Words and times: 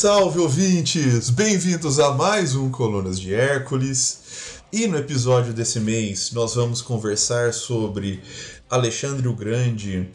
Salve 0.00 0.38
ouvintes! 0.38 1.28
Bem-vindos 1.28 2.00
a 2.00 2.10
mais 2.14 2.54
um 2.54 2.70
Colunas 2.70 3.20
de 3.20 3.34
Hércules. 3.34 4.62
E 4.72 4.86
no 4.86 4.96
episódio 4.96 5.52
desse 5.52 5.78
mês 5.78 6.32
nós 6.32 6.54
vamos 6.54 6.80
conversar 6.80 7.52
sobre 7.52 8.22
Alexandre 8.70 9.28
o 9.28 9.36
Grande 9.36 10.10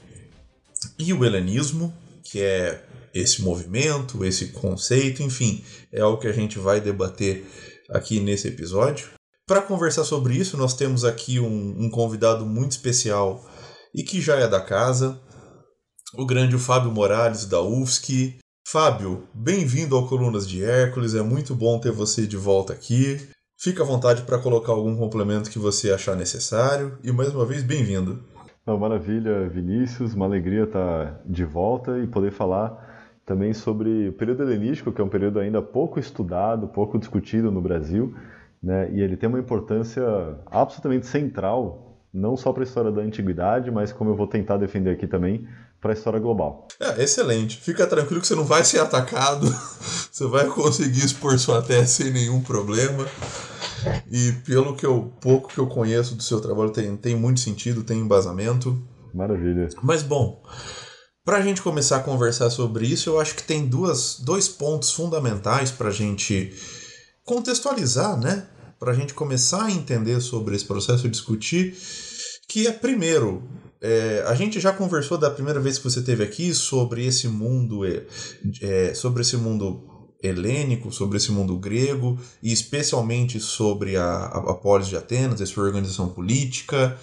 e 0.98 1.13
o 1.13 1.23
helenismo, 1.23 1.93
que 2.23 2.41
é 2.41 2.84
esse 3.13 3.43
movimento, 3.43 4.25
esse 4.25 4.48
conceito, 4.48 5.21
enfim, 5.21 5.63
é 5.93 6.02
algo 6.02 6.20
que 6.20 6.27
a 6.27 6.33
gente 6.33 6.57
vai 6.57 6.81
debater 6.81 7.45
aqui 7.91 8.20
nesse 8.20 8.47
episódio. 8.47 9.09
Para 9.45 9.61
conversar 9.61 10.04
sobre 10.04 10.33
isso, 10.33 10.57
nós 10.57 10.73
temos 10.73 11.05
aqui 11.05 11.39
um, 11.39 11.75
um 11.77 11.91
convidado 11.91 12.43
muito 12.43 12.71
especial 12.71 13.47
e 13.93 14.02
que 14.02 14.20
já 14.20 14.36
é 14.36 14.47
da 14.47 14.61
casa, 14.61 15.21
o 16.15 16.25
grande 16.25 16.57
Fábio 16.57 16.89
Morales 16.89 17.46
da 17.46 17.61
UFSC, 17.61 18.39
Fábio, 18.68 19.21
bem-vindo 19.32 19.96
ao 19.96 20.07
Colunas 20.07 20.50
de 20.50 20.65
Hércules, 20.65 21.14
é 21.14 21.21
muito 21.21 21.54
bom 21.54 21.79
ter 21.79 21.92
você 21.92 22.25
de 22.25 22.36
volta 22.36 22.74
aqui. 22.74 23.19
Fica 23.55 23.83
à 23.83 23.86
vontade 23.86 24.24
para 24.24 24.39
colocar 24.39 24.71
algum 24.71 24.97
complemento 24.97 25.51
que 25.51 25.60
você 25.60 25.91
achar 25.91 26.15
necessário 26.15 26.97
e 27.04 27.11
mais 27.11 27.33
uma 27.33 27.46
vez 27.46 27.61
bem-vindo. 27.61 28.24
maravilha, 28.65 29.47
Vinícius, 29.47 30.15
uma 30.15 30.25
alegria 30.25 30.64
estar 30.64 31.21
de 31.28 31.46
volta 31.46 32.00
e 32.00 32.08
poder 32.08 32.31
falar 32.31 33.14
também 33.23 33.53
sobre 33.53 34.09
o 34.09 34.14
período 34.14 34.41
helenístico, 34.41 34.91
que 34.91 35.00
é 35.00 35.03
um 35.03 35.09
período 35.09 35.38
ainda 35.38 35.61
pouco 35.61 36.00
estudado, 36.00 36.67
pouco 36.67 36.97
discutido 36.97 37.52
no 37.52 37.61
Brasil, 37.61 38.16
né? 38.63 38.89
e 38.91 39.00
ele 39.00 39.16
tem 39.16 39.30
uma 39.30 39.39
importância 39.39 40.03
absolutamente 40.47 41.05
central, 41.05 42.02
não 42.11 42.36
só 42.36 42.52
para 42.52 42.63
a 42.63 42.66
história 42.66 42.91
da 42.91 43.03
antiguidade, 43.03 43.69
mas 43.69 43.94
como 43.94 44.09
eu 44.09 44.16
vou 44.16 44.25
tentar 44.25 44.58
defender 44.58 44.89
aqui 44.89 45.05
também, 45.05 45.47
para 45.86 45.94
a 45.94 45.95
história 45.95 46.20
global. 46.20 46.67
É, 46.80 47.03
excelente. 47.03 47.58
Fica 47.58 47.86
tranquilo 47.86 48.19
que 48.19 48.25
você 48.25 48.33
não 48.33 48.44
vai 48.44 48.66
ser 48.66 48.80
atacado, 48.80 49.45
você 50.11 50.25
vai 50.25 50.47
conseguir 50.47 51.05
expor 51.05 51.38
sua 51.38 51.61
tese 51.61 51.94
sem 52.05 52.11
nenhum 52.11 52.42
problema. 52.42 53.05
E 54.09 54.31
pelo 54.44 54.75
que 54.75 54.83
eu 54.83 55.14
pouco 55.22 55.47
que 55.47 55.59
eu 55.59 55.67
conheço 55.67 56.16
do 56.16 56.23
seu 56.23 56.42
trabalho 56.42 56.72
tem, 56.72 56.97
tem 56.97 57.16
muito 57.16 57.39
sentido, 57.39 57.83
tem 57.83 58.00
embasamento. 58.00 58.83
Maravilha. 59.14 59.69
Mas 59.83 60.02
bom, 60.02 60.42
para 61.23 61.38
a 61.38 61.42
gente 61.42 61.61
começar 61.61 61.97
a 61.97 62.03
conversar 62.03 62.49
sobre 62.49 62.88
isso, 62.88 63.11
eu 63.11 63.20
acho 63.20 63.36
que 63.36 63.44
tem 63.44 63.67
duas, 63.67 64.20
dois 64.20 64.47
pontos 64.47 64.92
fundamentais 64.92 65.70
para 65.70 65.89
a 65.89 65.94
gente 65.94 66.52
contextualizar, 67.23 68.20
né? 68.20 68.47
Para 68.80 68.92
a 68.92 68.95
gente 68.95 69.14
começar 69.14 69.66
a 69.66 69.72
entender 69.72 70.20
sobre 70.20 70.55
esse 70.55 70.66
processo 70.66 71.05
e 71.05 71.11
discutir, 71.11 71.77
que 72.49 72.66
é 72.66 72.72
primeiro 72.72 73.47
é, 73.86 74.23
a 74.25 74.33
gente 74.33 74.59
já 74.59 74.73
conversou 74.73 75.16
da 75.16 75.30
primeira 75.30 75.59
vez 75.59 75.78
que 75.78 75.83
você 75.83 76.00
esteve 76.00 76.23
aqui 76.23 76.55
sobre 76.55 77.05
esse 77.05 77.28
mundo, 77.28 77.86
é, 77.86 78.03
é, 78.61 78.94
sobre 78.95 79.22
esse 79.22 79.38
mundo 79.38 80.08
helênico, 80.23 80.92
sobre 80.92 81.17
esse 81.17 81.31
mundo 81.31 81.55
grego 81.59 82.17
e 82.42 82.52
especialmente 82.52 83.39
sobre 83.39 83.95
a, 83.95 84.03
a, 84.03 84.38
a 84.52 84.53
polis 84.55 84.88
de 84.88 84.97
Atenas, 84.97 85.39
a 85.39 85.45
sua 85.45 85.66
organização 85.66 86.09
política. 86.09 86.97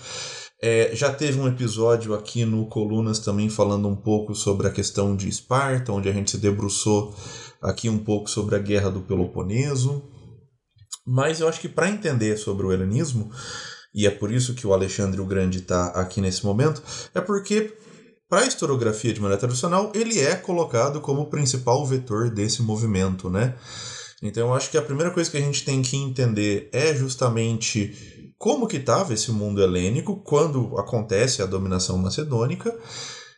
É, 0.61 0.91
já 0.93 1.13
teve 1.13 1.39
um 1.39 1.47
episódio 1.47 2.15
aqui 2.15 2.45
no 2.45 2.67
Colunas 2.67 3.21
também 3.21 3.49
falando 3.49 3.87
um 3.87 3.97
pouco 3.97 4.35
sobre 4.35 4.67
a 4.67 4.73
questão 4.73 5.15
de 5.15 5.29
Esparta, 5.29 5.93
onde 5.93 6.09
a 6.09 6.13
gente 6.13 6.33
se 6.33 6.39
debruçou 6.39 7.15
aqui 7.61 7.89
um 7.89 7.99
pouco 7.99 8.29
sobre 8.29 8.57
a 8.57 8.59
guerra 8.59 8.91
do 8.91 9.03
Peloponeso. 9.03 10.03
Mas 11.07 11.41
eu 11.41 11.49
acho 11.49 11.61
que 11.61 11.69
para 11.69 11.91
entender 11.91 12.37
sobre 12.37 12.67
o 12.67 12.73
helenismo, 12.73 13.31
e 13.95 14.07
é 14.07 14.11
por 14.11 14.33
isso 14.33 14.55
que 14.55 14.67
o 14.67 14.73
Alexandre 14.73 15.21
o 15.21 15.27
Grande 15.27 15.59
está 15.59 15.89
aqui 15.89 16.21
nesse 16.21 16.45
momento, 16.45 16.83
é 17.15 17.21
porque 17.21 17.77
para 18.29 18.41
a 18.41 18.47
historiografia 18.47 19.13
de 19.13 19.21
maneira 19.21 19.39
tradicional, 19.39 19.93
ele 19.95 20.19
é 20.19 20.35
colocado 20.35 21.03
como 21.03 21.29
principal 21.29 21.85
vetor 21.85 22.31
desse 22.31 22.63
movimento, 22.63 23.29
né? 23.29 23.55
Então 24.23 24.49
eu 24.49 24.55
acho 24.55 24.71
que 24.71 24.79
a 24.79 24.83
primeira 24.83 25.11
coisa 25.11 25.31
que 25.31 25.37
a 25.37 25.41
gente 25.41 25.65
tem 25.65 25.83
que 25.83 25.97
entender 25.97 26.71
é 26.73 26.95
justamente 26.95 28.33
como 28.39 28.67
que 28.67 28.79
estava 28.79 29.13
esse 29.13 29.31
mundo 29.31 29.63
helênico 29.63 30.23
quando 30.25 30.79
acontece 30.79 31.43
a 31.43 31.47
dominação 31.47 31.99
macedônica. 31.99 32.75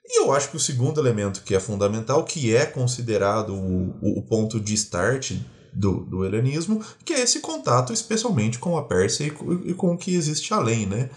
E 0.07 0.21
eu 0.21 0.33
acho 0.33 0.51
que 0.51 0.57
o 0.57 0.61
segundo 0.61 1.01
elemento 1.01 1.43
que 1.43 1.55
é 1.55 1.61
fundamental, 1.61 2.25
que 2.25 2.55
é 2.55 2.65
considerado 2.65 3.53
o, 3.53 3.99
o 4.01 4.23
ponto 4.23 4.61
de 4.61 4.75
start 4.75 5.33
do, 5.75 6.05
do 6.05 6.25
helenismo, 6.25 6.81
que 7.05 7.13
é 7.13 7.21
esse 7.21 7.41
contato 7.41 7.93
especialmente 7.93 8.59
com 8.59 8.77
a 8.77 8.85
Pérsia 8.85 9.25
e, 9.25 9.71
e 9.71 9.75
com 9.75 9.93
o 9.93 9.99
que 9.99 10.15
existe 10.15 10.53
além, 10.55 10.87
né? 10.87 11.11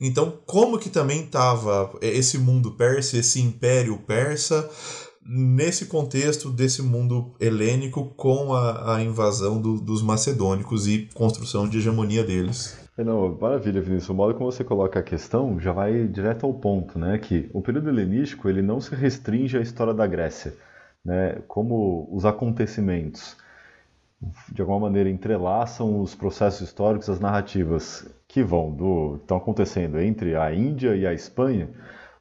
Então, 0.00 0.38
como 0.46 0.78
que 0.78 0.88
também 0.88 1.24
estava 1.24 1.90
esse 2.00 2.38
mundo 2.38 2.72
persa, 2.72 3.18
esse 3.18 3.40
império 3.40 3.98
persa, 3.98 4.70
nesse 5.28 5.86
contexto 5.86 6.50
desse 6.50 6.80
mundo 6.80 7.34
helênico 7.38 8.14
com 8.16 8.54
a, 8.54 8.96
a 8.96 9.02
invasão 9.02 9.60
do, 9.60 9.80
dos 9.80 10.02
macedônicos 10.02 10.86
e 10.86 11.08
construção 11.14 11.68
de 11.68 11.78
hegemonia 11.78 12.24
deles? 12.24 12.78
Não, 12.96 13.36
maravilha, 13.38 13.80
Vinícius. 13.80 14.08
O 14.08 14.14
modo 14.14 14.34
como 14.34 14.50
você 14.50 14.64
coloca 14.64 14.98
a 14.98 15.02
questão 15.02 15.60
já 15.60 15.72
vai 15.72 16.08
direto 16.08 16.46
ao 16.46 16.54
ponto, 16.54 16.98
né? 16.98 17.18
Que 17.18 17.48
o 17.52 17.60
período 17.60 17.88
helenístico 17.90 18.48
ele 18.48 18.62
não 18.62 18.80
se 18.80 18.94
restringe 18.94 19.56
à 19.56 19.60
história 19.60 19.94
da 19.94 20.06
Grécia, 20.06 20.54
né? 21.04 21.42
Como 21.46 22.08
os 22.10 22.24
acontecimentos 22.24 23.36
de 24.52 24.60
alguma 24.60 24.80
maneira 24.80 25.08
entrelaçam 25.08 26.00
os 26.00 26.14
processos 26.14 26.60
históricos, 26.60 27.08
as 27.08 27.20
narrativas 27.20 28.08
que 28.26 28.42
vão 28.42 28.72
do 28.72 29.14
que 29.16 29.22
estão 29.22 29.36
acontecendo 29.36 29.98
entre 30.00 30.34
a 30.34 30.52
Índia 30.52 30.96
e 30.96 31.06
a 31.06 31.14
Espanha. 31.14 31.68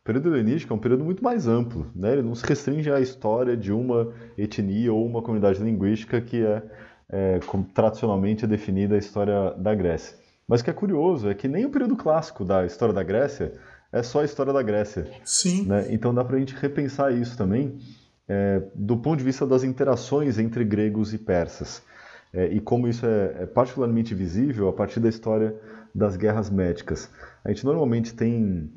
O 0.02 0.06
período 0.06 0.34
helenístico 0.34 0.72
é 0.74 0.76
um 0.76 0.80
período 0.80 1.04
muito 1.04 1.24
mais 1.24 1.48
amplo, 1.48 1.92
né? 1.96 2.14
ele 2.14 2.22
não 2.22 2.36
se 2.36 2.46
restringe 2.46 2.90
à 2.92 3.00
história 3.00 3.58
de 3.58 3.74
uma 3.74 4.14
etnia 4.38 4.94
ou 4.94 5.06
uma 5.06 5.22
comunidade 5.22 5.62
linguística 5.62 6.22
que 6.22 6.46
é, 6.46 6.64
é 7.10 7.40
como 7.46 7.66
tradicionalmente 7.66 8.46
é 8.46 8.48
definida 8.48 8.96
a 8.96 9.00
história 9.00 9.52
da 9.58 9.74
Grécia. 9.74 10.18
Mas 10.48 10.62
o 10.62 10.64
que 10.64 10.70
é 10.70 10.74
curioso 10.74 11.30
é 11.30 11.34
que 11.34 11.48
nem 11.48 11.66
o 11.66 11.70
período 11.70 11.98
clássico 11.98 12.46
da 12.46 12.66
história 12.66 12.94
da 12.94 13.04
Grécia 13.04 13.54
é 13.92 14.02
só 14.02 14.22
a 14.22 14.26
história 14.26 14.54
da 14.54 14.62
Grécia. 14.62 15.08
Sim. 15.26 15.66
Né? 15.66 15.88
Então 15.90 16.14
dá 16.14 16.24
para 16.24 16.38
a 16.38 16.40
gente 16.40 16.56
repensar 16.56 17.12
isso 17.12 17.38
também 17.38 17.78
é, 18.28 18.62
do 18.76 18.98
ponto 18.98 19.18
de 19.18 19.24
vista 19.24 19.46
das 19.46 19.64
interações 19.64 20.38
entre 20.38 20.64
gregos 20.64 21.14
e 21.14 21.18
persas. 21.18 21.82
É, 22.38 22.46
e 22.54 22.60
como 22.60 22.88
isso 22.88 23.04
é, 23.04 23.36
é, 23.40 23.46
particularmente 23.48 24.14
visível 24.14 24.70
a 24.70 24.74
partir 24.74 25.00
da 25.00 25.10
história 25.10 25.56
das 25.94 26.16
guerras 26.16 26.52
médicas. 26.52 27.10
A 27.44 27.50
gente 27.50 27.66
normalmente 27.66 28.14
tem 28.14 28.72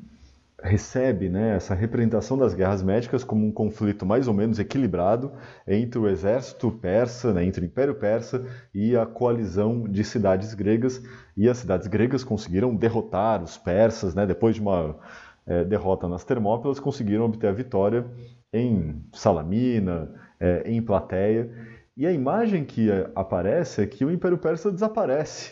recebe 0.63 1.29
né, 1.29 1.55
essa 1.55 1.75
representação 1.75 2.37
das 2.37 2.55
guerras 2.55 2.81
médicas 2.81 3.23
como 3.23 3.45
um 3.45 3.51
conflito 3.51 4.03
mais 4.05 4.27
ou 4.27 4.33
menos 4.33 4.59
equilibrado 4.59 5.31
entre 5.67 5.99
o 5.99 6.07
exército 6.07 6.71
persa, 6.71 7.33
né, 7.33 7.43
entre 7.45 7.63
o 7.63 7.65
Império 7.65 7.95
Persa 7.95 8.45
e 8.73 8.95
a 8.95 9.05
coalizão 9.05 9.87
de 9.87 10.03
cidades 10.03 10.55
gregas. 10.55 10.99
E 11.37 11.47
as 11.47 11.57
cidades 11.57 11.87
gregas 11.87 12.23
conseguiram 12.23 12.75
derrotar 12.75 13.43
os 13.43 13.59
persas, 13.59 14.15
né, 14.15 14.25
depois 14.25 14.55
de 14.55 14.61
uma 14.61 14.97
é, 15.45 15.63
derrota 15.63 16.07
nas 16.07 16.23
Termópilas, 16.23 16.79
conseguiram 16.79 17.25
obter 17.25 17.47
a 17.47 17.53
vitória 17.53 18.05
em 18.51 19.03
Salamina, 19.13 20.11
é, 20.39 20.63
em 20.65 20.81
Plateia. 20.81 21.49
E 21.97 22.05
a 22.07 22.11
imagem 22.11 22.63
que 22.63 22.89
aparece 23.15 23.81
é 23.81 23.87
que 23.87 24.05
o 24.05 24.11
Império 24.11 24.37
Persa 24.37 24.71
desaparece 24.71 25.51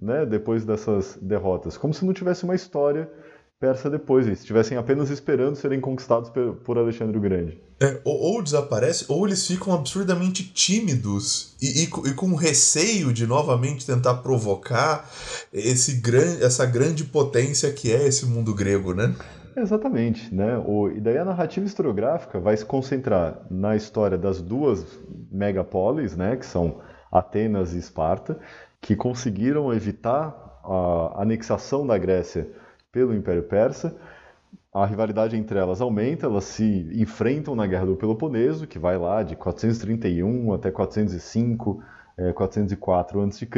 né, 0.00 0.24
depois 0.24 0.64
dessas 0.64 1.18
derrotas, 1.20 1.76
como 1.76 1.92
se 1.92 2.04
não 2.04 2.12
tivesse 2.12 2.44
uma 2.44 2.54
história 2.54 3.10
persa 3.60 3.90
depois, 3.90 4.26
eles 4.26 4.38
estivessem 4.38 4.78
apenas 4.78 5.10
esperando 5.10 5.54
serem 5.54 5.78
conquistados 5.82 6.30
por 6.64 6.78
Alexandre 6.78 7.18
o 7.18 7.20
Grande. 7.20 7.60
É, 7.78 8.00
ou, 8.04 8.16
ou, 8.16 8.42
desaparece, 8.42 9.04
ou 9.06 9.26
eles 9.26 9.46
ficam 9.46 9.74
absurdamente 9.74 10.42
tímidos 10.44 11.54
e, 11.60 11.82
e, 11.82 11.84
e, 11.84 12.14
com 12.14 12.34
receio 12.34 13.12
de 13.12 13.26
novamente 13.26 13.84
tentar 13.84 14.14
provocar 14.14 15.10
esse 15.52 15.96
gran, 15.96 16.38
essa 16.40 16.64
grande 16.64 17.04
potência 17.04 17.70
que 17.70 17.92
é 17.92 18.06
esse 18.06 18.24
mundo 18.24 18.54
grego, 18.54 18.94
né? 18.94 19.14
Exatamente, 19.60 20.34
né? 20.34 20.56
O, 20.66 20.88
e 20.88 21.00
daí 21.00 21.18
a 21.18 21.24
narrativa 21.24 21.66
historiográfica 21.66 22.40
vai 22.40 22.56
se 22.56 22.64
concentrar 22.64 23.42
na 23.50 23.76
história 23.76 24.16
das 24.16 24.40
duas 24.40 24.86
megapolis, 25.30 26.16
né? 26.16 26.36
Que 26.36 26.46
são 26.46 26.80
Atenas 27.12 27.74
e 27.74 27.78
Esparta, 27.78 28.38
que 28.80 28.96
conseguiram 28.96 29.72
evitar 29.72 30.60
a 30.64 31.22
anexação 31.22 31.86
da 31.86 31.98
Grécia 31.98 32.48
pelo 32.90 33.14
Império 33.14 33.42
Persa. 33.42 33.94
A 34.72 34.86
rivalidade 34.86 35.36
entre 35.36 35.58
elas 35.58 35.80
aumenta, 35.80 36.26
elas 36.26 36.44
se 36.44 36.88
enfrentam 36.94 37.54
na 37.54 37.66
Guerra 37.66 37.86
do 37.86 37.96
Peloponeso, 37.96 38.66
que 38.66 38.78
vai 38.78 38.96
lá 38.96 39.22
de 39.22 39.36
431 39.36 40.54
até 40.54 40.70
405, 40.70 41.82
eh, 42.16 42.32
404 42.32 43.20
a.C. 43.20 43.48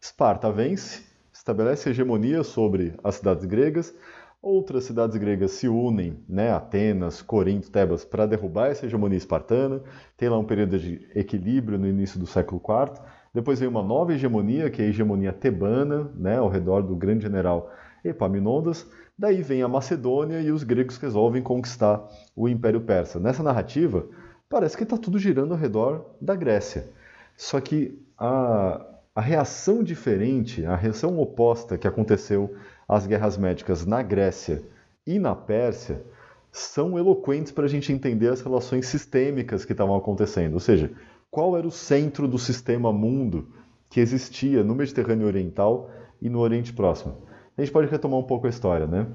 Esparta 0.00 0.50
vence, 0.50 1.04
estabelece 1.32 1.90
hegemonia 1.90 2.42
sobre 2.42 2.94
as 3.04 3.16
cidades 3.16 3.44
gregas, 3.44 3.94
Outras 4.40 4.84
cidades 4.84 5.16
gregas 5.16 5.52
se 5.52 5.68
unem, 5.68 6.22
né, 6.28 6.52
Atenas, 6.52 7.20
Corinto, 7.20 7.70
Tebas, 7.70 8.04
para 8.04 8.26
derrubar 8.26 8.68
essa 8.68 8.86
hegemonia 8.86 9.18
espartana. 9.18 9.82
Tem 10.16 10.28
lá 10.28 10.38
um 10.38 10.44
período 10.44 10.78
de 10.78 11.08
equilíbrio 11.14 11.78
no 11.78 11.88
início 11.88 12.20
do 12.20 12.26
século 12.26 12.60
IV. 12.60 13.00
Depois 13.34 13.58
vem 13.58 13.68
uma 13.68 13.82
nova 13.82 14.14
hegemonia, 14.14 14.70
que 14.70 14.80
é 14.80 14.84
a 14.84 14.88
hegemonia 14.88 15.32
tebana, 15.32 16.10
né, 16.14 16.38
ao 16.38 16.48
redor 16.48 16.82
do 16.82 16.94
grande 16.94 17.24
general 17.24 17.70
Epaminondas. 18.04 18.86
Daí 19.18 19.42
vem 19.42 19.62
a 19.62 19.68
Macedônia 19.68 20.40
e 20.40 20.52
os 20.52 20.62
gregos 20.62 20.98
resolvem 20.98 21.42
conquistar 21.42 22.06
o 22.34 22.48
Império 22.48 22.82
Persa. 22.82 23.18
Nessa 23.18 23.42
narrativa, 23.42 24.06
parece 24.48 24.76
que 24.76 24.82
está 24.82 24.96
tudo 24.96 25.18
girando 25.18 25.54
ao 25.54 25.58
redor 25.58 26.14
da 26.20 26.36
Grécia. 26.36 26.88
Só 27.36 27.60
que 27.60 27.98
a, 28.16 28.84
a 29.14 29.20
reação 29.20 29.82
diferente, 29.82 30.64
a 30.64 30.76
reação 30.76 31.18
oposta 31.18 31.78
que 31.78 31.88
aconteceu 31.88 32.54
às 32.88 33.06
guerras 33.06 33.36
médicas 33.36 33.84
na 33.84 34.02
Grécia 34.02 34.62
e 35.06 35.18
na 35.18 35.34
Pérsia 35.34 36.04
são 36.50 36.98
eloquentes 36.98 37.52
para 37.52 37.64
a 37.64 37.68
gente 37.68 37.92
entender 37.92 38.28
as 38.28 38.40
relações 38.40 38.86
sistêmicas 38.86 39.64
que 39.64 39.72
estavam 39.72 39.96
acontecendo. 39.96 40.54
Ou 40.54 40.60
seja, 40.60 40.90
qual 41.30 41.56
era 41.56 41.66
o 41.66 41.70
centro 41.70 42.26
do 42.26 42.38
sistema 42.38 42.92
mundo 42.92 43.48
que 43.90 44.00
existia 44.00 44.62
no 44.64 44.74
Mediterrâneo 44.74 45.26
Oriental 45.26 45.90
e 46.20 46.28
no 46.28 46.40
Oriente 46.40 46.72
Próximo. 46.72 47.22
A 47.56 47.62
gente 47.62 47.72
pode 47.72 47.90
retomar 47.90 48.18
um 48.18 48.24
pouco 48.24 48.46
a 48.46 48.50
história, 48.50 48.86
né? 48.86 49.06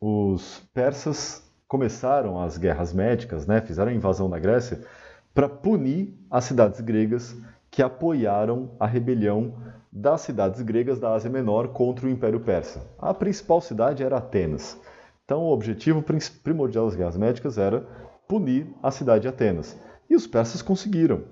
Os 0.00 0.62
persas 0.74 1.50
começaram 1.68 2.40
as 2.40 2.58
guerras 2.58 2.92
médicas, 2.92 3.46
né? 3.46 3.60
Fizeram 3.60 3.90
a 3.90 3.94
invasão 3.94 4.28
da 4.28 4.38
Grécia 4.38 4.84
para 5.32 5.48
punir 5.48 6.14
as 6.30 6.44
cidades 6.44 6.80
gregas 6.80 7.36
que 7.70 7.82
apoiaram 7.82 8.72
a 8.78 8.86
rebelião 8.86 9.54
das 9.92 10.22
cidades 10.22 10.62
gregas 10.62 10.98
da 10.98 11.12
Ásia 11.12 11.30
Menor 11.30 11.68
contra 11.68 12.06
o 12.06 12.08
Império 12.08 12.40
Persa. 12.40 12.82
A 12.98 13.12
principal 13.12 13.60
cidade 13.60 14.02
era 14.02 14.16
Atenas. 14.16 14.80
Então, 15.24 15.42
o 15.42 15.52
objetivo 15.52 16.02
primordial 16.42 16.86
das 16.86 16.94
guerras 16.94 17.16
médicas 17.16 17.58
era 17.58 17.86
punir 18.26 18.66
a 18.82 18.90
cidade 18.90 19.22
de 19.22 19.28
Atenas. 19.28 19.78
E 20.08 20.16
os 20.16 20.26
persas 20.26 20.62
conseguiram. 20.62 21.24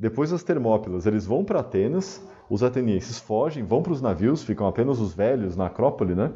Depois 0.00 0.30
das 0.30 0.42
Termópilas, 0.42 1.04
eles 1.04 1.26
vão 1.26 1.44
para 1.44 1.60
Atenas, 1.60 2.26
os 2.48 2.62
atenienses 2.62 3.18
fogem, 3.18 3.64
vão 3.64 3.82
para 3.82 3.92
os 3.92 4.00
navios, 4.00 4.42
ficam 4.42 4.66
apenas 4.66 4.98
os 4.98 5.12
velhos 5.12 5.56
na 5.56 5.66
Acrópole, 5.66 6.14
né? 6.14 6.32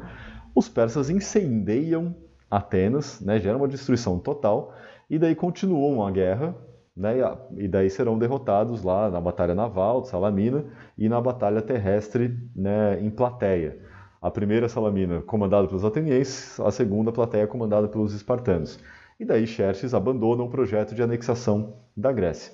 Os 0.53 0.69
persas 0.69 1.09
incendeiam 1.09 2.15
Atenas, 2.49 3.21
né? 3.21 3.39
gera 3.39 3.57
uma 3.57 3.67
destruição 3.67 4.19
total, 4.19 4.73
e 5.09 5.17
daí 5.17 5.33
continuam 5.33 6.05
a 6.05 6.11
guerra, 6.11 6.55
né? 6.95 7.15
e 7.57 7.67
daí 7.67 7.89
serão 7.89 8.17
derrotados 8.17 8.83
lá 8.83 9.09
na 9.09 9.21
batalha 9.21 9.55
naval 9.55 10.01
de 10.01 10.09
Salamina 10.09 10.65
e 10.97 11.07
na 11.07 11.19
batalha 11.21 11.61
terrestre 11.61 12.37
né? 12.55 12.99
em 13.01 13.09
Plateia. 13.09 13.79
A 14.21 14.29
primeira 14.29 14.69
Salamina 14.69 15.21
comandada 15.21 15.67
pelos 15.67 15.83
atenienses, 15.83 16.59
a 16.59 16.69
segunda 16.69 17.11
Plateia 17.11 17.47
comandada 17.47 17.87
pelos 17.87 18.13
espartanos. 18.13 18.79
E 19.19 19.25
daí 19.25 19.47
Xerxes 19.47 19.93
abandona 19.93 20.43
o 20.43 20.49
projeto 20.49 20.93
de 20.93 21.01
anexação 21.01 21.75
da 21.95 22.11
Grécia. 22.11 22.53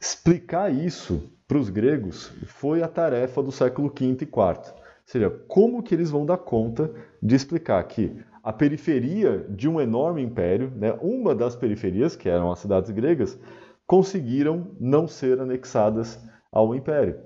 Explicar 0.00 0.72
isso 0.72 1.30
para 1.46 1.58
os 1.58 1.68
gregos 1.68 2.32
foi 2.46 2.82
a 2.82 2.88
tarefa 2.88 3.42
do 3.42 3.52
século 3.52 3.88
V 3.88 4.04
e 4.04 4.24
IV. 4.24 4.30
Ou 4.32 4.56
seja, 5.04 5.30
como 5.48 5.82
que 5.82 5.94
eles 5.94 6.10
vão 6.10 6.24
dar 6.24 6.38
conta 6.38 6.90
de 7.22 7.34
explicar 7.34 7.82
que 7.84 8.16
a 8.42 8.52
periferia 8.52 9.46
de 9.48 9.68
um 9.68 9.80
enorme 9.80 10.22
império, 10.22 10.72
né, 10.74 10.92
uma 11.00 11.34
das 11.34 11.54
periferias, 11.54 12.16
que 12.16 12.28
eram 12.28 12.50
as 12.50 12.58
cidades 12.58 12.90
gregas, 12.90 13.38
conseguiram 13.92 14.68
não 14.80 15.06
ser 15.06 15.38
anexadas 15.38 16.18
ao 16.50 16.74
império. 16.74 17.20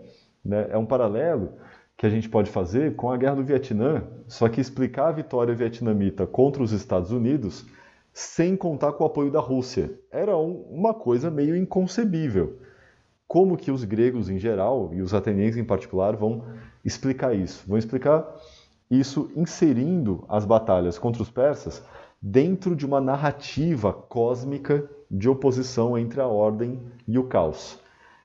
Né? 0.45 0.67
É 0.69 0.77
um 0.77 0.85
paralelo 0.85 1.53
que 1.97 2.05
a 2.05 2.09
gente 2.09 2.29
pode 2.29 2.51
fazer 2.51 2.97
com 2.97 3.09
a 3.09 3.17
Guerra 3.17 3.37
do 3.37 3.45
Vietnã, 3.45 4.03
só 4.27 4.49
que 4.49 4.61
explicar 4.61 5.07
a 5.07 5.13
vitória 5.13 5.55
vietnamita 5.55 6.27
contra 6.27 6.61
os 6.61 6.73
Estados 6.73 7.13
Unidos 7.13 7.65
sem 8.13 8.57
contar 8.57 8.95
com 8.95 9.05
o 9.05 9.07
apoio 9.07 9.31
da 9.31 9.39
Rússia. 9.39 9.97
Era 10.11 10.37
um, 10.37 10.63
uma 10.69 10.93
coisa 10.93 11.31
meio 11.31 11.55
inconcebível 11.55 12.59
como 13.29 13.57
que 13.57 13.71
os 13.71 13.85
gregos 13.85 14.29
em 14.29 14.37
geral 14.37 14.91
e 14.93 15.01
os 15.03 15.15
atenienses 15.15 15.59
em 15.59 15.65
particular 15.65 16.17
vão 16.17 16.47
explicar 16.85 17.33
isso. 17.33 17.63
Vão 17.65 17.79
explicar 17.79 18.27
isso 18.91 19.31
inserindo 19.37 20.25
as 20.29 20.45
batalhas 20.45 20.99
contra 20.99 21.23
os 21.23 21.31
persas 21.31 21.81
dentro 22.21 22.75
de 22.75 22.85
uma 22.85 23.01
narrativa 23.01 23.93
cósmica 23.93 24.96
de 25.11 25.29
oposição 25.29 25.97
entre 25.97 26.21
a 26.21 26.27
ordem 26.27 26.81
e 27.07 27.19
o 27.19 27.25
caos. 27.25 27.79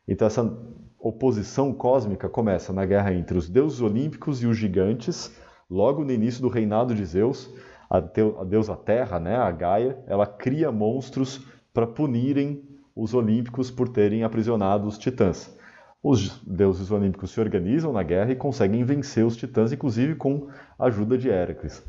Então 0.07 0.27
essa 0.27 0.57
oposição 0.99 1.73
cósmica 1.73 2.29
começa 2.29 2.71
na 2.71 2.85
guerra 2.85 3.13
entre 3.13 3.37
os 3.37 3.49
deuses 3.49 3.81
olímpicos 3.81 4.41
e 4.43 4.47
os 4.47 4.57
gigantes, 4.57 5.35
logo 5.69 6.03
no 6.03 6.11
início 6.11 6.41
do 6.41 6.47
reinado 6.47 6.93
de 6.93 7.05
Zeus, 7.05 7.49
a, 7.89 7.99
deusa 7.99 8.75
Terra, 8.75 9.19
né, 9.19 9.35
a 9.35 9.51
Gaia, 9.51 9.97
ela 10.07 10.25
cria 10.25 10.71
monstros 10.71 11.45
para 11.73 11.87
punirem 11.87 12.63
os 12.95 13.13
olímpicos 13.13 13.71
por 13.71 13.89
terem 13.89 14.23
aprisionado 14.23 14.87
os 14.87 14.97
titãs. 14.97 15.57
Os 16.03 16.41
deuses 16.45 16.89
olímpicos 16.89 17.31
se 17.31 17.39
organizam 17.39 17.91
na 17.93 18.01
guerra 18.01 18.31
e 18.31 18.35
conseguem 18.35 18.83
vencer 18.83 19.25
os 19.25 19.35
titãs, 19.35 19.71
inclusive 19.71 20.15
com 20.15 20.47
a 20.77 20.85
ajuda 20.85 21.17
de 21.17 21.29
Héracles. 21.29 21.83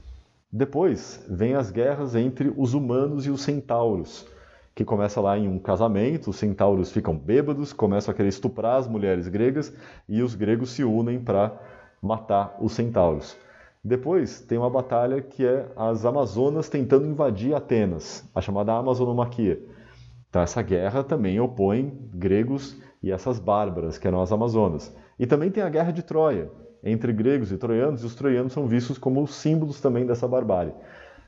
Depois 0.50 1.24
vem 1.30 1.54
as 1.54 1.70
guerras 1.70 2.14
entre 2.14 2.52
os 2.56 2.74
humanos 2.74 3.24
e 3.24 3.30
os 3.30 3.42
centauros, 3.42 4.26
que 4.74 4.84
começa 4.84 5.20
lá 5.20 5.38
em 5.38 5.48
um 5.48 5.58
casamento, 5.58 6.30
os 6.30 6.36
centauros 6.36 6.90
ficam 6.90 7.16
bêbados, 7.16 7.72
começam 7.72 8.12
a 8.12 8.14
querer 8.16 8.28
estuprar 8.28 8.76
as 8.76 8.88
mulheres 8.88 9.28
gregas 9.28 9.72
e 10.08 10.22
os 10.22 10.34
gregos 10.34 10.70
se 10.70 10.82
unem 10.82 11.20
para 11.20 11.52
matar 12.00 12.56
os 12.60 12.72
centauros. 12.72 13.36
Depois 13.84 14.40
tem 14.40 14.56
uma 14.56 14.70
batalha 14.70 15.20
que 15.20 15.44
é 15.44 15.66
as 15.76 16.04
Amazonas 16.04 16.69
tentando 16.69 17.06
invadir 17.06 17.54
Atenas, 17.54 18.28
a 18.34 18.40
chamada 18.40 18.72
Amazonomaquia. 18.72 19.60
Então, 20.30 20.40
essa 20.40 20.62
guerra 20.62 21.02
também 21.02 21.38
opõe 21.40 21.92
gregos 22.14 22.80
e 23.02 23.10
essas 23.10 23.38
bárbaras, 23.38 23.98
que 23.98 24.06
eram 24.06 24.22
as 24.22 24.32
Amazonas. 24.32 24.94
E 25.18 25.26
também 25.26 25.50
tem 25.50 25.62
a 25.62 25.68
guerra 25.68 25.90
de 25.90 26.02
Troia, 26.02 26.48
entre 26.82 27.12
gregos 27.12 27.52
e 27.52 27.56
troianos, 27.56 28.02
e 28.02 28.06
os 28.06 28.14
troianos 28.14 28.52
são 28.52 28.66
vistos 28.66 28.98
como 28.98 29.26
símbolos 29.26 29.80
também 29.80 30.06
dessa 30.06 30.26
barbárie. 30.26 30.72
Ou 30.72 30.80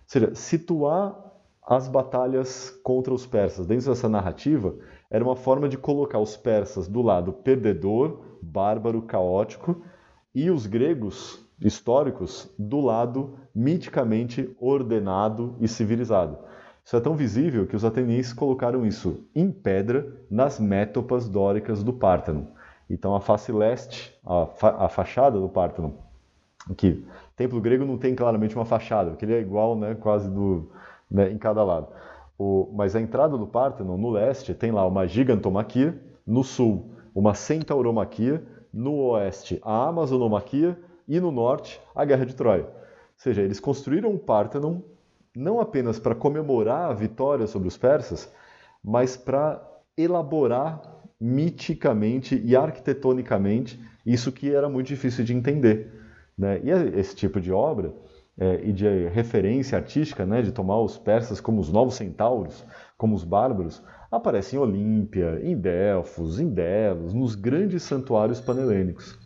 seja, 0.06 0.35
situar 0.35 1.24
as 1.66 1.88
batalhas 1.88 2.70
contra 2.82 3.12
os 3.12 3.26
persas 3.26 3.66
dentro 3.66 3.88
dessa 3.88 4.08
narrativa 4.08 4.75
era 5.11 5.25
uma 5.25 5.37
forma 5.37 5.69
de 5.69 5.78
colocar 5.78 6.19
os 6.19 6.37
persas 6.37 6.87
do 6.87 7.00
lado 7.00 7.32
perdedor, 7.32 8.20
bárbaro, 8.43 9.02
caótico, 9.02 9.82
e 10.34 10.50
os 10.50 10.66
gregos 10.66 11.40
históricos 11.61 12.52
do 12.58 12.81
lado 12.81 13.38
miticamente 13.55 14.55
ordenado 14.61 15.56
e 15.61 15.69
civilizado. 15.69 16.37
Isso 16.84 16.96
é 16.96 17.00
tão 17.00 17.14
visível 17.14 17.66
que 17.66 17.76
os 17.76 17.84
atenienses 17.84 18.32
colocaram 18.32 18.84
isso 18.84 19.26
em 19.34 19.50
pedra 19.50 20.20
nas 20.31 20.61
métopas 20.61 21.28
dóricas 21.28 21.82
do 21.82 21.93
Pártano. 21.93 22.49
Então 22.90 23.14
a 23.14 23.20
face 23.20 23.50
leste, 23.50 24.14
a, 24.26 24.46
fa 24.46 24.76
a 24.84 24.88
fachada 24.88 25.40
do 25.40 25.49
Pártano, 25.49 25.94
que 26.76 27.06
templo 27.37 27.61
grego 27.61 27.87
não 27.87 27.96
tem 27.96 28.14
claramente 28.14 28.55
uma 28.55 28.66
fachada, 28.66 29.11
porque 29.11 29.25
ele 29.25 29.34
é 29.34 29.40
igual, 29.40 29.76
né, 29.78 29.94
quase 29.94 30.28
do, 30.28 30.70
né, 31.14 31.31
em 31.31 31.38
cada 31.38 31.62
lado. 31.62 31.87
O, 32.37 32.68
mas 32.75 32.97
a 32.97 33.00
entrada 33.00 33.38
do 33.38 33.47
Pártano, 33.47 33.97
no 33.97 34.11
leste, 34.11 34.52
tem 34.52 34.73
lá 34.73 34.85
uma 34.85 35.06
gigantomaquia, 35.06 35.97
no 36.26 36.42
sul, 36.42 36.90
uma 37.14 37.35
centauromaquia, 37.35 38.42
no 38.73 38.94
oeste, 39.11 39.61
a 39.62 39.87
amazonomaquia 39.87 40.76
e 41.06 41.21
no 41.21 41.30
norte, 41.30 41.80
a 41.94 42.04
Guerra 42.04 42.26
de 42.26 42.35
Troia. 42.35 42.64
Ou 42.64 42.71
seja, 43.16 43.42
eles 43.42 43.61
construíram 43.61 44.12
o 44.12 44.18
Pártano 44.18 44.83
não 45.37 45.61
apenas 45.61 46.00
para 46.00 46.14
comemorar 46.14 46.90
a 46.90 46.94
vitória 46.94 47.47
sobre 47.47 47.68
os 47.68 47.76
persas, 47.76 48.33
mas 48.83 49.16
para 49.16 49.62
elaborar 49.97 50.83
miticamente 51.21 52.40
e 52.44 52.56
arquitetonicamente 52.56 53.80
isso 54.04 54.33
que 54.33 54.52
era 54.52 54.68
muito 54.68 54.88
difícil 54.88 55.25
de 55.25 55.33
entender. 55.33 55.92
Né? 56.37 56.61
E 56.64 56.71
esse 56.99 57.14
tipo 57.14 57.40
de 57.40 57.52
obra 57.52 57.92
é, 58.38 58.61
e 58.64 58.73
de 58.73 59.09
referência 59.09 59.79
artística, 59.79 60.26
né, 60.26 60.43
de 60.43 60.53
tomar 60.53 60.81
os 60.81 60.99
persas 60.99 61.41
como 61.41 61.61
os 61.61 61.71
novos 61.71 61.95
centauros, 61.95 62.64
como 62.97 63.14
os 63.14 63.25
bárbaros, 63.25 63.83
aparece 64.11 64.57
em 64.57 64.59
Olímpia, 64.59 65.41
em 65.43 65.57
Delfos, 65.57 66.38
em 66.38 66.49
Delos, 66.49 67.12
nos 67.12 67.35
grandes 67.35 67.83
santuários 67.83 68.41
panelênicos. 68.41 69.19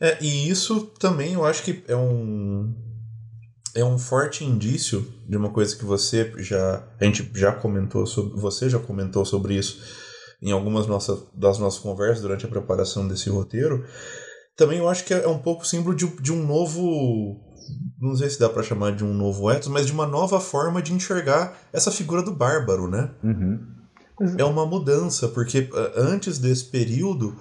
É, 0.00 0.22
e 0.22 0.48
isso 0.48 0.86
também 0.98 1.34
eu 1.34 1.44
acho 1.44 1.62
que 1.62 1.82
é 1.88 1.96
um, 1.96 2.74
é 3.74 3.84
um 3.84 3.98
forte 3.98 4.44
indício 4.44 5.06
de 5.26 5.36
uma 5.36 5.50
coisa 5.50 5.74
que 5.74 5.84
você 5.84 6.32
já 6.38 6.86
a 7.00 7.04
gente 7.04 7.30
já 7.34 7.50
comentou 7.50 8.06
sobre 8.06 8.38
você 8.38 8.68
já 8.68 8.78
comentou 8.78 9.24
sobre 9.24 9.54
isso 9.54 9.82
em 10.42 10.52
algumas 10.52 10.86
das 11.34 11.58
nossas 11.58 11.78
conversas 11.78 12.20
durante 12.20 12.44
a 12.44 12.48
preparação 12.48 13.08
desse 13.08 13.30
roteiro 13.30 13.86
também 14.54 14.78
eu 14.78 14.88
acho 14.88 15.04
que 15.04 15.14
é 15.14 15.26
um 15.26 15.38
pouco 15.38 15.66
símbolo 15.66 15.96
de, 15.96 16.06
de 16.20 16.30
um 16.30 16.46
novo 16.46 17.40
não 18.00 18.14
sei 18.16 18.30
se 18.30 18.38
dá 18.38 18.48
para 18.48 18.62
chamar 18.62 18.92
de 18.94 19.04
um 19.04 19.14
novo 19.14 19.50
ethos 19.50 19.68
mas 19.68 19.86
de 19.86 19.92
uma 19.92 20.06
nova 20.06 20.40
forma 20.40 20.82
de 20.82 20.92
enxergar 20.92 21.56
essa 21.72 21.90
figura 21.90 22.22
do 22.22 22.32
bárbaro 22.32 22.88
né 22.88 23.10
uhum. 23.22 23.58
é 24.38 24.44
uma 24.44 24.66
mudança 24.66 25.28
porque 25.28 25.68
antes 25.96 26.38
desse 26.38 26.64
período 26.64 27.36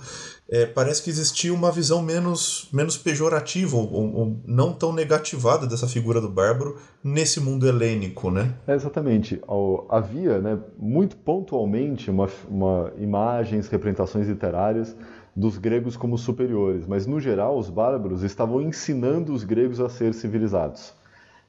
é, 0.49 0.65
parece 0.65 1.01
que 1.01 1.09
existia 1.09 1.53
uma 1.53 1.71
visão 1.71 2.01
menos, 2.01 2.69
menos 2.71 2.97
pejorativa 2.97 3.75
ou, 3.75 3.91
ou, 3.91 4.41
não 4.45 4.73
tão 4.73 4.93
negativada 4.93 5.65
dessa 5.65 5.87
figura 5.87 6.19
do 6.19 6.29
bárbaro 6.29 6.77
nesse 7.03 7.39
mundo 7.39 7.67
helênico, 7.67 8.29
né? 8.29 8.53
É, 8.67 8.75
exatamente. 8.75 9.41
Havia, 9.89 10.39
né, 10.39 10.59
muito 10.77 11.15
pontualmente, 11.15 12.11
uma, 12.11 12.29
uma 12.47 12.91
imagens, 12.97 13.67
representações 13.67 14.27
literárias 14.27 14.95
dos 15.35 15.57
gregos 15.57 15.97
como 15.97 16.17
superiores, 16.17 16.85
mas 16.85 17.07
no 17.07 17.19
geral 17.19 17.57
os 17.57 17.69
bárbaros 17.69 18.23
estavam 18.23 18.61
ensinando 18.61 19.33
os 19.33 19.43
gregos 19.43 19.79
a 19.79 19.89
ser 19.89 20.13
civilizados. 20.13 20.93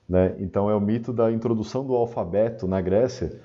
Né? 0.09 0.35
Então 0.39 0.71
é 0.71 0.75
o 0.75 0.81
mito 0.81 1.13
da 1.13 1.31
introdução 1.31 1.85
do 1.85 1.95
alfabeto 1.95 2.67
na 2.67 2.81
Grécia 2.81 3.41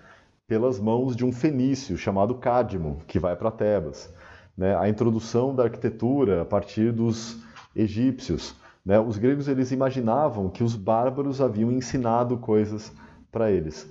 pelas 0.47 0.79
mãos 0.79 1.15
de 1.15 1.25
um 1.25 1.31
fenício 1.31 1.97
chamado 1.97 2.35
Cádimo, 2.35 2.99
que 3.05 3.19
vai 3.19 3.35
para 3.35 3.51
Tebas. 3.51 4.13
Né? 4.57 4.75
A 4.75 4.89
introdução 4.89 5.53
da 5.53 5.63
arquitetura 5.63 6.41
a 6.41 6.45
partir 6.45 6.91
dos 6.91 7.37
egípcios. 7.75 8.55
Né? 8.85 8.99
Os 8.99 9.17
gregos 9.17 9.47
eles 9.47 9.71
imaginavam 9.71 10.49
que 10.49 10.63
os 10.63 10.75
bárbaros 10.75 11.41
haviam 11.41 11.71
ensinado 11.71 12.37
coisas 12.37 12.91
para 13.31 13.51
eles. 13.51 13.87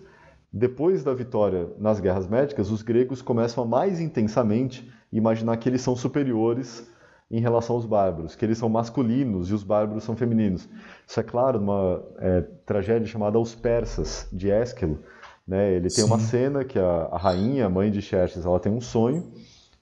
Depois 0.52 1.04
da 1.04 1.12
vitória 1.12 1.68
nas 1.78 2.00
guerras 2.00 2.26
médicas, 2.26 2.70
os 2.70 2.82
gregos 2.82 3.20
começam 3.20 3.62
a 3.62 3.66
mais 3.66 4.00
intensamente 4.00 4.90
imaginar 5.12 5.56
que 5.56 5.68
eles 5.68 5.80
são 5.80 5.96
superiores 5.96 6.86
em 7.30 7.40
relação 7.40 7.76
aos 7.76 7.84
bárbaros, 7.84 8.34
que 8.34 8.44
eles 8.44 8.56
são 8.56 8.68
masculinos 8.68 9.50
e 9.50 9.54
os 9.54 9.62
bárbaros 9.62 10.04
são 10.04 10.16
femininos. 10.16 10.68
Isso 11.06 11.20
é 11.20 11.22
claro 11.22 11.60
numa 11.60 12.02
é, 12.18 12.40
tragédia 12.64 13.06
chamada 13.06 13.38
Os 13.38 13.54
Persas, 13.54 14.26
de 14.32 14.50
Ésquilo. 14.50 14.98
Né? 15.46 15.72
Ele 15.72 15.88
tem 15.88 16.04
Sim. 16.04 16.04
uma 16.04 16.18
cena 16.18 16.64
que 16.64 16.78
a, 16.78 17.08
a, 17.10 17.18
rainha, 17.18 17.66
a 17.66 17.70
mãe 17.70 17.90
de 17.90 18.00
Xerxes, 18.00 18.44
ela 18.44 18.58
tem 18.58 18.72
um 18.72 18.80
sonho, 18.80 19.30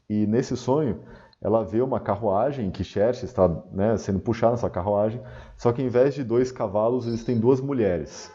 e 0.08 0.26
nesse 0.26 0.56
sonho 0.56 1.00
ela 1.40 1.64
vê 1.64 1.80
uma 1.80 2.00
carruagem 2.00 2.70
que 2.70 2.82
Xerxes 2.82 3.24
está 3.24 3.48
né, 3.70 3.96
sendo 3.96 4.18
puxado 4.18 4.52
nessa 4.52 4.70
carruagem, 4.70 5.20
só 5.56 5.72
que 5.72 5.82
em 5.82 5.88
vez 5.88 6.14
de 6.14 6.24
dois 6.24 6.50
cavalos, 6.50 7.06
eles 7.06 7.22
têm 7.24 7.38
duas 7.38 7.60
mulheres. 7.60 8.32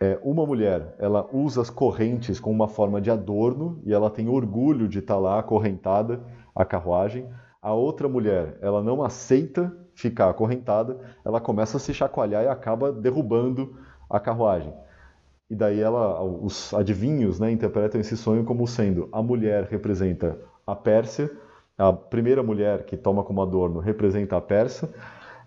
É, 0.00 0.16
uma 0.22 0.46
mulher, 0.46 0.94
ela 0.98 1.28
usa 1.32 1.60
as 1.60 1.70
correntes 1.70 2.38
como 2.38 2.54
uma 2.54 2.68
forma 2.68 3.00
de 3.00 3.10
adorno 3.10 3.80
e 3.84 3.92
ela 3.92 4.08
tem 4.08 4.28
orgulho 4.28 4.86
de 4.86 5.00
estar 5.00 5.14
tá 5.14 5.20
lá 5.20 5.38
acorrentada 5.40 6.22
à 6.54 6.64
carruagem. 6.64 7.28
A 7.60 7.72
outra 7.72 8.08
mulher, 8.08 8.56
ela 8.60 8.80
não 8.80 9.02
aceita 9.02 9.76
ficar 9.94 10.30
acorrentada, 10.30 11.00
ela 11.24 11.40
começa 11.40 11.76
a 11.76 11.80
se 11.80 11.92
chacoalhar 11.92 12.44
e 12.44 12.48
acaba 12.48 12.92
derrubando 12.92 13.76
a 14.08 14.20
carruagem. 14.20 14.72
E 15.50 15.56
daí 15.56 15.80
ela, 15.80 16.22
os 16.22 16.72
adivinhos 16.72 17.40
né, 17.40 17.50
interpretam 17.50 18.00
esse 18.00 18.16
sonho 18.16 18.44
como 18.44 18.66
sendo 18.68 19.08
a 19.10 19.20
mulher 19.20 19.64
representa 19.64 20.38
a 20.64 20.76
Pérsia, 20.76 21.28
a 21.76 21.92
primeira 21.92 22.42
mulher 22.42 22.84
que 22.84 22.96
toma 22.96 23.24
como 23.24 23.42
adorno 23.42 23.80
representa 23.80 24.36
a 24.36 24.40
Pérsia, 24.40 24.88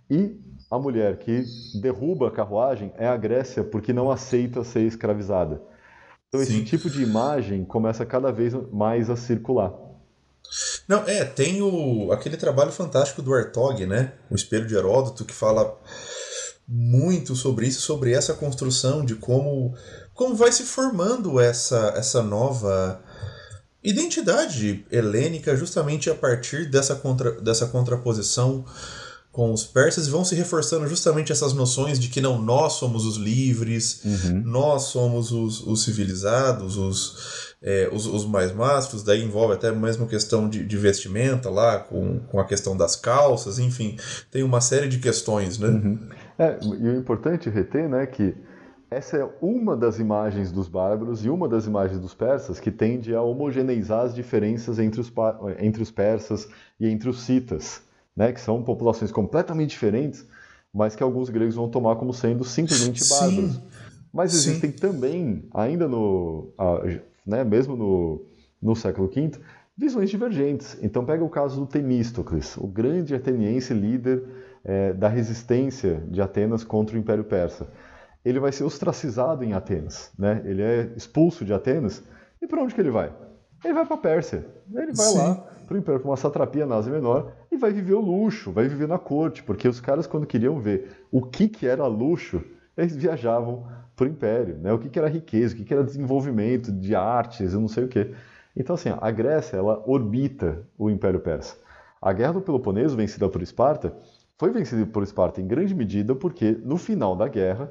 e 0.10 0.38
a 0.72 0.80
mulher 0.80 1.18
que 1.18 1.44
derruba 1.82 2.30
a 2.30 2.32
carruagem 2.32 2.94
é 2.98 3.06
a 3.06 3.18
Grécia 3.18 3.62
porque 3.62 3.92
não 3.92 4.10
aceita 4.10 4.64
ser 4.64 4.84
escravizada. 4.84 5.62
Então 6.30 6.40
Sim. 6.40 6.54
esse 6.54 6.64
tipo 6.64 6.90
de 6.90 7.04
imagem 7.04 7.66
começa 7.66 8.06
cada 8.06 8.32
vez 8.32 8.54
mais 8.72 9.10
a 9.10 9.18
circular. 9.18 9.74
Não, 10.88 11.04
é, 11.06 11.26
tem 11.26 11.62
o, 11.62 12.12
aquele 12.14 12.38
trabalho 12.38 12.72
fantástico 12.72 13.22
do 13.22 13.34
Artog, 13.34 13.86
né? 13.86 14.14
O 14.30 14.36
Espelho 14.36 14.66
de 14.66 14.74
Heródoto, 14.74 15.26
que 15.26 15.34
fala 15.34 15.78
muito 16.66 17.36
sobre 17.36 17.68
isso, 17.68 17.82
sobre 17.82 18.14
essa 18.14 18.34
construção 18.34 19.04
de 19.04 19.16
como, 19.16 19.76
como 20.14 20.36
vai 20.36 20.54
se 20.54 20.64
formando 20.64 21.38
essa, 21.38 21.94
essa 21.98 22.24
nova 22.24 23.04
identidade 23.84 24.86
helênica 24.90 25.56
justamente 25.56 26.10
a 26.10 26.16
partir 26.16 26.70
dessa, 26.70 26.96
contra, 26.96 27.32
dessa 27.42 27.68
contraposição 27.68 28.64
com 29.32 29.54
os 29.54 29.64
persas 29.64 30.08
e 30.08 30.12
vão 30.12 30.26
se 30.26 30.36
reforçando 30.36 30.86
justamente 30.88 31.32
essas 31.32 31.54
noções 31.54 31.98
de 31.98 32.10
que 32.10 32.20
não 32.20 32.42
nós 32.42 32.74
somos 32.74 33.06
os 33.06 33.16
livres, 33.16 34.04
uhum. 34.04 34.44
nós 34.46 34.84
somos 34.84 35.32
os, 35.32 35.66
os 35.66 35.86
civilizados, 35.86 36.76
os, 36.78 37.56
é, 37.62 37.90
os, 37.94 38.06
os, 38.06 38.26
mais 38.26 38.52
mastros, 38.52 39.04
daí 39.04 39.24
envolve 39.24 39.54
até 39.54 39.72
mesmo 39.72 40.06
questão 40.06 40.50
de, 40.50 40.66
de, 40.66 40.78
vestimenta 40.78 41.50
lá, 41.50 41.80
com, 41.80 42.20
com 42.20 42.40
a 42.42 42.46
questão 42.46 42.76
das 42.76 42.98
calças, 42.98 43.58
enfim, 43.58 43.96
tem 44.30 44.44
uma 44.44 44.60
série 44.60 44.90
de 44.90 45.00
questões, 45.00 45.58
né? 45.58 45.70
Uhum. 45.70 46.10
É, 46.38 46.60
e 46.62 46.90
o 46.90 46.98
importante 46.98 47.50
reter, 47.50 47.88
né, 47.88 48.06
que 48.08 48.36
essa 48.90 49.16
é 49.16 49.30
uma 49.42 49.78
das 49.78 49.98
imagens 49.98 50.52
dos 50.52 50.68
bárbaros 50.68 51.24
e 51.24 51.30
uma 51.30 51.48
das 51.48 51.66
imagens 51.66 52.02
dos 52.02 52.14
persas 52.14 52.60
que 52.60 52.70
tende 52.70 53.16
a 53.16 53.22
homogeneizar 53.22 54.02
as 54.02 54.14
diferenças 54.14 54.78
entre 54.78 55.00
os, 55.00 55.10
entre 55.60 55.82
os 55.82 55.90
persas 55.90 56.50
e 56.78 56.90
entre 56.90 57.08
os 57.10 57.22
citas 57.22 57.82
né, 58.22 58.32
que 58.32 58.40
são 58.40 58.62
populações 58.62 59.12
completamente 59.12 59.72
diferentes, 59.72 60.24
mas 60.72 60.96
que 60.96 61.02
alguns 61.02 61.28
gregos 61.28 61.56
vão 61.56 61.68
tomar 61.68 61.96
como 61.96 62.14
sendo 62.14 62.44
simplesmente 62.44 63.04
bárbaros. 63.10 63.54
Sim. 63.54 63.62
Mas 64.14 64.36
existem 64.36 64.70
Sim. 64.70 64.78
também, 64.78 65.44
ainda 65.52 65.88
no, 65.88 66.50
né, 67.26 67.44
mesmo 67.44 67.76
no, 67.76 68.22
no 68.62 68.76
século 68.76 69.08
V, 69.08 69.32
visões 69.76 70.08
divergentes. 70.12 70.78
Então 70.84 71.04
pega 71.04 71.24
o 71.24 71.30
caso 71.30 71.62
do 71.62 71.66
Temístocles, 71.66 72.56
o 72.58 72.68
grande 72.68 73.16
ateniense 73.16 73.74
líder 73.74 74.24
é, 74.64 74.94
da 74.94 75.08
resistência 75.08 76.04
de 76.08 76.22
Atenas 76.22 76.64
contra 76.64 76.96
o 76.96 77.00
Império 77.00 77.24
Persa. 77.24 77.68
Ele 78.24 78.40
vai 78.40 78.52
ser 78.52 78.66
ostracizado 78.66 79.44
em 79.44 79.54
Atenas, 79.54 80.12
né? 80.16 80.44
Ele 80.46 80.62
é 80.62 80.92
expulso 80.96 81.44
de 81.44 81.52
Atenas 81.54 82.04
e 82.40 82.46
para 82.46 82.62
onde 82.62 82.76
que 82.76 82.82
ele 82.82 82.92
vai? 82.92 83.12
Ele 83.64 83.74
vai 83.74 83.86
para 83.86 83.96
a 83.96 84.00
Pérsia. 84.00 84.46
Ele 84.74 84.94
vai 84.94 85.06
Sim. 85.06 85.18
lá 85.18 85.36
para 85.68 85.76
o 85.76 85.78
Império, 85.78 86.02
para 86.02 86.10
uma 86.10 86.18
satrapia 86.18 86.66
na 86.66 86.76
Ásia 86.76 86.92
Menor 86.92 87.32
e 87.50 87.56
vai 87.56 87.72
viver 87.72 87.94
o 87.94 88.02
luxo, 88.02 88.52
vai 88.52 88.68
viver 88.68 88.88
na 88.88 89.00
corte, 89.00 89.42
porque 89.42 89.68
os 89.68 89.80
caras, 89.80 90.06
quando 90.06 90.26
queriam 90.26 90.60
ver 90.60 91.06
o 91.10 91.22
que, 91.22 91.48
que 91.48 91.66
era 91.66 91.88
luxo, 91.88 92.44
eles 92.76 92.96
viajavam 92.96 93.66
para 93.96 94.06
o 94.06 94.10
Império, 94.10 94.58
né? 94.58 94.74
o 94.74 94.80
que, 94.80 94.90
que 94.90 95.00
era 95.00 95.08
riqueza, 95.08 95.54
o 95.54 95.58
que, 95.58 95.64
que 95.64 95.74
era 95.74 95.84
desenvolvimento 95.84 96.72
de 96.72 96.96
artes, 96.96 97.54
eu 97.54 97.60
não 97.62 97.68
sei 97.68 97.86
o 97.86 97.88
que. 97.88 98.14
Então, 98.56 98.74
assim, 98.74 98.90
a 98.90 99.12
Grécia, 99.12 99.58
ela 99.58 99.82
orbita 99.86 100.64
o 100.78 100.90
Império 100.90 101.20
Persa. 101.20 101.56
A 102.02 102.12
Guerra 102.12 102.34
do 102.34 102.42
Peloponeso, 102.42 102.98
vencida 102.98 103.30
por 103.30 103.42
Esparta, 103.42 103.96
foi 104.38 104.52
vencida 104.52 104.86
por 104.86 105.04
Esparta 105.04 105.40
em 105.40 105.48
grande 105.48 105.76
medida 105.76 106.16
porque, 106.16 106.60
no 106.64 106.78
final 106.78 107.16
da 107.16 107.28
guerra, 107.28 107.70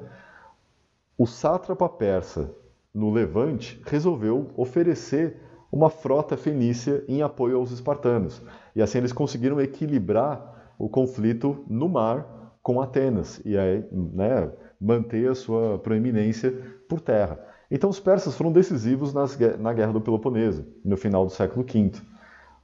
o 1.17 1.27
sátrapa 1.27 1.87
persa 1.87 2.49
no 2.93 3.11
Levante 3.11 3.81
resolveu 3.85 4.49
oferecer 4.55 5.37
uma 5.71 5.89
frota 5.89 6.35
fenícia 6.35 7.03
em 7.07 7.21
apoio 7.21 7.57
aos 7.57 7.71
espartanos. 7.71 8.41
E 8.75 8.81
assim 8.81 8.97
eles 8.97 9.13
conseguiram 9.13 9.61
equilibrar 9.61 10.73
o 10.77 10.89
conflito 10.89 11.63
no 11.67 11.87
mar 11.87 12.57
com 12.61 12.81
Atenas 12.81 13.41
e 13.45 13.57
aí, 13.57 13.85
né, 13.91 14.51
manter 14.79 15.29
a 15.29 15.35
sua 15.35 15.79
proeminência 15.79 16.51
por 16.89 16.99
terra. 16.99 17.39
Então 17.69 17.89
os 17.89 17.99
persas 17.99 18.35
foram 18.35 18.51
decisivos 18.51 19.13
nas, 19.13 19.37
na 19.59 19.71
Guerra 19.71 19.93
do 19.93 20.01
Peloponeso, 20.01 20.65
no 20.83 20.97
final 20.97 21.25
do 21.25 21.31
século 21.31 21.65
V. 21.65 21.91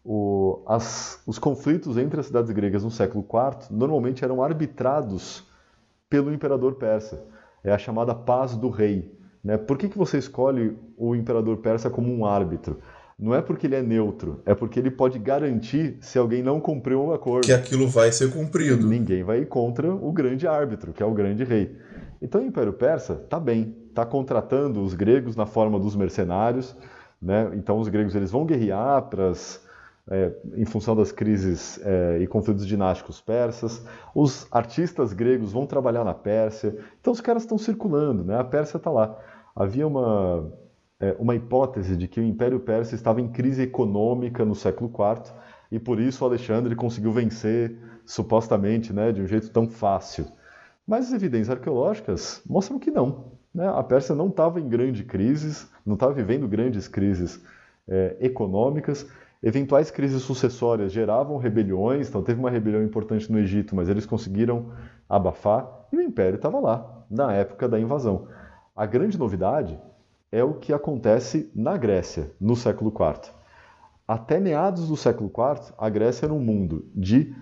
O, 0.04 0.64
as, 0.68 1.22
os 1.26 1.40
conflitos 1.40 1.98
entre 1.98 2.20
as 2.20 2.28
cidades 2.28 2.52
gregas 2.52 2.84
no 2.84 2.92
século 2.92 3.24
IV 3.24 3.68
normalmente 3.72 4.24
eram 4.24 4.44
arbitrados 4.44 5.46
pelo 6.10 6.34
imperador 6.34 6.76
persa. 6.76 7.26
É 7.64 7.72
a 7.72 7.78
chamada 7.78 8.14
paz 8.14 8.56
do 8.56 8.70
rei. 8.70 9.18
Né? 9.44 9.58
Por 9.58 9.78
que, 9.78 9.90
que 9.90 9.98
você 9.98 10.18
escolhe 10.18 10.78
o 10.98 11.16
imperador 11.16 11.58
persa 11.58 11.90
como 11.90 12.12
um 12.12 12.26
árbitro? 12.26 12.80
Não 13.20 13.34
é 13.34 13.42
porque 13.42 13.66
ele 13.66 13.76
é 13.76 13.82
neutro, 13.82 14.42
é 14.46 14.54
porque 14.54 14.80
ele 14.80 14.92
pode 14.92 15.18
garantir 15.18 15.98
se 16.02 16.20
alguém 16.20 16.44
não 16.44 16.60
cumpriu 16.60 17.02
um 17.02 17.12
acordo. 17.12 17.46
Que 17.46 17.54
aquilo 17.54 17.88
vai 17.88 18.12
ser 18.12 18.32
cumprido. 18.32 18.86
Ninguém 18.86 19.24
vai 19.24 19.40
ir 19.40 19.48
contra 19.48 19.92
o 19.92 20.12
grande 20.12 20.48
árbitro, 20.48 20.94
que 20.94 21.02
é 21.02 21.06
o 21.06 21.14
grande 21.14 21.44
rei. 21.44 21.76
Então 22.22 22.42
o 22.42 22.46
Império 22.46 22.74
Persa 22.74 23.14
está 23.14 23.40
bem, 23.40 23.76
está 23.90 24.06
contratando 24.06 24.84
os 24.84 24.94
gregos 24.94 25.36
na 25.36 25.48
forma 25.48 25.80
dos 25.80 25.96
mercenários. 25.96 26.76
Né? 27.20 27.50
Então 27.56 27.80
os 27.80 27.88
gregos 27.88 28.14
eles 28.14 28.30
vão 28.30 28.46
guerrear 28.46 29.02
pras, 29.10 29.66
é, 30.12 30.32
em 30.56 30.66
função 30.66 30.96
das 30.96 31.12
crises 31.12 31.80
é, 31.84 32.20
e 32.22 32.28
conflitos 32.28 32.68
dinásticos 32.68 33.20
persas. 33.20 33.84
Os 34.14 34.46
artistas 34.52 35.12
gregos 35.12 35.52
vão 35.52 35.66
trabalhar 35.66 36.04
na 36.04 36.14
Pérsia. 36.14 36.78
Então 37.02 37.12
os 37.12 37.22
caras 37.22 37.42
estão 37.42 37.58
circulando, 37.58 38.24
né? 38.24 38.40
a 38.40 38.44
Pérsia 38.44 38.78
está 38.78 38.92
lá. 38.92 39.18
Havia 39.56 39.88
uma 39.88 40.54
é, 41.00 41.16
uma 41.20 41.36
hipótese 41.36 41.96
de 41.96 42.08
que 42.08 42.20
o 42.20 42.24
Império 42.24 42.60
Persa 42.60 42.96
estava 42.96 43.22
em 43.22 43.28
crise 43.28 43.62
econômica 43.62 44.44
no 44.44 44.56
século 44.56 44.90
IV 44.90 45.32
e 45.72 45.80
por 45.80 46.00
isso 46.00 46.26
Alexandre 46.26 46.76
conseguiu 46.76 47.12
vencer, 47.12 47.78
supostamente, 48.06 48.94
né, 48.94 49.12
de 49.12 49.22
um 49.22 49.28
jeito 49.28 49.50
tão 49.50 49.68
fácil. 49.68 50.26
Mas 50.88 51.08
as 51.08 51.14
evidências 51.14 51.50
arqueológicas 51.50 52.42
mostram 52.48 52.80
que 52.80 52.90
não. 52.90 53.34
Né? 53.54 53.68
A 53.68 53.84
Pérsia 53.84 54.16
não 54.16 54.30
estava 54.30 54.60
em 54.62 54.70
grandes 54.70 55.06
crises, 55.06 55.70
não 55.86 55.96
estava 55.96 56.14
vivendo 56.14 56.48
grandes 56.48 56.88
crises 56.88 57.44
é, 57.88 58.16
econômicas. 58.22 59.06
Eventuais 59.44 59.92
crises 59.92 60.22
sucessórias 60.22 60.92
geravam 60.92 61.38
rebeliões, 61.38 62.08
então 62.08 62.24
teve 62.24 62.40
uma 62.40 62.50
rebelião 62.50 62.82
importante 62.82 63.32
no 63.32 63.38
Egito, 63.38 63.76
mas 63.76 63.90
eles 63.90 64.06
conseguiram 64.06 64.72
abafar 65.08 65.88
e 65.92 65.98
o 65.98 66.02
Império 66.02 66.38
estava 66.38 66.60
lá, 66.60 67.06
na 67.10 67.34
época 67.34 67.68
da 67.68 67.80
invasão. 67.80 68.28
A 68.76 68.86
grande 68.86 69.18
novidade 69.18 69.80
é 70.32 70.44
o 70.44 70.56
que 70.56 70.74
acontece 70.74 71.52
na 71.56 71.78
Grécia, 71.78 72.32
no 72.40 72.56
século 72.56 72.92
IV. 72.92 73.32
Até 74.08 74.40
meados 74.40 74.88
do 74.88 74.96
século 74.96 75.30
IV, 75.30 75.74
a 75.78 75.90
Grécia 75.90 76.26
era 76.26 76.34
um 76.34 76.40
mundo 76.40 76.86
de 76.96 77.36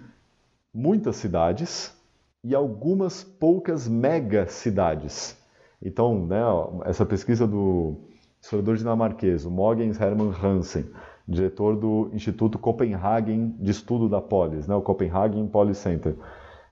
muitas 0.73 1.15
cidades 1.15 1.95
e 2.43 2.53
algumas 2.53 3.23
poucas 3.23 3.87
megacidades. 3.87 5.37
Então, 5.81 6.25
né, 6.25 6.41
essa 6.85 7.05
pesquisa 7.05 7.47
do 7.47 7.95
historiador 8.41 8.77
dinamarquês, 8.77 9.45
o 9.45 9.51
Mogens 9.51 9.99
Hermann 9.99 10.31
Hansen, 10.31 10.85
diretor 11.27 11.75
do 11.75 12.09
Instituto 12.13 12.59
Copenhagen 12.59 13.55
de 13.59 13.71
Estudo 13.71 14.07
da 14.07 14.21
Polis, 14.21 14.67
né, 14.67 14.75
o 14.75 14.81
Copenhagen 14.81 15.47
Polis 15.47 15.77
Center, 15.77 16.15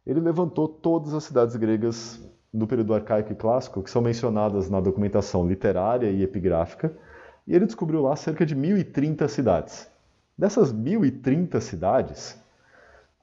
ele 0.05 0.19
levantou 0.19 0.67
todas 0.67 1.13
as 1.13 1.23
cidades 1.23 1.55
gregas 1.55 2.21
do 2.53 2.67
período 2.67 2.93
arcaico 2.93 3.31
e 3.31 3.35
clássico, 3.35 3.81
que 3.81 3.89
são 3.89 4.01
mencionadas 4.01 4.69
na 4.69 4.79
documentação 4.79 5.47
literária 5.47 6.09
e 6.09 6.21
epigráfica, 6.21 6.95
e 7.47 7.55
ele 7.55 7.65
descobriu 7.65 8.01
lá 8.01 8.15
cerca 8.15 8.45
de 8.45 8.55
1.030 8.55 9.27
cidades. 9.27 9.89
Dessas 10.37 10.73
1.030 10.73 11.59
cidades, 11.59 12.39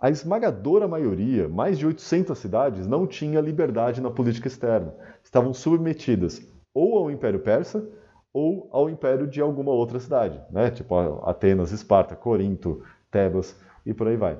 a 0.00 0.10
esmagadora 0.10 0.88
maioria, 0.88 1.48
mais 1.48 1.78
de 1.78 1.86
800 1.86 2.36
cidades, 2.36 2.86
não 2.86 3.06
tinha 3.06 3.40
liberdade 3.40 4.00
na 4.00 4.10
política 4.10 4.48
externa. 4.48 4.94
Estavam 5.22 5.54
submetidas 5.54 6.42
ou 6.74 6.98
ao 6.98 7.10
Império 7.10 7.40
Persa 7.40 7.86
ou 8.32 8.68
ao 8.72 8.88
império 8.88 9.26
de 9.26 9.40
alguma 9.40 9.72
outra 9.72 9.98
cidade, 9.98 10.40
né? 10.50 10.70
tipo 10.70 10.94
Atenas, 11.24 11.72
Esparta, 11.72 12.14
Corinto, 12.14 12.82
Tebas 13.10 13.56
e 13.84 13.92
por 13.92 14.06
aí 14.06 14.16
vai. 14.16 14.38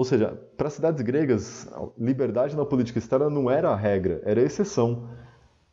Ou 0.00 0.04
seja, 0.04 0.32
para 0.56 0.68
as 0.68 0.72
cidades 0.72 1.02
gregas, 1.02 1.68
liberdade 1.98 2.56
na 2.56 2.64
política 2.64 2.98
externa 2.98 3.28
não 3.28 3.50
era 3.50 3.68
a 3.68 3.76
regra, 3.76 4.22
era 4.24 4.40
a 4.40 4.42
exceção. 4.42 5.10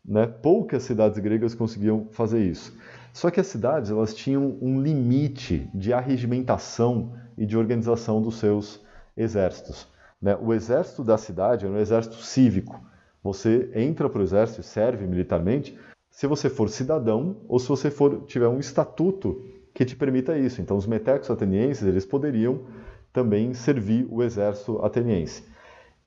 Né? 0.03 0.27
Poucas 0.27 0.83
cidades 0.83 1.17
gregas 1.17 1.55
conseguiam 1.55 2.09
fazer 2.11 2.43
isso. 2.43 2.77
Só 3.13 3.31
que 3.31 3.39
as 3.39 3.47
cidades 3.47 3.89
elas 3.89 4.13
tinham 4.13 4.57
um 4.61 4.81
limite 4.81 5.69
de 5.73 5.93
arregimentação 5.93 7.13
e 7.37 7.45
de 7.45 7.57
organização 7.57 8.21
dos 8.21 8.37
seus 8.37 8.85
exércitos. 9.15 9.87
Né? 10.21 10.37
O 10.41 10.53
exército 10.53 11.05
da 11.05 11.17
cidade 11.17 11.65
era 11.65 11.73
um 11.73 11.79
exército 11.79 12.17
cívico. 12.17 12.83
Você 13.23 13.71
entra 13.75 14.09
para 14.09 14.19
o 14.19 14.23
exército 14.23 14.59
e 14.59 14.63
serve 14.65 15.07
militarmente 15.07 15.79
se 16.11 16.27
você 16.27 16.49
for 16.49 16.67
cidadão 16.67 17.37
ou 17.47 17.59
se 17.59 17.69
você 17.69 17.89
for 17.89 18.25
tiver 18.25 18.49
um 18.49 18.59
estatuto 18.59 19.41
que 19.73 19.85
te 19.85 19.95
permita 19.95 20.37
isso. 20.37 20.59
Então, 20.59 20.75
os 20.75 20.85
metecos 20.85 21.31
atenienses 21.31 21.87
eles 21.87 22.05
poderiam 22.05 22.65
também 23.11 23.53
servir 23.53 24.07
o 24.09 24.23
exército 24.23 24.79
ateniense. 24.83 25.43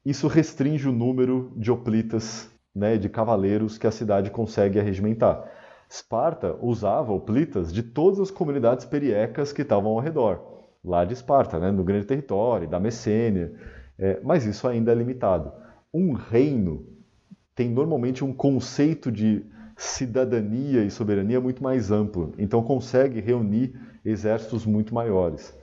Isso 0.05 0.29
restringe 0.29 0.89
o 0.89 0.93
número 0.93 1.53
de 1.57 1.71
hoplitas, 1.71 2.51
né, 2.75 2.97
de 2.97 3.09
cavaleiros 3.09 3.77
que 3.77 3.87
a 3.87 3.91
cidade 3.91 4.31
consegue 4.31 4.79
arregimentar. 4.79 5.45
Esparta 5.89 6.57
usava 6.63 7.13
hoplitas 7.13 7.73
de 7.73 7.83
todas 7.83 8.21
as 8.21 8.31
comunidades 8.31 8.85
periecas 8.85 9.53
que 9.53 9.63
estavam 9.63 9.91
ao 9.91 9.99
redor, 9.99 10.69
lá 10.85 11.05
de 11.05 11.15
Esparta, 11.15 11.59
né, 11.59 11.71
no 11.71 11.85
grande 11.85 12.07
território, 12.07 12.69
da 12.69 12.79
Messênia, 12.79 13.53
é, 13.99 14.21
mas 14.23 14.47
isso 14.47 14.67
ainda 14.69 14.93
é 14.93 14.95
limitado. 14.95 15.53
Um 15.93 16.13
reino 16.13 16.87
tem 17.55 17.69
normalmente 17.69 18.25
um 18.25 18.33
conceito 18.33 19.11
de 19.11 19.45
cidadania 19.77 20.85
e 20.85 20.91
soberania 20.91 21.41
muito 21.41 21.63
mais 21.63 21.91
amplo, 21.91 22.33
então 22.39 22.63
consegue 22.63 23.21
reunir 23.21 23.75
exércitos 24.05 24.65
muito 24.65 24.95
maiores. 24.95 25.59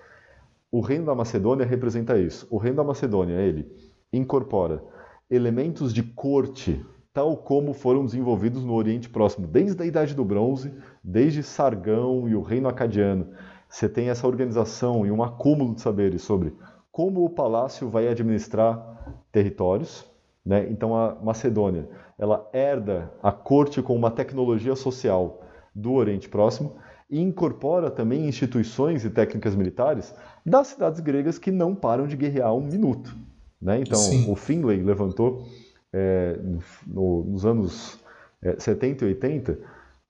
O 0.71 0.81
reino 0.81 1.05
da 1.05 1.15
Macedônia 1.15 1.65
representa 1.65 2.17
isso. 2.17 2.47
O 2.49 2.57
reino 2.57 2.77
da 2.77 2.83
Macedônia, 2.83 3.35
ele 3.35 3.71
incorpora 4.11 4.83
elementos 5.29 5.93
de 5.93 6.03
corte, 6.03 6.85
tal 7.13 7.37
como 7.37 7.73
foram 7.73 8.05
desenvolvidos 8.05 8.63
no 8.63 8.73
Oriente 8.73 9.09
Próximo, 9.09 9.47
desde 9.47 9.81
a 9.81 9.85
Idade 9.85 10.13
do 10.13 10.25
Bronze, 10.25 10.73
desde 11.03 11.41
Sargão 11.41 12.27
e 12.27 12.35
o 12.35 12.41
reino 12.41 12.67
acadiano. 12.67 13.29
Você 13.69 13.87
tem 13.89 14.09
essa 14.09 14.27
organização 14.27 15.05
e 15.05 15.11
um 15.11 15.23
acúmulo 15.23 15.75
de 15.75 15.81
saberes 15.81 16.21
sobre 16.21 16.53
como 16.91 17.23
o 17.23 17.29
palácio 17.29 17.89
vai 17.89 18.07
administrar 18.07 19.23
territórios. 19.31 20.05
Né? 20.45 20.69
Então 20.69 20.95
a 20.95 21.15
Macedônia 21.15 21.89
ela 22.17 22.49
herda 22.53 23.11
a 23.21 23.31
corte 23.31 23.81
com 23.81 23.95
uma 23.95 24.09
tecnologia 24.09 24.75
social 24.75 25.41
do 25.75 25.93
Oriente 25.93 26.27
Próximo 26.27 26.75
e 27.09 27.19
incorpora 27.19 27.89
também 27.89 28.27
instituições 28.27 29.05
e 29.05 29.09
técnicas 29.09 29.55
militares 29.55 30.13
das 30.45 30.67
cidades 30.67 30.99
gregas 30.99 31.39
que 31.39 31.51
não 31.51 31.73
param 31.73 32.07
de 32.07 32.15
guerrear 32.15 32.53
um 32.53 32.61
minuto. 32.61 33.15
Né? 33.61 33.79
Então, 33.79 33.99
Sim. 33.99 34.29
o 34.29 34.35
Finlay 34.35 34.81
levantou 34.83 35.47
é, 35.93 36.37
no, 36.85 37.23
nos 37.23 37.45
anos 37.45 37.99
é, 38.41 38.59
70 38.59 39.05
e 39.05 39.07
80 39.07 39.59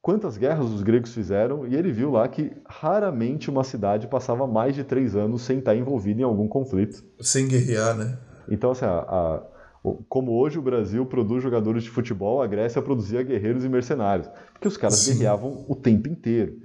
quantas 0.01 0.37
guerras 0.37 0.69
os 0.69 0.83
gregos 0.83 1.13
fizeram 1.13 1.67
e 1.67 1.75
ele 1.75 1.91
viu 1.91 2.11
lá 2.11 2.27
que 2.27 2.51
raramente 2.65 3.49
uma 3.49 3.63
cidade 3.63 4.07
passava 4.07 4.47
mais 4.47 4.73
de 4.73 4.83
três 4.83 5.15
anos 5.15 5.41
sem 5.41 5.59
estar 5.59 5.75
envolvida 5.75 6.21
em 6.21 6.23
algum 6.23 6.47
conflito. 6.47 7.03
Sem 7.19 7.47
guerrear, 7.47 7.95
né? 7.95 8.17
Então, 8.49 8.71
assim, 8.71 8.85
a, 8.85 8.99
a 8.99 9.43
como 10.09 10.31
hoje 10.33 10.59
o 10.59 10.61
Brasil 10.61 11.05
produz 11.05 11.43
jogadores 11.43 11.83
de 11.83 11.89
futebol, 11.89 12.41
a 12.41 12.47
Grécia 12.47 12.81
produzia 12.81 13.21
guerreiros 13.23 13.63
e 13.63 13.69
mercenários, 13.69 14.29
porque 14.53 14.67
os 14.67 14.75
caras 14.75 14.97
Sim. 14.97 15.13
guerreavam 15.13 15.65
o 15.67 15.75
tempo 15.75 16.09
inteiro. 16.09 16.57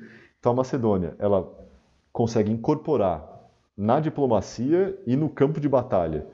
Então 0.43 0.51
a 0.51 0.57
Macedônia, 0.57 1.15
ela 1.21 1.49
consegue 2.13 2.51
incorporar 2.51 3.25
na 3.77 4.01
diplomacia 4.01 5.01
e 5.07 5.15
no 5.15 5.29
campo 5.29 5.61
de 5.61 5.69
batalha, 5.69 6.27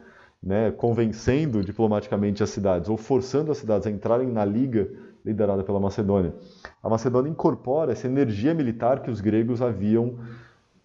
né, 0.42 0.70
convencendo 0.70 1.62
diplomaticamente 1.62 2.42
as 2.42 2.48
cidades 2.48 2.88
ou 2.88 2.96
forçando 2.96 3.52
as 3.52 3.58
cidades 3.58 3.86
a 3.86 3.90
entrarem 3.90 4.26
na 4.26 4.46
liga 4.46 4.90
liderada 5.22 5.62
pela 5.62 5.78
Macedônia. 5.78 6.34
A 6.82 6.88
Macedônia 6.88 7.28
incorpora 7.28 7.92
essa 7.92 8.06
energia 8.06 8.54
militar 8.54 9.02
que 9.02 9.10
os 9.10 9.20
gregos 9.20 9.60
haviam 9.60 10.14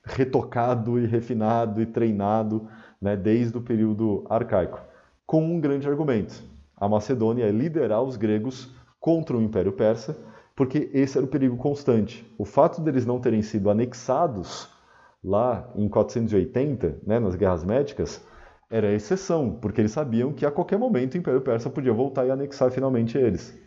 retocado 0.04 1.00
e 1.00 1.06
refinado 1.06 1.82
e 1.82 1.86
treinado 1.86 2.68
né, 3.02 3.16
desde 3.16 3.58
o 3.58 3.62
período 3.62 4.26
arcaico 4.30 4.82
com 5.26 5.42
um 5.46 5.62
grande 5.62 5.88
argumento. 5.88 6.44
A 6.76 6.90
Macedônia 6.90 7.46
é 7.46 7.52
liderar 7.52 8.04
os 8.04 8.18
gregos 8.18 8.70
contra 9.00 9.38
o 9.38 9.42
Império 9.42 9.72
Persa, 9.72 10.18
porque 10.56 10.90
esse 10.94 11.18
era 11.18 11.26
o 11.26 11.30
perigo 11.30 11.58
constante. 11.58 12.26
O 12.38 12.46
fato 12.46 12.82
deles 12.82 13.06
não 13.06 13.20
terem 13.20 13.42
sido 13.42 13.70
anexados 13.70 14.70
lá 15.24 15.70
em 15.76 15.88
480, 15.88 16.98
né, 17.06 17.20
nas 17.20 17.36
guerras 17.36 17.64
médicas, 17.64 18.24
era 18.70 18.92
exceção, 18.92 19.52
porque 19.62 19.82
eles 19.82 19.92
sabiam 19.92 20.34
que 20.34 20.46
a 20.46 20.52
qualquer 20.52 20.78
momento 20.78 21.14
o 21.14 21.18
Império 21.18 21.42
Persa 21.42 21.70
podia 21.70 21.94
voltar 21.94 22.26
e 22.26 22.32
anexar 22.32 22.72
finalmente 22.72 23.18
eles. 23.18 23.58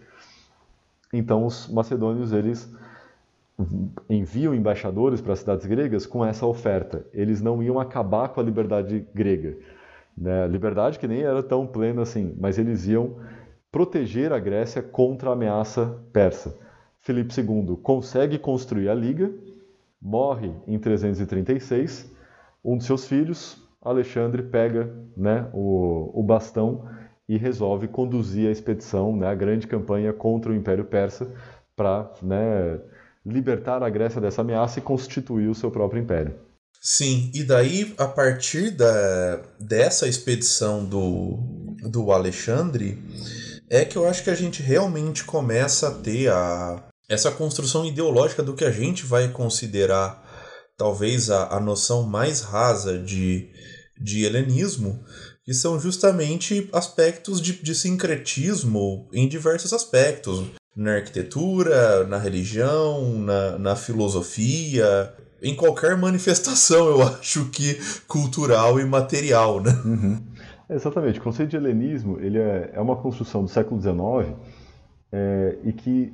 Então 1.12 1.46
os 1.46 1.68
macedônios 1.68 2.32
eles 2.32 2.68
enviam 4.10 4.54
embaixadores 4.54 5.20
para 5.20 5.32
as 5.32 5.38
cidades 5.38 5.64
gregas 5.64 6.04
com 6.04 6.24
essa 6.24 6.44
oferta. 6.44 7.06
Eles 7.12 7.40
não 7.40 7.62
iam 7.62 7.80
acabar 7.80 8.28
com 8.28 8.40
a 8.40 8.42
liberdade 8.42 9.06
grega, 9.14 9.56
né? 10.16 10.46
Liberdade 10.46 10.98
que 10.98 11.08
nem 11.08 11.22
era 11.22 11.42
tão 11.42 11.66
plena 11.66 12.02
assim, 12.02 12.34
mas 12.38 12.58
eles 12.58 12.86
iam 12.86 13.16
proteger 13.72 14.32
a 14.32 14.38
Grécia 14.38 14.82
contra 14.82 15.30
a 15.30 15.32
ameaça 15.32 15.98
persa. 16.12 16.65
Filipe 17.06 17.32
II 17.40 17.76
consegue 17.84 18.36
construir 18.36 18.88
a 18.88 18.94
liga, 18.94 19.30
morre 20.02 20.52
em 20.66 20.76
336. 20.76 22.10
Um 22.64 22.76
de 22.76 22.82
seus 22.82 23.06
filhos, 23.06 23.56
Alexandre, 23.80 24.42
pega 24.42 24.92
né, 25.16 25.48
o, 25.52 26.10
o 26.12 26.20
bastão 26.24 26.84
e 27.28 27.36
resolve 27.36 27.86
conduzir 27.86 28.48
a 28.48 28.50
expedição, 28.50 29.14
né, 29.16 29.28
a 29.28 29.36
grande 29.36 29.68
campanha 29.68 30.12
contra 30.12 30.50
o 30.50 30.54
Império 30.54 30.84
Persa, 30.84 31.32
para 31.76 32.12
né, 32.20 32.80
libertar 33.24 33.84
a 33.84 33.88
Grécia 33.88 34.20
dessa 34.20 34.40
ameaça 34.40 34.80
e 34.80 34.82
constituir 34.82 35.48
o 35.48 35.54
seu 35.54 35.70
próprio 35.70 36.02
império. 36.02 36.34
Sim, 36.80 37.30
e 37.32 37.44
daí, 37.44 37.94
a 37.98 38.08
partir 38.08 38.72
da, 38.72 39.42
dessa 39.60 40.08
expedição 40.08 40.84
do, 40.84 41.38
do 41.88 42.10
Alexandre, 42.10 42.98
é 43.70 43.84
que 43.84 43.96
eu 43.96 44.08
acho 44.08 44.24
que 44.24 44.30
a 44.30 44.34
gente 44.34 44.60
realmente 44.60 45.24
começa 45.24 45.88
a 45.88 45.94
ter 45.94 46.28
a, 46.30 46.82
essa 47.08 47.30
construção 47.30 47.84
ideológica 47.84 48.42
do 48.42 48.54
que 48.54 48.64
a 48.64 48.70
gente 48.70 49.04
vai 49.04 49.28
considerar 49.28 50.24
talvez 50.76 51.30
a, 51.30 51.56
a 51.56 51.60
noção 51.60 52.02
mais 52.02 52.42
rasa 52.42 52.98
de, 52.98 53.48
de 54.00 54.24
helenismo, 54.24 55.02
que 55.44 55.54
são 55.54 55.78
justamente 55.78 56.68
aspectos 56.72 57.40
de, 57.40 57.62
de 57.62 57.74
sincretismo 57.74 59.08
em 59.12 59.28
diversos 59.28 59.72
aspectos. 59.72 60.44
Na 60.76 60.96
arquitetura, 60.96 62.06
na 62.06 62.18
religião, 62.18 63.18
na, 63.18 63.58
na 63.58 63.76
filosofia, 63.76 65.14
em 65.40 65.54
qualquer 65.54 65.96
manifestação, 65.96 66.88
eu 66.88 67.02
acho 67.06 67.48
que 67.50 67.78
cultural 68.06 68.78
e 68.78 68.84
material, 68.84 69.62
né? 69.62 69.72
Uhum. 69.84 70.22
Exatamente. 70.68 71.20
O 71.20 71.22
conceito 71.22 71.50
de 71.50 71.56
helenismo 71.56 72.18
ele 72.20 72.38
é, 72.38 72.72
é 72.74 72.80
uma 72.80 72.96
construção 72.96 73.44
do 73.44 73.48
século 73.48 73.80
XIX 73.80 74.36
é, 75.12 75.58
e 75.64 75.72
que 75.72 76.12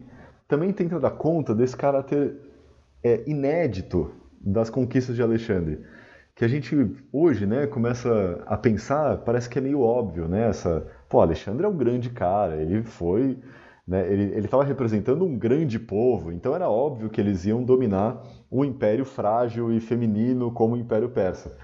também 0.52 0.70
tenta 0.70 1.00
dar 1.00 1.12
conta 1.12 1.54
desse 1.54 1.74
caráter 1.74 2.36
é, 3.02 3.22
inédito 3.26 4.10
das 4.38 4.68
conquistas 4.68 5.16
de 5.16 5.22
Alexandre. 5.22 5.80
Que 6.34 6.44
a 6.44 6.48
gente 6.48 6.94
hoje 7.10 7.46
né, 7.46 7.66
começa 7.66 8.42
a 8.46 8.54
pensar, 8.58 9.16
parece 9.18 9.48
que 9.48 9.56
é 9.56 9.62
meio 9.62 9.80
óbvio, 9.80 10.28
né? 10.28 10.50
Essa, 10.50 10.86
pô, 11.08 11.22
Alexandre 11.22 11.64
é 11.64 11.68
um 11.68 11.76
grande 11.76 12.10
cara, 12.10 12.56
ele 12.56 12.82
foi 12.82 13.38
né? 13.88 14.12
Ele 14.12 14.44
estava 14.44 14.62
representando 14.62 15.24
um 15.24 15.38
grande 15.38 15.78
povo, 15.78 16.30
então 16.30 16.54
era 16.54 16.68
óbvio 16.68 17.08
que 17.08 17.20
eles 17.20 17.46
iam 17.46 17.64
dominar 17.64 18.22
um 18.50 18.62
império 18.62 19.06
frágil 19.06 19.72
e 19.72 19.80
feminino 19.80 20.52
como 20.52 20.74
o 20.74 20.78
Império 20.78 21.08
Persa. 21.08 21.56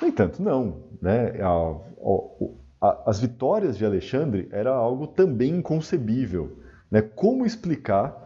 No 0.00 0.08
entanto, 0.08 0.42
não. 0.42 0.84
Né? 1.02 1.34
A, 1.42 2.86
a, 2.86 3.10
as 3.10 3.20
vitórias 3.20 3.76
de 3.76 3.84
Alexandre 3.84 4.48
era 4.50 4.70
algo 4.70 5.06
também 5.06 5.56
inconcebível. 5.56 6.64
Né? 6.90 7.02
Como 7.02 7.46
explicar 7.46 8.24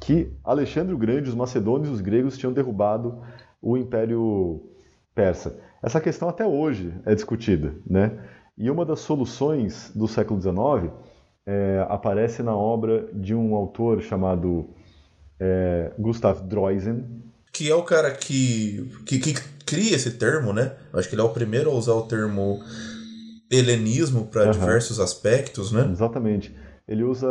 que 0.00 0.32
Alexandre 0.44 0.94
o 0.94 0.98
Grande, 0.98 1.28
os 1.28 1.34
macedônios 1.34 1.88
e 1.88 1.92
os 1.92 2.00
gregos 2.00 2.36
tinham 2.36 2.52
derrubado 2.52 3.22
o 3.60 3.76
Império 3.76 4.62
Persa? 5.14 5.58
Essa 5.82 6.00
questão 6.00 6.28
até 6.28 6.46
hoje 6.46 6.92
é 7.04 7.14
discutida. 7.14 7.74
Né? 7.88 8.18
E 8.56 8.70
uma 8.70 8.84
das 8.84 9.00
soluções 9.00 9.90
do 9.94 10.06
século 10.06 10.40
XIX 10.40 10.92
é, 11.46 11.86
aparece 11.88 12.42
na 12.42 12.54
obra 12.56 13.08
de 13.12 13.34
um 13.34 13.54
autor 13.54 14.02
chamado 14.02 14.68
é 15.38 15.92
Gustav 15.98 16.42
Droysen. 16.42 17.04
Que 17.52 17.70
é 17.70 17.74
o 17.74 17.82
cara 17.82 18.10
que, 18.10 18.90
que, 19.06 19.18
que 19.18 19.34
cria 19.64 19.94
esse 19.94 20.12
termo, 20.12 20.52
né? 20.52 20.72
Acho 20.92 21.08
que 21.08 21.14
ele 21.14 21.22
é 21.22 21.24
o 21.24 21.30
primeiro 21.30 21.70
a 21.70 21.74
usar 21.74 21.94
o 21.94 22.02
termo 22.02 22.62
helenismo 23.50 24.26
para 24.26 24.46
uhum. 24.46 24.50
diversos 24.50 25.00
aspectos, 25.00 25.72
né? 25.72 25.88
Exatamente. 25.90 26.54
Ele 26.88 27.02
usa 27.02 27.28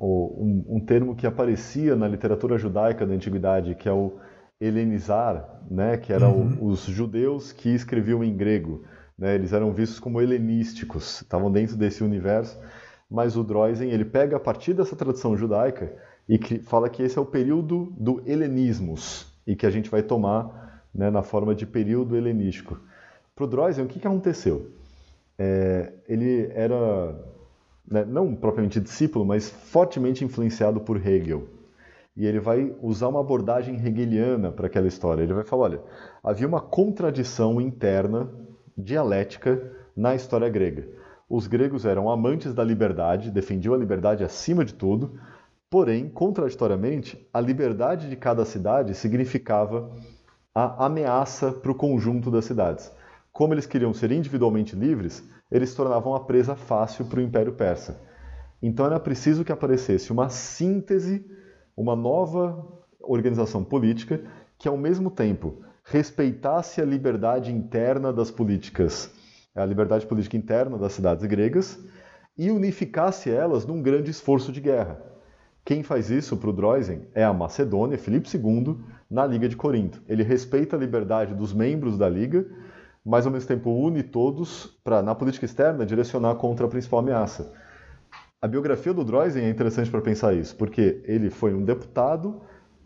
um, 0.00 0.64
um, 0.68 0.80
termo 0.80 1.16
que 1.16 1.26
aparecia 1.26 1.96
na 1.96 2.06
literatura 2.06 2.56
judaica 2.56 3.04
da 3.04 3.12
antiguidade, 3.12 3.74
que 3.74 3.88
é 3.88 3.92
o 3.92 4.18
helenizar, 4.60 5.60
né? 5.68 5.96
Que 5.96 6.12
eram 6.12 6.36
uhum. 6.36 6.68
os 6.68 6.84
judeus 6.84 7.50
que 7.50 7.68
escreviam 7.68 8.22
em 8.22 8.36
grego. 8.36 8.84
Né? 9.18 9.34
Eles 9.34 9.52
eram 9.52 9.72
vistos 9.72 9.98
como 9.98 10.20
helenísticos, 10.20 11.22
estavam 11.22 11.50
dentro 11.50 11.76
desse 11.76 12.04
universo. 12.04 12.58
Mas 13.10 13.36
o 13.36 13.42
Droysen 13.42 13.90
ele 13.90 14.04
pega 14.04 14.36
a 14.36 14.40
partir 14.40 14.72
dessa 14.72 14.96
tradição 14.96 15.36
judaica 15.36 15.92
e 16.28 16.38
que 16.38 16.60
fala 16.60 16.88
que 16.88 17.02
esse 17.02 17.18
é 17.18 17.20
o 17.20 17.26
período 17.26 17.92
do 17.98 18.22
helenismos 18.24 19.26
e 19.46 19.56
que 19.56 19.66
a 19.66 19.70
gente 19.70 19.90
vai 19.90 20.02
tomar 20.02 20.82
né, 20.94 21.10
na 21.10 21.22
forma 21.22 21.54
de 21.54 21.66
período 21.66 22.16
helenístico. 22.16 22.80
Para 23.34 23.44
o 23.44 23.48
Droysen, 23.48 23.84
o 23.84 23.88
que, 23.88 23.98
que 23.98 24.06
aconteceu? 24.06 24.70
É, 25.38 25.92
ele 26.08 26.50
era 26.54 27.31
né, 27.88 28.04
não 28.04 28.34
propriamente 28.34 28.80
discípulo, 28.80 29.24
mas 29.24 29.48
fortemente 29.48 30.24
influenciado 30.24 30.80
por 30.80 30.96
Hegel. 30.96 31.48
E 32.16 32.26
ele 32.26 32.40
vai 32.40 32.74
usar 32.82 33.08
uma 33.08 33.20
abordagem 33.20 33.74
hegeliana 33.74 34.52
para 34.52 34.66
aquela 34.66 34.86
história. 34.86 35.22
Ele 35.22 35.32
vai 35.32 35.44
falar: 35.44 35.62
olha, 35.62 35.80
havia 36.22 36.46
uma 36.46 36.60
contradição 36.60 37.60
interna, 37.60 38.30
dialética, 38.76 39.72
na 39.96 40.14
história 40.14 40.48
grega. 40.48 40.86
Os 41.28 41.46
gregos 41.46 41.86
eram 41.86 42.10
amantes 42.10 42.52
da 42.52 42.62
liberdade, 42.62 43.30
defendiam 43.30 43.74
a 43.74 43.78
liberdade 43.78 44.22
acima 44.22 44.64
de 44.64 44.74
tudo, 44.74 45.18
porém, 45.70 46.08
contraditoriamente, 46.08 47.26
a 47.32 47.40
liberdade 47.40 48.10
de 48.10 48.16
cada 48.16 48.44
cidade 48.44 48.94
significava 48.94 49.90
a 50.54 50.84
ameaça 50.84 51.50
para 51.50 51.72
o 51.72 51.74
conjunto 51.74 52.30
das 52.30 52.44
cidades. 52.44 52.92
Como 53.32 53.54
eles 53.54 53.64
queriam 53.64 53.94
ser 53.94 54.12
individualmente 54.12 54.76
livres, 54.76 55.26
eles 55.52 55.68
se 55.70 55.76
tornavam 55.76 56.14
a 56.14 56.20
presa 56.20 56.56
fácil 56.56 57.04
para 57.04 57.20
o 57.20 57.22
Império 57.22 57.52
Persa. 57.52 58.00
Então 58.62 58.86
era 58.86 58.98
preciso 58.98 59.44
que 59.44 59.52
aparecesse 59.52 60.10
uma 60.10 60.30
síntese, 60.30 61.24
uma 61.76 61.94
nova 61.94 62.66
organização 63.00 63.62
política 63.62 64.20
que, 64.58 64.66
ao 64.66 64.78
mesmo 64.78 65.10
tempo, 65.10 65.62
respeitasse 65.84 66.80
a 66.80 66.84
liberdade 66.84 67.52
interna 67.52 68.12
das 68.12 68.30
políticas, 68.30 69.12
a 69.54 69.64
liberdade 69.66 70.06
política 70.06 70.38
interna 70.38 70.78
das 70.78 70.92
cidades 70.92 71.26
gregas, 71.26 71.78
e 72.38 72.50
unificasse 72.50 73.30
elas 73.30 73.66
num 73.66 73.82
grande 73.82 74.10
esforço 74.10 74.50
de 74.50 74.60
guerra. 74.60 75.02
Quem 75.64 75.82
faz 75.82 76.10
isso 76.10 76.36
para 76.36 76.48
o 76.48 76.52
Droysen 76.52 77.02
é 77.14 77.22
a 77.22 77.32
Macedônia, 77.32 77.98
Filipe 77.98 78.28
II, 78.34 78.78
na 79.10 79.26
Liga 79.26 79.48
de 79.48 79.56
Corinto. 79.56 80.02
Ele 80.08 80.22
respeita 80.22 80.76
a 80.76 80.78
liberdade 80.78 81.34
dos 81.34 81.52
membros 81.52 81.98
da 81.98 82.08
Liga, 82.08 82.46
mas 83.04 83.26
ao 83.26 83.32
mesmo 83.32 83.48
tempo 83.48 83.70
une 83.70 84.02
todos 84.02 84.78
para, 84.84 85.02
na 85.02 85.14
política 85.14 85.44
externa, 85.44 85.84
direcionar 85.84 86.34
contra 86.36 86.66
a 86.66 86.68
principal 86.68 87.00
ameaça. 87.00 87.52
A 88.40 88.48
biografia 88.48 88.92
do 88.92 89.04
Droysen 89.04 89.44
é 89.44 89.50
interessante 89.50 89.90
para 89.90 90.00
pensar 90.00 90.34
isso, 90.34 90.56
porque 90.56 91.00
ele 91.04 91.30
foi 91.30 91.54
um 91.54 91.64
deputado 91.64 92.40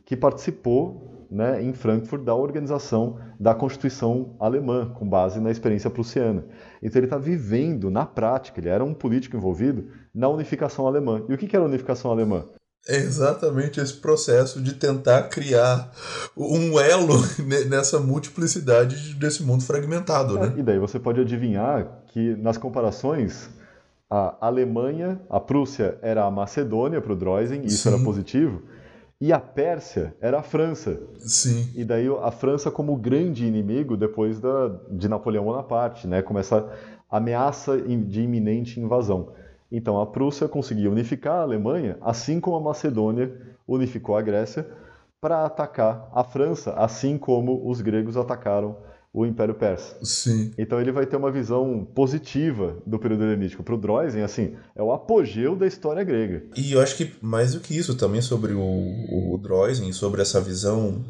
que 0.04 0.16
participou 0.16 1.26
né, 1.30 1.62
em 1.62 1.72
Frankfurt 1.72 2.22
da 2.22 2.34
organização 2.34 3.18
da 3.38 3.54
Constituição 3.54 4.36
alemã, 4.38 4.92
com 4.94 5.08
base 5.08 5.40
na 5.40 5.50
experiência 5.50 5.90
prussiana. 5.90 6.44
Então 6.82 6.98
ele 6.98 7.06
está 7.06 7.18
vivendo 7.18 7.90
na 7.90 8.06
prática, 8.06 8.60
ele 8.60 8.68
era 8.68 8.84
um 8.84 8.94
político 8.94 9.36
envolvido 9.36 9.88
na 10.14 10.28
unificação 10.28 10.86
alemã. 10.86 11.24
E 11.28 11.34
o 11.34 11.38
que 11.38 11.54
era 11.54 11.64
a 11.64 11.68
unificação 11.68 12.10
alemã? 12.10 12.44
É 12.88 12.96
exatamente 12.96 13.80
esse 13.80 13.94
processo 13.94 14.60
de 14.60 14.74
tentar 14.74 15.24
criar 15.24 15.90
um 16.36 16.78
elo 16.78 17.14
nessa 17.68 17.98
multiplicidade 17.98 19.14
desse 19.14 19.42
mundo 19.42 19.64
fragmentado, 19.64 20.38
né? 20.38 20.52
É, 20.56 20.60
e 20.60 20.62
daí 20.62 20.78
você 20.78 20.98
pode 20.98 21.20
adivinhar 21.20 22.02
que 22.08 22.36
nas 22.36 22.56
comparações 22.56 23.50
a 24.08 24.36
Alemanha, 24.40 25.20
a 25.28 25.40
Prússia 25.40 25.98
era 26.00 26.24
a 26.24 26.30
Macedônia 26.30 27.00
para 27.00 27.12
o 27.12 27.16
Droysen, 27.16 27.64
isso 27.64 27.82
Sim. 27.82 27.94
era 27.94 28.04
positivo, 28.04 28.62
e 29.20 29.32
a 29.32 29.40
Pérsia 29.40 30.14
era 30.20 30.38
a 30.38 30.42
França. 30.42 31.00
Sim. 31.18 31.70
E 31.74 31.84
daí 31.84 32.06
a 32.22 32.30
França 32.30 32.70
como 32.70 32.94
grande 32.96 33.46
inimigo 33.46 33.96
depois 33.96 34.38
da, 34.38 34.68
de 34.90 35.08
Napoleão 35.08 35.44
Bonaparte, 35.44 36.06
né? 36.06 36.22
como 36.22 36.38
essa 36.38 36.70
ameaça 37.10 37.78
de 37.78 38.22
iminente 38.22 38.78
invasão. 38.78 39.32
Então 39.70 40.00
a 40.00 40.06
Prússia 40.06 40.48
conseguia 40.48 40.90
unificar 40.90 41.36
a 41.36 41.42
Alemanha, 41.42 41.98
assim 42.00 42.40
como 42.40 42.56
a 42.56 42.60
Macedônia 42.60 43.32
unificou 43.66 44.16
a 44.16 44.22
Grécia, 44.22 44.66
para 45.20 45.44
atacar 45.44 46.08
a 46.14 46.22
França, 46.22 46.72
assim 46.74 47.18
como 47.18 47.68
os 47.68 47.80
gregos 47.80 48.16
atacaram 48.16 48.76
o 49.12 49.24
Império 49.24 49.54
Persa. 49.54 49.96
Sim. 50.04 50.52
Então 50.58 50.78
ele 50.78 50.92
vai 50.92 51.06
ter 51.06 51.16
uma 51.16 51.30
visão 51.30 51.88
positiva 51.94 52.76
do 52.86 52.98
período 52.98 53.24
helenístico. 53.24 53.62
Para 53.62 53.74
o 53.74 53.78
Droysen, 53.78 54.22
assim, 54.22 54.54
é 54.74 54.82
o 54.82 54.92
apogeu 54.92 55.56
da 55.56 55.66
história 55.66 56.04
grega. 56.04 56.44
E 56.54 56.72
eu 56.72 56.82
acho 56.82 56.96
que 56.96 57.14
mais 57.22 57.54
do 57.54 57.60
que 57.60 57.74
isso 57.74 57.96
também 57.96 58.20
sobre 58.20 58.52
o, 58.52 58.60
o 58.60 59.38
Droysen, 59.38 59.90
sobre 59.92 60.20
essa 60.20 60.38
visão 60.38 61.02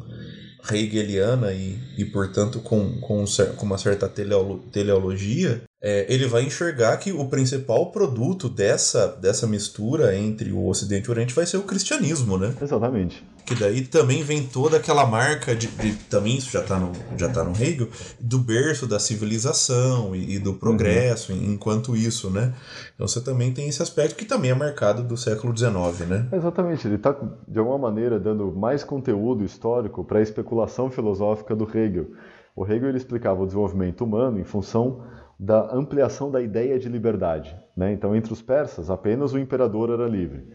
hegeliana 0.71 1.51
e, 1.51 1.77
e 1.97 2.05
portanto, 2.05 2.59
com, 2.59 2.99
com, 3.01 3.25
com 3.57 3.65
uma 3.65 3.77
certa 3.77 4.07
teleologia, 4.07 5.63
é, 5.79 6.11
ele 6.11 6.25
vai 6.25 6.41
enxergar 6.41 6.97
que 6.97 7.11
o 7.11 7.25
principal 7.25 7.91
produto 7.91 8.49
dessa, 8.49 9.07
dessa 9.07 9.45
mistura 9.45 10.15
entre 10.15 10.51
o 10.51 10.67
Ocidente 10.67 11.05
e 11.05 11.09
o 11.09 11.11
Oriente 11.11 11.35
vai 11.35 11.45
ser 11.45 11.57
o 11.57 11.63
cristianismo, 11.63 12.35
né? 12.35 12.51
Exatamente. 12.59 13.23
Que 13.45 13.53
daí 13.53 13.81
também 13.81 14.23
vem 14.23 14.43
toda 14.43 14.77
aquela 14.77 15.05
marca 15.05 15.55
de, 15.55 15.67
de 15.67 15.93
também 16.09 16.35
isso 16.35 16.51
já 16.51 16.61
está 16.61 16.79
no 16.79 16.91
já 17.15 17.29
tá 17.29 17.43
no 17.43 17.51
Hegel, 17.51 17.87
do 18.19 18.39
berço 18.39 18.87
da 18.87 18.99
civilização 18.99 20.15
e, 20.15 20.35
e 20.35 20.39
do 20.39 20.55
progresso, 20.55 21.31
uhum. 21.31 21.53
enquanto 21.53 21.95
isso, 21.95 22.31
né? 22.31 22.53
Então 22.95 23.07
você 23.07 23.21
também 23.21 23.53
tem 23.53 23.69
esse 23.69 23.81
aspecto 23.81 24.15
que 24.15 24.25
também 24.25 24.51
é 24.51 24.55
marcado 24.55 25.03
do 25.03 25.15
século 25.15 25.55
XIX, 25.55 26.09
né? 26.09 26.27
Exatamente, 26.33 26.87
ele 26.87 26.95
está 26.95 27.15
de 27.47 27.59
alguma 27.59 27.77
maneira 27.77 28.19
dando 28.19 28.51
mais 28.51 28.83
conteúdo 28.83 29.45
histórico 29.45 30.03
para 30.03 30.19
a 30.19 30.23
especulação 30.23 30.89
filosófica 30.89 31.55
do 31.55 31.65
Hegel. 31.65 32.07
O 32.55 32.65
Hegel 32.65 32.89
ele 32.89 32.97
explicava 32.97 33.43
o 33.43 33.45
desenvolvimento 33.45 34.03
humano 34.03 34.39
em 34.39 34.43
função 34.43 35.03
da 35.39 35.73
ampliação 35.73 36.31
da 36.31 36.41
ideia 36.41 36.79
de 36.79 36.89
liberdade. 36.89 37.55
Né? 37.75 37.91
Então, 37.91 38.15
entre 38.15 38.33
os 38.33 38.41
persas, 38.41 38.89
apenas 38.89 39.33
o 39.33 39.39
imperador 39.39 39.89
era 39.91 40.07
livre. 40.07 40.47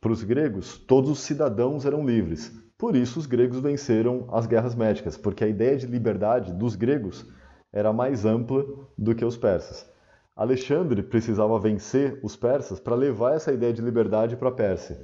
Para 0.00 0.12
os 0.12 0.22
gregos, 0.22 0.78
todos 0.78 1.10
os 1.10 1.20
cidadãos 1.20 1.84
eram 1.84 2.06
livres. 2.06 2.50
Por 2.78 2.96
isso, 2.96 3.18
os 3.18 3.26
gregos 3.26 3.60
venceram 3.60 4.26
as 4.32 4.46
guerras 4.46 4.74
médicas, 4.74 5.16
porque 5.16 5.44
a 5.44 5.48
ideia 5.48 5.76
de 5.76 5.86
liberdade 5.86 6.52
dos 6.54 6.74
gregos 6.74 7.26
era 7.70 7.92
mais 7.92 8.24
ampla 8.24 8.64
do 8.96 9.14
que 9.14 9.24
os 9.24 9.36
persas. 9.36 9.88
Alexandre 10.34 11.02
precisava 11.02 11.58
vencer 11.58 12.18
os 12.22 12.34
persas 12.34 12.80
para 12.80 12.94
levar 12.94 13.34
essa 13.34 13.52
ideia 13.52 13.74
de 13.74 13.82
liberdade 13.82 14.36
para 14.36 14.48
a 14.48 14.52
Pérsia. 14.52 14.98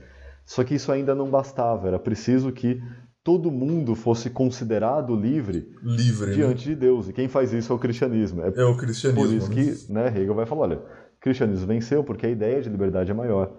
Só 0.46 0.64
que 0.64 0.76
isso 0.76 0.90
ainda 0.90 1.14
não 1.14 1.28
bastava, 1.28 1.88
era 1.88 1.98
preciso 1.98 2.50
que 2.52 2.80
todo 3.26 3.50
mundo 3.50 3.96
fosse 3.96 4.30
considerado 4.30 5.16
livre, 5.16 5.68
livre 5.82 6.28
né? 6.28 6.32
diante 6.32 6.68
né? 6.68 6.74
de 6.74 6.80
Deus. 6.80 7.08
E 7.08 7.12
quem 7.12 7.26
faz 7.26 7.52
isso 7.52 7.72
é 7.72 7.74
o 7.74 7.78
cristianismo. 7.78 8.40
É, 8.40 8.52
é 8.54 8.64
o 8.64 8.76
cristianismo. 8.76 9.20
Por 9.20 9.34
isso 9.34 9.48
né? 9.48 9.54
que 9.56 9.92
né, 9.92 10.06
Hegel 10.06 10.32
vai 10.32 10.46
falar, 10.46 10.60
olha, 10.60 10.76
o 10.76 11.20
cristianismo 11.20 11.66
venceu 11.66 12.04
porque 12.04 12.24
a 12.24 12.30
ideia 12.30 12.62
de 12.62 12.68
liberdade 12.68 13.10
é 13.10 13.14
maior. 13.14 13.50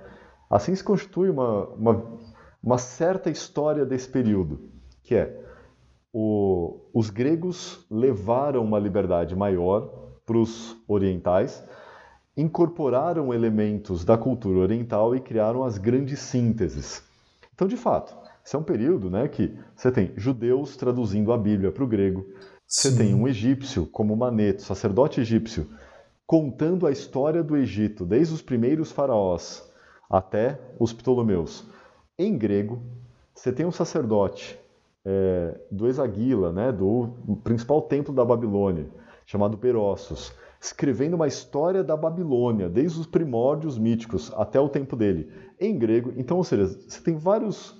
Assim 0.49 0.73
se 0.73 0.81
constitui 0.81 1.29
uma, 1.29 1.67
uma, 1.71 2.05
uma 2.63 2.77
certa 2.77 3.29
história 3.29 3.85
desse 3.85 4.07
período, 4.07 4.69
que 5.03 5.15
é 5.15 5.37
o, 6.13 6.79
os 6.93 7.09
gregos 7.09 7.85
levaram 7.91 8.63
uma 8.63 8.79
liberdade 8.79 9.35
maior 9.35 9.81
para 10.25 10.37
os 10.37 10.77
orientais, 10.87 11.61
incorporaram 12.37 13.33
elementos 13.33 14.05
da 14.05 14.17
cultura 14.17 14.59
oriental 14.59 15.13
e 15.13 15.19
criaram 15.19 15.65
as 15.65 15.77
grandes 15.77 16.19
sínteses. 16.19 17.03
Então, 17.53 17.67
de 17.67 17.75
fato, 17.75 18.15
esse 18.47 18.55
é 18.55 18.59
um 18.59 18.63
período 18.63 19.09
né, 19.09 19.27
que 19.27 19.53
você 19.75 19.91
tem 19.91 20.13
judeus 20.15 20.77
traduzindo 20.77 21.33
a 21.33 21.37
Bíblia 21.37 21.69
para 21.69 21.83
o 21.83 21.87
grego, 21.87 22.25
você 22.65 22.95
tem 22.95 23.13
um 23.13 23.27
egípcio 23.27 23.85
como 23.85 24.15
Maneto, 24.15 24.61
sacerdote 24.61 25.19
egípcio, 25.19 25.67
contando 26.25 26.87
a 26.87 26.91
história 26.91 27.43
do 27.43 27.57
Egito, 27.57 28.05
desde 28.05 28.33
os 28.33 28.41
primeiros 28.41 28.89
faraós 28.89 29.69
até 30.09 30.57
os 30.79 30.93
Ptolomeus. 30.93 31.65
Em 32.17 32.37
grego, 32.37 32.81
você 33.35 33.51
tem 33.51 33.65
um 33.65 33.71
sacerdote 33.71 34.57
é, 35.03 35.59
do 35.69 35.85
Exaguila, 35.85 36.53
né, 36.53 36.71
do 36.71 37.09
principal 37.43 37.81
templo 37.81 38.15
da 38.15 38.23
Babilônia, 38.23 38.87
chamado 39.25 39.57
Perossos, 39.57 40.31
escrevendo 40.61 41.15
uma 41.15 41.27
história 41.27 41.83
da 41.83 41.97
Babilônia, 41.97 42.69
desde 42.69 42.97
os 42.97 43.07
primórdios 43.07 43.77
míticos 43.77 44.31
até 44.37 44.57
o 44.57 44.69
tempo 44.69 44.95
dele, 44.95 45.29
em 45.59 45.77
grego. 45.77 46.13
Então, 46.15 46.37
ou 46.37 46.45
seja, 46.45 46.65
você 46.65 47.01
tem 47.01 47.17
vários 47.17 47.75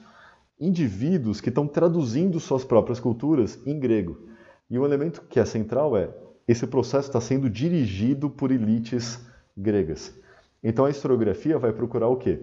indivíduos 0.59 1.41
que 1.41 1.49
estão 1.49 1.67
traduzindo 1.67 2.39
suas 2.39 2.63
próprias 2.63 2.99
culturas 2.99 3.59
em 3.65 3.79
grego. 3.79 4.17
E 4.69 4.77
um 4.77 4.85
elemento 4.85 5.21
que 5.29 5.39
é 5.39 5.45
central 5.45 5.95
é 5.95 6.09
esse 6.47 6.65
processo 6.65 7.09
está 7.09 7.19
sendo 7.19 7.49
dirigido 7.49 8.29
por 8.29 8.51
elites 8.51 9.19
gregas. 9.55 10.13
Então 10.63 10.85
a 10.85 10.89
historiografia 10.89 11.59
vai 11.59 11.73
procurar 11.73 12.07
o 12.07 12.15
quê? 12.15 12.39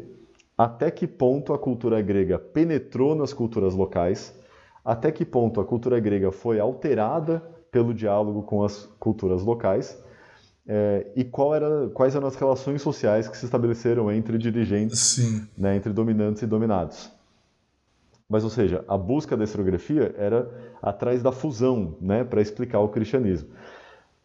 até 0.57 0.91
que 0.91 1.07
ponto 1.07 1.53
a 1.53 1.59
cultura 1.59 2.01
grega 2.01 2.39
penetrou 2.39 3.15
nas 3.15 3.33
culturas 3.33 3.75
locais, 3.75 4.35
até 4.85 5.11
que 5.11 5.25
ponto 5.25 5.61
a 5.61 5.65
cultura 5.65 5.99
grega 5.99 6.31
foi 6.31 6.61
alterada 6.61 7.43
pelo 7.71 7.93
diálogo 7.93 8.43
com 8.43 8.63
as 8.63 8.85
culturas 9.01 9.43
locais 9.43 10.01
é, 10.67 11.07
e 11.17 11.29
era, 11.55 11.91
quais 11.91 12.15
eram 12.15 12.29
as 12.29 12.37
relações 12.37 12.81
sociais 12.81 13.29
que 13.29 13.37
se 13.37 13.45
estabeleceram 13.45 14.11
entre 14.11 14.39
dirigentes, 14.39 15.19
né, 15.59 15.77
entre 15.77 15.93
dominantes 15.93 16.43
e 16.43 16.47
dominados. 16.47 17.11
Mas, 18.29 18.45
ou 18.45 18.51
seja, 18.51 18.85
a 18.89 18.97
busca 18.97 19.37
da 19.37 19.45
historiografia 19.45 20.15
era 20.17 20.51
atrás 20.83 21.23
da 21.23 21.31
fusão, 21.31 21.97
né, 22.01 22.25
para 22.25 22.41
explicar 22.41 22.81
o 22.81 22.89
cristianismo. 22.89 23.51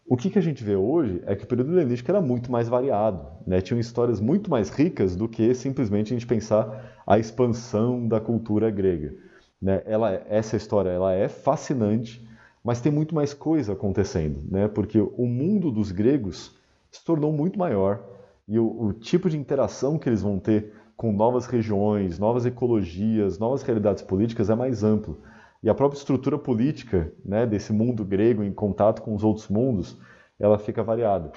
O 0.10 0.18
que, 0.18 0.32
que 0.32 0.40
a 0.40 0.42
gente 0.42 0.64
vê 0.64 0.76
hoje 0.76 1.22
é 1.28 1.36
que 1.36 1.44
o 1.44 1.48
período 1.48 1.72
helenístico 1.72 2.10
era 2.10 2.20
muito 2.20 2.52
mais 2.52 2.68
variado, 2.68 3.28
né? 3.46 3.62
tinham 3.62 3.80
histórias 3.80 4.20
muito 4.20 4.50
mais 4.50 4.72
ricas 4.72 5.16
do 5.16 5.30
que 5.30 5.54
simplesmente 5.54 6.12
a 6.12 6.18
gente 6.18 6.26
pensar 6.26 7.00
a 7.06 7.20
expansão 7.20 8.08
da 8.08 8.20
cultura 8.20 8.72
grega. 8.72 9.14
Né? 9.62 9.84
Ela, 9.86 10.24
essa 10.28 10.58
história 10.58 10.90
ela 10.90 11.14
é 11.14 11.28
fascinante, 11.28 12.28
mas 12.64 12.82
tem 12.82 12.92
muito 12.92 13.14
mais 13.14 13.36
coisa 13.36 13.74
acontecendo, 13.74 14.42
né? 14.50 14.68
porque 14.68 15.00
o 15.00 15.28
mundo 15.28 15.70
dos 15.70 15.92
gregos 15.92 16.58
se 16.90 17.06
tornou 17.06 17.32
muito 17.32 17.60
maior 17.60 18.04
e 18.48 18.58
o, 18.58 18.86
o 18.86 18.94
tipo 18.94 19.30
de 19.30 19.38
interação 19.38 20.00
que 20.00 20.10
eles 20.10 20.24
vão 20.24 20.40
ter 20.40 20.74
com 21.00 21.14
novas 21.14 21.46
regiões, 21.46 22.20
novas 22.20 22.46
ecologias, 22.46 23.40
novas 23.40 23.62
realidades 23.62 24.04
políticas 24.04 24.50
é 24.50 24.54
mais 24.54 24.84
amplo. 24.84 25.18
E 25.64 25.70
a 25.70 25.74
própria 25.74 25.98
estrutura 25.98 26.38
política 26.38 27.10
né, 27.24 27.46
desse 27.46 27.72
mundo 27.72 28.04
grego 28.04 28.44
em 28.44 28.52
contato 28.52 29.02
com 29.02 29.16
os 29.16 29.24
outros 29.24 29.48
mundos, 29.48 29.98
ela 30.38 30.60
fica 30.60 30.84
variada. 30.84 31.32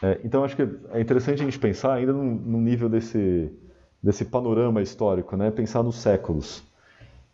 É, 0.00 0.20
então 0.22 0.44
acho 0.44 0.54
que 0.54 0.62
é 0.92 1.00
interessante 1.00 1.42
a 1.42 1.44
gente 1.44 1.58
pensar 1.58 1.92
ainda 1.92 2.12
no, 2.12 2.22
no, 2.22 2.60
nível 2.60 2.88
desse, 2.88 3.50
desse 4.00 4.24
panorama 4.26 4.80
histórico, 4.80 5.36
né, 5.36 5.50
pensar 5.50 5.82
nos 5.82 5.96
séculos. 5.96 6.62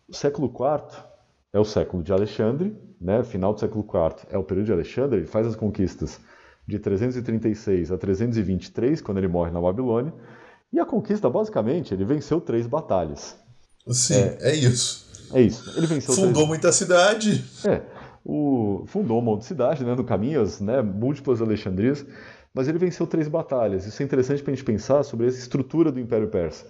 O 0.09 0.15
século 0.15 0.47
IV 0.47 0.99
é 1.53 1.61
o 1.61 1.65
século 1.65 2.03
de 2.03 2.11
Alexandre, 2.11 2.75
né, 2.99 3.23
final 3.23 3.53
do 3.53 3.61
século 3.61 3.85
IV 3.85 4.29
é 4.31 4.39
o 4.39 4.43
período 4.43 4.65
de 4.65 4.73
Alexandre, 4.73 5.19
ele 5.19 5.27
faz 5.27 5.47
as 5.47 5.57
conquistas 5.57 6.23
de 6.67 6.79
336 6.79 7.93
a 7.93 7.99
323, 7.99 9.03
quando 9.03 9.19
ele 9.19 9.29
morre 9.29 9.51
na 9.51 9.61
Babilônia, 9.61 10.15
e 10.73 10.79
a 10.79 10.85
conquista, 10.85 11.29
basicamente, 11.29 11.93
ele 11.93 12.05
venceu 12.05 12.41
três 12.41 12.67
batalhas. 12.67 13.37
Sim, 13.89 14.15
é, 14.15 14.39
é 14.41 14.55
isso. 14.55 15.09
É 15.33 15.41
isso. 15.41 15.77
Ele 15.77 15.87
venceu. 15.87 16.15
Fundou 16.15 16.33
três... 16.33 16.49
muita 16.49 16.73
cidade. 16.73 17.45
É. 17.65 17.83
O... 18.25 18.85
Fundou 18.87 19.19
um 19.19 19.23
monte 19.23 19.41
de 19.41 19.47
cidade, 19.47 19.85
né, 19.85 19.95
no 19.95 20.05
caminho, 20.05 20.41
as 20.41 20.61
né, 20.61 20.83
múltiplas 20.83 21.41
Alexandrias, 21.41 22.05
mas 22.55 22.69
ele 22.69 22.79
venceu 22.79 23.07
três 23.07 23.29
batalhas. 23.29 23.87
Isso 23.87 24.03
é 24.03 24.05
interessante 24.05 24.43
para 24.43 24.53
a 24.53 24.55
gente 24.55 24.65
pensar 24.65 25.03
sobre 25.03 25.27
essa 25.27 25.39
estrutura 25.39 25.91
do 25.91 26.01
Império 26.01 26.29
Persa. 26.29 26.67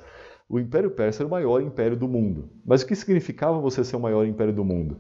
O 0.49 0.59
Império 0.59 0.91
Persa 0.91 1.23
era 1.23 1.29
o 1.29 1.31
maior 1.31 1.61
império 1.61 1.97
do 1.97 2.09
mundo. 2.09 2.51
Mas 2.65 2.83
o 2.83 2.87
que 2.87 2.97
significava 2.97 3.61
você 3.61 3.85
ser 3.85 3.97
o 3.97 4.01
maior 4.01 4.27
império 4.27 4.53
do 4.53 4.65
mundo? 4.65 4.99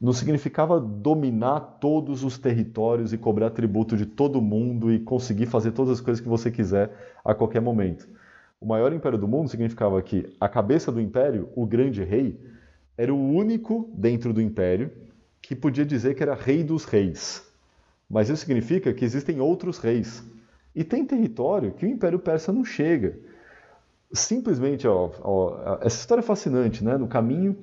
Não 0.00 0.12
significava 0.12 0.80
dominar 0.80 1.60
todos 1.80 2.22
os 2.22 2.38
territórios 2.38 3.12
e 3.12 3.18
cobrar 3.18 3.50
tributo 3.50 3.96
de 3.96 4.06
todo 4.06 4.40
mundo 4.40 4.92
e 4.92 5.00
conseguir 5.00 5.46
fazer 5.46 5.72
todas 5.72 5.94
as 5.94 6.00
coisas 6.00 6.20
que 6.20 6.28
você 6.28 6.50
quiser 6.50 6.92
a 7.24 7.34
qualquer 7.34 7.60
momento. 7.60 8.06
O 8.60 8.66
maior 8.66 8.92
império 8.92 9.18
do 9.18 9.28
mundo 9.28 9.48
significava 9.48 10.00
que 10.02 10.34
a 10.40 10.48
cabeça 10.48 10.90
do 10.90 11.00
império, 11.00 11.48
o 11.54 11.66
grande 11.66 12.02
rei, 12.02 12.40
era 12.96 13.12
o 13.12 13.30
único 13.32 13.90
dentro 13.94 14.32
do 14.32 14.40
império 14.40 14.90
que 15.42 15.54
podia 15.54 15.84
dizer 15.84 16.14
que 16.14 16.22
era 16.22 16.34
rei 16.34 16.64
dos 16.64 16.84
reis. 16.84 17.46
Mas 18.08 18.28
isso 18.28 18.40
significa 18.42 18.92
que 18.92 19.04
existem 19.04 19.40
outros 19.40 19.78
reis. 19.78 20.24
E 20.74 20.82
tem 20.82 21.04
território 21.04 21.72
que 21.72 21.86
o 21.86 21.88
Império 21.88 22.18
Persa 22.18 22.52
não 22.52 22.64
chega. 22.64 23.18
Simplesmente, 24.12 24.86
ó, 24.86 25.10
ó, 25.22 25.78
essa 25.80 25.98
história 26.00 26.20
é 26.20 26.24
fascinante, 26.24 26.82
né? 26.84 26.96
No 26.96 27.06
caminho 27.06 27.56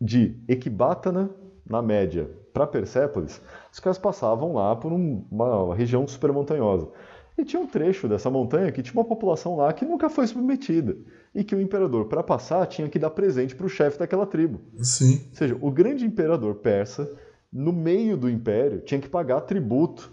de 0.00 0.36
Equibátana, 0.48 1.30
na 1.64 1.80
média, 1.80 2.28
para 2.52 2.66
Persépolis, 2.66 3.40
os 3.72 3.80
caras 3.80 3.98
passavam 3.98 4.54
lá 4.54 4.74
por 4.74 4.92
um, 4.92 5.24
uma 5.30 5.74
região 5.74 6.06
super 6.06 6.32
montanhosa. 6.32 6.88
E 7.36 7.44
tinha 7.44 7.60
um 7.60 7.66
trecho 7.66 8.08
dessa 8.08 8.30
montanha 8.30 8.70
que 8.70 8.82
tinha 8.82 8.94
uma 8.94 9.04
população 9.04 9.56
lá 9.56 9.72
que 9.72 9.84
nunca 9.84 10.10
foi 10.10 10.26
submetida. 10.26 10.96
E 11.34 11.42
que 11.42 11.54
o 11.54 11.60
imperador, 11.60 12.06
para 12.06 12.22
passar, 12.22 12.66
tinha 12.66 12.88
que 12.88 12.98
dar 12.98 13.10
presente 13.10 13.54
para 13.54 13.66
o 13.66 13.70
chefe 13.70 13.98
daquela 13.98 14.26
tribo. 14.26 14.60
Sim. 14.78 15.24
Ou 15.30 15.34
seja, 15.34 15.58
o 15.60 15.70
grande 15.70 16.04
imperador 16.04 16.56
persa, 16.56 17.10
no 17.52 17.72
meio 17.72 18.16
do 18.16 18.28
império, 18.28 18.80
tinha 18.80 19.00
que 19.00 19.08
pagar 19.08 19.40
tributo 19.42 20.12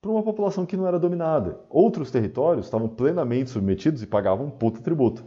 para 0.00 0.10
uma 0.10 0.22
população 0.22 0.66
que 0.66 0.76
não 0.76 0.86
era 0.86 0.98
dominada. 0.98 1.60
Outros 1.68 2.10
territórios 2.10 2.66
estavam 2.66 2.88
plenamente 2.88 3.50
submetidos 3.50 4.02
e 4.02 4.06
pagavam 4.06 4.46
um 4.46 4.50
puta 4.50 4.80
tributo. 4.80 5.22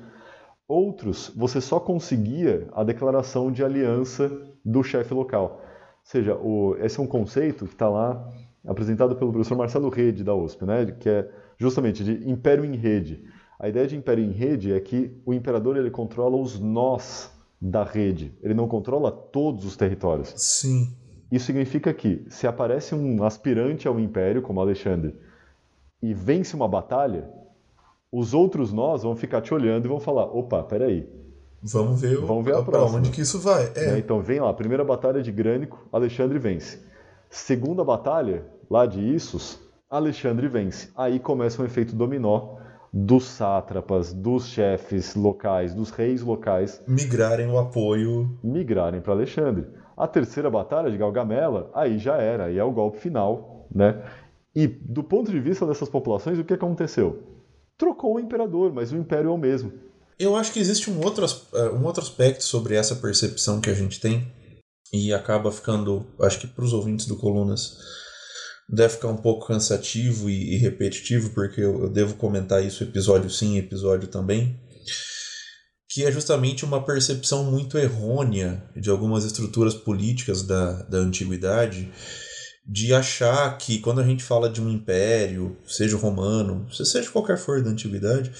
Outros, 0.67 1.31
você 1.35 1.61
só 1.61 1.79
conseguia 1.79 2.67
a 2.73 2.83
declaração 2.83 3.51
de 3.51 3.63
aliança 3.63 4.31
do 4.65 4.81
chefe 4.81 5.13
local. 5.13 5.61
Ou 5.61 5.69
seja, 6.03 6.35
o, 6.35 6.75
esse 6.79 6.99
é 6.99 7.03
um 7.03 7.07
conceito 7.07 7.65
que 7.65 7.73
está 7.73 7.87
lá 7.87 8.27
apresentado 8.65 9.15
pelo 9.15 9.31
professor 9.31 9.57
Marcelo 9.57 9.89
Rede 9.89 10.23
da 10.23 10.33
USP, 10.33 10.65
né, 10.65 10.85
que 10.99 11.09
é 11.09 11.29
justamente 11.57 12.03
de 12.03 12.29
império 12.29 12.63
em 12.63 12.75
rede. 12.75 13.23
A 13.59 13.69
ideia 13.69 13.87
de 13.87 13.95
império 13.95 14.23
em 14.23 14.31
rede 14.31 14.73
é 14.73 14.79
que 14.79 15.15
o 15.25 15.33
imperador 15.33 15.77
ele 15.77 15.89
controla 15.91 16.37
os 16.37 16.59
nós 16.59 17.31
da 17.61 17.83
rede, 17.83 18.37
ele 18.41 18.53
não 18.53 18.67
controla 18.67 19.11
todos 19.11 19.65
os 19.65 19.77
territórios. 19.77 20.33
Sim. 20.35 20.93
Isso 21.31 21.45
significa 21.45 21.93
que 21.93 22.25
se 22.29 22.45
aparece 22.45 22.93
um 22.93 23.23
aspirante 23.23 23.87
ao 23.87 23.99
império, 23.99 24.41
como 24.41 24.59
Alexandre, 24.59 25.15
e 26.01 26.13
vence 26.13 26.55
uma 26.55 26.67
batalha, 26.67 27.27
os 28.11 28.33
outros 28.33 28.71
nós 28.71 29.01
vão 29.01 29.15
ficar 29.15 29.41
te 29.41 29.53
olhando 29.53 29.85
e 29.85 29.87
vão 29.87 29.99
falar: 29.99 30.25
opa, 30.25 30.61
peraí. 30.61 31.09
Vamos 31.63 32.01
ver, 32.01 32.17
Vamos 32.17 32.43
ver 32.43 32.55
a, 32.55 32.61
próxima. 32.61 32.99
onde 32.99 33.09
que 33.09 33.21
isso 33.21 33.39
vai. 33.39 33.71
É. 33.73 33.93
Né? 33.93 33.99
Então 33.99 34.21
vem 34.21 34.39
lá, 34.39 34.53
primeira 34.53 34.83
batalha 34.83 35.23
de 35.23 35.31
Grânico, 35.31 35.87
Alexandre 35.91 36.37
vence. 36.37 36.79
Segunda 37.29 37.83
batalha, 37.83 38.45
lá 38.69 38.85
de 38.85 38.99
Issus, 38.99 39.59
Alexandre 39.89 40.47
vence. 40.47 40.89
Aí 40.95 41.19
começa 41.19 41.61
um 41.61 41.65
efeito 41.65 41.95
dominó 41.95 42.57
dos 42.91 43.25
sátrapas, 43.25 44.13
dos 44.13 44.47
chefes 44.47 45.15
locais, 45.15 45.73
dos 45.73 45.89
reis 45.89 46.21
locais 46.21 46.81
migrarem 46.87 47.47
o 47.47 47.57
apoio, 47.57 48.37
migrarem 48.43 49.01
para 49.01 49.13
Alexandre. 49.13 49.65
A 49.97 50.07
terceira 50.07 50.49
batalha 50.49 50.91
de 50.91 50.97
Galgamela, 50.97 51.71
aí 51.73 51.97
já 51.97 52.17
era, 52.17 52.45
aí 52.45 52.57
é 52.57 52.63
o 52.63 52.71
golpe 52.71 52.99
final, 52.99 53.67
né? 53.73 54.03
E 54.55 54.67
do 54.67 55.03
ponto 55.03 55.31
de 55.31 55.39
vista 55.39 55.65
dessas 55.65 55.89
populações, 55.89 56.37
o 56.37 56.43
que 56.43 56.53
aconteceu? 56.53 57.23
Trocou 57.77 58.15
o 58.15 58.19
imperador, 58.19 58.71
mas 58.71 58.91
o 58.91 58.97
império 58.97 59.29
é 59.29 59.33
o 59.33 59.37
mesmo. 59.37 59.71
Eu 60.19 60.35
acho 60.35 60.53
que 60.53 60.59
existe 60.59 60.91
um 60.91 61.03
outro, 61.03 61.25
eh, 61.25 61.69
um 61.71 61.83
outro 61.83 62.03
aspecto 62.03 62.43
sobre 62.43 62.75
essa 62.75 62.95
percepção 62.95 63.59
que 63.59 63.69
a 63.69 63.73
gente 63.73 63.99
tem 63.99 64.31
e 64.93 65.11
acaba 65.11 65.51
ficando, 65.51 66.05
acho 66.21 66.39
que 66.39 66.47
para 66.47 66.63
os 66.63 66.71
ouvintes 66.71 67.07
do 67.07 67.17
Colunas, 67.17 67.77
deve 68.69 68.95
ficar 68.95 69.09
um 69.09 69.17
pouco 69.17 69.47
cansativo 69.47 70.29
e, 70.29 70.55
e 70.55 70.57
repetitivo, 70.57 71.31
porque 71.31 71.61
eu, 71.61 71.83
eu, 71.83 71.89
devo 71.89 72.15
comentar 72.15 72.63
isso 72.63 72.83
episódio 72.83 73.29
sim, 73.29 73.57
episódio 73.57 74.07
também, 74.07 74.59
que 75.89 76.05
é 76.05 76.11
justamente 76.11 76.65
uma 76.65 76.83
percepção 76.83 77.43
muito 77.43 77.77
errônea 77.77 78.63
de 78.75 78.89
algumas 78.89 79.25
estruturas 79.25 79.73
políticas 79.75 80.41
da, 80.41 80.81
da 80.83 80.97
antiguidade, 80.97 81.91
de 82.65 82.93
achar 82.93 83.57
que 83.57 83.79
quando 83.79 83.99
a 83.99 84.05
gente 84.05 84.23
fala 84.23 84.49
de 84.49 84.61
um 84.61 84.69
império, 84.69 85.57
seja 85.67 85.97
romano, 85.97 86.65
seja 86.71 87.11
qualquer 87.11 87.37
for 87.37 87.61
da 87.61 87.69
antiguidade, 87.69 88.31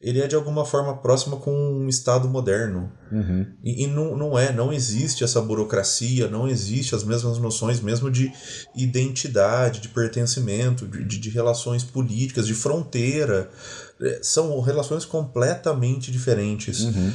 ele 0.00 0.20
é 0.20 0.28
de 0.28 0.36
alguma 0.36 0.64
forma 0.64 0.96
próximo 0.98 1.38
com 1.38 1.50
um 1.50 1.88
Estado 1.88 2.28
moderno. 2.28 2.92
Uhum. 3.10 3.46
E, 3.64 3.82
e, 3.82 3.86
não, 3.88 4.16
não 4.16 4.38
é, 4.38 4.52
não 4.52 4.72
existe 4.72 5.24
essa 5.24 5.40
burocracia, 5.40 6.28
não 6.28 6.46
existe 6.46 6.94
as 6.94 7.02
mesmas 7.02 7.38
noções 7.38 7.80
mesmo 7.80 8.08
de 8.08 8.32
identidade, 8.76 9.80
de 9.80 9.88
pertencimento, 9.88 10.86
de, 10.86 11.04
de, 11.04 11.18
de 11.18 11.30
relações 11.30 11.82
políticas, 11.82 12.46
de 12.46 12.54
fronteira. 12.54 13.50
É, 14.00 14.20
são 14.22 14.60
relações 14.60 15.04
completamente 15.04 16.12
diferentes. 16.12 16.82
Uhum. 16.82 17.12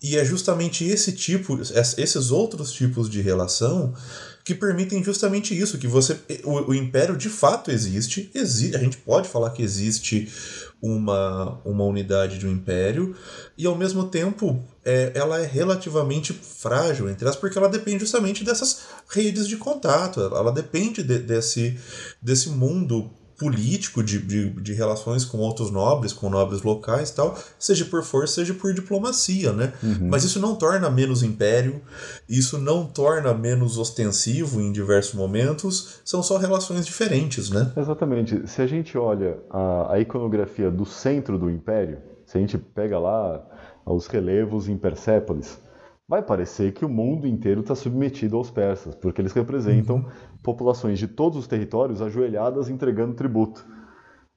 E 0.00 0.16
é 0.16 0.24
justamente 0.24 0.84
esse 0.84 1.10
tipo, 1.10 1.58
esses 1.60 2.30
outros 2.30 2.70
tipos 2.72 3.10
de 3.10 3.20
relação 3.20 3.92
que 4.48 4.54
permitem 4.54 5.04
justamente 5.04 5.54
isso, 5.54 5.76
que 5.76 5.86
você 5.86 6.18
o, 6.42 6.70
o 6.70 6.74
império 6.74 7.18
de 7.18 7.28
fato 7.28 7.70
existe, 7.70 8.30
existe, 8.34 8.74
a 8.74 8.78
gente 8.78 8.96
pode 8.96 9.28
falar 9.28 9.50
que 9.50 9.62
existe 9.62 10.26
uma, 10.80 11.60
uma 11.66 11.84
unidade 11.84 12.38
de 12.38 12.46
um 12.46 12.50
império, 12.50 13.14
e 13.58 13.66
ao 13.66 13.76
mesmo 13.76 14.08
tempo 14.08 14.64
é, 14.82 15.12
ela 15.14 15.38
é 15.38 15.44
relativamente 15.44 16.32
frágil, 16.32 17.10
entre 17.10 17.28
as 17.28 17.36
porque 17.36 17.58
ela 17.58 17.68
depende 17.68 17.98
justamente 17.98 18.42
dessas 18.42 18.84
redes 19.10 19.46
de 19.46 19.58
contato, 19.58 20.18
ela 20.18 20.50
depende 20.50 21.02
de, 21.02 21.18
desse, 21.18 21.78
desse 22.22 22.48
mundo 22.48 23.10
político 23.38 24.02
de, 24.02 24.18
de, 24.18 24.50
de, 24.50 24.74
relações 24.74 25.24
com 25.24 25.38
outros 25.38 25.70
nobres, 25.70 26.12
com 26.12 26.28
nobres 26.28 26.62
locais 26.62 27.12
tal, 27.12 27.38
seja 27.56 27.84
por 27.84 28.02
força, 28.02 28.34
seja 28.34 28.52
por 28.52 28.74
diplomacia, 28.74 29.52
né? 29.52 29.72
Uhum. 29.80 30.08
Mas 30.10 30.24
isso 30.24 30.40
não 30.40 30.56
torna 30.56 30.90
menos 30.90 31.22
império, 31.22 31.80
isso 32.28 32.58
não 32.58 32.84
torna 32.84 33.32
menos 33.32 33.78
ostensivo 33.78 34.60
em 34.60 34.72
diversos 34.72 35.14
momentos, 35.14 36.00
são 36.04 36.20
só 36.20 36.36
relações 36.36 36.84
diferentes, 36.84 37.48
né? 37.48 37.72
Exatamente. 37.76 38.48
Se 38.48 38.60
a 38.60 38.66
gente 38.66 38.98
olha 38.98 39.38
a, 39.48 39.94
a 39.94 40.00
iconografia 40.00 40.68
do 40.68 40.84
centro 40.84 41.38
do 41.38 41.48
império, 41.48 41.98
Se 42.26 42.36
a 42.36 42.40
gente 42.40 42.58
pega 42.58 42.98
lá 42.98 43.42
os 43.86 44.06
relevos 44.06 44.68
em 44.68 44.76
Persépolis, 44.76 45.58
vai 46.08 46.22
parecer 46.22 46.72
que 46.72 46.84
o 46.84 46.88
mundo 46.88 47.26
inteiro 47.26 47.60
está 47.60 47.74
submetido 47.74 48.36
aos 48.36 48.50
persas, 48.50 48.94
porque 48.94 49.20
eles 49.20 49.32
representam 49.32 49.96
uhum. 49.96 50.04
Populações 50.42 50.98
de 50.98 51.08
todos 51.08 51.38
os 51.38 51.46
territórios 51.46 52.00
ajoelhadas 52.00 52.68
entregando 52.68 53.14
tributo. 53.14 53.66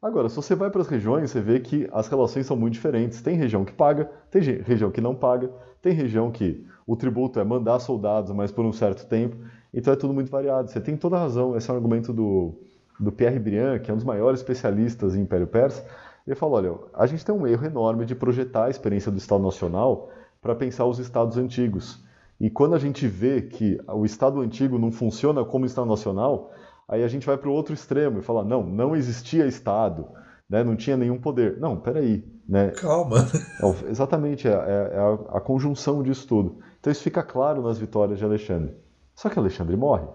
Agora, 0.02 0.30
se 0.30 0.36
você 0.36 0.56
vai 0.56 0.72
para 0.72 0.82
as 0.82 0.88
regiões, 0.88 1.30
você 1.30 1.40
vê 1.40 1.60
que 1.60 1.88
as 1.92 2.08
relações 2.08 2.48
são 2.48 2.58
muito 2.58 2.74
diferentes. 2.74 3.22
Tem 3.22 3.36
região 3.36 3.64
que 3.64 3.72
paga, 3.72 4.10
tem 4.32 4.42
região 4.42 4.90
que 4.90 5.00
não 5.00 5.14
paga, 5.14 5.52
tem 5.80 5.94
região 5.94 6.32
que 6.32 6.66
o 6.88 6.96
tributo 6.96 7.40
é 7.40 7.44
mandar 7.44 7.80
soldados, 7.80 8.32
mas 8.32 8.52
por 8.52 8.66
um 8.66 8.74
certo 8.74 9.08
tempo. 9.08 9.38
Então 9.72 9.94
é 9.94 9.96
tudo 9.96 10.14
muito 10.14 10.32
variado. 10.32 10.72
Você 10.72 10.82
tem 10.82 10.98
toda 10.98 11.18
a 11.18 11.20
razão. 11.20 11.56
Esse 11.56 11.70
é 11.70 11.74
um 11.74 11.76
argumento 11.76 12.12
do, 12.12 12.56
do 13.00 13.12
Pierre 13.12 13.38
Briand, 13.38 13.80
que 13.80 13.92
é 13.92 13.94
um 13.94 13.98
dos 13.98 14.06
maiores 14.06 14.40
especialistas 14.40 15.16
em 15.16 15.22
Império 15.22 15.46
Persa. 15.46 15.86
Ele 16.26 16.36
fala: 16.36 16.58
olha, 16.58 16.76
a 16.94 17.06
gente 17.06 17.24
tem 17.24 17.34
um 17.34 17.46
erro 17.46 17.66
enorme 17.66 18.06
de 18.06 18.16
projetar 18.16 18.66
a 18.66 18.70
experiência 18.70 19.12
do 19.12 19.20
Estado 19.20 19.44
Nacional 19.44 20.10
para 20.42 20.56
pensar 20.56 20.86
os 20.86 20.98
Estados 20.98 21.38
antigos. 21.38 22.04
E 22.42 22.50
quando 22.50 22.74
a 22.74 22.80
gente 22.80 23.08
vê 23.08 23.40
que 23.44 23.80
o 23.88 24.04
Estado 24.04 24.42
antigo 24.42 24.80
não 24.80 24.92
funciona 24.92 25.46
como 25.46 25.64
Estado 25.64 25.88
Nacional, 25.88 26.52
aí 26.88 27.04
a 27.04 27.08
gente 27.08 27.24
vai 27.24 27.38
para 27.38 27.48
o 27.48 27.54
outro 27.54 27.72
extremo 27.72 28.18
e 28.18 28.24
fala: 28.24 28.44
não, 28.44 28.64
não 28.64 28.96
existia 28.96 29.46
Estado, 29.46 30.08
né? 30.50 30.64
não 30.64 30.76
tinha 30.76 30.98
nenhum 30.98 31.20
poder. 31.20 31.60
Não, 31.60 31.80
peraí. 31.80 32.26
Né? 32.50 32.72
Calma. 32.72 33.18
É, 33.62 33.90
exatamente, 33.92 34.48
é, 34.48 34.52
é, 34.52 34.90
é 34.96 34.98
a, 34.98 35.38
a 35.38 35.40
conjunção 35.40 36.02
disso 36.02 36.28
tudo. 36.28 36.58
Então 36.80 36.92
isso 36.92 37.04
fica 37.04 37.22
claro 37.22 37.62
nas 37.62 37.78
vitórias 37.78 38.18
de 38.18 38.26
Alexandre. 38.26 38.76
Só 39.14 39.30
que 39.30 39.38
Alexandre 39.38 39.78
morre 39.78 40.08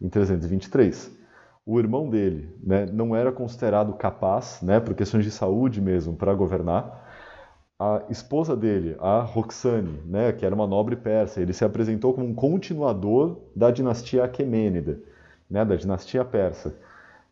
em 0.00 0.08
323 0.08 1.16
o 1.70 1.78
irmão 1.78 2.08
dele 2.08 2.48
né, 2.64 2.86
não 2.86 3.14
era 3.14 3.30
considerado 3.30 3.92
capaz, 3.92 4.60
né, 4.62 4.80
por 4.80 4.94
questões 4.94 5.22
de 5.22 5.30
saúde 5.30 5.82
mesmo, 5.82 6.16
para 6.16 6.32
governar. 6.32 7.06
A 7.80 8.02
esposa 8.10 8.56
dele, 8.56 8.96
a 8.98 9.20
Roxane, 9.20 10.00
né, 10.04 10.32
que 10.32 10.44
era 10.44 10.52
uma 10.52 10.66
nobre 10.66 10.96
persa, 10.96 11.40
ele 11.40 11.52
se 11.52 11.64
apresentou 11.64 12.12
como 12.12 12.26
um 12.26 12.34
continuador 12.34 13.38
da 13.54 13.70
dinastia 13.70 14.24
Aquemênida, 14.24 14.98
né, 15.48 15.64
da 15.64 15.76
dinastia 15.76 16.24
persa. 16.24 16.74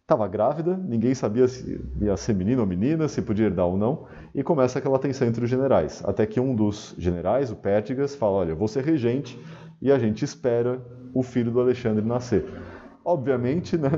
Estava 0.03 0.29
grávida, 0.29 0.77
ninguém 0.77 1.17
sabia 1.17 1.49
se 1.49 1.81
ia 2.01 2.17
ser 2.17 2.33
menino 2.33 2.61
ou 2.61 2.67
menina, 2.67 3.09
se 3.09 3.21
podia 3.23 3.47
herdar 3.47 3.67
ou 3.67 3.77
não, 3.77 4.07
e 4.33 4.41
começa 4.45 4.79
aquela 4.79 5.01
tensão 5.01 5.27
entre 5.27 5.43
os 5.43 5.51
generais. 5.51 6.01
Até 6.07 6.25
que 6.25 6.39
um 6.39 6.55
dos 6.55 6.95
generais, 6.97 7.51
o 7.51 7.57
Pértigas, 7.57 8.15
fala: 8.15 8.37
Olha, 8.37 8.55
vou 8.55 8.69
ser 8.69 8.85
regente 8.85 9.37
e 9.83 9.91
a 9.91 9.99
gente 9.99 10.25
espera 10.25 10.81
o 11.13 11.25
filho 11.25 11.51
do 11.51 11.61
Alexandre 11.61 12.05
nascer. 12.05 12.47
Obviamente, 13.09 13.79
né, 13.79 13.89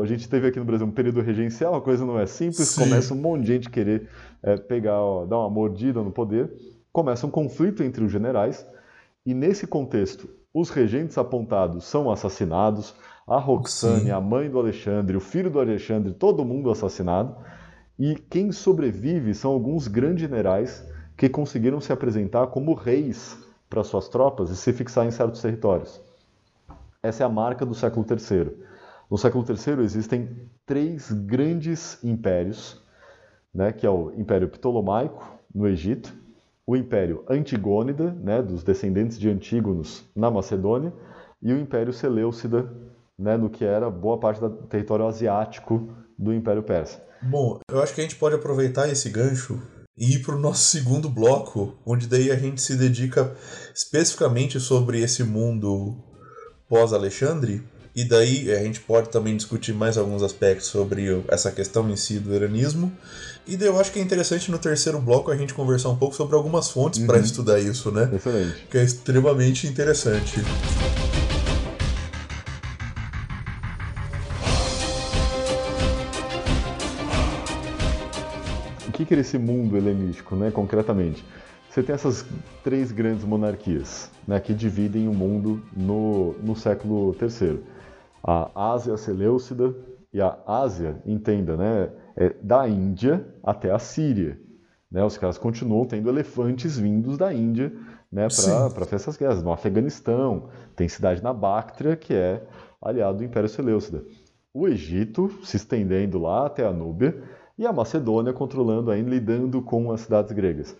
a 0.00 0.06
gente 0.06 0.28
teve 0.28 0.46
aqui 0.46 0.60
no 0.60 0.64
Brasil 0.64 0.86
um 0.86 0.90
período 0.92 1.20
regencial, 1.20 1.74
a 1.74 1.80
coisa 1.80 2.06
não 2.06 2.16
é 2.16 2.24
simples, 2.24 2.68
Sim. 2.68 2.84
começa 2.84 3.12
um 3.12 3.16
monte 3.16 3.40
de 3.40 3.48
gente 3.48 3.68
querer 3.68 4.08
é, 4.40 4.56
pegar, 4.56 5.00
ó, 5.00 5.26
dar 5.26 5.38
uma 5.38 5.50
mordida 5.50 6.00
no 6.00 6.12
poder, 6.12 6.52
começa 6.92 7.26
um 7.26 7.30
conflito 7.32 7.82
entre 7.82 8.04
os 8.04 8.12
generais, 8.12 8.64
e 9.26 9.34
nesse 9.34 9.66
contexto, 9.66 10.28
os 10.54 10.70
regentes 10.70 11.18
apontados 11.18 11.84
são 11.84 12.08
assassinados, 12.08 12.94
a 13.26 13.40
Roxane, 13.40 14.04
Sim. 14.04 14.10
a 14.12 14.20
mãe 14.20 14.48
do 14.48 14.60
Alexandre, 14.60 15.16
o 15.16 15.20
filho 15.20 15.50
do 15.50 15.58
Alexandre, 15.58 16.12
todo 16.12 16.44
mundo 16.44 16.70
assassinado, 16.70 17.34
e 17.98 18.14
quem 18.14 18.52
sobrevive 18.52 19.34
são 19.34 19.50
alguns 19.50 19.88
grandes 19.88 20.20
generais 20.20 20.88
que 21.16 21.28
conseguiram 21.28 21.80
se 21.80 21.92
apresentar 21.92 22.46
como 22.46 22.72
reis 22.72 23.36
para 23.68 23.82
suas 23.82 24.08
tropas 24.08 24.50
e 24.50 24.56
se 24.56 24.72
fixar 24.72 25.04
em 25.04 25.10
certos 25.10 25.42
territórios. 25.42 26.00
Essa 27.04 27.22
é 27.22 27.26
a 27.26 27.28
marca 27.28 27.66
do 27.66 27.74
século 27.74 28.06
III. 28.08 28.50
No 29.10 29.18
século 29.18 29.44
III 29.46 29.84
existem 29.84 30.48
três 30.64 31.12
grandes 31.12 32.02
impérios, 32.02 32.80
né, 33.54 33.72
que 33.72 33.86
é 33.86 33.90
o 33.90 34.10
Império 34.16 34.48
Ptolomaico, 34.48 35.38
no 35.54 35.68
Egito, 35.68 36.14
o 36.66 36.74
Império 36.74 37.22
Antigônida, 37.28 38.10
né, 38.10 38.40
dos 38.40 38.64
descendentes 38.64 39.18
de 39.18 39.28
Antígonos 39.28 40.02
na 40.16 40.30
Macedônia, 40.30 40.94
e 41.42 41.52
o 41.52 41.58
Império 41.58 41.92
Seleucida, 41.92 42.72
né, 43.18 43.36
no 43.36 43.50
que 43.50 43.66
era 43.66 43.90
boa 43.90 44.18
parte 44.18 44.40
do 44.40 44.48
território 44.48 45.06
asiático 45.06 45.94
do 46.18 46.32
Império 46.32 46.62
Persa. 46.62 47.02
Bom, 47.20 47.60
eu 47.70 47.82
acho 47.82 47.94
que 47.94 48.00
a 48.00 48.04
gente 48.04 48.16
pode 48.16 48.34
aproveitar 48.34 48.88
esse 48.88 49.10
gancho 49.10 49.60
e 49.94 50.14
ir 50.14 50.22
para 50.22 50.36
o 50.36 50.40
nosso 50.40 50.64
segundo 50.70 51.10
bloco, 51.10 51.76
onde 51.84 52.06
daí 52.06 52.30
a 52.30 52.36
gente 52.36 52.62
se 52.62 52.74
dedica 52.76 53.36
especificamente 53.74 54.58
sobre 54.58 55.00
esse 55.00 55.22
mundo 55.22 56.02
pós-Alexandre, 56.68 57.62
e 57.96 58.02
daí 58.02 58.52
a 58.52 58.60
gente 58.60 58.80
pode 58.80 59.08
também 59.08 59.36
discutir 59.36 59.72
mais 59.72 59.96
alguns 59.96 60.20
aspectos 60.20 60.66
sobre 60.66 61.22
essa 61.28 61.52
questão 61.52 61.88
em 61.88 61.94
si 61.94 62.18
do 62.18 62.34
iranismo. 62.34 62.92
E 63.46 63.56
daí 63.56 63.68
eu 63.68 63.78
acho 63.78 63.92
que 63.92 64.00
é 64.00 64.02
interessante 64.02 64.50
no 64.50 64.58
terceiro 64.58 64.98
bloco 64.98 65.30
a 65.30 65.36
gente 65.36 65.54
conversar 65.54 65.90
um 65.90 65.96
pouco 65.96 66.16
sobre 66.16 66.34
algumas 66.34 66.70
fontes 66.70 66.98
uhum. 66.98 67.06
para 67.06 67.18
estudar 67.18 67.60
isso, 67.60 67.92
né? 67.92 68.10
Excelente. 68.12 68.66
Que 68.68 68.78
é 68.78 68.82
extremamente 68.82 69.68
interessante. 69.68 70.40
O 78.88 78.92
que, 78.92 79.04
que 79.04 79.14
é 79.14 79.18
esse 79.18 79.38
mundo 79.38 79.76
helenístico, 79.76 80.34
né, 80.34 80.50
concretamente? 80.50 81.24
Você 81.74 81.82
tem 81.82 81.92
essas 81.92 82.24
três 82.62 82.92
grandes 82.92 83.24
monarquias 83.24 84.08
né, 84.28 84.38
que 84.38 84.54
dividem 84.54 85.08
o 85.08 85.12
mundo 85.12 85.60
no, 85.76 86.34
no 86.34 86.54
século 86.54 87.16
III. 87.20 87.64
A 88.22 88.74
Ásia 88.74 88.96
Seleucida 88.96 89.74
e 90.12 90.20
a 90.20 90.38
Ásia, 90.46 91.02
entenda, 91.04 91.56
né, 91.56 91.90
é 92.14 92.32
da 92.40 92.68
Índia 92.68 93.26
até 93.42 93.72
a 93.72 93.80
Síria. 93.80 94.38
Né, 94.88 95.04
os 95.04 95.18
caras 95.18 95.36
continuam 95.36 95.84
tendo 95.84 96.08
elefantes 96.08 96.78
vindos 96.78 97.18
da 97.18 97.34
Índia 97.34 97.72
né, 98.12 98.28
para 98.72 98.86
essas 98.94 99.16
guerras. 99.16 99.42
No 99.42 99.50
Afeganistão, 99.50 100.50
tem 100.76 100.88
cidade 100.88 101.24
na 101.24 101.32
Bactria, 101.32 101.96
que 101.96 102.14
é 102.14 102.40
aliado 102.80 103.18
do 103.18 103.24
Império 103.24 103.48
Seleucida. 103.48 104.04
O 104.54 104.68
Egito 104.68 105.28
se 105.42 105.56
estendendo 105.56 106.20
lá 106.20 106.46
até 106.46 106.64
a 106.64 106.72
Núbia 106.72 107.20
e 107.58 107.66
a 107.66 107.72
Macedônia 107.72 108.32
controlando 108.32 108.92
ainda, 108.92 109.10
lidando 109.10 109.60
com 109.60 109.90
as 109.90 110.02
cidades 110.02 110.30
gregas. 110.30 110.76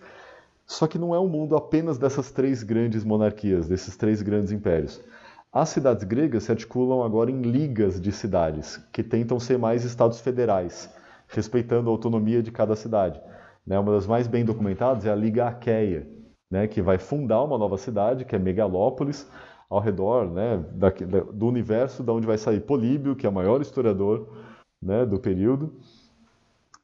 Só 0.65 0.87
que 0.87 0.97
não 0.97 1.13
é 1.13 1.19
um 1.19 1.29
mundo 1.29 1.55
apenas 1.55 1.97
dessas 1.97 2.31
três 2.31 2.63
grandes 2.63 3.03
monarquias, 3.03 3.67
desses 3.67 3.95
três 3.95 4.21
grandes 4.21 4.51
impérios. 4.51 5.01
As 5.53 5.69
cidades 5.69 6.03
gregas 6.03 6.43
se 6.43 6.51
articulam 6.51 7.03
agora 7.03 7.31
em 7.31 7.41
ligas 7.41 8.01
de 8.01 8.11
cidades, 8.11 8.77
que 8.91 9.03
tentam 9.03 9.39
ser 9.39 9.57
mais 9.57 9.85
estados 9.85 10.19
federais, 10.19 10.93
respeitando 11.27 11.89
a 11.89 11.93
autonomia 11.93 12.43
de 12.43 12.51
cada 12.51 12.75
cidade. 12.75 13.21
Né? 13.65 13.79
Uma 13.79 13.93
das 13.93 14.05
mais 14.05 14.27
bem 14.27 14.43
documentadas 14.43 15.05
é 15.05 15.11
a 15.11 15.15
Liga 15.15 15.47
Aqueia, 15.47 16.07
né? 16.51 16.67
que 16.67 16.81
vai 16.81 16.97
fundar 16.97 17.43
uma 17.43 17.57
nova 17.57 17.77
cidade, 17.77 18.25
que 18.25 18.35
é 18.35 18.39
Megalópolis, 18.39 19.29
ao 19.69 19.79
redor 19.79 20.29
né? 20.29 20.63
do 21.33 21.47
universo 21.47 22.03
da 22.03 22.11
onde 22.11 22.27
vai 22.27 22.37
sair 22.37 22.59
Políbio, 22.59 23.15
que 23.15 23.25
é 23.25 23.29
o 23.29 23.33
maior 23.33 23.61
historiador 23.61 24.27
né? 24.81 25.05
do 25.05 25.19
período, 25.19 25.73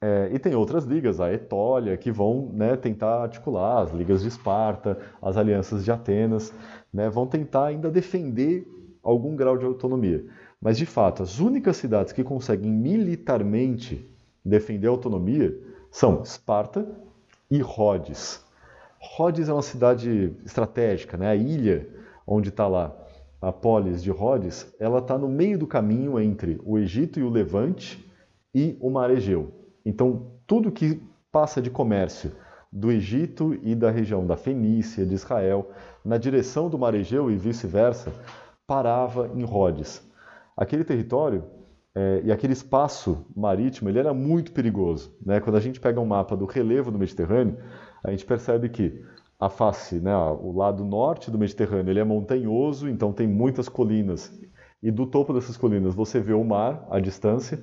é, 0.04 0.32
e 0.34 0.40
tem 0.40 0.56
outras 0.56 0.84
ligas, 0.84 1.22
a 1.22 1.32
Etólia, 1.32 1.96
que 1.96 2.12
vão 2.12 2.50
né, 2.54 2.76
tentar 2.76 3.22
articular, 3.22 3.84
as 3.84 3.92
ligas 3.92 4.24
de 4.24 4.30
Esparta, 4.30 4.98
as 5.22 5.38
alianças 5.38 5.86
de 5.86 5.92
Atenas, 5.92 6.52
né, 6.92 7.08
vão 7.08 7.28
tentar 7.28 7.68
ainda 7.68 7.92
defender 7.92 8.68
algum 9.04 9.36
grau 9.36 9.58
de 9.58 9.66
autonomia. 9.66 10.26
Mas, 10.60 10.78
de 10.78 10.88
fato, 10.88 11.22
as 11.22 11.40
únicas 11.40 11.78
cidades 11.78 12.14
que 12.14 12.24
conseguem 12.24 12.72
militarmente 12.72 14.10
defender 14.44 14.88
a 14.88 14.92
autonomia 14.92 15.56
são 15.92 16.24
Esparta 16.24 16.84
e 17.50 17.60
Rhodes. 17.60 18.44
Rhodes 19.00 19.50
é 19.50 19.54
uma 19.54 19.62
cidade 19.62 20.36
estratégica, 20.44 21.16
né? 21.16 21.28
a 21.28 21.36
ilha 21.36 21.88
onde 22.26 22.50
está 22.50 22.68
lá 22.68 22.96
a 23.40 23.52
polis 23.52 24.04
de 24.04 24.12
Rhodes, 24.12 24.72
ela 24.80 25.00
está 25.00 25.18
no 25.18 25.28
meio 25.28 25.58
do 25.58 25.66
caminho 25.66 26.20
entre 26.20 26.60
o 26.64 26.78
Egito 26.78 27.20
e 27.20 27.24
o 27.24 27.30
Levante 27.30 28.08
e 28.54 28.78
o 28.80 28.90
Mar 28.90 29.10
Egeu. 29.10 29.61
Então, 29.86 30.32
tudo 30.46 30.71
que 30.71 31.02
passa 31.32 31.62
de 31.62 31.69
comércio 31.69 32.32
do 32.71 32.92
Egito 32.92 33.58
e 33.62 33.75
da 33.75 33.92
região 33.92 34.25
da 34.25 34.38
Fenícia, 34.38 35.06
de 35.06 35.13
Israel, 35.13 35.69
na 36.04 36.17
direção 36.17 36.69
do 36.69 36.79
Mar 36.79 36.94
Egeu 36.94 37.29
e 37.29 37.36
vice-versa, 37.36 38.12
parava 38.65 39.29
em 39.36 39.44
Rhodes. 39.44 40.02
Aquele 40.56 40.84
território 40.84 41.44
é, 41.94 42.21
e 42.23 42.32
aquele 42.32 42.54
espaço 42.54 43.25
marítimo 43.36 43.90
ele 43.90 44.00
era 44.00 44.13
muito 44.13 44.52
perigoso. 44.54 45.13
Né? 45.25 45.40
Quando 45.40 45.58
a 45.58 45.60
gente 45.60 45.79
pega 45.79 46.00
um 46.00 46.06
mapa 46.06 46.38
do 46.38 46.46
relevo 46.46 46.92
do 46.92 46.98
Mediterrâneo, 46.98 47.58
a 48.04 48.12
gente 48.12 48.25
percebe 48.25 48.69
que 48.69 49.04
a 49.40 49.50
face, 49.50 50.00
né, 50.00 50.15
o 50.15 50.56
lado 50.56 50.86
norte 50.86 51.32
do 51.32 51.38
Mediterrâneo, 51.38 51.92
ele 51.92 52.00
é 52.00 52.04
montanhoso, 52.04 52.88
então 52.88 53.12
tem 53.12 53.27
muitas 53.27 53.67
colinas. 53.67 54.32
E 54.82 54.92
do 54.92 55.06
topo 55.06 55.34
dessas 55.34 55.58
colinas 55.58 55.96
você 55.96 56.19
vê 56.19 56.34
o 56.34 56.44
mar 56.44 56.88
à 56.90 57.00
distância. 57.00 57.60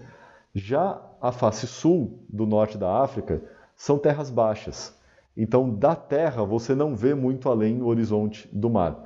Já 0.55 1.01
a 1.21 1.33
face 1.33 1.67
sul 1.67 2.25
do 2.29 2.47
norte 2.47 2.79
da 2.79 3.03
África 3.03 3.43
são 3.77 3.99
terras 3.99 4.31
baixas. 4.31 4.97
Então, 5.37 5.73
da 5.73 5.95
terra 5.95 6.45
você 6.45 6.75
não 6.75 6.97
vê 6.97 7.15
muito 7.15 7.49
além 7.49 7.79
do 7.79 7.87
horizonte 7.87 8.49
do 8.53 8.69
mar. 8.69 8.97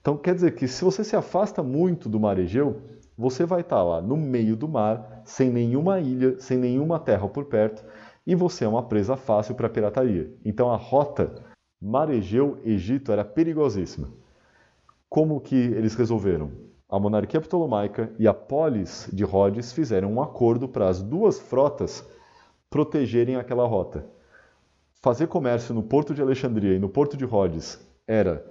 Então, 0.00 0.16
quer 0.16 0.34
dizer 0.34 0.54
que 0.54 0.68
se 0.68 0.84
você 0.84 1.02
se 1.02 1.16
afasta 1.16 1.62
muito 1.62 2.08
do 2.08 2.20
mar 2.20 2.38
Egeu, 2.38 2.80
você 3.18 3.44
vai 3.44 3.60
estar 3.60 3.82
lá 3.82 4.00
no 4.00 4.16
meio 4.16 4.56
do 4.56 4.66
mar, 4.66 5.22
sem 5.24 5.50
nenhuma 5.50 6.00
ilha, 6.00 6.40
sem 6.40 6.56
nenhuma 6.56 6.98
terra 6.98 7.28
por 7.28 7.44
perto, 7.44 7.84
e 8.26 8.34
você 8.34 8.64
é 8.64 8.68
uma 8.68 8.82
presa 8.82 9.16
fácil 9.16 9.54
para 9.54 9.66
a 9.66 9.70
pirataria. 9.70 10.32
Então 10.44 10.70
a 10.70 10.76
rota 10.76 11.34
Mar-Egeu-Egito 11.82 13.10
era 13.10 13.24
perigosíssima. 13.24 14.08
Como 15.08 15.40
que 15.40 15.56
eles 15.56 15.94
resolveram? 15.94 16.69
A 16.90 16.98
monarquia 16.98 17.40
ptolomaica 17.40 18.10
e 18.18 18.26
a 18.26 18.34
polis 18.34 19.08
de 19.12 19.22
Rhodes 19.22 19.72
fizeram 19.72 20.12
um 20.12 20.20
acordo 20.20 20.66
para 20.66 20.88
as 20.88 21.00
duas 21.00 21.38
frotas 21.38 22.04
protegerem 22.68 23.36
aquela 23.36 23.64
rota. 23.64 24.04
Fazer 25.00 25.28
comércio 25.28 25.72
no 25.72 25.84
porto 25.84 26.12
de 26.12 26.20
Alexandria 26.20 26.74
e 26.74 26.80
no 26.80 26.88
porto 26.88 27.16
de 27.16 27.24
Rhodes 27.24 27.78
era 28.08 28.44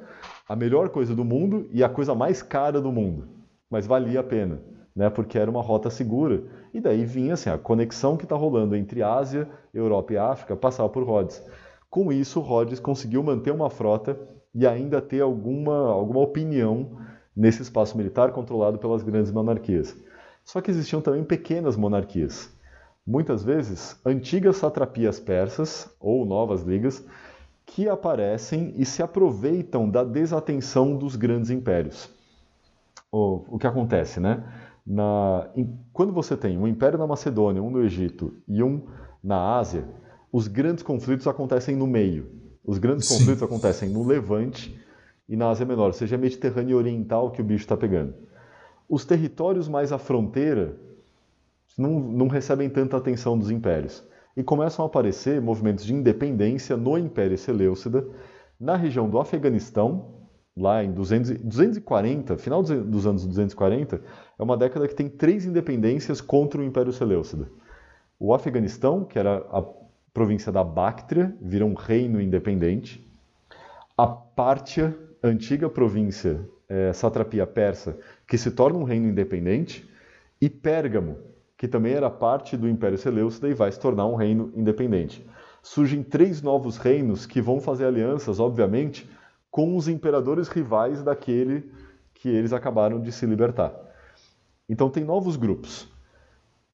a 0.47 0.55
melhor 0.55 0.87
coisa 0.87 1.13
do 1.13 1.25
mundo 1.25 1.67
e 1.73 1.83
a 1.83 1.89
coisa 1.89 2.15
mais 2.15 2.41
cara 2.41 2.79
do 2.79 2.93
mundo, 2.93 3.27
mas 3.69 3.85
valia 3.85 4.21
a 4.21 4.23
pena, 4.23 4.61
né? 4.95 5.09
Porque 5.09 5.37
era 5.37 5.51
uma 5.51 5.61
rota 5.61 5.89
segura. 5.89 6.41
E 6.73 6.79
daí 6.79 7.03
vinha 7.03 7.33
assim, 7.33 7.49
a 7.49 7.57
conexão 7.57 8.15
que 8.15 8.23
está 8.23 8.37
rolando 8.37 8.73
entre 8.73 9.03
Ásia, 9.03 9.49
Europa 9.73 10.13
e 10.13 10.17
África 10.17 10.55
passava 10.55 10.87
por 10.87 11.03
Rhodes. 11.03 11.43
Com 11.89 12.09
isso, 12.09 12.39
Rhodes 12.39 12.79
conseguiu 12.79 13.21
manter 13.21 13.51
uma 13.51 13.69
frota 13.69 14.17
e 14.55 14.65
ainda 14.65 15.01
ter 15.01 15.19
alguma, 15.19 15.89
alguma 15.91 16.21
opinião 16.21 16.97
nesse 17.39 17.61
espaço 17.61 17.95
militar 17.97 18.33
controlado 18.33 18.77
pelas 18.77 19.01
grandes 19.01 19.31
monarquias. 19.31 19.95
Só 20.43 20.59
que 20.59 20.69
existiam 20.69 20.99
também 20.99 21.23
pequenas 21.23 21.77
monarquias. 21.77 22.53
Muitas 23.07 23.41
vezes, 23.41 23.97
antigas 24.05 24.57
satrapias 24.57 25.21
persas 25.21 25.89
ou 26.01 26.25
novas 26.25 26.63
ligas 26.63 27.01
que 27.65 27.87
aparecem 27.87 28.73
e 28.75 28.85
se 28.85 29.01
aproveitam 29.01 29.89
da 29.89 30.03
desatenção 30.03 30.97
dos 30.97 31.15
grandes 31.15 31.49
impérios. 31.49 32.09
O, 33.09 33.45
o 33.55 33.57
que 33.57 33.65
acontece, 33.65 34.19
né? 34.19 34.43
Na, 34.85 35.49
em, 35.55 35.79
quando 35.93 36.11
você 36.11 36.35
tem 36.35 36.57
um 36.57 36.67
império 36.67 36.99
na 36.99 37.07
Macedônia, 37.07 37.63
um 37.63 37.69
no 37.69 37.81
Egito 37.81 38.33
e 38.49 38.61
um 38.61 38.81
na 39.23 39.57
Ásia, 39.57 39.87
os 40.29 40.49
grandes 40.49 40.83
conflitos 40.83 41.25
acontecem 41.25 41.73
no 41.73 41.87
meio. 41.87 42.29
Os 42.65 42.77
grandes 42.79 43.07
Sim. 43.07 43.17
conflitos 43.17 43.43
acontecem 43.43 43.87
no 43.87 44.05
Levante 44.05 44.77
e 45.29 45.37
na 45.37 45.49
Ásia 45.49 45.65
Menor, 45.65 45.93
seja 45.93 46.17
Mediterrâneo 46.17 46.75
Oriental 46.75 47.29
que 47.29 47.39
o 47.39 47.43
bicho 47.45 47.63
está 47.63 47.77
pegando. 47.77 48.15
Os 48.89 49.05
territórios 49.05 49.69
mais 49.69 49.91
à 49.91 49.99
fronteira 49.99 50.75
não, 51.77 51.99
não 51.99 52.27
recebem 52.27 52.67
tanta 52.67 52.97
atenção 52.97 53.37
dos 53.37 53.51
impérios 53.51 54.03
e 54.35 54.43
começam 54.43 54.83
a 54.83 54.87
aparecer 54.87 55.39
movimentos 55.39 55.85
de 55.85 55.93
independência 55.93 56.75
no 56.75 56.97
Império 56.97 57.37
Seleucida, 57.37 58.07
na 58.59 58.75
região 58.75 59.07
do 59.07 59.19
Afeganistão, 59.19 60.15
lá 60.57 60.83
em 60.83 60.91
200, 60.91 61.37
240, 61.41 62.37
final 62.37 62.63
dos 62.63 63.05
anos 63.05 63.25
240, 63.25 64.01
é 64.37 64.43
uma 64.43 64.57
década 64.57 64.87
que 64.87 64.95
tem 64.95 65.07
três 65.07 65.45
independências 65.45 66.19
contra 66.19 66.59
o 66.59 66.63
Império 66.63 66.91
Seleucida. 66.91 67.47
O 68.19 68.33
Afeganistão, 68.33 69.05
que 69.05 69.19
era 69.19 69.45
a 69.51 69.63
província 70.13 70.51
da 70.51 70.63
Bactria, 70.63 71.35
vira 71.39 71.65
um 71.65 71.73
reino 71.73 72.19
independente. 72.19 73.07
A 73.97 74.07
Pártia, 74.07 74.97
antiga 75.23 75.69
província 75.69 76.39
é, 76.67 76.93
satrapia 76.93 77.45
persa, 77.47 77.97
que 78.27 78.37
se 78.37 78.51
torna 78.51 78.77
um 78.77 78.83
reino 78.83 79.07
independente. 79.07 79.89
E 80.41 80.49
Pérgamo, 80.49 81.17
que 81.57 81.67
também 81.67 81.93
era 81.93 82.09
parte 82.09 82.55
do 82.55 82.69
Império 82.69 82.97
Seleucida 82.97 83.49
e 83.49 83.53
vai 83.53 83.71
se 83.71 83.79
tornar 83.79 84.05
um 84.05 84.15
reino 84.15 84.51
independente. 84.55 85.27
Surgem 85.61 86.01
três 86.01 86.41
novos 86.41 86.77
reinos 86.77 87.25
que 87.25 87.41
vão 87.41 87.59
fazer 87.59 87.85
alianças, 87.85 88.39
obviamente, 88.39 89.09
com 89.51 89.75
os 89.75 89.87
imperadores 89.87 90.47
rivais 90.47 91.03
daquele 91.03 91.69
que 92.13 92.29
eles 92.29 92.53
acabaram 92.53 93.01
de 93.01 93.11
se 93.11 93.25
libertar. 93.25 93.73
Então 94.69 94.89
tem 94.89 95.03
novos 95.03 95.35
grupos. 95.35 95.87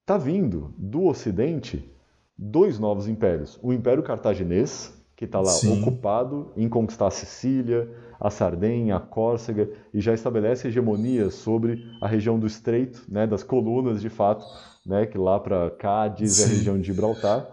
Está 0.01 0.17
vindo 0.17 0.73
do 0.77 1.05
Ocidente 1.05 1.89
dois 2.37 2.77
novos 2.77 3.07
impérios. 3.07 3.57
O 3.63 3.71
Império 3.73 4.03
Cartaginês, 4.03 4.93
que 5.15 5.25
está 5.25 5.39
lá 5.39 5.51
Sim. 5.51 5.81
ocupado 5.81 6.51
em 6.57 6.67
conquistar 6.67 7.07
a 7.07 7.11
Sicília, 7.11 7.89
a 8.19 8.29
Sardenha, 8.29 8.95
a 8.95 8.99
Córcega, 8.99 9.69
e 9.93 10.01
já 10.01 10.13
estabelece 10.13 10.67
hegemonia 10.67 11.29
sobre 11.29 11.85
a 12.01 12.07
região 12.07 12.39
do 12.39 12.47
Estreito, 12.47 13.03
né, 13.07 13.27
das 13.27 13.43
colunas 13.43 14.01
de 14.01 14.09
fato, 14.09 14.45
né, 14.85 15.05
que 15.05 15.17
lá 15.17 15.39
para 15.39 15.69
Cádiz 15.71 16.39
é 16.39 16.45
a 16.45 16.47
região 16.47 16.77
de 16.79 16.83
Gibraltar, 16.85 17.47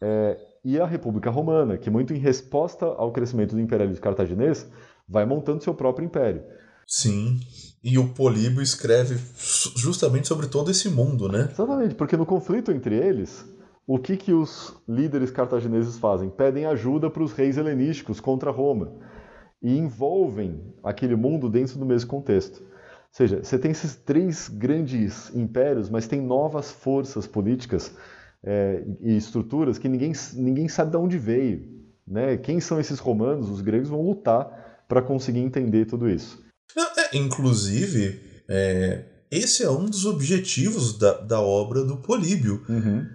é, 0.00 0.38
e 0.64 0.78
a 0.78 0.86
República 0.86 1.30
Romana, 1.30 1.76
que 1.78 1.90
muito 1.90 2.12
em 2.12 2.18
resposta 2.18 2.84
ao 2.84 3.12
crescimento 3.12 3.54
do 3.54 3.60
imperialismo 3.60 4.02
cartaginês, 4.02 4.66
vai 5.08 5.24
montando 5.24 5.64
seu 5.64 5.74
próprio 5.74 6.04
império. 6.04 6.42
Sim, 6.86 7.40
e 7.82 7.98
o 7.98 8.08
Políbio 8.08 8.62
escreve 8.62 9.16
justamente 9.76 10.28
sobre 10.28 10.48
todo 10.48 10.70
esse 10.70 10.88
mundo, 10.88 11.28
né? 11.28 11.48
Exatamente, 11.50 11.94
porque 11.94 12.16
no 12.16 12.26
conflito 12.26 12.72
entre 12.72 12.96
eles, 12.96 13.44
o 13.86 13.98
que, 13.98 14.16
que 14.16 14.32
os 14.32 14.74
líderes 14.88 15.30
cartagineses 15.30 15.98
fazem? 15.98 16.28
Pedem 16.28 16.66
ajuda 16.66 17.08
para 17.08 17.22
os 17.22 17.32
reis 17.32 17.56
helenísticos 17.56 18.20
contra 18.20 18.50
Roma 18.50 18.92
e 19.62 19.76
envolvem 19.76 20.60
aquele 20.82 21.14
mundo 21.14 21.48
dentro 21.48 21.78
do 21.78 21.84
mesmo 21.84 22.08
contexto. 22.08 22.60
Ou 22.60 23.12
seja, 23.12 23.42
você 23.42 23.58
tem 23.58 23.72
esses 23.72 23.96
três 23.96 24.48
grandes 24.48 25.34
impérios, 25.34 25.90
mas 25.90 26.06
tem 26.06 26.20
novas 26.20 26.70
forças 26.70 27.26
políticas 27.26 27.92
é, 28.42 28.84
e 29.00 29.16
estruturas 29.16 29.78
que 29.78 29.88
ninguém, 29.88 30.12
ninguém 30.34 30.68
sabe 30.68 30.92
de 30.92 30.96
onde 30.96 31.18
veio. 31.18 31.68
Né? 32.06 32.36
Quem 32.36 32.60
são 32.60 32.80
esses 32.80 32.98
romanos? 32.98 33.50
Os 33.50 33.60
gregos 33.60 33.88
vão 33.88 34.02
lutar 34.02 34.84
para 34.88 35.02
conseguir 35.02 35.40
entender 35.40 35.86
tudo 35.86 36.08
isso. 36.08 36.42
É, 36.96 37.16
inclusive, 37.16 38.20
é, 38.48 39.04
esse 39.30 39.62
é 39.62 39.70
um 39.70 39.86
dos 39.86 40.06
objetivos 40.06 40.98
da, 40.98 41.20
da 41.20 41.40
obra 41.40 41.84
do 41.84 41.98
Políbio. 41.98 42.64
Uhum. 42.68 43.06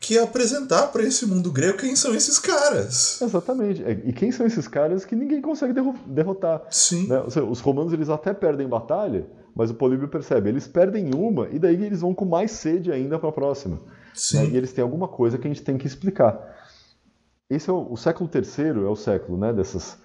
Que 0.00 0.16
é 0.16 0.22
apresentar 0.22 0.88
para 0.88 1.02
esse 1.02 1.26
mundo 1.26 1.50
grego 1.50 1.78
quem 1.78 1.96
são 1.96 2.14
esses 2.14 2.38
caras. 2.38 3.20
Exatamente. 3.20 3.82
É, 3.82 4.00
e 4.04 4.12
quem 4.12 4.30
são 4.30 4.46
esses 4.46 4.68
caras 4.68 5.04
que 5.04 5.16
ninguém 5.16 5.42
consegue 5.42 5.74
derrotar. 6.06 6.62
Sim. 6.70 7.08
Né? 7.08 7.24
Seja, 7.28 7.44
os 7.44 7.60
romanos 7.60 7.92
eles 7.92 8.08
até 8.08 8.32
perdem 8.32 8.68
batalha, 8.68 9.26
mas 9.54 9.70
o 9.70 9.74
Políbio 9.74 10.08
percebe, 10.08 10.48
eles 10.48 10.68
perdem 10.68 11.10
uma 11.14 11.48
e 11.50 11.58
daí 11.58 11.84
eles 11.84 12.00
vão 12.00 12.14
com 12.14 12.24
mais 12.24 12.52
sede 12.52 12.92
ainda 12.92 13.18
para 13.18 13.28
a 13.28 13.32
próxima. 13.32 13.80
Sim. 14.14 14.38
Né? 14.38 14.50
E 14.50 14.56
eles 14.56 14.72
têm 14.72 14.82
alguma 14.82 15.08
coisa 15.08 15.36
que 15.36 15.48
a 15.48 15.50
gente 15.50 15.62
tem 15.62 15.76
que 15.76 15.86
explicar. 15.86 16.56
Esse 17.50 17.68
é 17.68 17.72
o, 17.72 17.92
o 17.92 17.96
século 17.96 18.30
III 18.32 18.84
é 18.84 18.88
o 18.88 18.96
século, 18.96 19.38
né, 19.38 19.52
dessas 19.52 19.98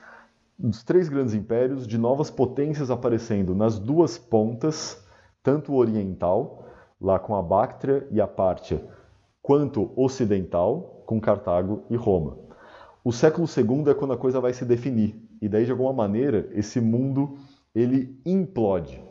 dos 0.58 0.84
três 0.84 1.10
grandes 1.10 1.34
impérios, 1.34 1.86
de 1.86 1.98
novas 1.98 2.30
potências 2.30 2.90
aparecendo 2.90 3.56
nas 3.56 3.80
duas 3.80 4.18
pontas, 4.18 5.04
tanto 5.42 5.74
o 5.74 5.76
oriental, 5.76 6.68
lá 7.02 7.20
com 7.20 7.36
a 7.36 7.42
Bactria 7.42 8.08
e 8.12 8.22
a 8.22 8.28
Pártia, 8.28 8.88
quanto 9.44 9.92
ocidental, 9.98 11.04
com 11.06 11.20
Cartago 11.20 11.84
e 11.90 11.98
Roma. 11.98 12.38
O 13.04 13.12
século 13.12 13.46
II 13.46 13.92
é 13.92 13.94
quando 13.94 14.14
a 14.14 14.18
coisa 14.18 14.40
vai 14.40 14.54
se 14.54 14.64
definir, 14.64 15.22
e 15.42 15.50
daí 15.50 15.66
de 15.66 15.72
alguma 15.72 15.92
maneira 15.92 16.50
esse 16.54 16.80
mundo 16.80 17.38
ele 17.76 18.18
implode. 18.26 19.04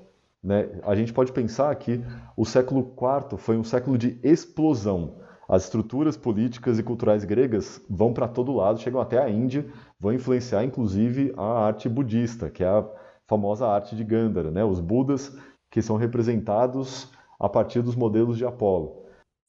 Né? 0.43 0.71
A 0.85 0.95
gente 0.95 1.13
pode 1.13 1.31
pensar 1.33 1.75
que 1.77 2.03
o 2.35 2.47
século 2.47 2.95
IV 2.97 3.37
foi 3.37 3.59
um 3.59 3.63
século 3.63 3.99
de 3.99 4.19
explosão. 4.23 5.17
As 5.47 5.65
estruturas 5.65 6.17
políticas 6.17 6.79
e 6.79 6.83
culturais 6.83 7.25
gregas 7.25 7.79
vão 7.91 8.15
para 8.15 8.27
todo 8.27 8.57
lado, 8.57 8.81
chegam 8.81 9.03
até 9.03 9.19
a 9.19 9.29
Índia, 9.29 9.67
vão 10.01 10.15
influenciar 10.15 10.65
inclusive 10.65 11.35
a 11.37 11.67
arte 11.67 11.91
budista, 11.91 12.49
que 12.49 12.65
é 12.65 12.69
a 12.69 12.89
famosa 13.27 13.67
arte 13.67 13.95
de 13.95 14.03
Gandhara, 14.03 14.51
né? 14.51 14.65
os 14.65 14.81
Budas 14.81 15.37
que 15.71 15.83
são 15.83 15.97
representados 15.97 17.11
a 17.39 17.51
partir 17.51 17.83
dos 17.83 17.95
modelos 17.95 18.39
de 18.39 18.47
Apolo. 18.47 19.02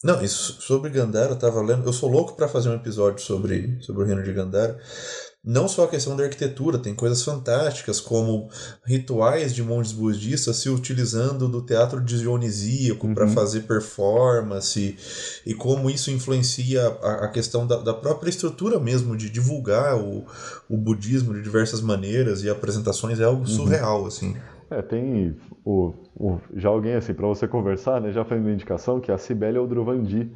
Não, 0.04 0.22
isso 0.22 0.58
sobre 0.60 0.90
Gandhara 0.90 1.30
eu 1.30 1.36
estava 1.36 1.62
lendo. 1.62 1.86
Eu 1.88 1.94
sou 1.94 2.10
louco 2.10 2.36
para 2.36 2.48
fazer 2.48 2.68
um 2.70 2.76
episódio 2.76 3.24
sobre, 3.24 3.78
sobre 3.80 4.04
o 4.04 4.06
reino 4.06 4.22
de 4.22 4.34
Gandhara, 4.34 4.78
não 5.46 5.68
só 5.68 5.84
a 5.84 5.88
questão 5.90 6.16
da 6.16 6.24
arquitetura, 6.24 6.78
tem 6.78 6.96
coisas 6.96 7.22
fantásticas 7.22 8.00
como 8.00 8.50
rituais 8.86 9.54
de 9.54 9.62
monges 9.62 9.92
budistas 9.92 10.56
se 10.56 10.70
utilizando 10.70 11.50
do 11.50 11.62
teatro 11.62 12.00
dionisíaco 12.00 13.08
uhum. 13.08 13.14
para 13.14 13.28
fazer 13.28 13.62
performance 13.62 14.98
e 15.46 15.54
como 15.54 15.90
isso 15.90 16.10
influencia 16.12 16.82
a, 17.02 17.26
a 17.26 17.28
questão 17.28 17.68
da, 17.68 17.76
da, 17.78 17.94
própria 17.94 18.30
estrutura 18.30 18.80
mesmo 18.80 19.18
de 19.18 19.30
divulgar 19.30 19.98
o, 19.98 20.26
o 20.70 20.78
budismo 20.78 21.34
de 21.34 21.42
diversas 21.42 21.82
maneiras 21.82 22.42
e 22.42 22.50
apresentações 22.50 23.20
é 23.20 23.26
algo 23.26 23.42
uhum. 23.42 23.48
surreal 23.48 24.06
assim. 24.06 24.38
É, 24.74 24.82
tem 24.82 25.36
o, 25.64 25.94
o, 26.16 26.40
já 26.56 26.70
alguém 26.70 26.94
assim 26.94 27.14
para 27.14 27.28
você 27.28 27.48
conversar, 27.48 28.02
né? 28.02 28.12
Já 28.12 28.26
fez 28.26 28.42
uma 28.42 28.52
indicação 28.52 29.00
que 29.00 29.12
é 29.12 29.14
a 29.14 29.18
Sibeli 29.18 29.58
Aldrovandi 29.58 30.32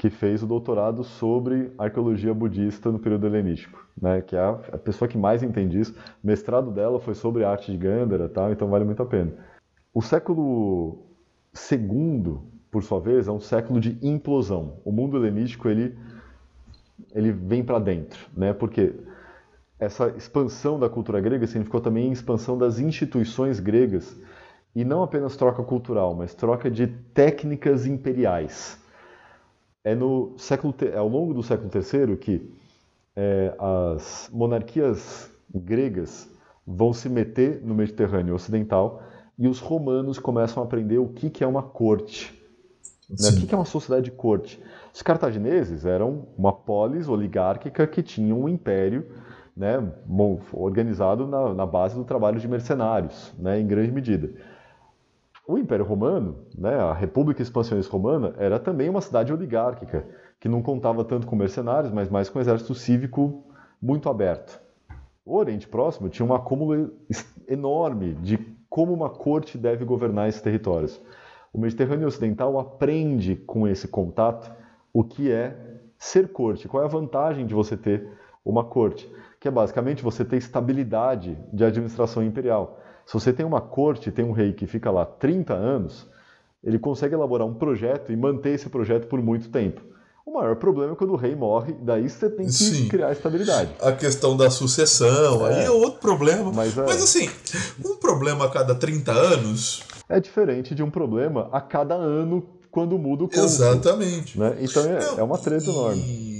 que 0.00 0.08
fez 0.08 0.42
o 0.42 0.46
doutorado 0.46 1.04
sobre 1.04 1.72
arqueologia 1.76 2.32
budista 2.32 2.90
no 2.90 2.98
período 2.98 3.26
helenístico, 3.26 3.86
né, 4.00 4.22
que 4.22 4.34
é 4.34 4.40
a, 4.40 4.52
a 4.72 4.78
pessoa 4.78 5.06
que 5.06 5.18
mais 5.18 5.42
entende 5.42 5.78
isso. 5.78 5.94
O 6.24 6.26
mestrado 6.26 6.70
dela 6.70 6.98
foi 6.98 7.14
sobre 7.14 7.44
a 7.44 7.50
arte 7.50 7.70
de 7.70 7.76
Gandhara, 7.76 8.26
tá, 8.26 8.50
então 8.50 8.66
vale 8.66 8.86
muito 8.86 9.02
a 9.02 9.04
pena. 9.04 9.30
O 9.92 10.00
século 10.00 11.04
II, 11.70 12.38
por 12.70 12.82
sua 12.82 12.98
vez, 12.98 13.28
é 13.28 13.30
um 13.30 13.40
século 13.40 13.78
de 13.78 13.98
implosão. 14.00 14.78
O 14.86 14.90
mundo 14.90 15.18
helenístico 15.18 15.68
ele, 15.68 15.94
ele 17.14 17.30
vem 17.30 17.62
para 17.62 17.78
dentro, 17.78 18.26
né, 18.34 18.54
porque 18.54 18.94
essa 19.80 20.08
expansão 20.08 20.78
da 20.78 20.90
cultura 20.90 21.20
grega 21.20 21.46
significou 21.46 21.80
também 21.80 22.12
expansão 22.12 22.56
das 22.56 22.78
instituições 22.78 23.58
gregas 23.58 24.14
e 24.76 24.84
não 24.84 25.02
apenas 25.02 25.36
troca 25.36 25.62
cultural, 25.62 26.14
mas 26.14 26.34
troca 26.34 26.70
de 26.70 26.86
técnicas 26.86 27.86
imperiais. 27.86 28.78
é 29.82 29.94
no 29.94 30.34
século 30.36 30.74
é 30.82 30.96
ao 30.96 31.08
longo 31.08 31.32
do 31.32 31.42
século 31.42 31.70
III 31.74 32.16
que 32.18 32.52
é, 33.16 33.54
as 33.58 34.28
monarquias 34.32 35.30
gregas 35.52 36.28
vão 36.66 36.92
se 36.92 37.08
meter 37.08 37.62
no 37.64 37.74
Mediterrâneo 37.74 38.34
Ocidental 38.34 39.02
e 39.38 39.48
os 39.48 39.58
romanos 39.58 40.18
começam 40.18 40.62
a 40.62 40.66
aprender 40.66 40.98
o 40.98 41.08
que, 41.08 41.30
que 41.30 41.42
é 41.42 41.46
uma 41.46 41.62
corte. 41.62 42.38
Né? 43.08 43.30
O 43.30 43.36
que, 43.36 43.46
que 43.46 43.54
é 43.54 43.58
uma 43.58 43.64
sociedade 43.64 44.04
de 44.04 44.10
corte? 44.12 44.62
Os 44.94 45.02
cartagineses 45.02 45.84
eram 45.84 46.28
uma 46.36 46.52
polis 46.52 47.08
oligárquica 47.08 47.86
que 47.86 48.02
tinha 48.02 48.34
um 48.34 48.48
império 48.48 49.06
né, 49.56 49.92
organizado 50.52 51.26
na, 51.26 51.54
na, 51.54 51.66
base 51.66 51.94
do 51.94 52.04
trabalho 52.04 52.38
de 52.38 52.48
mercenários, 52.48 53.34
né, 53.38 53.60
em 53.60 53.66
grande 53.66 53.92
medida. 53.92 54.30
O 55.46 55.58
Império 55.58 55.84
Romano, 55.84 56.36
né, 56.56 56.74
a 56.76 56.92
República 56.92 57.42
Expansionista 57.42 57.92
Romana, 57.92 58.34
era 58.38 58.58
também 58.58 58.88
uma 58.88 59.00
cidade 59.00 59.32
oligárquica, 59.32 60.06
que 60.38 60.48
não 60.48 60.62
contava 60.62 61.04
tanto 61.04 61.26
com 61.26 61.36
mercenários, 61.36 61.92
mas 61.92 62.08
mais 62.08 62.28
com 62.28 62.38
um 62.38 62.42
exército 62.42 62.74
cívico 62.74 63.44
muito 63.80 64.08
aberto. 64.08 64.60
O 65.24 65.36
Oriente 65.36 65.68
Próximo 65.68 66.08
tinha 66.08 66.26
um 66.26 66.34
acúmulo 66.34 66.92
enorme 67.46 68.14
de 68.14 68.38
como 68.68 68.92
uma 68.92 69.10
corte 69.10 69.58
deve 69.58 69.84
governar 69.84 70.28
esses 70.28 70.40
territórios. 70.40 71.00
O 71.52 71.58
Mediterrâneo 71.58 72.06
Ocidental 72.06 72.58
aprende 72.58 73.34
com 73.34 73.66
esse 73.66 73.88
contato 73.88 74.50
o 74.92 75.02
que 75.02 75.30
é 75.30 75.56
ser 75.98 76.28
corte, 76.32 76.68
qual 76.68 76.82
é 76.82 76.86
a 76.86 76.88
vantagem 76.88 77.44
de 77.44 77.54
você 77.54 77.76
ter 77.76 78.08
uma 78.44 78.64
corte, 78.64 79.10
que 79.40 79.48
é 79.48 79.50
basicamente 79.50 80.02
você 80.02 80.22
ter 80.22 80.36
estabilidade 80.36 81.36
de 81.50 81.64
administração 81.64 82.22
imperial. 82.22 82.78
Se 83.06 83.14
você 83.14 83.32
tem 83.32 83.44
uma 83.44 83.60
corte, 83.60 84.12
tem 84.12 84.24
um 84.24 84.32
rei 84.32 84.52
que 84.52 84.66
fica 84.66 84.90
lá 84.90 85.06
30 85.06 85.54
anos, 85.54 86.06
ele 86.62 86.78
consegue 86.78 87.14
elaborar 87.14 87.46
um 87.46 87.54
projeto 87.54 88.12
e 88.12 88.16
manter 88.16 88.50
esse 88.50 88.68
projeto 88.68 89.06
por 89.08 89.20
muito 89.22 89.48
tempo. 89.48 89.80
O 90.26 90.34
maior 90.34 90.54
problema 90.56 90.92
é 90.92 90.94
quando 90.94 91.14
o 91.14 91.16
rei 91.16 91.34
morre, 91.34 91.74
daí 91.82 92.08
você 92.08 92.28
tem 92.28 92.46
que 92.46 92.52
Sim. 92.52 92.88
criar 92.88 93.10
estabilidade. 93.10 93.74
A 93.80 93.90
questão 93.92 94.36
da 94.36 94.50
sucessão, 94.50 95.46
é. 95.46 95.54
aí 95.54 95.64
é 95.64 95.70
outro 95.70 95.98
problema. 95.98 96.52
Mas, 96.52 96.76
é... 96.76 96.84
Mas 96.84 97.02
assim, 97.02 97.28
um 97.84 97.96
problema 97.96 98.44
a 98.44 98.50
cada 98.50 98.74
30 98.74 99.10
anos. 99.10 99.82
É 100.08 100.20
diferente 100.20 100.74
de 100.74 100.82
um 100.82 100.90
problema 100.90 101.48
a 101.50 101.60
cada 101.60 101.94
ano 101.94 102.46
quando 102.70 102.98
muda 102.98 103.24
o 103.24 103.28
cônsul. 103.28 103.44
Exatamente. 103.44 104.38
Né? 104.38 104.56
Então 104.60 104.84
é, 104.84 105.00
Não, 105.00 105.18
é 105.18 105.22
uma 105.22 105.38
treta 105.38 105.64
e... 105.64 105.70
enorme. 105.70 106.39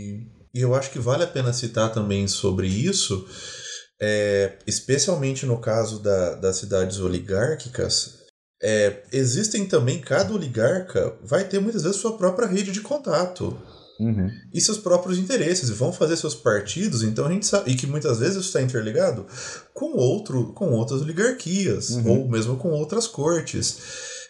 E 0.55 0.61
eu 0.61 0.74
acho 0.74 0.90
que 0.90 0.98
vale 0.98 1.24
a 1.24 1.28
pena 1.28 1.53
citar 1.53 1.92
também 1.92 2.26
sobre 2.26 2.66
isso, 2.66 3.26
é, 4.01 4.59
especialmente 4.66 5.46
no 5.46 5.61
caso 5.61 6.01
da, 6.01 6.34
das 6.34 6.57
cidades 6.57 6.98
oligárquicas, 6.98 8.20
é, 8.62 9.03
existem 9.12 9.66
também, 9.66 10.01
cada 10.01 10.34
oligarca 10.34 11.16
vai 11.22 11.44
ter 11.44 11.61
muitas 11.61 11.82
vezes 11.82 11.98
sua 11.98 12.16
própria 12.16 12.46
rede 12.46 12.72
de 12.72 12.80
contato. 12.80 13.57
Uhum. 13.98 14.30
E 14.53 14.61
seus 14.62 14.78
próprios 14.78 15.18
interesses, 15.18 15.68
e 15.68 15.74
vão 15.74 15.92
fazer 15.92 16.16
seus 16.16 16.34
partidos, 16.34 17.03
então 17.03 17.26
a 17.26 17.30
gente 17.30 17.44
sabe, 17.44 17.70
e 17.70 17.74
que 17.74 17.86
muitas 17.86 18.18
vezes 18.18 18.36
isso 18.36 18.46
está 18.46 18.62
interligado 18.62 19.26
com, 19.74 19.94
outro, 19.94 20.55
com 20.55 20.72
outras 20.72 21.03
oligarquias, 21.03 21.90
uhum. 21.90 22.09
ou 22.09 22.28
mesmo 22.28 22.57
com 22.57 22.70
outras 22.70 23.07
cortes. 23.07 23.78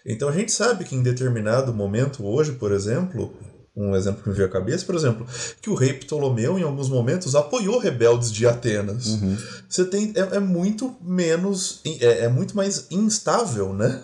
Então 0.04 0.28
a 0.28 0.32
gente 0.32 0.50
sabe 0.50 0.84
que 0.84 0.96
em 0.96 1.02
determinado 1.02 1.72
momento, 1.72 2.26
hoje, 2.26 2.52
por 2.52 2.72
exemplo, 2.72 3.32
um 3.76 3.94
exemplo 3.94 4.22
que 4.22 4.28
me 4.28 4.34
veio 4.34 4.48
à 4.48 4.50
cabeça, 4.50 4.84
por 4.84 4.94
exemplo, 4.94 5.26
que 5.62 5.70
o 5.70 5.74
rei 5.74 5.92
Ptolomeu, 5.92 6.58
em 6.58 6.62
alguns 6.62 6.88
momentos, 6.88 7.34
apoiou 7.34 7.78
rebeldes 7.78 8.32
de 8.32 8.46
Atenas. 8.46 9.06
Uhum. 9.06 9.36
Você 9.68 9.84
tem. 9.84 10.12
É, 10.16 10.36
é 10.36 10.40
muito 10.40 10.96
menos. 11.00 11.80
É, 11.84 12.24
é, 12.24 12.28
muito 12.28 12.56
mais 12.56 12.86
instável, 12.90 13.72
né? 13.72 14.02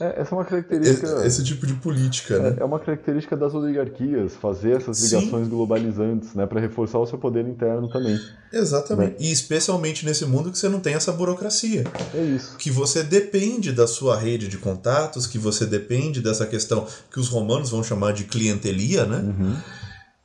É, 0.00 0.20
essa 0.20 0.34
é 0.34 0.38
uma 0.38 0.44
característica. 0.44 1.06
Esse, 1.06 1.26
esse 1.26 1.44
tipo 1.44 1.66
de 1.66 1.74
política, 1.74 2.34
é, 2.34 2.38
né? 2.40 2.56
É 2.60 2.64
uma 2.64 2.78
característica 2.78 3.36
das 3.36 3.54
oligarquias, 3.54 4.34
fazer 4.34 4.76
essas 4.76 5.02
ligações 5.02 5.44
Sim. 5.44 5.50
globalizantes, 5.50 6.34
né? 6.34 6.46
Para 6.46 6.60
reforçar 6.60 6.98
o 6.98 7.06
seu 7.06 7.18
poder 7.18 7.46
interno 7.46 7.88
também. 7.88 8.18
Exatamente. 8.52 9.12
Né? 9.12 9.16
E 9.20 9.32
especialmente 9.32 10.04
nesse 10.04 10.24
mundo 10.24 10.50
que 10.50 10.58
você 10.58 10.68
não 10.68 10.80
tem 10.80 10.94
essa 10.94 11.12
burocracia. 11.12 11.84
É 12.14 12.22
isso. 12.22 12.56
Que 12.56 12.70
você 12.70 13.02
depende 13.02 13.72
da 13.72 13.86
sua 13.86 14.16
rede 14.16 14.48
de 14.48 14.58
contatos, 14.58 15.26
que 15.26 15.38
você 15.38 15.66
depende 15.66 16.20
dessa 16.20 16.46
questão 16.46 16.86
que 17.10 17.18
os 17.18 17.28
romanos 17.28 17.70
vão 17.70 17.82
chamar 17.82 18.12
de 18.12 18.24
clientelia, 18.24 19.04
né? 19.04 19.18
Uhum 19.18 19.56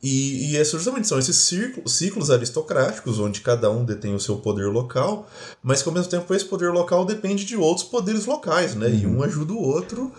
e, 0.02 0.52
e 0.52 0.56
é 0.56 0.64
justamente 0.64 1.06
são 1.06 1.18
esses 1.18 1.36
círculos, 1.36 1.92
ciclos 1.92 2.30
aristocráticos, 2.30 3.18
onde 3.18 3.42
cada 3.42 3.70
um 3.70 3.84
detém 3.84 4.14
o 4.14 4.20
seu 4.20 4.36
poder 4.36 4.66
local, 4.66 5.26
mas 5.62 5.82
que 5.82 5.88
ao 5.88 5.94
mesmo 5.94 6.10
tempo 6.10 6.32
esse 6.34 6.44
poder 6.44 6.70
local 6.72 7.04
depende 7.04 7.44
de 7.44 7.56
outros 7.56 7.86
poderes 7.86 8.24
locais, 8.24 8.74
né? 8.74 8.86
Uhum. 8.86 8.94
E 8.94 9.06
um 9.06 9.22
ajuda 9.22 9.52
o 9.52 9.62
outro, 9.62 10.10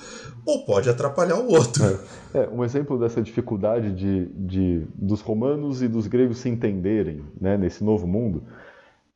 ou 0.45 0.63
pode 0.65 0.87
atrapalhar 0.87 1.39
o 1.39 1.51
outro. 1.51 1.83
É, 2.33 2.43
é 2.43 2.49
um 2.49 2.63
exemplo 2.63 2.99
dessa 2.99 3.21
dificuldade 3.21 3.91
de, 3.91 4.27
de, 4.35 4.87
dos 4.93 5.21
romanos 5.21 5.81
e 5.81 5.87
dos 5.87 6.05
gregos 6.05 6.37
se 6.37 6.49
entenderem 6.49 7.23
né, 7.39 7.57
nesse 7.57 7.83
novo 7.83 8.05
mundo 8.05 8.43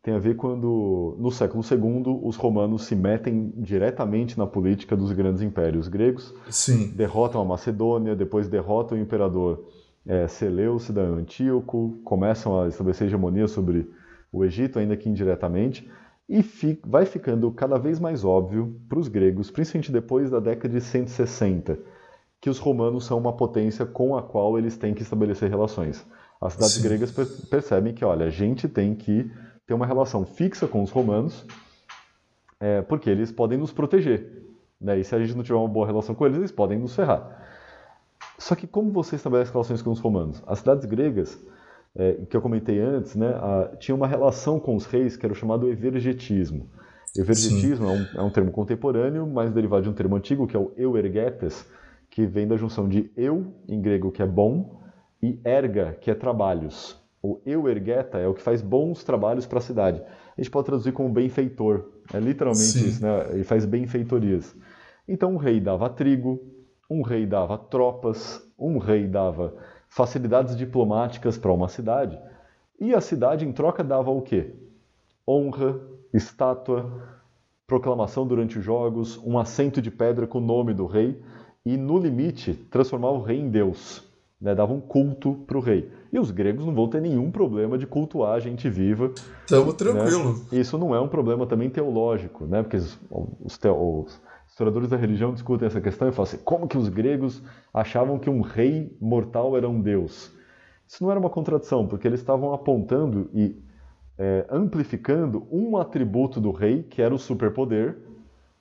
tem 0.05 0.13
a 0.13 0.19
ver 0.19 0.35
quando, 0.35 1.15
no 1.17 1.31
século 1.31 1.63
II, 1.63 2.19
os 2.21 2.35
romanos 2.35 2.83
se 2.83 2.95
metem 2.95 3.51
diretamente 3.57 4.37
na 4.37 4.45
política 4.45 4.95
dos 4.95 5.11
grandes 5.11 5.41
impérios 5.41 5.87
gregos, 5.87 6.31
Sim. 6.47 6.91
derrotam 6.95 7.41
a 7.41 7.43
Macedônia, 7.43 8.15
depois 8.15 8.47
derrotam 8.47 8.95
o 8.95 9.01
imperador 9.01 9.65
é, 10.05 10.27
Seleucida, 10.27 11.01
Antíoco, 11.01 11.99
começam 12.03 12.61
a 12.61 12.67
estabelecer 12.67 13.07
hegemonia 13.07 13.47
sobre 13.47 13.89
o 14.31 14.43
Egito, 14.43 14.77
ainda 14.77 14.95
que 14.95 15.09
indiretamente, 15.09 15.89
e 16.27 16.41
fi, 16.43 16.79
vai 16.85 17.05
ficando 17.05 17.51
cada 17.51 17.77
vez 17.77 17.99
mais 17.99 18.23
óbvio 18.23 18.79
para 18.89 18.99
os 18.99 19.07
gregos, 19.07 19.51
principalmente 19.51 19.91
depois 19.91 20.29
da 20.29 20.39
década 20.39 20.73
de 20.73 20.81
160, 20.81 21.77
que 22.41 22.49
os 22.49 22.59
romanos 22.59 23.05
são 23.05 23.17
uma 23.17 23.33
potência 23.33 23.85
com 23.85 24.15
a 24.15 24.23
qual 24.23 24.57
eles 24.57 24.77
têm 24.77 24.93
que 24.93 25.01
estabelecer 25.01 25.49
relações. 25.49 26.05
As 26.41 26.53
cidades 26.53 26.75
Sim. 26.75 26.83
gregas 26.83 27.11
per 27.11 27.25
percebem 27.49 27.93
que, 27.93 28.03
olha, 28.03 28.25
a 28.25 28.29
gente 28.29 28.67
tem 28.67 28.93
que 28.93 29.31
ter 29.65 29.73
uma 29.73 29.85
relação 29.85 30.25
fixa 30.25 30.67
com 30.67 30.83
os 30.83 30.91
romanos, 30.91 31.45
é, 32.59 32.81
porque 32.81 33.09
eles 33.09 33.31
podem 33.31 33.57
nos 33.57 33.71
proteger. 33.71 34.43
Né? 34.79 34.99
E 34.99 35.03
se 35.03 35.15
a 35.15 35.19
gente 35.19 35.35
não 35.35 35.43
tiver 35.43 35.57
uma 35.57 35.67
boa 35.67 35.87
relação 35.87 36.13
com 36.13 36.25
eles, 36.25 36.37
eles 36.37 36.51
podem 36.51 36.77
nos 36.77 36.95
ferrar. 36.95 37.43
Só 38.37 38.55
que 38.55 38.67
como 38.67 38.91
você 38.91 39.15
estabelece 39.15 39.51
relações 39.51 39.81
com 39.81 39.91
os 39.91 39.99
romanos? 39.99 40.43
As 40.45 40.59
cidades 40.59 40.85
gregas, 40.85 41.39
é, 41.95 42.13
que 42.29 42.35
eu 42.35 42.41
comentei 42.41 42.79
antes, 42.79 43.15
né, 43.15 43.29
a, 43.29 43.75
tinha 43.77 43.95
uma 43.95 44.07
relação 44.07 44.59
com 44.59 44.75
os 44.75 44.85
reis 44.85 45.15
que 45.15 45.25
era 45.25 45.33
o 45.33 45.35
chamado 45.35 45.69
evergetismo. 45.69 46.69
Evergetismo 47.17 47.87
é 47.87 47.91
um, 47.91 48.19
é 48.19 48.21
um, 48.21 48.29
termo 48.29 48.51
contemporâneo, 48.51 49.25
mas 49.25 49.51
derivado 49.51 49.83
de 49.83 49.89
um 49.89 49.93
termo 49.93 50.17
antigo, 50.17 50.45
que 50.45 50.55
é 50.55 50.59
o 50.59 50.73
euergetes, 50.75 51.65
que 52.09 52.25
vem 52.25 52.45
da 52.45 52.57
junção 52.57 52.89
de 52.89 53.09
eu, 53.15 53.53
em 53.67 53.81
grego, 53.81 54.11
que 54.11 54.21
é 54.21 54.25
bom, 54.25 54.81
e 55.23 55.39
erga, 55.45 55.97
que 56.01 56.11
é 56.11 56.15
trabalhos. 56.15 57.01
O 57.23 57.39
euergeta 57.45 58.17
é 58.17 58.27
o 58.27 58.33
que 58.33 58.41
faz 58.41 58.61
bons 58.61 59.03
trabalhos 59.03 59.45
para 59.47 59.59
a 59.59 59.61
cidade. 59.61 60.01
A 60.37 60.41
gente 60.41 60.51
pode 60.51 60.65
traduzir 60.65 60.91
como 60.91 61.09
benfeitor. 61.09 61.85
É 62.13 62.19
literalmente 62.19 62.63
Sim. 62.63 62.87
isso, 62.87 63.01
né? 63.01 63.27
Ele 63.31 63.43
faz 63.43 63.65
benfeitorias. 63.65 64.55
Então 65.07 65.33
o 65.35 65.37
rei 65.37 65.59
dava 65.59 65.89
trigo, 65.89 66.39
um 66.89 67.01
rei 67.01 67.25
dava 67.25 67.57
tropas, 67.57 68.41
um 68.57 68.77
rei 68.77 69.07
dava 69.07 69.53
facilidades 69.89 70.55
diplomáticas 70.55 71.37
para 71.37 71.51
uma 71.51 71.67
cidade, 71.67 72.19
e 72.79 72.93
a 72.93 73.01
cidade 73.01 73.45
em 73.45 73.51
troca 73.51 73.83
dava 73.83 74.11
o 74.11 74.21
quê? 74.21 74.53
Honra, 75.27 75.79
estátua, 76.13 76.91
proclamação 77.65 78.27
durante 78.27 78.59
os 78.59 78.65
jogos, 78.65 79.17
um 79.25 79.39
assento 79.39 79.81
de 79.81 79.89
pedra 79.89 80.27
com 80.27 80.37
o 80.37 80.41
nome 80.41 80.73
do 80.73 80.85
rei 80.85 81.19
e, 81.65 81.77
no 81.77 81.97
limite, 81.97 82.53
transformar 82.53 83.11
o 83.11 83.21
rei 83.21 83.39
em 83.39 83.49
Deus. 83.49 84.03
Né? 84.39 84.53
Dava 84.53 84.73
um 84.73 84.81
culto 84.81 85.33
para 85.47 85.57
o 85.57 85.61
rei. 85.61 85.89
E 86.11 86.19
os 86.19 86.29
gregos 86.29 86.65
não 86.65 86.75
vão 86.75 86.87
ter 86.87 87.01
nenhum 87.01 87.31
problema 87.31 87.77
de 87.77 87.87
cultuar 87.87 88.33
a 88.33 88.39
gente 88.39 88.69
viva. 88.69 89.11
Estamos 89.41 89.73
tranquilo. 89.73 90.33
Né? 90.33 90.59
Isso 90.59 90.77
não 90.77 90.93
é 90.93 90.99
um 90.99 91.07
problema 91.07 91.47
também 91.47 91.69
teológico, 91.69 92.45
né? 92.45 92.61
porque 92.61 92.77
os, 92.77 92.99
os, 93.09 93.57
os 93.63 94.21
historiadores 94.55 94.87
da 94.87 94.95
religião 94.95 95.33
discutem 95.33 95.67
essa 95.67 95.81
questão 95.81 96.07
e 96.07 96.13
falam 96.13 96.23
assim: 96.23 96.37
como 96.37 96.65
que 96.65 96.77
os 96.77 96.87
gregos 96.87 97.43
achavam 97.73 98.17
que 98.17 98.29
um 98.29 98.39
rei 98.39 98.95
mortal 99.01 99.57
era 99.57 99.67
um 99.67 99.81
deus? 99.81 100.31
Isso 100.87 101.03
não 101.03 101.11
era 101.11 101.19
uma 101.19 101.29
contradição, 101.29 101.85
porque 101.85 102.07
eles 102.07 102.21
estavam 102.21 102.53
apontando 102.53 103.29
e 103.33 103.61
é, 104.17 104.45
amplificando 104.49 105.45
um 105.51 105.75
atributo 105.75 106.39
do 106.39 106.51
rei, 106.51 106.83
que 106.83 107.01
era 107.01 107.13
o 107.13 107.19
superpoder, 107.19 107.97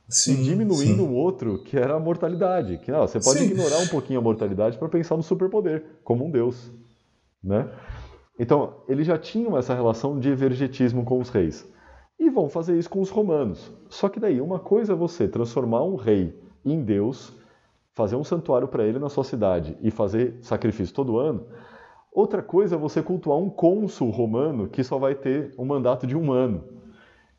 sim, 0.08 0.32
e 0.32 0.42
diminuindo 0.42 1.04
o 1.04 1.10
um 1.10 1.14
outro, 1.14 1.62
que 1.62 1.76
era 1.76 1.94
a 1.94 2.00
mortalidade. 2.00 2.78
Que 2.78 2.90
não, 2.90 3.02
você 3.06 3.20
pode 3.20 3.38
sim. 3.38 3.44
ignorar 3.44 3.78
um 3.78 3.86
pouquinho 3.86 4.18
a 4.18 4.22
mortalidade 4.22 4.76
para 4.76 4.88
pensar 4.88 5.16
no 5.16 5.22
superpoder, 5.22 5.84
como 6.02 6.26
um 6.26 6.30
deus. 6.30 6.72
Né? 7.40 7.70
Então, 8.36 8.82
eles 8.88 9.06
já 9.06 9.16
tinham 9.16 9.56
essa 9.56 9.74
relação 9.74 10.18
de 10.18 10.28
evergetismo 10.28 11.04
com 11.04 11.20
os 11.20 11.28
reis. 11.28 11.64
E 12.18 12.30
vão 12.30 12.48
fazer 12.48 12.78
isso 12.78 12.90
com 12.90 13.00
os 13.00 13.10
romanos. 13.10 13.72
Só 13.88 14.08
que 14.08 14.20
daí, 14.20 14.40
uma 14.40 14.58
coisa 14.58 14.92
é 14.92 14.96
você 14.96 15.26
transformar 15.28 15.82
um 15.82 15.96
rei 15.96 16.38
em 16.64 16.82
Deus, 16.82 17.36
fazer 17.92 18.16
um 18.16 18.24
santuário 18.24 18.68
para 18.68 18.84
ele 18.84 18.98
na 18.98 19.08
sua 19.08 19.24
cidade 19.24 19.76
e 19.80 19.90
fazer 19.90 20.36
sacrifício 20.40 20.94
todo 20.94 21.18
ano. 21.18 21.46
Outra 22.12 22.42
coisa 22.42 22.76
é 22.76 22.78
você 22.78 23.02
cultuar 23.02 23.38
um 23.38 23.50
cônsul 23.50 24.10
romano 24.10 24.68
que 24.68 24.84
só 24.84 24.98
vai 24.98 25.14
ter 25.14 25.52
um 25.58 25.64
mandato 25.64 26.06
de 26.06 26.16
um 26.16 26.32
ano. 26.32 26.64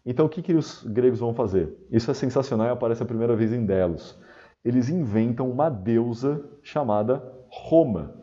Então, 0.05 0.27
o 0.27 0.29
que, 0.29 0.41
que 0.41 0.53
os 0.53 0.83
gregos 0.83 1.19
vão 1.19 1.33
fazer? 1.33 1.75
Isso 1.89 2.11
é 2.11 2.13
sensacional 2.13 2.67
e 2.67 2.69
aparece 2.69 3.01
a 3.01 3.05
primeira 3.05 3.35
vez 3.35 3.51
em 3.51 3.65
Delos. 3.65 4.19
Eles 4.63 4.89
inventam 4.89 5.49
uma 5.49 5.69
deusa 5.69 6.43
chamada 6.61 7.23
Roma, 7.49 8.13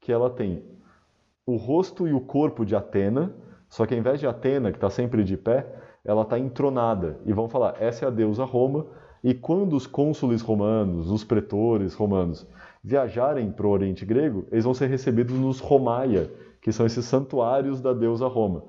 que 0.00 0.12
ela 0.12 0.30
tem 0.30 0.64
o 1.44 1.56
rosto 1.56 2.08
e 2.08 2.12
o 2.12 2.20
corpo 2.20 2.64
de 2.64 2.74
Atena, 2.74 3.34
só 3.68 3.86
que 3.86 3.94
ao 3.94 4.00
invés 4.00 4.18
de 4.18 4.26
Atena, 4.26 4.70
que 4.70 4.78
está 4.78 4.90
sempre 4.90 5.22
de 5.22 5.36
pé, 5.36 5.66
ela 6.06 6.22
está 6.22 6.38
entronada. 6.38 7.18
E 7.26 7.32
vão 7.32 7.48
falar, 7.48 7.76
essa 7.80 8.04
é 8.04 8.08
a 8.08 8.10
deusa 8.10 8.44
Roma, 8.44 8.86
e 9.22 9.34
quando 9.34 9.74
os 9.74 9.86
cônsules 9.86 10.40
romanos, 10.40 11.10
os 11.10 11.24
pretores 11.24 11.94
romanos, 11.94 12.46
viajarem 12.82 13.50
para 13.50 13.66
o 13.66 13.70
Oriente 13.70 14.04
Grego, 14.04 14.46
eles 14.52 14.64
vão 14.64 14.72
ser 14.72 14.86
recebidos 14.86 15.36
nos 15.36 15.58
Romaia, 15.58 16.30
que 16.62 16.70
são 16.70 16.86
esses 16.86 17.04
santuários 17.04 17.80
da 17.80 17.92
deusa 17.92 18.28
Roma. 18.28 18.62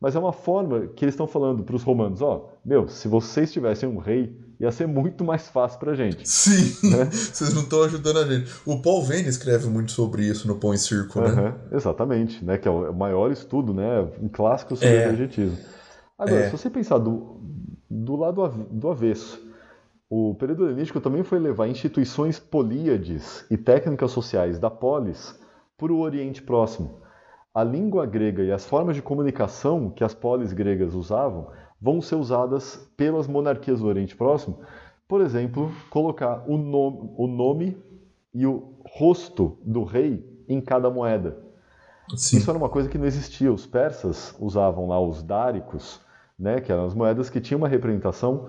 Mas 0.00 0.16
é 0.16 0.18
uma 0.18 0.32
forma 0.32 0.88
que 0.88 1.04
eles 1.04 1.14
estão 1.14 1.26
falando 1.26 1.62
para 1.62 1.76
os 1.76 1.82
romanos, 1.82 2.22
ó, 2.22 2.36
oh, 2.36 2.58
meu, 2.64 2.88
se 2.88 3.06
vocês 3.06 3.52
tivessem 3.52 3.88
um 3.88 3.98
rei, 3.98 4.34
ia 4.58 4.72
ser 4.72 4.88
muito 4.88 5.22
mais 5.22 5.48
fácil 5.48 5.78
para 5.78 5.92
a 5.92 5.94
gente. 5.94 6.26
Sim, 6.28 6.88
né? 6.88 7.04
vocês 7.12 7.52
não 7.54 7.62
estão 7.62 7.82
ajudando 7.82 8.18
a 8.18 8.24
gente. 8.24 8.50
O 8.64 8.80
Paul 8.80 9.02
Vane 9.02 9.28
escreve 9.28 9.68
muito 9.68 9.92
sobre 9.92 10.24
isso 10.24 10.48
no 10.48 10.56
Pão 10.56 10.72
e 10.72 10.78
Circo, 10.78 11.20
né? 11.20 11.28
Uhum, 11.70 11.76
exatamente, 11.76 12.42
né? 12.42 12.56
Que 12.56 12.66
é 12.66 12.70
o 12.70 12.94
maior 12.94 13.30
estudo, 13.30 13.74
né? 13.74 14.08
Um 14.20 14.28
clássico 14.28 14.74
sobre 14.74 14.94
é. 14.94 15.08
o. 15.12 15.52
Agora, 16.20 16.40
é. 16.40 16.50
se 16.50 16.52
você 16.52 16.68
pensar 16.68 16.98
do, 16.98 17.40
do 17.88 18.14
lado 18.14 18.46
do 18.70 18.90
avesso, 18.90 19.42
o 20.08 20.34
período 20.34 20.66
helenístico 20.66 21.00
também 21.00 21.22
foi 21.22 21.38
levar 21.38 21.66
instituições 21.66 22.38
políades 22.38 23.46
e 23.50 23.56
técnicas 23.56 24.10
sociais 24.10 24.58
da 24.58 24.68
polis 24.68 25.34
para 25.78 25.90
o 25.90 26.00
Oriente 26.00 26.42
Próximo. 26.42 27.00
A 27.54 27.64
língua 27.64 28.04
grega 28.04 28.42
e 28.42 28.52
as 28.52 28.66
formas 28.66 28.96
de 28.96 29.02
comunicação 29.02 29.88
que 29.88 30.04
as 30.04 30.12
polis 30.12 30.52
gregas 30.52 30.94
usavam 30.94 31.48
vão 31.80 32.02
ser 32.02 32.16
usadas 32.16 32.86
pelas 32.98 33.26
monarquias 33.26 33.80
do 33.80 33.86
Oriente 33.86 34.14
Próximo. 34.14 34.58
Por 35.08 35.22
exemplo, 35.22 35.72
colocar 35.88 36.44
o 36.46 36.58
nome, 36.58 37.14
o 37.16 37.26
nome 37.26 37.78
e 38.34 38.46
o 38.46 38.74
rosto 38.84 39.56
do 39.64 39.84
rei 39.84 40.44
em 40.46 40.60
cada 40.60 40.90
moeda. 40.90 41.38
Sim. 42.14 42.36
Isso 42.36 42.50
era 42.50 42.58
uma 42.58 42.68
coisa 42.68 42.90
que 42.90 42.98
não 42.98 43.06
existia. 43.06 43.50
Os 43.50 43.64
persas 43.64 44.36
usavam 44.38 44.86
lá 44.86 45.00
os 45.00 45.22
dáricos, 45.22 46.00
né, 46.40 46.60
que 46.60 46.72
eram 46.72 46.86
as 46.86 46.94
moedas 46.94 47.28
que 47.28 47.40
tinham 47.40 47.58
uma 47.58 47.68
representação 47.68 48.48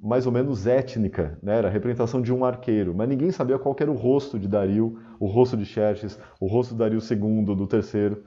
mais 0.00 0.26
ou 0.26 0.32
menos 0.32 0.66
étnica, 0.66 1.38
né? 1.42 1.56
era 1.56 1.68
a 1.68 1.70
representação 1.70 2.20
de 2.20 2.32
um 2.32 2.44
arqueiro, 2.44 2.94
mas 2.94 3.08
ninguém 3.08 3.30
sabia 3.30 3.58
qual 3.58 3.74
era 3.80 3.90
o 3.90 3.96
rosto 3.96 4.38
de 4.38 4.46
Dario, 4.46 4.98
o 5.18 5.26
rosto 5.26 5.56
de 5.56 5.64
Xerxes, 5.64 6.18
o 6.38 6.46
rosto 6.46 6.72
de 6.72 6.78
Dario 6.78 7.00
II, 7.00 7.56
do 7.56 7.66
terceiro. 7.66 8.22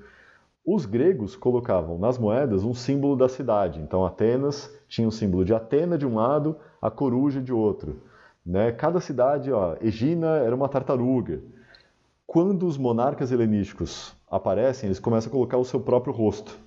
Os 0.65 0.85
gregos 0.85 1.35
colocavam 1.35 1.99
nas 1.99 2.17
moedas 2.17 2.63
um 2.63 2.73
símbolo 2.73 3.15
da 3.15 3.29
cidade. 3.29 3.79
Então, 3.79 4.05
Atenas 4.05 4.75
tinha 4.87 5.07
o 5.07 5.11
símbolo 5.11 5.45
de 5.45 5.53
Atena 5.53 5.97
de 5.97 6.05
um 6.05 6.15
lado, 6.15 6.57
a 6.81 6.89
coruja 6.89 7.39
de 7.39 7.53
outro. 7.53 8.01
Né? 8.43 8.71
Cada 8.71 8.99
cidade, 8.99 9.51
ó, 9.51 9.75
Egina 9.79 10.37
era 10.37 10.55
uma 10.55 10.67
tartaruga. 10.67 11.41
Quando 12.25 12.65
os 12.65 12.77
monarcas 12.77 13.31
helenísticos 13.31 14.15
aparecem, 14.29 14.87
eles 14.87 14.99
começam 14.99 15.29
a 15.29 15.31
colocar 15.31 15.57
o 15.57 15.63
seu 15.63 15.79
próprio 15.79 16.11
rosto. 16.11 16.66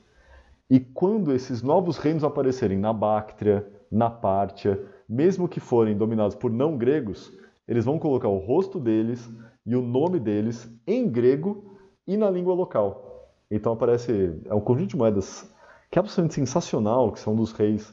E 0.70 0.78
quando 0.78 1.32
esses 1.32 1.62
novos 1.62 1.98
reinos 1.98 2.22
aparecerem 2.22 2.78
na 2.78 2.92
Báctria, 2.92 3.66
na 3.90 4.08
Pártia, 4.08 4.80
mesmo 5.08 5.48
que 5.48 5.58
forem 5.58 5.96
dominados 5.96 6.36
por 6.36 6.48
não 6.48 6.78
gregos, 6.78 7.36
eles 7.66 7.84
vão 7.84 7.98
colocar 7.98 8.28
o 8.28 8.38
rosto 8.38 8.78
deles 8.78 9.28
e 9.66 9.74
o 9.74 9.82
nome 9.82 10.20
deles 10.20 10.72
em 10.86 11.08
grego 11.08 11.76
e 12.06 12.16
na 12.16 12.30
língua 12.30 12.54
local. 12.54 13.32
Então 13.50 13.72
aparece 13.72 14.40
é 14.44 14.54
um 14.54 14.60
conjunto 14.60 14.90
de 14.90 14.96
moedas 14.96 15.52
que 15.90 15.98
é 15.98 16.00
absolutamente 16.00 16.34
sensacional, 16.34 17.10
que 17.10 17.18
são 17.18 17.34
dos 17.34 17.50
reis, 17.50 17.92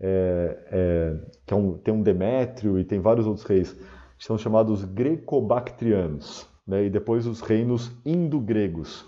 é, 0.00 0.58
é, 0.72 1.16
que 1.46 1.54
é 1.54 1.56
um, 1.56 1.78
tem 1.78 1.94
um 1.94 2.02
Demétrio 2.02 2.76
e 2.76 2.84
tem 2.84 2.98
vários 2.98 3.24
outros 3.24 3.46
reis, 3.46 3.72
que 4.18 4.24
são 4.24 4.36
chamados 4.36 4.84
greco-bactrianos, 4.84 6.48
né? 6.66 6.86
e 6.86 6.90
depois 6.90 7.24
os 7.24 7.40
reinos 7.40 7.92
indo-gregos 8.04 9.06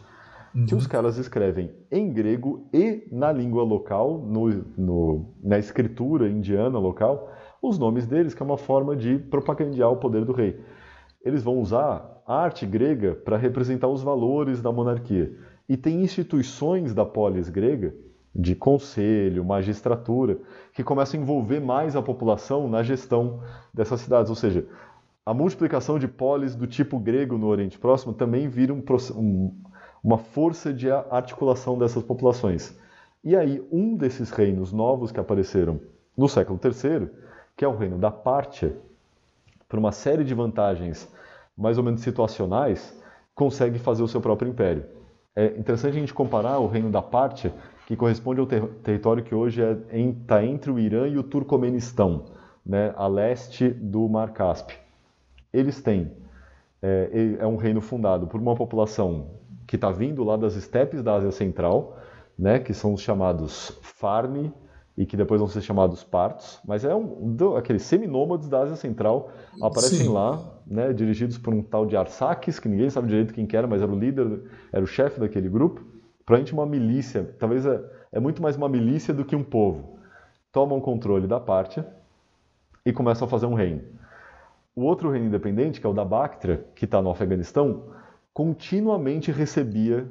uhum. 0.58 0.66
que 0.66 0.74
os 0.74 0.86
caras 0.86 1.16
escrevem 1.18 1.70
em 1.90 2.12
grego 2.12 2.68
e 2.72 3.06
na 3.12 3.32
língua 3.32 3.62
local, 3.62 4.18
no, 4.18 4.48
no, 4.76 5.34
na 5.42 5.58
escritura 5.58 6.28
indiana 6.28 6.78
local, 6.78 7.32
os 7.62 7.78
nomes 7.78 8.06
deles, 8.06 8.34
que 8.34 8.42
é 8.42 8.46
uma 8.46 8.58
forma 8.58 8.96
de 8.96 9.18
propagandear 9.18 9.90
o 9.90 9.96
poder 9.96 10.24
do 10.24 10.32
rei. 10.32 10.60
Eles 11.24 11.42
vão 11.42 11.58
usar 11.58 12.22
a 12.26 12.42
arte 12.42 12.66
grega 12.66 13.14
para 13.14 13.36
representar 13.36 13.88
os 13.88 14.02
valores 14.02 14.60
da 14.60 14.70
monarquia. 14.70 15.34
E 15.68 15.76
tem 15.76 16.02
instituições 16.02 16.94
da 16.94 17.04
polis 17.04 17.48
grega, 17.48 17.94
de 18.34 18.54
conselho, 18.54 19.44
magistratura, 19.44 20.38
que 20.72 20.84
começam 20.84 21.18
a 21.18 21.22
envolver 21.22 21.60
mais 21.60 21.96
a 21.96 22.02
população 22.02 22.68
na 22.68 22.82
gestão 22.82 23.40
dessas 23.74 24.00
cidades. 24.00 24.30
Ou 24.30 24.36
seja, 24.36 24.66
a 25.28 25.34
multiplicação 25.34 25.98
de 25.98 26.08
polis 26.08 26.54
do 26.54 26.66
tipo 26.66 26.98
grego 26.98 27.36
no 27.36 27.48
Oriente 27.48 27.78
Próximo 27.78 28.14
também 28.14 28.48
vira 28.48 28.72
um, 28.72 28.82
um, 29.14 29.54
uma 30.02 30.18
força 30.18 30.72
de 30.72 30.90
articulação 30.90 31.78
dessas 31.78 32.02
populações. 32.02 32.76
E 33.22 33.36
aí, 33.36 33.66
um 33.70 33.96
desses 33.96 34.30
reinos 34.30 34.72
novos 34.72 35.10
que 35.10 35.20
apareceram 35.20 35.80
no 36.16 36.28
século 36.28 36.58
III, 36.62 37.08
que 37.56 37.64
é 37.64 37.68
o 37.68 37.76
reino 37.76 37.98
da 37.98 38.10
Pártia, 38.10 38.76
por 39.68 39.78
uma 39.78 39.92
série 39.92 40.24
de 40.24 40.34
vantagens 40.34 41.08
mais 41.56 41.76
ou 41.76 41.84
menos 41.84 42.00
situacionais, 42.00 42.96
consegue 43.34 43.78
fazer 43.78 44.02
o 44.02 44.08
seu 44.08 44.20
próprio 44.20 44.48
império. 44.48 44.84
É 45.34 45.46
interessante 45.58 45.96
a 45.96 46.00
gente 46.00 46.14
comparar 46.14 46.58
o 46.58 46.66
reino 46.66 46.90
da 46.90 47.02
Pártia, 47.02 47.52
que 47.86 47.96
corresponde 47.96 48.40
ao 48.40 48.46
ter 48.46 48.64
território 48.82 49.22
que 49.22 49.34
hoje 49.34 49.62
está 49.62 49.96
é 49.96 50.14
tá 50.26 50.44
entre 50.44 50.70
o 50.70 50.78
Irã 50.78 51.08
e 51.08 51.18
o 51.18 51.22
Turcomenistão, 51.22 52.26
né, 52.64 52.92
a 52.96 53.06
leste 53.06 53.68
do 53.68 54.08
Mar 54.08 54.32
Cáspio. 54.32 54.76
Eles 55.52 55.80
têm, 55.80 56.12
é, 56.82 57.36
é 57.40 57.46
um 57.46 57.56
reino 57.56 57.80
fundado 57.80 58.26
por 58.26 58.40
uma 58.40 58.54
população 58.54 59.30
que 59.68 59.76
está 59.76 59.90
vindo 59.90 60.24
lá 60.24 60.36
das 60.36 60.56
estepes 60.56 61.02
da 61.02 61.14
Ásia 61.14 61.30
Central, 61.30 61.98
né, 62.38 62.58
que 62.58 62.72
são 62.72 62.94
os 62.94 63.02
chamados 63.02 63.78
Farni 63.82 64.50
e 64.96 65.04
que 65.04 65.14
depois 65.14 65.40
vão 65.40 65.48
ser 65.48 65.60
chamados 65.60 66.02
Partos, 66.02 66.58
mas 66.66 66.84
é 66.84 66.94
um 66.94 67.36
aqueles 67.56 67.82
seminômades 67.82 68.48
da 68.48 68.62
Ásia 68.62 68.76
Central 68.76 69.30
aparecem 69.62 70.06
Sim. 70.06 70.08
lá, 70.08 70.42
né, 70.66 70.92
dirigidos 70.94 71.36
por 71.36 71.52
um 71.52 71.62
tal 71.62 71.84
de 71.84 71.96
Arsaques, 71.96 72.58
que 72.58 72.68
ninguém 72.68 72.88
sabe 72.88 73.08
direito 73.08 73.34
quem 73.34 73.46
que 73.46 73.56
era, 73.56 73.66
mas 73.66 73.82
era 73.82 73.92
o 73.92 73.96
líder, 73.96 74.42
era 74.72 74.82
o 74.82 74.86
chefe 74.86 75.20
daquele 75.20 75.48
grupo. 75.48 75.84
Provavelmente 76.24 76.52
uma 76.54 76.66
milícia, 76.66 77.36
talvez 77.38 77.66
é, 77.66 77.80
é 78.10 78.18
muito 78.18 78.42
mais 78.42 78.56
uma 78.56 78.68
milícia 78.68 79.12
do 79.12 79.24
que 79.24 79.36
um 79.36 79.44
povo. 79.44 79.98
Tomam 80.50 80.80
controle 80.80 81.26
da 81.26 81.38
Pártia 81.38 81.86
e 82.84 82.92
começam 82.92 83.26
a 83.26 83.30
fazer 83.30 83.46
um 83.46 83.54
reino. 83.54 83.82
O 84.74 84.82
outro 84.82 85.10
reino 85.10 85.26
independente, 85.26 85.80
que 85.80 85.86
é 85.86 85.90
o 85.90 85.92
da 85.92 86.04
Bactria, 86.04 86.64
que 86.74 86.86
está 86.86 87.00
no 87.02 87.10
Afeganistão, 87.10 87.84
continuamente 88.38 89.32
recebia 89.32 90.08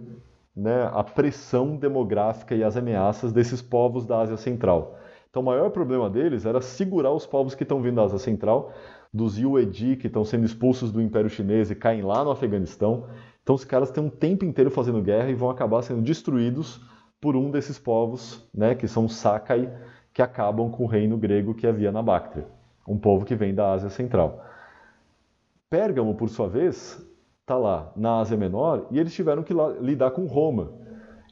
né, 0.54 0.92
a 0.92 1.02
pressão 1.02 1.78
demográfica 1.78 2.54
e 2.54 2.62
as 2.62 2.76
ameaças 2.76 3.32
desses 3.32 3.62
povos 3.62 4.06
da 4.06 4.20
Ásia 4.20 4.36
Central. 4.36 5.00
Então, 5.30 5.42
o 5.42 5.46
maior 5.46 5.70
problema 5.70 6.10
deles 6.10 6.46
era 6.46 6.60
segurar 6.60 7.14
os 7.14 7.26
povos 7.26 7.56
que 7.56 7.64
estão 7.64 7.82
vindo 7.82 7.96
da 7.96 8.04
Ásia 8.04 8.18
Central, 8.18 8.74
dos 9.14 9.38
Yuedi, 9.38 9.96
que 9.96 10.08
estão 10.08 10.26
sendo 10.26 10.46
expulsos 10.46 10.92
do 10.92 11.02
Império 11.02 11.30
Chinês 11.30 11.72
e 11.72 11.76
caem 11.76 12.02
lá 12.02 12.22
no 12.22 12.30
Afeganistão. 12.30 13.06
Então, 13.42 13.56
os 13.56 13.64
caras 13.64 13.92
têm 13.92 14.04
um 14.04 14.10
tempo 14.10 14.44
inteiro 14.44 14.70
fazendo 14.70 15.02
guerra 15.02 15.30
e 15.30 15.34
vão 15.34 15.50
acabar 15.50 15.82
sendo 15.82 16.02
destruídos 16.02 16.82
por 17.22 17.38
um 17.38 17.50
desses 17.50 17.80
povos, 17.80 18.46
né, 18.54 18.76
que 18.76 18.90
são 18.90 19.06
os 19.06 19.16
Sakai, 19.16 19.74
que 20.14 20.22
acabam 20.22 20.70
com 20.70 20.84
o 20.84 20.88
reino 20.88 21.18
grego 21.18 21.56
que 21.56 21.66
havia 21.66 21.94
na 21.94 22.04
Bactria, 22.04 22.46
um 22.86 22.98
povo 22.98 23.24
que 23.24 23.36
vem 23.36 23.56
da 23.56 23.72
Ásia 23.72 23.90
Central. 23.90 24.44
Pérgamo, 25.70 26.14
por 26.14 26.28
sua 26.28 26.50
vez, 26.50 27.02
está 27.48 27.56
lá 27.56 27.94
na 27.96 28.20
Ásia 28.20 28.36
Menor 28.36 28.88
e 28.92 29.00
eles 29.00 29.14
tiveram 29.14 29.42
que 29.42 29.54
lidar 29.80 30.12
com 30.12 30.26
Roma. 30.26 30.74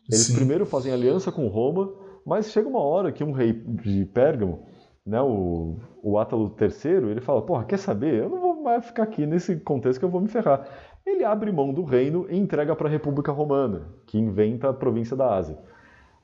Eles 0.10 0.28
Sim. 0.28 0.36
primeiro 0.36 0.66
fazem 0.66 0.94
aliança 0.94 1.30
com 1.30 1.46
Roma, 1.48 1.92
mas 2.26 2.52
chega 2.52 2.70
uma 2.70 2.80
hora 2.80 3.12
que 3.12 3.22
um 3.22 3.34
rei 3.34 3.52
de 3.52 4.06
Pérgamo, 4.06 4.64
né, 5.06 5.22
o, 5.22 5.76
o 6.02 6.18
Átalo 6.18 6.56
III, 6.60 7.10
ele 7.10 7.20
fala: 7.20 7.42
Porra, 7.42 7.66
quer 7.66 7.78
saber? 7.78 8.24
Eu 8.24 8.30
não 8.30 8.40
vou 8.40 8.64
mais 8.64 8.86
ficar 8.86 9.04
aqui 9.04 9.26
nesse 9.26 9.58
contexto 9.58 10.00
que 10.00 10.06
eu 10.06 10.10
vou 10.10 10.22
me 10.22 10.30
ferrar. 10.30 10.66
Ele 11.06 11.26
abre 11.26 11.52
mão 11.52 11.74
do 11.74 11.84
reino 11.84 12.26
e 12.30 12.38
entrega 12.38 12.74
para 12.76 12.88
a 12.88 12.92
República 12.92 13.34
Romana, 13.34 13.82
que 14.06 14.18
inventa 14.18 14.70
a 14.70 14.74
província 14.74 15.18
da 15.18 15.36
Ásia. 15.36 15.58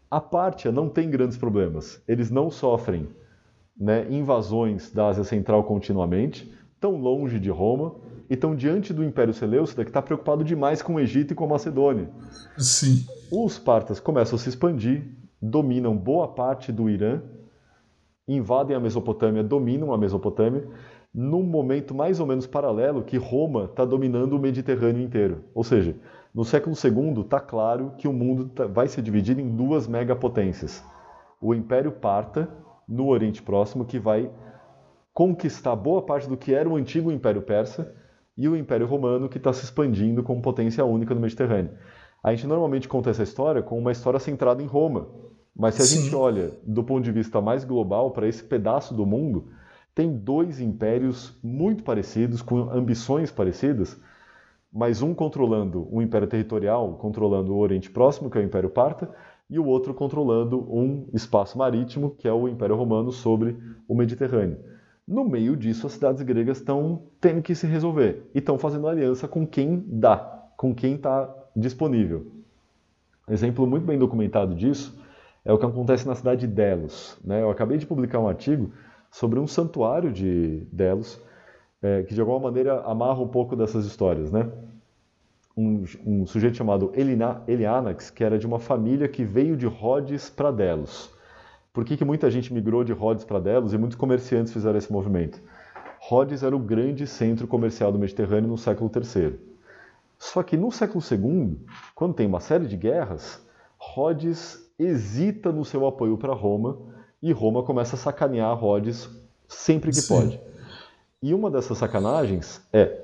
A 0.10 0.22
Pártia 0.22 0.72
não 0.72 0.88
tem 0.88 1.10
grandes 1.10 1.38
problemas. 1.38 2.02
Eles 2.08 2.32
não 2.32 2.50
sofrem 2.50 3.10
né, 3.78 4.08
invasões 4.10 4.92
da 4.92 5.08
Ásia 5.08 5.26
Central 5.26 5.66
continuamente, 5.66 6.52
tão 6.80 6.96
longe 6.96 7.39
de 7.39 7.50
Roma 7.50 7.96
e 8.32 8.34
estão 8.34 8.55
diante 8.55 8.93
do 8.93 9.03
Império 9.03 9.34
Seleucida 9.34 9.84
que 9.84 9.89
está 9.89 10.01
preocupado 10.01 10.41
demais 10.41 10.82
com 10.82 10.93
o 10.93 10.99
Egito 11.01 11.34
e 11.34 11.36
com 11.36 11.43
a 11.43 11.49
Macedônia. 11.49 12.09
Sim. 12.57 13.05
Os 13.29 13.59
partas 13.59 13.99
começam 13.99 14.38
a 14.38 14.39
se 14.39 14.47
expandir, 14.47 15.03
dominam 15.41 15.97
boa 15.97 16.29
parte 16.29 16.71
do 16.71 16.89
Irã, 16.89 17.21
invadem 18.25 18.73
a 18.73 18.79
Mesopotâmia, 18.79 19.43
dominam 19.43 19.91
a 19.91 19.97
Mesopotâmia, 19.97 20.65
num 21.13 21.43
momento 21.43 21.93
mais 21.93 22.21
ou 22.21 22.25
menos 22.25 22.47
paralelo 22.47 23.03
que 23.03 23.17
Roma 23.17 23.65
está 23.65 23.84
dominando 23.84 24.32
o 24.32 24.39
Mediterrâneo 24.39 25.03
inteiro. 25.03 25.43
Ou 25.53 25.65
seja, 25.65 25.93
no 26.34 26.45
século 26.45 26.73
II 26.73 27.23
está 27.23 27.41
claro 27.41 27.95
que 27.97 28.07
o 28.07 28.13
mundo 28.13 28.45
tá, 28.45 28.65
vai 28.65 28.88
se 28.88 29.01
dividir 29.01 29.38
em 29.39 29.49
duas 29.49 29.89
megapotências. 29.89 30.82
O 31.41 31.53
Império 31.53 31.91
Parta, 31.91 32.47
no 32.88 33.09
Oriente 33.09 33.43
Próximo, 33.43 33.84
que 33.84 33.99
vai 33.99 34.32
conquistar 35.13 35.75
boa 35.75 36.01
parte 36.01 36.29
do 36.29 36.38
que 36.38 36.53
era 36.53 36.69
o 36.69 36.77
antigo 36.77 37.11
Império 37.11 37.41
Persa, 37.41 37.93
e 38.38 38.47
o 38.47 38.55
Império 38.55 38.88
Romano 38.88 39.29
que 39.29 39.38
está 39.38 39.51
se 39.53 39.63
expandindo 39.63 40.23
como 40.23 40.41
potência 40.41 40.86
única 40.86 41.13
no 41.13 41.21
Mediterrâneo. 41.21 41.71
A 42.23 42.32
gente 42.32 42.47
normalmente 42.47 42.88
conta 42.88 43.09
essa 43.09 43.23
história 43.23 43.61
com 43.61 43.77
uma 43.77 43.91
história 43.91 44.19
centrada 44.19 44.61
em 44.61 44.67
Roma, 44.67 45.07
mas 45.55 45.75
se 45.75 45.82
a 45.82 45.86
Sim. 45.86 46.03
gente 46.03 46.15
olha 46.15 46.51
do 46.63 46.84
ponto 46.84 47.03
de 47.03 47.11
vista 47.11 47.41
mais 47.41 47.63
global 47.63 48.11
para 48.11 48.27
esse 48.27 48.43
pedaço 48.43 48.93
do 48.93 49.05
mundo, 49.05 49.49
tem 49.93 50.15
dois 50.15 50.61
impérios 50.61 51.38
muito 51.43 51.84
parecidos, 51.84 52.41
com 52.41 52.69
ambições 52.71 53.32
parecidas, 53.32 53.99
mas 54.71 55.01
um 55.01 55.13
controlando 55.13 55.88
um 55.91 56.01
império 56.01 56.27
territorial, 56.27 56.93
controlando 56.93 57.53
o 57.53 57.59
Oriente 57.59 57.89
Próximo, 57.89 58.29
que 58.29 58.38
é 58.38 58.41
o 58.41 58.45
Império 58.45 58.69
Parta, 58.69 59.13
e 59.49 59.59
o 59.59 59.65
outro 59.65 59.93
controlando 59.93 60.59
um 60.73 61.07
espaço 61.13 61.57
marítimo, 61.57 62.11
que 62.11 62.27
é 62.27 62.32
o 62.32 62.47
Império 62.47 62.77
Romano 62.77 63.11
sobre 63.11 63.57
o 63.86 63.93
Mediterrâneo. 63.93 64.57
No 65.12 65.26
meio 65.26 65.57
disso, 65.57 65.88
as 65.88 65.91
cidades 65.91 66.22
gregas 66.22 66.59
estão 66.59 67.01
tendo 67.20 67.41
que 67.41 67.53
se 67.53 67.68
resolver 67.68 68.24
e 68.34 68.39
estão 68.39 68.57
fazendo 68.57 68.88
aliança 68.88 69.28
com 69.28 69.45
quem 69.45 69.84
dá, 69.86 70.18
com 70.55 70.74
quem 70.74 70.95
está 70.95 71.30
disponível. 71.53 72.32
Exemplo 73.30 73.68
muito 73.68 73.86
bem 73.86 73.99
documentado 73.99 74.55
disso 74.55 74.97
é 75.43 75.51
o 75.51 75.57
que 75.57 75.66
acontece 75.66 76.07
na 76.07 76.16
cidade 76.16 76.47
de 76.47 76.53
Delos. 76.53 77.20
Né? 77.26 77.41
Eu 77.41 77.49
acabei 77.49 77.78
de 77.78 77.86
publicar 77.86 78.20
um 78.20 78.28
artigo 78.30 78.72
sobre 79.12 79.38
um 79.38 79.45
santuário 79.45 80.14
de 80.14 80.66
Delos, 80.72 81.22
é, 81.82 82.03
que 82.03 82.14
de 82.14 82.22
alguma 82.22 82.39
maneira 82.39 82.80
amarra 82.84 83.20
um 83.20 83.28
pouco 83.28 83.53
dessas 83.53 83.86
histórias. 83.86 84.32
Né? 84.32 84.49
Um, 85.57 85.84
um 86.05 86.26
sujeito 86.26 86.55
chamado 86.55 86.89
Elina, 86.95 87.41
Elianax, 87.49 88.09
que 88.12 88.24
era 88.24 88.39
de 88.39 88.47
uma 88.47 88.59
família 88.59 89.09
que 89.09 89.26
veio 89.26 89.57
de 89.57 89.66
Rhodes 89.66 90.30
para 90.30 90.51
Delos. 90.51 91.14
Por 91.74 91.86
que, 91.86 91.95
que 91.95 92.03
muita 92.03 92.30
gente 92.30 92.53
migrou 92.53 92.84
de 92.84 92.91
Rhodes 92.91 93.24
para 93.24 93.39
Delos 93.39 93.74
e 93.74 93.78
muitos 93.78 93.97
comerciantes 93.97 94.51
fizeram 94.51 94.78
esse 94.78 94.91
movimento? 94.91 95.41
Rhodes 95.99 96.43
era 96.43 96.53
o 96.55 96.59
grande 96.59 97.07
centro 97.07 97.47
comercial 97.47 97.93
do 97.93 97.99
Mediterrâneo 97.99 98.49
no 98.49 98.57
século 98.57 98.91
III. 98.93 99.39
Só 100.19 100.43
que 100.43 100.57
no 100.57 100.69
século 100.69 101.01
II, 101.09 101.57
quando 101.95 102.13
tem 102.13 102.28
uma 102.28 102.41
série 102.41 102.67
de 102.67 102.76
guerras, 102.76 103.41
Rhodes 103.78 104.69
hesita 104.78 105.51
no 105.51 105.63
seu 105.63 105.88
apoio 105.88 106.17
para 106.17 106.34
Roma 106.34 106.78
e 107.22 107.32
Roma 107.32 107.63
começa 107.63 107.95
a 107.95 107.99
sacanear 107.99 108.53
Rhodes 108.57 109.09
sempre 109.47 109.91
que 109.91 110.01
Sim. 110.01 110.13
pode. 110.13 110.41
E 111.24 111.34
uma 111.34 111.49
dessas 111.49 111.78
sacanagens 111.78 112.61
é 112.74 112.99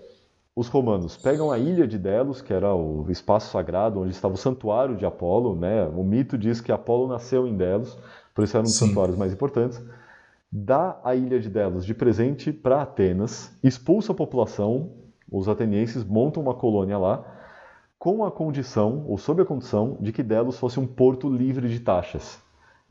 os 0.55 0.67
romanos 0.67 1.15
pegam 1.15 1.51
a 1.51 1.59
ilha 1.59 1.87
de 1.87 1.99
Delos, 1.99 2.41
que 2.41 2.51
era 2.51 2.73
o 2.73 3.05
espaço 3.09 3.51
sagrado 3.51 4.01
onde 4.01 4.11
estava 4.11 4.33
o 4.33 4.37
santuário 4.37 4.95
de 4.95 5.05
Apolo, 5.05 5.55
né? 5.55 5.85
O 5.85 6.03
mito 6.03 6.35
diz 6.35 6.59
que 6.59 6.71
Apolo 6.71 7.07
nasceu 7.07 7.47
em 7.47 7.55
Delos, 7.55 7.95
por 8.37 8.43
isso 8.43 8.55
era 8.55 8.61
um 8.61 8.65
dos 8.65 8.75
Sim. 8.75 8.89
santuários 8.89 9.17
mais 9.17 9.33
importantes. 9.33 9.83
Dá 10.51 10.99
a 11.03 11.15
ilha 11.15 11.39
de 11.39 11.49
Delos 11.49 11.83
de 11.83 11.95
presente 11.95 12.53
para 12.53 12.83
Atenas, 12.83 13.51
expulsa 13.63 14.11
a 14.11 14.15
população, 14.15 14.91
os 15.31 15.49
atenienses 15.49 16.03
montam 16.03 16.43
uma 16.43 16.53
colônia 16.53 16.99
lá, 16.99 17.25
com 17.97 18.23
a 18.23 18.29
condição, 18.29 19.03
ou 19.07 19.17
sob 19.17 19.41
a 19.41 19.45
condição, 19.45 19.97
de 19.99 20.11
que 20.11 20.21
Delos 20.21 20.59
fosse 20.59 20.79
um 20.79 20.85
porto 20.85 21.27
livre 21.27 21.67
de 21.67 21.79
taxas. 21.79 22.39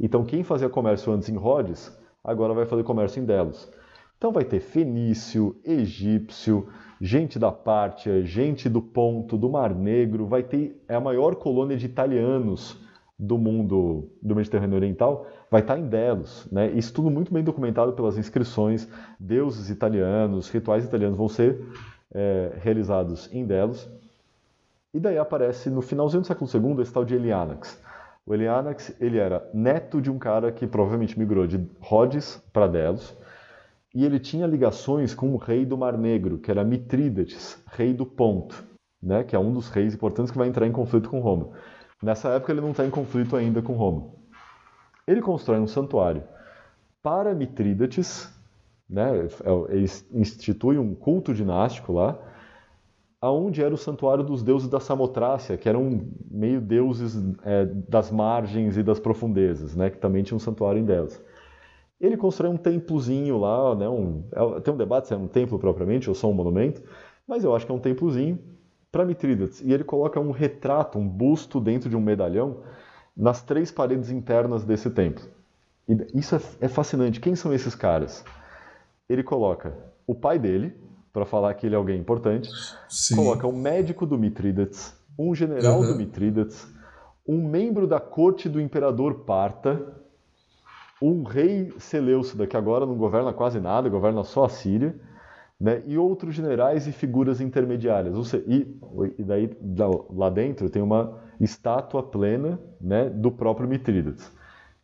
Então, 0.00 0.24
quem 0.24 0.42
fazia 0.42 0.68
comércio 0.68 1.12
antes 1.12 1.28
em 1.28 1.36
Rhodes, 1.36 1.96
agora 2.24 2.52
vai 2.52 2.66
fazer 2.66 2.82
comércio 2.82 3.22
em 3.22 3.24
Delos. 3.24 3.70
Então, 4.18 4.32
vai 4.32 4.44
ter 4.44 4.58
fenício, 4.58 5.54
egípcio, 5.64 6.66
gente 7.00 7.38
da 7.38 7.52
Pártia, 7.52 8.20
gente 8.24 8.68
do 8.68 8.82
Ponto, 8.82 9.38
do 9.38 9.48
Mar 9.48 9.72
Negro, 9.72 10.26
vai 10.26 10.42
ter 10.42 10.82
é 10.88 10.96
a 10.96 11.00
maior 11.00 11.36
colônia 11.36 11.76
de 11.76 11.86
italianos 11.86 12.84
do 13.18 13.38
mundo 13.38 14.10
do 14.22 14.36
Mediterrâneo 14.36 14.76
Oriental, 14.76 15.26
vai 15.50 15.62
estar 15.62 15.78
em 15.78 15.86
Delos. 15.86 16.46
Né? 16.50 16.70
Isso 16.72 16.92
tudo 16.92 17.10
muito 17.10 17.32
bem 17.32 17.42
documentado 17.42 17.92
pelas 17.92 18.18
inscrições, 18.18 18.88
deuses 19.18 19.70
italianos, 19.70 20.50
rituais 20.50 20.84
italianos 20.84 21.16
vão 21.16 21.28
ser 21.28 21.62
é, 22.14 22.52
realizados 22.60 23.32
em 23.32 23.46
Delos. 23.46 23.88
E 24.92 25.00
daí 25.00 25.18
aparece 25.18 25.70
no 25.70 25.82
finalzinho 25.82 26.22
do 26.22 26.26
século 26.26 26.50
II 26.52 26.82
esse 26.82 26.92
tal 26.92 27.04
de 27.04 27.14
Elianax. 27.14 27.80
O 28.26 28.34
Elianax 28.34 28.94
ele 29.00 29.18
era 29.18 29.48
neto 29.54 30.00
de 30.00 30.10
um 30.10 30.18
cara 30.18 30.50
que 30.50 30.66
provavelmente 30.66 31.18
migrou 31.18 31.46
de 31.46 31.64
Rhodes 31.80 32.42
para 32.52 32.66
Delos, 32.66 33.16
e 33.94 34.04
ele 34.04 34.18
tinha 34.18 34.46
ligações 34.46 35.14
com 35.14 35.32
o 35.32 35.38
rei 35.38 35.64
do 35.64 35.78
Mar 35.78 35.96
Negro, 35.96 36.36
que 36.36 36.50
era 36.50 36.62
Mitrídates, 36.64 37.62
rei 37.66 37.94
do 37.94 38.04
Ponto, 38.04 38.62
né, 39.02 39.24
que 39.24 39.34
é 39.34 39.38
um 39.38 39.52
dos 39.52 39.70
reis 39.70 39.94
importantes 39.94 40.30
que 40.30 40.36
vai 40.36 40.48
entrar 40.48 40.66
em 40.66 40.72
conflito 40.72 41.08
com 41.08 41.20
Roma. 41.20 41.50
Nessa 42.06 42.28
época 42.28 42.52
ele 42.52 42.60
não 42.60 42.70
está 42.70 42.86
em 42.86 42.90
conflito 42.90 43.34
ainda 43.34 43.60
com 43.60 43.72
Roma. 43.72 44.06
Ele 45.08 45.20
constrói 45.20 45.58
um 45.58 45.66
santuário 45.66 46.22
para 47.02 47.34
Mitrídates, 47.34 48.32
né, 48.88 49.26
é, 49.42 49.74
ele 49.74 49.86
institui 50.12 50.78
um 50.78 50.94
culto 50.94 51.34
dinástico 51.34 51.92
lá, 51.92 52.16
aonde 53.20 53.60
era 53.60 53.74
o 53.74 53.76
santuário 53.76 54.22
dos 54.22 54.40
deuses 54.40 54.68
da 54.68 54.78
Samotrácia, 54.78 55.56
que 55.56 55.68
eram 55.68 56.06
meio 56.30 56.60
deuses 56.60 57.20
é, 57.42 57.64
das 57.64 58.12
margens 58.12 58.76
e 58.76 58.84
das 58.84 59.00
profundezas, 59.00 59.74
né, 59.74 59.90
que 59.90 59.98
também 59.98 60.22
tinha 60.22 60.36
um 60.36 60.40
santuário 60.40 60.80
em 60.80 60.84
Delos. 60.84 61.20
Ele 62.00 62.16
constrói 62.16 62.52
um 62.52 62.56
templozinho 62.56 63.36
lá, 63.36 63.74
né, 63.74 63.88
um, 63.88 64.22
é, 64.32 64.60
tem 64.60 64.72
um 64.72 64.76
debate 64.76 65.08
se 65.08 65.14
é 65.14 65.16
um 65.16 65.26
templo 65.26 65.58
propriamente 65.58 66.08
ou 66.08 66.14
só 66.14 66.30
um 66.30 66.34
monumento, 66.34 66.84
mas 67.26 67.42
eu 67.42 67.52
acho 67.52 67.66
que 67.66 67.72
é 67.72 67.74
um 67.74 67.80
templozinho 67.80 68.38
para 68.96 69.04
Mitrídates. 69.04 69.60
E 69.60 69.74
ele 69.74 69.84
coloca 69.84 70.18
um 70.18 70.30
retrato, 70.30 70.98
um 70.98 71.06
busto 71.06 71.60
dentro 71.60 71.90
de 71.90 71.94
um 71.94 72.00
medalhão 72.00 72.62
nas 73.14 73.42
três 73.42 73.70
paredes 73.70 74.10
internas 74.10 74.64
desse 74.64 74.88
templo. 74.88 75.22
E 75.86 76.18
isso 76.18 76.34
é, 76.34 76.40
é 76.62 76.68
fascinante. 76.68 77.20
Quem 77.20 77.36
são 77.36 77.52
esses 77.52 77.74
caras? 77.74 78.24
Ele 79.06 79.22
coloca 79.22 79.76
o 80.06 80.14
pai 80.14 80.38
dele, 80.38 80.74
para 81.12 81.26
falar 81.26 81.52
que 81.54 81.66
ele 81.66 81.74
é 81.74 81.78
alguém 81.78 81.98
importante. 81.98 82.50
Sim. 82.88 83.16
Coloca 83.16 83.46
um 83.46 83.52
médico 83.52 84.06
do 84.06 84.18
Mitrídates, 84.18 84.94
um 85.18 85.34
general 85.34 85.80
uhum. 85.80 85.88
do 85.88 85.96
Mitrídates, 85.96 86.66
um 87.28 87.46
membro 87.46 87.86
da 87.86 88.00
corte 88.00 88.48
do 88.48 88.60
imperador 88.60 89.24
Parta, 89.26 89.94
um 91.02 91.22
rei 91.22 91.70
Seleucida, 91.78 92.46
que 92.46 92.56
agora 92.56 92.86
não 92.86 92.96
governa 92.96 93.32
quase 93.32 93.60
nada, 93.60 93.90
governa 93.90 94.24
só 94.24 94.44
a 94.44 94.48
Síria, 94.48 94.94
né? 95.60 95.82
e 95.86 95.96
outros 95.96 96.34
generais 96.34 96.86
e 96.86 96.92
figuras 96.92 97.40
intermediárias. 97.40 98.28
Seja, 98.28 98.44
e, 98.46 98.78
e, 99.18 99.24
daí 99.24 99.50
lá 100.10 100.30
dentro 100.30 100.70
tem 100.70 100.82
uma 100.82 101.20
estátua 101.40 102.02
plena 102.02 102.60
né, 102.80 103.08
do 103.10 103.30
próprio 103.30 103.68
Mitrídates. 103.68 104.30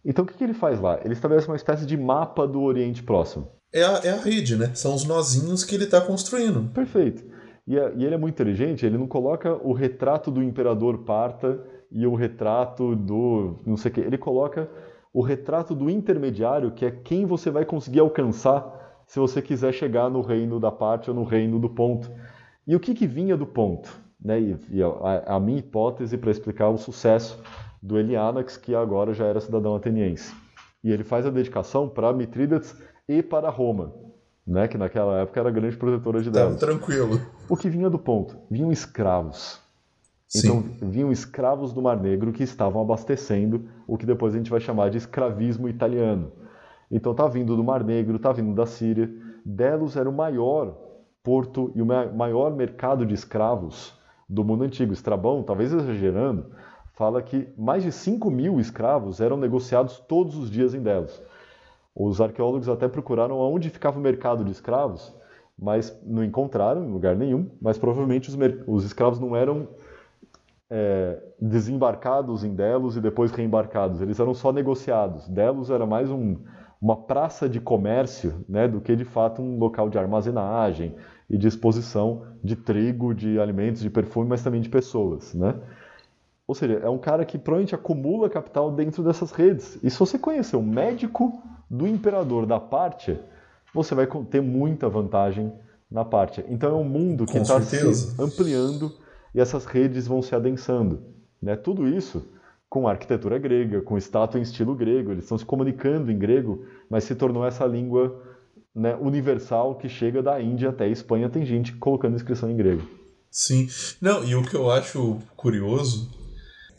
Então 0.04 0.24
o 0.24 0.28
que, 0.28 0.34
que 0.34 0.44
ele 0.44 0.54
faz 0.54 0.80
lá? 0.80 1.00
Ele 1.04 1.14
estabelece 1.14 1.46
uma 1.46 1.56
espécie 1.56 1.86
de 1.86 1.96
mapa 1.96 2.46
do 2.46 2.60
Oriente 2.60 3.02
Próximo 3.02 3.48
é 3.72 3.82
a, 3.82 4.00
é 4.04 4.10
a 4.10 4.16
rede, 4.16 4.56
né? 4.56 4.70
São 4.74 4.94
os 4.94 5.04
nozinhos 5.04 5.64
que 5.64 5.74
ele 5.74 5.84
está 5.84 6.00
construindo. 6.00 6.70
Perfeito. 6.72 7.24
E, 7.66 7.78
é, 7.78 7.92
e, 7.96 8.04
ele 8.04 8.14
é 8.14 8.18
muito 8.18 8.34
inteligente, 8.34 8.84
ele 8.84 8.98
não 8.98 9.06
coloca 9.06 9.54
o 9.66 9.72
retrato 9.72 10.30
do 10.30 10.42
imperador 10.42 10.98
parta 10.98 11.58
e 11.90 12.06
o 12.06 12.14
retrato 12.14 12.94
do 12.94 13.60
não 13.64 13.76
sei 13.76 13.90
o 13.90 13.94
quê. 13.94 14.00
Ele 14.00 14.18
coloca 14.18 14.68
o 15.12 15.22
retrato 15.22 15.74
do 15.74 15.88
intermediário, 15.88 16.72
que 16.72 16.84
é 16.84 16.90
quem 16.90 17.24
você 17.24 17.50
vai 17.50 17.64
conseguir 17.64 18.00
alcançar 18.00 18.81
se 19.06 19.18
você 19.18 19.42
quiser 19.42 19.72
chegar 19.72 20.10
no 20.10 20.20
reino 20.20 20.58
da 20.58 20.70
parte 20.70 21.10
ou 21.10 21.16
no 21.16 21.24
reino 21.24 21.58
do 21.58 21.68
ponto. 21.68 22.10
E 22.66 22.74
o 22.76 22.80
que, 22.80 22.94
que 22.94 23.06
vinha 23.06 23.36
do 23.36 23.46
ponto? 23.46 24.00
Né? 24.22 24.40
E, 24.40 24.56
e 24.70 24.82
a, 24.82 25.36
a 25.36 25.40
minha 25.40 25.58
hipótese 25.58 26.16
para 26.16 26.30
explicar 26.30 26.68
o 26.68 26.78
sucesso 26.78 27.42
do 27.82 27.98
Elianax, 27.98 28.56
que 28.56 28.74
agora 28.74 29.12
já 29.12 29.26
era 29.26 29.40
cidadão 29.40 29.74
ateniense. 29.74 30.34
E 30.84 30.90
ele 30.90 31.04
faz 31.04 31.26
a 31.26 31.30
dedicação 31.30 31.88
para 31.88 32.12
Mitrídates 32.12 32.76
e 33.08 33.22
para 33.22 33.50
Roma, 33.50 33.92
né, 34.46 34.68
que 34.68 34.78
naquela 34.78 35.20
época 35.20 35.40
era 35.40 35.48
a 35.48 35.52
grande 35.52 35.76
protetora 35.76 36.22
de 36.22 36.30
Delos. 36.30 36.56
tranquilo. 36.56 37.20
O 37.48 37.56
que 37.56 37.68
vinha 37.68 37.90
do 37.90 37.98
ponto? 37.98 38.36
Vinham 38.50 38.72
escravos. 38.72 39.60
Sim. 40.28 40.38
Então, 40.38 40.88
vinham 40.88 41.12
escravos 41.12 41.72
do 41.72 41.82
Mar 41.82 42.00
Negro 42.00 42.32
que 42.32 42.42
estavam 42.42 42.80
abastecendo 42.80 43.68
o 43.86 43.98
que 43.98 44.06
depois 44.06 44.34
a 44.34 44.38
gente 44.38 44.50
vai 44.50 44.60
chamar 44.60 44.88
de 44.88 44.96
escravismo 44.96 45.68
italiano. 45.68 46.32
Então, 46.92 47.14
tá 47.14 47.26
vindo 47.26 47.56
do 47.56 47.64
Mar 47.64 47.82
Negro, 47.82 48.18
tá 48.18 48.30
vindo 48.30 48.54
da 48.54 48.66
Síria. 48.66 49.10
Delos 49.44 49.96
era 49.96 50.08
o 50.08 50.12
maior 50.12 50.76
porto 51.22 51.72
e 51.74 51.80
o 51.80 51.86
maior 51.86 52.54
mercado 52.54 53.06
de 53.06 53.14
escravos 53.14 53.98
do 54.28 54.44
mundo 54.44 54.64
antigo. 54.64 54.92
Estrabão, 54.92 55.42
talvez 55.42 55.72
exagerando, 55.72 56.46
fala 56.92 57.22
que 57.22 57.48
mais 57.56 57.82
de 57.82 57.90
5 57.90 58.30
mil 58.30 58.60
escravos 58.60 59.20
eram 59.20 59.36
negociados 59.38 59.98
todos 60.00 60.36
os 60.36 60.50
dias 60.50 60.74
em 60.74 60.82
Delos. 60.82 61.22
Os 61.94 62.20
arqueólogos 62.20 62.68
até 62.68 62.88
procuraram 62.88 63.38
onde 63.38 63.70
ficava 63.70 63.98
o 63.98 64.02
mercado 64.02 64.44
de 64.44 64.50
escravos, 64.50 65.14
mas 65.58 65.98
não 66.04 66.22
encontraram 66.22 66.84
em 66.84 66.90
lugar 66.90 67.16
nenhum. 67.16 67.50
Mas 67.60 67.78
provavelmente 67.78 68.28
os, 68.28 68.36
os 68.66 68.84
escravos 68.84 69.18
não 69.18 69.36
eram 69.36 69.68
é, 70.70 71.22
desembarcados 71.40 72.44
em 72.44 72.54
Delos 72.54 72.96
e 72.96 73.00
depois 73.00 73.30
reembarcados. 73.30 74.00
Eles 74.00 74.18
eram 74.18 74.34
só 74.34 74.52
negociados. 74.52 75.28
Delos 75.28 75.70
era 75.70 75.84
mais 75.84 76.10
um, 76.10 76.36
uma 76.82 76.96
praça 76.96 77.48
de 77.48 77.60
comércio 77.60 78.44
né, 78.48 78.66
do 78.66 78.80
que 78.80 78.96
de 78.96 79.04
fato 79.04 79.40
um 79.40 79.56
local 79.56 79.88
de 79.88 79.96
armazenagem 79.96 80.96
e 81.30 81.38
de 81.38 81.46
exposição 81.46 82.24
de 82.42 82.56
trigo, 82.56 83.14
de 83.14 83.38
alimentos, 83.38 83.80
de 83.80 83.88
perfume, 83.88 84.28
mas 84.28 84.42
também 84.42 84.60
de 84.60 84.68
pessoas. 84.68 85.32
Né? 85.32 85.54
Ou 86.44 86.56
seja, 86.56 86.80
é 86.82 86.88
um 86.88 86.98
cara 86.98 87.24
que 87.24 87.38
provavelmente 87.38 87.72
acumula 87.72 88.28
capital 88.28 88.72
dentro 88.72 89.04
dessas 89.04 89.30
redes. 89.30 89.78
E 89.80 89.88
se 89.88 89.96
você 89.96 90.18
conhecer 90.18 90.56
um 90.56 90.62
médico 90.62 91.40
do 91.70 91.86
imperador 91.86 92.46
da 92.46 92.58
parte, 92.58 93.16
você 93.72 93.94
vai 93.94 94.08
ter 94.28 94.42
muita 94.42 94.88
vantagem 94.88 95.52
na 95.88 96.04
parte. 96.04 96.44
Então 96.48 96.70
é 96.70 96.74
um 96.74 96.84
mundo 96.84 97.26
que 97.26 97.38
está 97.38 97.62
se 97.62 97.76
ampliando 98.20 98.92
e 99.32 99.40
essas 99.40 99.66
redes 99.66 100.08
vão 100.08 100.20
se 100.20 100.34
adensando. 100.34 101.00
Né? 101.40 101.54
Tudo 101.54 101.86
isso 101.86 102.26
com 102.72 102.88
arquitetura 102.88 103.38
grega, 103.38 103.82
com 103.82 103.98
estátua 103.98 104.40
em 104.40 104.42
estilo 104.42 104.74
grego, 104.74 105.12
eles 105.12 105.24
estão 105.24 105.36
se 105.36 105.44
comunicando 105.44 106.10
em 106.10 106.18
grego, 106.18 106.64
mas 106.88 107.04
se 107.04 107.14
tornou 107.14 107.46
essa 107.46 107.66
língua 107.66 108.18
né, 108.74 108.96
universal 108.98 109.76
que 109.76 109.90
chega 109.90 110.22
da 110.22 110.40
Índia 110.40 110.70
até 110.70 110.84
a 110.84 110.88
Espanha. 110.88 111.28
Tem 111.28 111.44
gente 111.44 111.74
colocando 111.74 112.16
inscrição 112.16 112.50
em 112.50 112.56
grego. 112.56 112.80
Sim. 113.30 113.68
Não, 114.00 114.24
e 114.24 114.34
o 114.34 114.42
que 114.42 114.56
eu 114.56 114.70
acho 114.70 115.18
curioso 115.36 116.10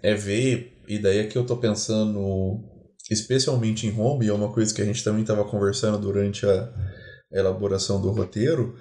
é 0.02 0.16
ver, 0.16 0.82
e 0.88 0.98
daí 0.98 1.20
é 1.20 1.28
que 1.28 1.38
eu 1.38 1.46
tô 1.46 1.58
pensando 1.58 2.60
especialmente 3.12 3.86
em 3.86 3.92
Roma, 3.92 4.26
e 4.26 4.30
é 4.30 4.34
uma 4.34 4.52
coisa 4.52 4.74
que 4.74 4.82
a 4.82 4.86
gente 4.86 5.04
também 5.04 5.22
estava 5.22 5.46
conversando 5.46 6.00
durante 6.00 6.44
a 6.44 6.74
elaboração 7.32 8.02
do 8.02 8.10
roteiro, 8.10 8.76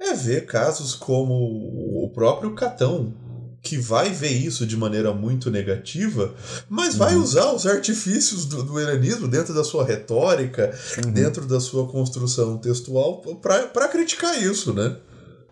é 0.00 0.14
ver 0.14 0.46
casos 0.46 0.94
como 0.94 1.34
o 1.34 2.10
próprio 2.14 2.54
Catão, 2.54 3.25
que 3.66 3.76
vai 3.76 4.10
ver 4.10 4.30
isso 4.30 4.64
de 4.64 4.76
maneira 4.76 5.12
muito 5.12 5.50
negativa, 5.50 6.32
mas 6.68 6.92
uhum. 6.94 6.98
vai 7.00 7.16
usar 7.16 7.52
os 7.52 7.66
artifícios 7.66 8.46
do, 8.46 8.62
do 8.62 8.78
helenismo 8.78 9.26
dentro 9.26 9.52
da 9.52 9.64
sua 9.64 9.84
retórica, 9.84 10.72
uhum. 11.04 11.10
dentro 11.10 11.46
da 11.46 11.58
sua 11.58 11.88
construção 11.88 12.58
textual, 12.58 13.22
para 13.42 13.88
criticar 13.88 14.40
isso, 14.40 14.72
né? 14.72 14.96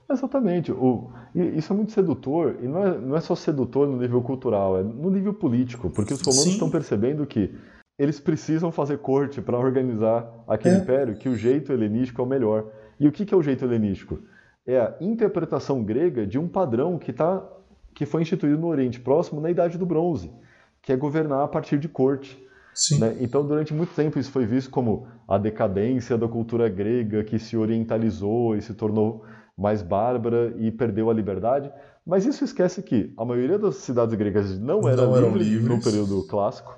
Exatamente. 0.09 0.71
O, 0.71 1.11
isso 1.35 1.73
é 1.73 1.77
muito 1.77 1.91
sedutor, 1.91 2.57
e 2.63 2.69
não 2.69 2.87
é, 2.87 2.99
não 2.99 3.17
é 3.17 3.21
só 3.21 3.35
sedutor 3.35 3.89
no 3.89 3.97
nível 3.97 4.23
cultural, 4.23 4.79
é 4.79 4.83
no 4.85 5.11
nível 5.11 5.35
político, 5.35 5.91
porque 5.91 6.15
os 6.15 6.21
romanos 6.21 6.45
Sim. 6.45 6.53
estão 6.53 6.71
percebendo 6.71 7.27
que 7.27 7.53
eles 7.99 8.21
precisam 8.21 8.71
fazer 8.71 8.99
corte 8.99 9.41
para 9.41 9.59
organizar 9.59 10.29
aquele 10.47 10.77
é. 10.77 10.79
império, 10.79 11.17
que 11.17 11.29
o 11.29 11.37
jeito 11.37 11.73
helenístico 11.73 12.21
é 12.21 12.25
o 12.25 12.29
melhor. 12.29 12.71
E 13.01 13.09
o 13.09 13.13
que, 13.13 13.25
que 13.25 13.35
é 13.35 13.37
o 13.37 13.43
jeito 13.43 13.65
helenístico? 13.65 14.21
É 14.67 14.79
a 14.79 14.95
interpretação 15.01 15.83
grega 15.83 16.27
de 16.27 16.39
um 16.39 16.49
padrão 16.49 16.99
que 16.99 17.11
está 17.11 17.43
que 17.95 18.05
foi 18.05 18.23
instituído 18.23 18.59
no 18.59 18.67
Oriente 18.67 19.01
Próximo 19.01 19.41
na 19.41 19.51
Idade 19.51 19.79
do 19.79 19.87
Bronze, 19.87 20.31
que 20.83 20.93
é 20.93 20.97
governar 20.97 21.45
a 21.45 21.49
partir 21.49 21.79
de 21.79 21.89
corte. 21.89 22.43
Né? 22.99 23.17
Então, 23.21 23.47
durante 23.47 23.73
muito 23.73 23.95
tempo, 23.95 24.19
isso 24.19 24.33
foi 24.33 24.45
visto 24.45 24.71
como 24.71 25.07
a 25.29 25.39
decadência 25.39 26.19
da 26.19 26.27
cultura 26.27 26.69
grega 26.69 27.23
que 27.23 27.39
se 27.39 27.57
orientalizou 27.57 28.57
e 28.57 28.63
se 28.63 28.75
tornou 28.75 29.25
mais 29.57 29.81
bárbara 29.81 30.53
e 30.59 30.71
perdeu 30.73 31.09
a 31.09 31.15
liberdade. 31.15 31.71
Mas 32.05 32.27
isso 32.27 32.45
esquece 32.45 32.83
que 32.83 33.15
a 33.17 33.25
maioria 33.25 33.59
das 33.59 33.77
cidades 33.77 34.15
gregas 34.15 34.59
não, 34.59 34.89
era 34.89 35.07
não 35.07 35.37
livre 35.37 35.45
livres 35.45 35.69
no 35.69 35.83
período 35.83 36.27
clássico. 36.27 36.77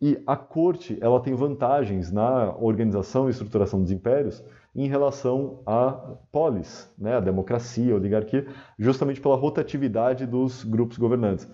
E 0.00 0.22
a 0.26 0.36
corte 0.36 0.98
ela 1.00 1.20
tem 1.20 1.34
vantagens 1.34 2.12
na 2.12 2.54
organização 2.58 3.28
e 3.28 3.30
estruturação 3.30 3.80
dos 3.80 3.90
impérios 3.90 4.44
em 4.74 4.86
relação 4.88 5.60
à 5.64 6.16
polis, 6.30 6.92
né, 6.98 7.16
a 7.16 7.20
democracia, 7.20 7.94
a 7.94 7.96
oligarquia, 7.96 8.46
justamente 8.78 9.22
pela 9.22 9.36
rotatividade 9.36 10.26
dos 10.26 10.64
grupos 10.64 10.98
governantes. 10.98 11.48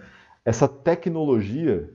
Essa 0.44 0.66
tecnologia 0.66 1.88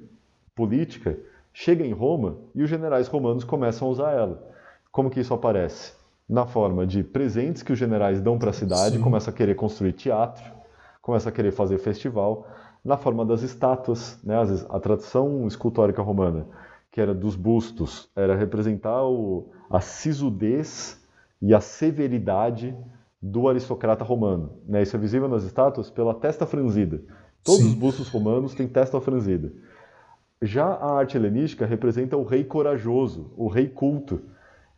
política 0.56 1.20
chega 1.52 1.86
em 1.86 1.92
Roma 1.92 2.38
e 2.56 2.64
os 2.64 2.70
generais 2.70 3.10
romanos 3.10 3.44
começam 3.44 3.88
a 3.88 3.92
usar 3.92 4.12
ela. 4.14 4.42
Como 4.90 5.10
que 5.10 5.20
isso 5.20 5.34
aparece? 5.34 5.94
Na 6.30 6.46
forma 6.46 6.88
de 6.88 7.04
presentes 7.04 7.62
que 7.62 7.74
os 7.74 7.80
generais 7.80 8.22
dão 8.22 8.38
para 8.40 8.52
a 8.52 8.54
cidade, 8.54 8.96
Sim. 8.96 9.04
começa 9.04 9.30
a 9.30 9.34
querer 9.34 9.56
construir 9.56 9.94
teatro, 9.94 10.44
começa 11.02 11.28
a 11.28 11.32
querer 11.32 11.52
fazer 11.52 11.78
festival, 11.78 12.48
na 12.88 12.96
forma 12.96 13.26
das 13.26 13.42
estátuas, 13.42 14.18
né, 14.24 14.34
a 14.70 14.80
tradição 14.80 15.46
escultórica 15.46 16.02
romana, 16.02 16.48
que 16.90 17.02
era 17.02 17.14
dos 17.14 17.36
bustos, 17.36 18.10
era 18.16 18.34
representar 18.34 19.04
o, 19.04 19.50
a 19.70 19.82
sisudez 19.82 21.06
e 21.42 21.54
a 21.54 21.60
severidade 21.60 22.74
do 23.22 23.50
aristocrata 23.50 24.06
romano. 24.06 24.54
Né? 24.66 24.84
Isso 24.84 24.96
é 24.96 25.00
visível 25.00 25.28
nas 25.28 25.44
estátuas 25.44 25.90
pela 25.90 26.14
testa 26.14 26.46
franzida. 26.46 27.02
Todos 27.44 27.60
Sim. 27.60 27.68
os 27.68 27.74
bustos 27.74 28.08
romanos 28.08 28.56
têm 28.56 28.70
testa 28.70 29.02
franzida. 29.02 29.52
Já 30.42 30.68
a 30.68 30.98
arte 30.98 31.18
helenística 31.18 31.66
representa 31.66 32.16
o 32.16 32.24
rei 32.24 32.46
corajoso, 32.46 33.34
o 33.36 33.50
rei 33.50 33.68
culto. 33.68 34.22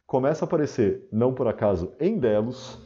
Começa 0.08 0.46
a 0.46 0.48
aparecer, 0.48 1.08
não 1.12 1.32
por 1.32 1.48
acaso, 1.48 1.92
em 2.00 2.18
Delos, 2.18 2.80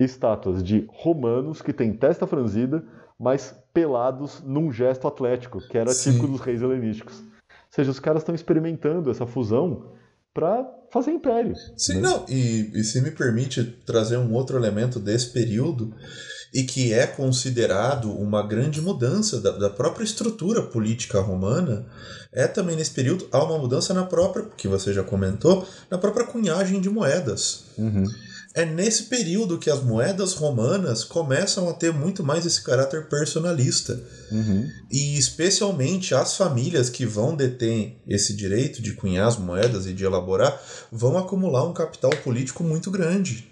estátuas 0.00 0.64
de 0.64 0.84
romanos 0.88 1.62
que 1.62 1.72
têm 1.72 1.92
testa 1.92 2.26
franzida, 2.26 2.84
mas 3.18 3.54
pelados 3.74 4.40
num 4.44 4.72
gesto 4.72 5.08
atlético, 5.08 5.60
que 5.60 5.76
era 5.76 5.92
Sim. 5.92 6.12
típico 6.12 6.28
dos 6.28 6.40
reis 6.40 6.62
helenísticos. 6.62 7.18
Ou 7.18 7.70
seja, 7.70 7.90
os 7.90 7.98
caras 7.98 8.22
estão 8.22 8.34
experimentando 8.34 9.10
essa 9.10 9.26
fusão 9.26 9.92
para 10.32 10.64
fazer 10.90 11.10
império. 11.10 11.54
Sim, 11.76 11.96
né? 11.96 12.00
não, 12.00 12.24
e, 12.28 12.70
e 12.74 12.84
se 12.84 13.00
me 13.00 13.10
permite 13.10 13.64
trazer 13.84 14.16
um 14.16 14.32
outro 14.32 14.56
elemento 14.56 15.00
desse 15.00 15.30
período, 15.30 15.92
e 16.54 16.62
que 16.62 16.94
é 16.94 17.06
considerado 17.06 18.10
uma 18.10 18.46
grande 18.46 18.80
mudança 18.80 19.38
da, 19.40 19.50
da, 19.50 19.68
própria 19.68 20.04
estrutura 20.04 20.62
política 20.62 21.20
romana, 21.20 21.86
é 22.32 22.46
também 22.46 22.74
nesse 22.74 22.92
período 22.92 23.28
há 23.30 23.44
uma 23.44 23.58
mudança 23.58 23.92
na 23.92 24.04
própria, 24.04 24.46
que 24.56 24.66
você 24.66 24.94
já 24.94 25.02
comentou, 25.02 25.66
na 25.90 25.98
própria 25.98 26.24
cunhagem 26.24 26.80
de 26.80 26.88
moedas. 26.88 27.64
Uhum 27.76 28.06
é 28.58 28.64
nesse 28.64 29.04
período 29.04 29.56
que 29.56 29.70
as 29.70 29.84
moedas 29.84 30.34
romanas 30.34 31.04
começam 31.04 31.68
a 31.68 31.72
ter 31.72 31.92
muito 31.92 32.24
mais 32.24 32.44
esse 32.44 32.60
caráter 32.60 33.08
personalista. 33.08 34.02
Uhum. 34.32 34.68
E 34.90 35.16
especialmente 35.16 36.12
as 36.12 36.36
famílias 36.36 36.90
que 36.90 37.06
vão 37.06 37.36
deter 37.36 38.02
esse 38.08 38.34
direito 38.34 38.82
de 38.82 38.94
cunhar 38.94 39.28
as 39.28 39.36
moedas 39.36 39.86
e 39.86 39.92
de 39.92 40.04
elaborar 40.04 40.60
vão 40.90 41.16
acumular 41.16 41.64
um 41.68 41.72
capital 41.72 42.10
político 42.24 42.64
muito 42.64 42.90
grande. 42.90 43.48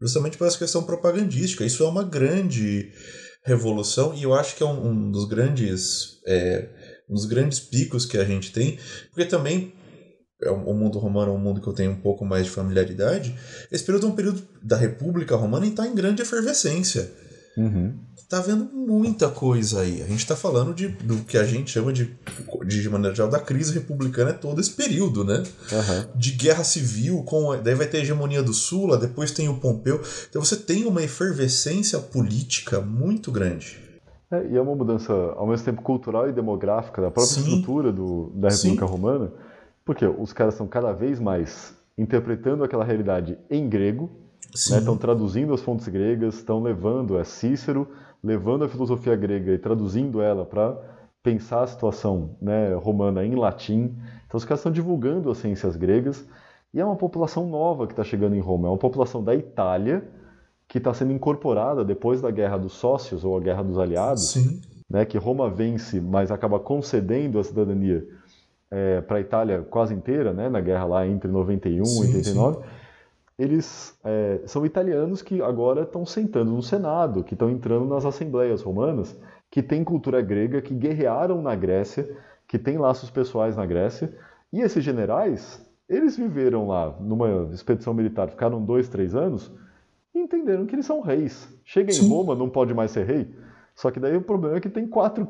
Justamente 0.00 0.38
por 0.38 0.46
essa 0.46 0.58
questão 0.58 0.82
propagandística. 0.82 1.66
Isso 1.66 1.82
é 1.82 1.86
uma 1.86 2.02
grande 2.02 2.90
revolução 3.44 4.14
e 4.14 4.22
eu 4.22 4.32
acho 4.32 4.56
que 4.56 4.62
é 4.62 4.66
um, 4.66 4.88
um 4.88 5.10
dos 5.10 5.26
grandes. 5.26 6.20
É, 6.26 6.70
um 7.10 7.14
dos 7.14 7.26
grandes 7.26 7.58
picos 7.58 8.04
que 8.04 8.18
a 8.18 8.24
gente 8.24 8.52
tem, 8.52 8.78
porque 9.10 9.24
também 9.24 9.72
o 10.46 10.72
mundo 10.72 10.98
romano 10.98 11.32
é 11.32 11.34
um 11.34 11.38
mundo 11.38 11.60
que 11.60 11.66
eu 11.66 11.72
tenho 11.72 11.90
um 11.90 11.96
pouco 11.96 12.24
mais 12.24 12.44
de 12.44 12.50
familiaridade. 12.50 13.36
Esse 13.72 13.84
período 13.84 14.06
é 14.06 14.10
um 14.10 14.14
período 14.14 14.42
da 14.62 14.76
República 14.76 15.34
Romana 15.34 15.66
e 15.66 15.70
está 15.70 15.86
em 15.86 15.94
grande 15.94 16.22
efervescência. 16.22 17.10
Uhum. 17.56 17.98
Tá 18.28 18.40
vendo 18.40 18.66
muita 18.72 19.28
coisa 19.30 19.80
aí. 19.80 20.02
A 20.02 20.06
gente 20.06 20.20
está 20.20 20.36
falando 20.36 20.72
de, 20.72 20.88
do 20.88 21.16
que 21.24 21.36
a 21.36 21.44
gente 21.44 21.70
chama 21.70 21.92
de, 21.92 22.16
de 22.66 22.88
maneira 22.88 23.16
geral, 23.16 23.30
da 23.30 23.40
crise 23.40 23.72
republicana 23.72 24.30
é 24.30 24.34
todo 24.34 24.60
esse 24.60 24.70
período, 24.70 25.24
né? 25.24 25.42
Uhum. 25.72 26.06
De 26.14 26.32
guerra 26.32 26.62
civil, 26.62 27.22
com 27.24 27.60
daí 27.60 27.74
vai 27.74 27.86
ter 27.86 27.98
a 27.98 28.00
hegemonia 28.02 28.42
do 28.42 28.52
Sula, 28.52 28.96
depois 28.96 29.32
tem 29.32 29.48
o 29.48 29.58
Pompeu. 29.58 30.00
Então 30.28 30.44
você 30.44 30.56
tem 30.56 30.84
uma 30.84 31.02
efervescência 31.02 31.98
política 31.98 32.80
muito 32.80 33.32
grande. 33.32 33.78
É, 34.30 34.46
e 34.46 34.56
é 34.56 34.60
uma 34.60 34.76
mudança, 34.76 35.12
ao 35.12 35.46
mesmo 35.46 35.64
tempo, 35.64 35.82
cultural 35.82 36.28
e 36.28 36.32
demográfica 36.32 37.00
da 37.00 37.10
própria 37.10 37.34
Sim. 37.34 37.40
estrutura 37.40 37.90
do, 37.90 38.30
da 38.36 38.50
República 38.50 38.86
Sim. 38.86 38.92
Romana 38.92 39.32
porque 39.88 40.04
os 40.04 40.34
caras 40.34 40.52
estão 40.52 40.66
cada 40.66 40.92
vez 40.92 41.18
mais 41.18 41.74
interpretando 41.96 42.62
aquela 42.62 42.84
realidade 42.84 43.38
em 43.48 43.66
grego, 43.70 44.10
estão 44.54 44.92
né? 44.92 45.00
traduzindo 45.00 45.54
as 45.54 45.62
fontes 45.62 45.88
gregas, 45.88 46.34
estão 46.34 46.62
levando 46.62 47.16
a 47.16 47.24
Cícero, 47.24 47.88
levando 48.22 48.64
a 48.64 48.68
filosofia 48.68 49.16
grega 49.16 49.50
e 49.50 49.56
traduzindo 49.56 50.20
ela 50.20 50.44
para 50.44 50.76
pensar 51.22 51.62
a 51.62 51.66
situação 51.66 52.36
né, 52.38 52.74
romana 52.74 53.24
em 53.24 53.34
latim. 53.34 53.96
Então 54.26 54.36
os 54.36 54.44
caras 54.44 54.60
estão 54.60 54.70
divulgando 54.70 55.30
as 55.30 55.38
ciências 55.38 55.74
gregas 55.74 56.22
e 56.74 56.78
é 56.78 56.84
uma 56.84 56.96
população 56.96 57.48
nova 57.48 57.86
que 57.86 57.94
está 57.94 58.04
chegando 58.04 58.36
em 58.36 58.40
Roma, 58.40 58.68
é 58.68 58.70
uma 58.70 58.76
população 58.76 59.24
da 59.24 59.34
Itália 59.34 60.06
que 60.68 60.76
está 60.76 60.92
sendo 60.92 61.14
incorporada 61.14 61.82
depois 61.82 62.20
da 62.20 62.30
Guerra 62.30 62.58
dos 62.58 62.74
Sócios 62.74 63.24
ou 63.24 63.38
a 63.38 63.40
Guerra 63.40 63.62
dos 63.62 63.78
Aliados, 63.78 64.36
né, 64.86 65.06
que 65.06 65.16
Roma 65.16 65.48
vence, 65.48 65.98
mas 65.98 66.30
acaba 66.30 66.60
concedendo 66.60 67.38
a 67.38 67.42
cidadania 67.42 68.17
é, 68.70 69.00
para 69.00 69.18
a 69.18 69.20
Itália 69.20 69.66
quase 69.68 69.94
inteira, 69.94 70.32
né, 70.32 70.48
na 70.48 70.60
guerra 70.60 70.84
lá 70.84 71.06
entre 71.06 71.30
91 71.30 71.84
sim, 71.84 72.12
e 72.12 72.16
89, 72.16 72.56
sim. 72.56 72.62
eles 73.38 73.98
é, 74.04 74.40
são 74.46 74.66
italianos 74.66 75.22
que 75.22 75.40
agora 75.42 75.82
estão 75.82 76.04
sentando 76.04 76.52
no 76.52 76.62
Senado, 76.62 77.24
que 77.24 77.34
estão 77.34 77.50
entrando 77.50 77.86
nas 77.86 78.04
assembleias 78.04 78.62
romanas, 78.62 79.18
que 79.50 79.62
têm 79.62 79.82
cultura 79.82 80.20
grega, 80.20 80.60
que 80.60 80.74
guerrearam 80.74 81.40
na 81.40 81.54
Grécia, 81.54 82.08
que 82.46 82.58
têm 82.58 82.78
laços 82.78 83.10
pessoais 83.10 83.56
na 83.56 83.64
Grécia, 83.64 84.14
e 84.52 84.60
esses 84.60 84.82
generais, 84.82 85.64
eles 85.88 86.16
viveram 86.16 86.66
lá 86.68 86.94
numa 87.00 87.48
expedição 87.52 87.94
militar, 87.94 88.28
ficaram 88.28 88.62
dois, 88.62 88.88
três 88.88 89.14
anos, 89.14 89.50
e 90.14 90.18
entenderam 90.18 90.66
que 90.66 90.74
eles 90.74 90.86
são 90.86 91.00
reis. 91.00 91.48
Chega 91.64 91.92
em 91.92 92.08
Roma, 92.08 92.34
não 92.34 92.48
pode 92.48 92.74
mais 92.74 92.90
ser 92.90 93.06
rei. 93.06 93.34
Só 93.78 93.92
que 93.92 94.00
daí 94.00 94.16
o 94.16 94.20
problema 94.20 94.56
é 94.56 94.60
que 94.60 94.68
tem 94.68 94.88
quatro, 94.88 95.28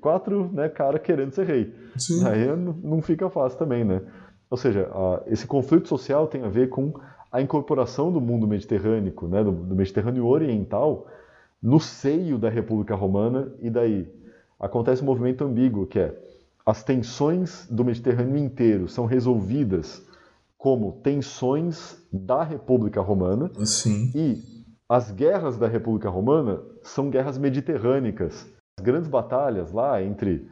quatro 0.00 0.48
né, 0.52 0.68
caras 0.68 1.02
querendo 1.02 1.32
ser 1.32 1.44
rei. 1.44 1.74
Sim. 1.96 2.24
Aí 2.24 2.46
não 2.56 3.02
fica 3.02 3.28
fácil 3.28 3.58
também, 3.58 3.84
né? 3.84 4.00
Ou 4.48 4.56
seja, 4.56 4.88
esse 5.26 5.48
conflito 5.48 5.88
social 5.88 6.28
tem 6.28 6.44
a 6.44 6.48
ver 6.48 6.68
com 6.68 6.94
a 7.30 7.42
incorporação 7.42 8.12
do 8.12 8.20
mundo 8.20 8.46
mediterrâneo, 8.46 9.12
né, 9.22 9.42
do, 9.42 9.50
do 9.50 9.74
Mediterrâneo 9.74 10.24
Oriental, 10.26 11.08
no 11.60 11.80
seio 11.80 12.38
da 12.38 12.48
República 12.48 12.94
Romana, 12.94 13.52
e 13.60 13.68
daí 13.68 14.08
acontece 14.60 15.02
um 15.02 15.06
movimento 15.06 15.42
ambíguo, 15.42 15.84
que 15.84 15.98
é 15.98 16.16
as 16.64 16.84
tensões 16.84 17.66
do 17.68 17.84
Mediterrâneo 17.84 18.36
inteiro 18.36 18.88
são 18.88 19.06
resolvidas 19.06 20.06
como 20.56 21.00
tensões 21.02 21.96
da 22.12 22.44
República 22.44 23.00
Romana 23.00 23.50
Sim. 23.64 24.12
e 24.14 24.57
As 24.88 25.10
guerras 25.10 25.58
da 25.58 25.68
República 25.68 26.08
Romana 26.08 26.62
são 26.82 27.10
guerras 27.10 27.36
mediterrânicas. 27.36 28.50
As 28.78 28.84
grandes 28.84 29.06
batalhas 29.06 29.70
lá 29.70 30.02
entre 30.02 30.48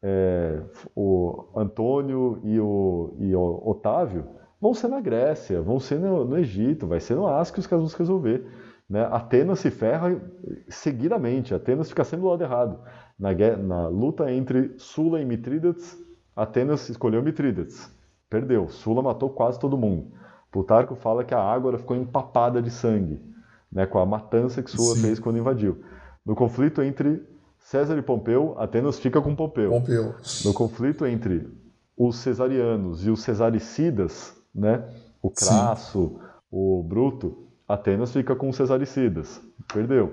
é, 0.00 0.62
o 0.94 1.48
Antônio 1.56 2.40
e 2.44 2.60
o, 2.60 3.16
e 3.18 3.34
o 3.34 3.62
Otávio 3.64 4.24
vão 4.60 4.72
ser 4.72 4.86
na 4.86 5.00
Grécia, 5.00 5.60
vão 5.60 5.80
ser 5.80 5.98
no, 5.98 6.24
no 6.24 6.38
Egito, 6.38 6.86
vai 6.86 7.00
ser 7.00 7.16
no 7.16 7.26
Ascos 7.26 7.66
que 7.66 7.74
elas 7.74 7.90
vão 7.90 7.98
resolver. 7.98 8.46
Né? 8.88 9.04
Atenas 9.10 9.58
se 9.58 9.70
ferra 9.70 10.20
seguidamente, 10.68 11.52
Atenas 11.52 11.88
fica 11.88 12.04
sempre 12.04 12.22
do 12.22 12.28
lado 12.28 12.44
errado. 12.44 12.78
Na, 13.18 13.32
na 13.56 13.88
luta 13.88 14.30
entre 14.30 14.74
Sula 14.78 15.20
e 15.20 15.24
Mitrídates, 15.24 15.98
Atenas 16.36 16.88
escolheu 16.88 17.20
Mitrídates, 17.20 17.92
perdeu. 18.30 18.68
Sula 18.68 19.02
matou 19.02 19.30
quase 19.30 19.58
todo 19.58 19.76
mundo. 19.76 20.12
Plutarco 20.52 20.94
fala 20.94 21.24
que 21.24 21.34
a 21.34 21.40
água 21.40 21.76
ficou 21.78 21.96
empapada 21.96 22.62
de 22.62 22.70
sangue, 22.70 23.31
né, 23.72 23.86
com 23.86 23.98
a 23.98 24.06
matança 24.06 24.62
que 24.62 24.70
Sula 24.70 24.94
Sim. 24.94 25.02
fez 25.02 25.18
quando 25.18 25.38
invadiu. 25.38 25.82
No 26.24 26.34
conflito 26.34 26.82
entre 26.82 27.22
César 27.58 27.96
e 27.96 28.02
Pompeu, 28.02 28.54
Atenas 28.58 28.98
fica 28.98 29.20
com 29.20 29.34
Pompeu. 29.34 29.70
Pompeu. 29.70 30.14
No 30.44 30.52
conflito 30.52 31.06
entre 31.06 31.48
os 31.96 32.16
cesarianos 32.16 33.06
e 33.06 33.10
os 33.10 33.22
cesaricidas, 33.22 34.34
né, 34.54 34.84
o 35.22 35.30
Crasso, 35.30 36.08
Sim. 36.08 36.18
o 36.50 36.82
Bruto, 36.82 37.46
Atenas 37.66 38.12
fica 38.12 38.34
com 38.36 38.48
os 38.48 38.56
cesaricidas, 38.56 39.40
perdeu. 39.72 40.12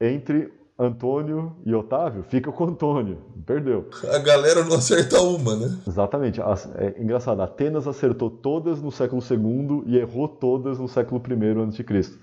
Entre 0.00 0.52
Antônio 0.78 1.56
e 1.64 1.72
Otávio, 1.72 2.24
fica 2.24 2.50
com 2.50 2.64
Antônio, 2.64 3.18
perdeu. 3.46 3.88
A 4.12 4.18
galera 4.18 4.64
não 4.64 4.76
acerta 4.76 5.20
uma, 5.20 5.54
né? 5.54 5.78
Exatamente. 5.86 6.40
É 6.40 7.00
engraçado, 7.00 7.42
Atenas 7.42 7.86
acertou 7.86 8.28
todas 8.28 8.82
no 8.82 8.90
século 8.90 9.22
II 9.22 9.84
e 9.86 9.98
errou 9.98 10.26
todas 10.26 10.78
no 10.78 10.88
século 10.88 11.22
I 11.28 11.78
a.C. 11.78 12.18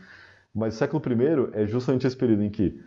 Mas 0.53 0.75
o 0.75 0.77
século 0.77 1.01
I 1.05 1.61
é 1.61 1.67
justamente 1.67 2.05
esse 2.05 2.15
período 2.15 2.43
em 2.43 2.49
que, 2.49 2.79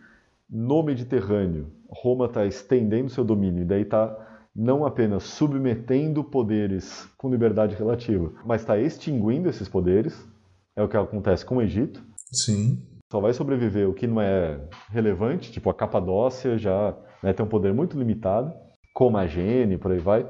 no 0.48 0.82
Mediterrâneo, 0.82 1.72
Roma 1.88 2.26
está 2.26 2.44
estendendo 2.44 3.10
seu 3.10 3.24
domínio 3.24 3.62
e 3.62 3.66
daí 3.66 3.82
está 3.82 4.16
não 4.54 4.84
apenas 4.84 5.24
submetendo 5.24 6.22
poderes 6.22 7.08
com 7.18 7.30
liberdade 7.30 7.74
relativa, 7.74 8.32
mas 8.44 8.60
está 8.60 8.78
extinguindo 8.78 9.48
esses 9.48 9.68
poderes, 9.68 10.28
é 10.76 10.82
o 10.82 10.88
que 10.88 10.96
acontece 10.96 11.44
com 11.44 11.56
o 11.56 11.62
Egito. 11.62 12.04
Sim. 12.32 12.80
Só 13.10 13.20
vai 13.20 13.32
sobreviver 13.32 13.88
o 13.88 13.94
que 13.94 14.06
não 14.06 14.20
é 14.20 14.60
relevante, 14.90 15.50
tipo 15.50 15.70
a 15.70 15.74
Capadócia 15.74 16.56
já 16.56 16.96
né, 17.22 17.32
tem 17.32 17.44
um 17.44 17.48
poder 17.48 17.72
muito 17.72 17.98
limitado, 17.98 18.52
como 18.92 19.16
a 19.16 19.26
Gene, 19.26 19.78
por 19.78 19.90
aí 19.90 19.98
vai. 19.98 20.26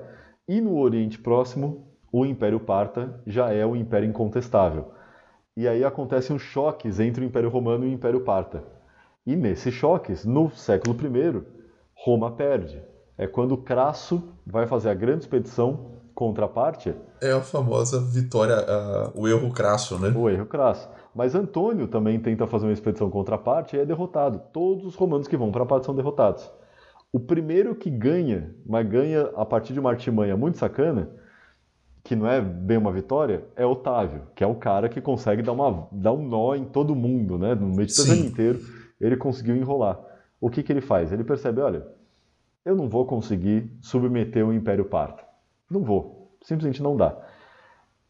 E 0.49 0.61
no 0.61 0.79
Oriente 0.79 1.19
Próximo, 1.19 1.87
o 2.13 2.25
Império 2.25 2.61
Parta 2.61 3.21
já 3.27 3.51
é 3.53 3.65
o 3.65 3.77
Império 3.77 4.09
incontestável. 4.09 4.93
E 5.57 5.69
aí 5.69 5.85
acontecem 5.85 6.35
os 6.35 6.43
choques 6.43 6.99
entre 6.99 7.25
o 7.25 7.27
Império 7.27 7.49
Romano 7.49 7.85
e 7.85 7.89
o 7.89 7.93
Império 7.93 8.21
Parta. 8.21 8.65
E 9.25 9.37
nesses 9.37 9.73
choques, 9.73 10.25
no 10.25 10.51
século 10.51 10.97
I, 10.97 11.43
Roma 11.95 12.33
perde. 12.33 12.83
É 13.17 13.29
quando 13.29 13.57
Crasso 13.57 14.35
vai 14.45 14.67
fazer 14.67 14.91
a 14.91 14.95
grande 14.95 15.21
expedição 15.21 15.93
contra 16.13 16.47
a 16.47 16.49
Pártia. 16.49 16.97
É 17.23 17.31
a 17.31 17.41
famosa 17.41 18.01
vitória, 18.01 18.57
uh, 18.57 19.13
o 19.15 19.29
erro 19.29 19.53
crasso, 19.53 19.97
né? 19.99 20.13
O 20.15 20.29
erro 20.29 20.47
crasso. 20.47 20.89
Mas 21.15 21.37
Antônio 21.37 21.87
também 21.87 22.19
tenta 22.19 22.49
fazer 22.49 22.67
uma 22.67 22.73
expedição 22.73 23.09
contra 23.09 23.37
a 23.37 23.39
Pártia 23.39 23.79
e 23.79 23.81
é 23.81 23.87
derrotado. 23.87 24.41
Todos 24.53 24.85
os 24.85 24.97
romanos 24.97 25.29
que 25.29 25.37
vão 25.37 25.53
para 25.53 25.63
a 25.63 25.67
Pártia 25.67 25.87
são 25.87 25.95
derrotados. 25.95 26.51
O 27.13 27.21
primeiro 27.21 27.77
que 27.77 27.91
ganha, 27.91 28.53
mas 28.67 28.89
ganha 28.89 29.31
a 29.37 29.47
partir 29.47 29.73
de 29.73 29.79
uma 29.79 29.91
artimanha 29.91 30.37
muito 30.37 30.59
sacana, 30.59 31.11
que 32.05 32.15
não 32.15 32.29
é 32.29 32.39
bem 32.39 32.77
uma 32.77 32.93
vitória, 32.93 33.47
é 33.57 33.65
Otávio, 33.65 34.27
que 34.35 34.45
é 34.45 34.47
o 34.47 34.55
cara 34.55 34.91
que 34.91 35.01
consegue 35.01 35.43
dar, 35.43 35.53
uma, 35.53 35.89
dar 35.91 36.13
um 36.13 36.23
nó 36.23 36.55
em 36.55 36.67
todo 36.67 36.95
mundo, 36.95 37.39
né? 37.39 37.55
No 37.55 37.67
Mediterrâneo 37.69 38.27
inteiro, 38.27 38.61
ele 39.01 39.17
conseguiu 39.17 39.57
enrolar. 39.57 39.99
O 40.39 40.51
que, 40.51 40.63
que 40.63 40.71
ele 40.71 40.83
faz? 40.83 41.11
Ele 41.11 41.25
percebe, 41.25 41.63
olha, 41.63 41.87
eu 42.63 42.77
não 42.77 42.91
vou 42.91 43.07
conseguir 43.07 43.75
submeter 43.81 44.47
o 44.47 44.53
Império 44.53 44.85
Parto. 44.85 45.25
Não 45.71 45.83
vou. 45.83 46.37
Simplesmente 46.43 46.83
não 46.83 46.95
dá. 46.95 47.17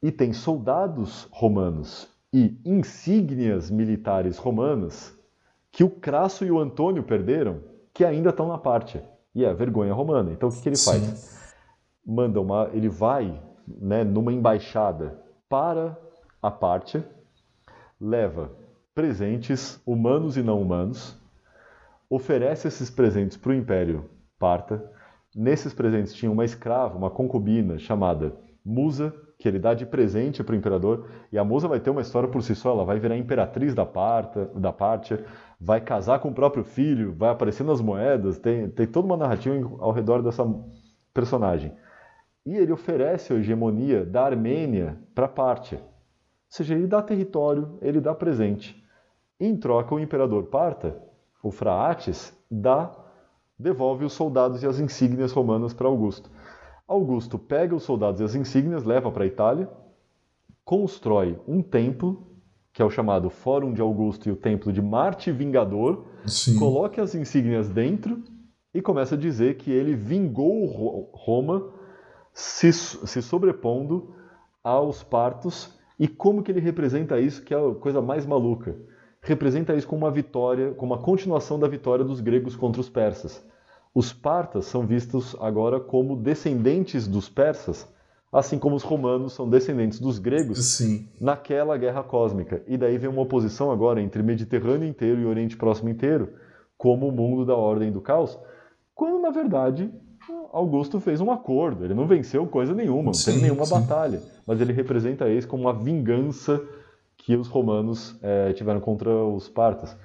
E 0.03 0.11
tem 0.11 0.33
soldados 0.33 1.29
romanos 1.31 2.09
e 2.33 2.61
insígnias 2.65 3.71
militares 3.71 4.39
romanas 4.39 5.17
que 5.71 5.85
o 5.85 5.91
Crasso 5.91 6.45
e 6.45 6.51
o 6.51 6.59
Antônio 6.59 7.05
perderam, 7.05 7.61
que 7.93 8.05
ainda 8.05 8.31
estão 8.31 8.49
na 8.49 8.59
parte. 8.59 9.01
E 9.33 9.45
é 9.45 9.55
vergonha 9.55 9.95
romana. 9.95 10.33
Então 10.33 10.49
o 10.49 10.53
que, 10.53 10.61
que 10.61 10.69
ele 10.69 10.77
Sim. 10.77 10.91
faz? 10.91 11.55
Manda 12.05 12.41
uma. 12.41 12.69
Ele 12.73 12.89
vai 12.89 13.41
né, 13.67 14.05
numa 14.05 14.33
embaixada 14.33 15.19
para 15.49 15.99
a 16.43 16.51
parte, 16.51 17.03
leva 18.01 18.51
presentes 18.95 19.81
humanos 19.87 20.37
e 20.37 20.43
não 20.43 20.61
humanos, 20.61 21.19
oferece 22.09 22.69
esses 22.69 22.91
presentes 22.91 23.37
para 23.37 23.51
o 23.51 23.55
Império 23.55 24.09
Parta, 24.39 24.93
Nesses 25.35 25.75
presentes 25.75 26.15
tinha 26.15 26.31
uma 26.31 26.45
escrava, 26.45 26.97
uma 26.97 27.11
concubina 27.11 27.77
chamada 27.77 28.37
Musa, 28.65 29.13
que 29.37 29.49
ele 29.49 29.59
dá 29.59 29.75
de 29.75 29.85
presente 29.85 30.45
para 30.45 30.53
o 30.53 30.57
imperador. 30.57 31.09
E 31.33 31.37
a 31.37 31.43
Musa 31.43 31.67
vai 31.67 31.81
ter 31.81 31.91
uma 31.91 32.01
história 32.01 32.29
por 32.29 32.41
si 32.41 32.55
só, 32.55 32.71
ela 32.71 32.85
vai 32.85 33.01
virar 33.01 33.17
imperatriz 33.17 33.75
da, 33.75 33.85
Parta, 33.85 34.47
da 34.55 34.73
Pártia, 34.73 35.25
vai 35.61 35.81
casar 35.81 36.21
com 36.21 36.29
o 36.29 36.35
próprio 36.35 36.63
filho, 36.63 37.13
vai 37.13 37.31
aparecer 37.31 37.65
nas 37.65 37.81
moedas, 37.81 38.39
tem, 38.39 38.69
tem 38.69 38.87
toda 38.87 39.07
uma 39.07 39.17
narrativa 39.17 39.69
ao 39.81 39.91
redor 39.91 40.23
dessa 40.23 40.45
personagem. 41.13 41.73
E 42.45 42.57
ele 42.57 42.73
oferece 42.73 43.33
a 43.33 43.37
hegemonia 43.37 44.05
da 44.05 44.25
Armênia 44.25 44.99
para 45.15 45.27
a 45.27 45.29
Pártia. 45.29 45.79
Ou 45.79 45.87
seja, 46.49 46.75
ele 46.75 46.87
dá 46.87 47.03
território, 47.03 47.79
ele 47.81 48.01
dá 48.01 48.15
presente. 48.15 48.83
Em 49.41 49.57
troca, 49.57 49.95
o 49.95 50.01
imperador 50.01 50.45
Parta, 50.45 50.97
o 51.43 51.51
Fraates, 51.51 52.33
dá 52.51 53.05
devolve 53.59 54.05
os 54.05 54.13
soldados 54.13 54.63
e 54.63 54.67
as 54.67 54.79
insígnias 54.79 55.33
romanas 55.33 55.73
para 55.73 55.87
Augusto. 55.87 56.31
Augusto 56.87 57.39
pega 57.39 57.75
os 57.75 57.83
soldados 57.83 58.21
e 58.21 58.25
as 58.25 58.35
insígnias, 58.35 58.85
leva 58.85 59.11
para 59.11 59.25
a 59.25 59.27
Itália, 59.27 59.69
constrói 60.65 61.39
um 61.47 61.63
templo, 61.63 62.27
que 62.73 62.83
é 62.83 62.85
o 62.85 62.91
chamado 62.91 63.31
Fórum 63.31 63.73
de 63.73 63.81
Augusto 63.81 64.29
e 64.29 64.33
o 64.33 64.37
Templo 64.37 64.73
de 64.73 64.83
Marte 64.83 65.31
Vingador, 65.31 66.05
Sim. 66.27 66.59
coloca 66.59 67.03
as 67.03 67.15
insígnias 67.15 67.69
dentro 67.69 68.23
e 68.73 68.83
começa 68.83 69.15
a 69.15 69.19
dizer 69.19 69.57
que 69.57 69.71
ele 69.71 69.95
vingou 69.95 70.67
Roma 71.13 71.71
se, 72.35 72.71
se 72.71 73.23
sobrepondo 73.23 74.15
aos 74.63 75.03
partos 75.03 75.73
e 75.99 76.07
como 76.07 76.43
que 76.43 76.53
ele 76.53 76.61
representa 76.61 77.19
isso, 77.19 77.43
que 77.43 77.55
é 77.55 77.57
a 77.57 77.75
coisa 77.75 78.03
mais 78.03 78.27
maluca 78.27 78.77
representa 79.25 79.75
isso 79.75 79.89
como 79.89 80.05
uma 80.05 80.11
vitória, 80.11 80.73
como 80.73 80.95
uma 80.95 81.03
continuação 81.03 81.59
da 81.59 81.67
vitória 81.67 82.05
dos 82.05 82.21
gregos 82.21 82.55
contra 82.55 82.81
os 82.81 82.89
persas. 82.89 83.45
Os 83.95 84.13
partas 84.13 84.67
são 84.67 84.87
vistos 84.87 85.35
agora 85.41 85.81
como 85.81 86.17
descendentes 86.17 87.07
dos 87.07 87.29
persas, 87.29 87.89
assim 88.31 88.59
como 88.59 88.77
os 88.77 88.83
romanos 88.83 89.33
são 89.33 89.49
descendentes 89.49 89.99
dos 89.99 90.19
gregos 90.19 90.77
Sim. 90.77 91.09
naquela 91.21 91.77
guerra 91.77 92.03
cósmica. 92.03 92.63
E 92.67 92.77
daí 92.77 92.99
vem 92.99 93.09
uma 93.09 93.23
oposição 93.23 93.71
agora 93.71 94.03
entre 94.03 94.23
Mediterrâneo 94.23 94.89
inteiro 94.89 95.21
e 95.21 95.27
Oriente 95.27 95.57
Próximo 95.57 95.89
inteiro, 95.89 96.35
como 96.77 97.09
o 97.09 97.13
mundo 97.13 97.47
da 97.47 97.55
ordem 97.55 97.91
do 97.91 98.01
caos, 98.01 98.39
quando 98.95 99.21
na 99.21 99.31
verdade 99.31 99.91
Augusto 100.53 101.01
fez 101.01 101.21
um 101.21 101.31
acordo, 101.31 101.85
ele 101.85 101.95
não 101.95 102.07
venceu 102.07 102.47
coisa 102.47 102.75
nenhuma, 102.75 103.07
não 103.07 103.15
sim, 103.15 103.33
teve 103.33 103.43
nenhuma 103.43 103.67
sim. 103.67 103.75
batalha, 103.75 104.23
mas 104.47 104.61
ele 104.61 104.73
representa 104.73 105.29
isso 105.29 105.49
como 105.49 105.65
uma 105.65 105.73
vingança 105.73 106.63
que 107.17 107.37
os 107.37 107.49
romanos 107.49 108.19
é, 108.23 108.53
tiveram 108.53 108.81
contra 108.81 109.11
os 109.11 109.49
partas. 109.49 109.97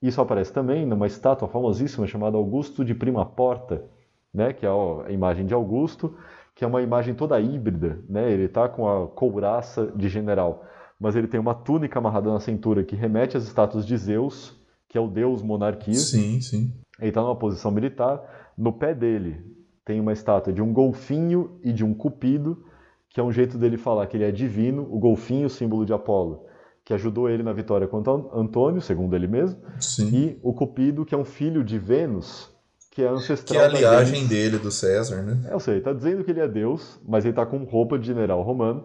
Isso 0.00 0.20
aparece 0.20 0.52
também 0.52 0.84
numa 0.84 1.06
estátua 1.06 1.46
famosíssima 1.46 2.06
chamada 2.06 2.36
Augusto 2.36 2.84
de 2.84 2.94
Prima 2.94 3.24
Porta, 3.24 3.84
né, 4.32 4.52
que 4.52 4.66
é 4.66 4.68
a 4.68 5.10
imagem 5.10 5.46
de 5.46 5.54
Augusto, 5.54 6.16
que 6.54 6.64
é 6.64 6.66
uma 6.66 6.82
imagem 6.82 7.14
toda 7.14 7.40
híbrida. 7.40 8.00
Né? 8.08 8.32
Ele 8.32 8.44
está 8.44 8.68
com 8.68 8.88
a 8.88 9.06
couraça 9.06 9.92
de 9.94 10.08
general, 10.08 10.64
mas 10.98 11.14
ele 11.14 11.28
tem 11.28 11.38
uma 11.38 11.54
túnica 11.54 11.98
amarrada 11.98 12.32
na 12.32 12.40
cintura 12.40 12.82
que 12.82 12.96
remete 12.96 13.36
às 13.36 13.44
estátuas 13.44 13.86
de 13.86 13.96
Zeus, 13.96 14.56
que 14.88 14.98
é 14.98 15.00
o 15.00 15.08
deus 15.08 15.42
monarquia. 15.42 15.94
Sim, 15.94 16.40
sim. 16.40 16.72
Ele 16.98 17.08
está 17.08 17.22
numa 17.22 17.36
posição 17.36 17.70
militar. 17.70 18.20
No 18.56 18.72
pé 18.72 18.94
dele 18.94 19.40
tem 19.84 20.00
uma 20.00 20.12
estátua 20.12 20.52
de 20.52 20.62
um 20.62 20.72
golfinho 20.72 21.58
e 21.62 21.72
de 21.72 21.84
um 21.84 21.92
cupido, 21.92 22.64
que 23.08 23.20
é 23.20 23.22
um 23.22 23.32
jeito 23.32 23.58
dele 23.58 23.76
falar 23.76 24.06
que 24.06 24.16
ele 24.16 24.24
é 24.24 24.30
divino. 24.30 24.86
O 24.90 24.98
golfinho, 24.98 25.48
símbolo 25.48 25.84
de 25.84 25.92
Apolo, 25.92 26.46
que 26.84 26.94
ajudou 26.94 27.28
ele 27.28 27.42
na 27.42 27.52
vitória 27.52 27.86
contra 27.86 28.12
Antônio, 28.34 28.80
segundo 28.80 29.14
ele 29.14 29.26
mesmo, 29.26 29.60
Sim. 29.80 30.08
e 30.08 30.38
o 30.42 30.52
Cupido, 30.52 31.04
que 31.04 31.14
é 31.14 31.18
um 31.18 31.24
filho 31.24 31.62
de 31.62 31.78
Vênus, 31.78 32.50
que 32.90 33.02
é 33.02 33.08
ancestral. 33.08 33.70
Que 33.70 33.76
é 33.76 33.86
a 33.86 33.92
liagem 33.96 34.26
dele, 34.26 34.58
do 34.58 34.70
César, 34.70 35.22
né? 35.22 35.48
É, 35.48 35.54
eu 35.54 35.60
sei, 35.60 35.78
está 35.78 35.92
dizendo 35.92 36.24
que 36.24 36.30
ele 36.30 36.40
é 36.40 36.48
Deus, 36.48 37.00
mas 37.06 37.24
ele 37.24 37.32
está 37.32 37.46
com 37.46 37.64
roupa 37.64 37.98
de 37.98 38.06
general 38.06 38.42
romano. 38.42 38.84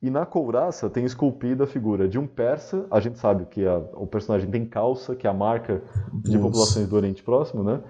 E 0.00 0.10
na 0.10 0.26
couraça 0.26 0.90
tem 0.90 1.04
esculpida 1.04 1.64
a 1.64 1.66
figura 1.66 2.08
de 2.08 2.18
um 2.18 2.26
persa, 2.26 2.86
a 2.90 2.98
gente 2.98 3.18
sabe 3.18 3.46
que 3.46 3.64
a, 3.64 3.76
o 3.94 4.06
personagem 4.06 4.50
tem 4.50 4.64
calça, 4.64 5.14
que 5.14 5.26
é 5.26 5.30
a 5.30 5.34
marca 5.34 5.80
de 6.12 6.32
Nossa. 6.32 6.48
populações 6.48 6.88
do 6.88 6.96
Oriente 6.96 7.22
Próximo, 7.22 7.62
né? 7.62 7.80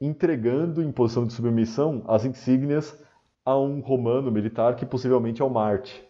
Entregando 0.00 0.82
em 0.82 0.92
posição 0.92 1.26
de 1.26 1.32
submissão 1.32 2.04
as 2.06 2.24
insígnias 2.24 2.96
a 3.44 3.58
um 3.58 3.80
romano 3.80 4.30
militar 4.30 4.76
que 4.76 4.86
possivelmente 4.86 5.42
é 5.42 5.44
o 5.44 5.50
Marte. 5.50 6.06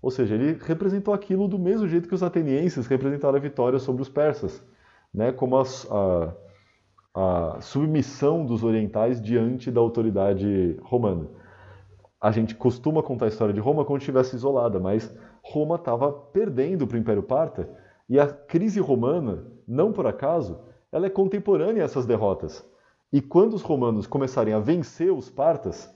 Ou 0.00 0.10
seja, 0.10 0.34
ele 0.34 0.58
representou 0.60 1.14
aquilo 1.14 1.48
do 1.48 1.58
mesmo 1.58 1.88
jeito 1.88 2.06
que 2.06 2.14
os 2.14 2.22
atenienses 2.22 2.86
representaram 2.86 3.36
a 3.36 3.40
vitória 3.40 3.78
sobre 3.78 4.02
os 4.02 4.08
persas, 4.08 4.62
né? 5.12 5.32
como 5.32 5.56
a, 5.56 5.62
a, 7.14 7.54
a 7.56 7.60
submissão 7.62 8.44
dos 8.44 8.62
orientais 8.62 9.20
diante 9.20 9.70
da 9.70 9.80
autoridade 9.80 10.76
romana. 10.82 11.26
A 12.20 12.30
gente 12.30 12.54
costuma 12.54 13.02
contar 13.02 13.24
a 13.24 13.28
história 13.28 13.54
de 13.54 13.60
Roma 13.60 13.84
como 13.84 13.98
se 13.98 14.02
estivesse 14.02 14.36
isolada, 14.36 14.78
mas 14.78 15.14
Roma 15.42 15.76
estava 15.76 16.12
perdendo 16.12 16.86
para 16.86 16.96
o 16.96 17.00
Império 17.00 17.22
Parta 17.22 17.68
e 18.08 18.20
a 18.20 18.26
crise 18.26 18.80
romana, 18.80 19.44
não 19.66 19.92
por 19.92 20.06
acaso, 20.06 20.58
ela 20.92 21.06
é 21.06 21.10
contemporânea 21.10 21.82
a 21.82 21.86
essas 21.86 22.06
derrotas. 22.06 22.62
E 23.14 23.20
quando 23.20 23.54
os 23.54 23.62
romanos 23.62 24.08
começarem 24.08 24.52
a 24.52 24.58
vencer 24.58 25.12
os 25.12 25.30
partas, 25.30 25.88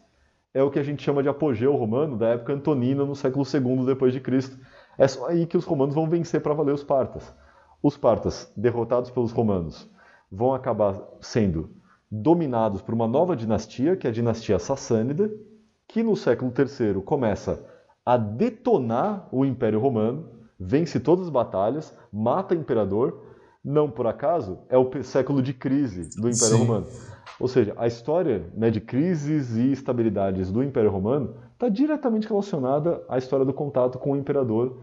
é 0.55 0.63
o 0.63 0.71
que 0.71 0.79
a 0.79 0.85
gente 0.85 1.03
chama 1.03 1.21
de 1.21 1.29
apogeu 1.29 1.75
romano 1.75 2.17
da 2.17 2.29
época 2.29 2.53
antonina 2.53 3.05
no 3.05 3.17
século 3.17 3.45
II 3.45 3.85
depois 3.85 4.13
de 4.13 4.21
Cristo. 4.21 4.57
É 4.97 5.09
só 5.09 5.27
aí 5.27 5.45
que 5.45 5.57
os 5.57 5.65
romanos 5.65 5.97
vão 5.97 6.09
vencer 6.09 6.41
para 6.41 6.55
valer 6.55 6.73
os 6.73 6.85
partas. 6.85 7.35
Os 7.83 7.97
partas, 7.97 8.53
derrotados 8.57 9.11
pelos 9.11 9.33
romanos, 9.33 9.91
vão 10.31 10.55
acabar 10.55 10.97
sendo 11.21 11.71
dominados 12.09 12.83
por 12.83 12.95
uma 12.95 13.09
nova 13.09 13.35
dinastia, 13.35 13.97
que 13.97 14.07
é 14.07 14.11
a 14.11 14.13
dinastia 14.13 14.61
sassânida, 14.61 15.29
que 15.89 16.05
no 16.05 16.15
século 16.15 16.53
III 16.57 17.03
começa 17.03 17.67
a 18.07 18.17
detonar 18.17 19.29
o 19.33 19.45
Império 19.45 19.81
Romano, 19.81 20.29
vence 20.57 21.01
todas 21.01 21.25
as 21.25 21.31
batalhas, 21.31 21.93
mata 22.13 22.55
o 22.55 22.59
imperador. 22.59 23.28
Não 23.69 23.91
por 23.91 24.07
acaso, 24.07 24.61
é 24.71 24.79
o 24.79 25.03
século 25.03 25.43
de 25.43 25.53
crise 25.53 26.09
do 26.19 26.27
Império 26.31 26.57
Sim. 26.57 26.65
Romano. 26.65 26.87
Ou 27.39 27.47
seja, 27.47 27.75
a 27.77 27.87
história 27.87 28.47
né, 28.57 28.71
de 28.71 28.81
crises 28.81 29.57
e 29.57 29.71
estabilidades 29.71 30.51
do 30.51 30.63
Império 30.63 30.91
Romano 30.91 31.35
está 31.53 31.69
diretamente 31.69 32.27
relacionada 32.27 33.05
à 33.11 33.19
história 33.19 33.45
do 33.45 33.53
contato 33.53 33.99
com 33.99 34.13
o 34.13 34.17
imperador 34.17 34.81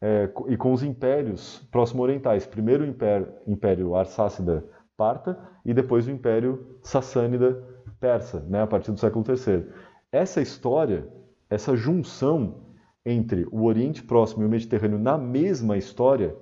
é, 0.00 0.30
e 0.48 0.56
com 0.56 0.72
os 0.72 0.82
impérios 0.82 1.58
próximo-orientais. 1.70 2.46
Primeiro 2.46 2.84
o 2.84 2.86
Império, 2.86 3.28
Império 3.46 3.94
Arsácida-Parta 3.94 5.38
e 5.62 5.74
depois 5.74 6.06
o 6.06 6.10
Império 6.10 6.78
Sassânida-Persa, 6.82 8.46
né, 8.48 8.62
a 8.62 8.66
partir 8.66 8.92
do 8.92 8.98
século 8.98 9.22
III. 9.28 9.66
Essa 10.10 10.40
história, 10.40 11.06
essa 11.50 11.76
junção 11.76 12.62
entre 13.04 13.46
o 13.52 13.64
Oriente 13.64 14.02
Próximo 14.02 14.42
e 14.42 14.46
o 14.46 14.48
Mediterrâneo 14.48 14.98
na 14.98 15.18
mesma 15.18 15.76
história 15.76 16.34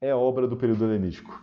é 0.00 0.14
obra 0.14 0.46
do 0.48 0.56
período 0.56 0.84
helenístico. 0.84 1.42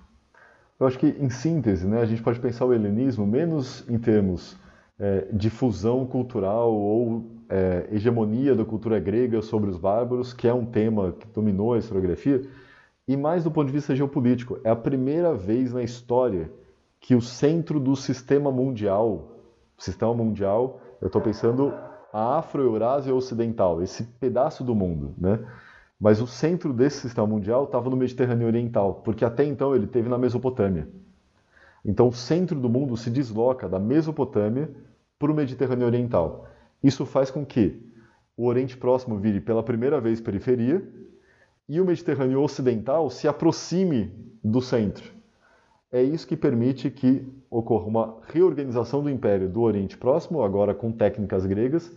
Eu 0.79 0.87
acho 0.87 0.97
que, 0.97 1.07
em 1.19 1.29
síntese, 1.29 1.87
né, 1.87 2.01
a 2.01 2.05
gente 2.05 2.21
pode 2.21 2.39
pensar 2.39 2.65
o 2.65 2.73
helenismo 2.73 3.25
menos 3.25 3.87
em 3.89 3.97
termos 3.97 4.57
é, 4.99 5.27
de 5.31 5.49
fusão 5.49 6.05
cultural 6.05 6.73
ou 6.73 7.25
é, 7.49 7.87
hegemonia 7.91 8.55
da 8.55 8.65
cultura 8.65 8.99
grega 8.99 9.41
sobre 9.41 9.69
os 9.69 9.77
bárbaros, 9.77 10.33
que 10.33 10.47
é 10.47 10.53
um 10.53 10.65
tema 10.65 11.11
que 11.11 11.27
dominou 11.27 11.73
a 11.73 11.77
historiografia, 11.77 12.47
e 13.07 13.15
mais 13.15 13.43
do 13.43 13.51
ponto 13.51 13.67
de 13.67 13.73
vista 13.73 13.95
geopolítico. 13.95 14.59
É 14.63 14.69
a 14.69 14.75
primeira 14.75 15.33
vez 15.33 15.73
na 15.73 15.83
história 15.83 16.51
que 16.99 17.15
o 17.15 17.21
centro 17.21 17.79
do 17.79 17.95
sistema 17.95 18.51
mundial, 18.51 19.31
sistema 19.77 20.13
mundial, 20.13 20.81
eu 20.99 21.07
estou 21.07 21.21
pensando 21.21 21.73
a 22.11 22.39
Afro-Eurásia 22.39 23.13
Ocidental, 23.13 23.81
esse 23.81 24.03
pedaço 24.03 24.63
do 24.63 24.73
mundo, 24.73 25.13
né? 25.17 25.39
Mas 25.99 26.21
o 26.21 26.27
centro 26.27 26.71
desse 26.71 27.01
sistema 27.01 27.27
mundial 27.27 27.63
estava 27.63 27.89
no 27.89 27.97
Mediterrâneo 27.97 28.47
Oriental, 28.47 29.01
porque 29.03 29.25
até 29.25 29.43
então 29.43 29.75
ele 29.75 29.87
teve 29.87 30.07
na 30.07 30.17
Mesopotâmia. 30.17 30.87
Então 31.83 32.07
o 32.09 32.13
centro 32.13 32.59
do 32.59 32.69
mundo 32.69 32.95
se 32.95 33.09
desloca 33.09 33.67
da 33.67 33.79
Mesopotâmia 33.79 34.69
para 35.17 35.31
o 35.31 35.35
Mediterrâneo 35.35 35.87
Oriental. 35.87 36.47
Isso 36.83 37.05
faz 37.05 37.31
com 37.31 37.45
que 37.45 37.81
o 38.35 38.45
Oriente 38.45 38.77
Próximo 38.77 39.17
vire 39.17 39.41
pela 39.41 39.63
primeira 39.63 39.99
vez 39.99 40.21
periferia 40.21 40.87
e 41.67 41.81
o 41.81 41.85
Mediterrâneo 41.85 42.41
Ocidental 42.41 43.09
se 43.09 43.27
aproxime 43.27 44.11
do 44.43 44.61
centro. 44.61 45.11
É 45.91 46.03
isso 46.03 46.27
que 46.27 46.37
permite 46.37 46.91
que 46.91 47.25
ocorra 47.49 47.85
uma 47.85 48.17
reorganização 48.27 49.01
do 49.01 49.09
Império 49.09 49.49
do 49.49 49.61
Oriente 49.61 49.97
Próximo, 49.97 50.43
agora 50.43 50.73
com 50.75 50.91
técnicas 50.91 51.45
gregas, 51.45 51.91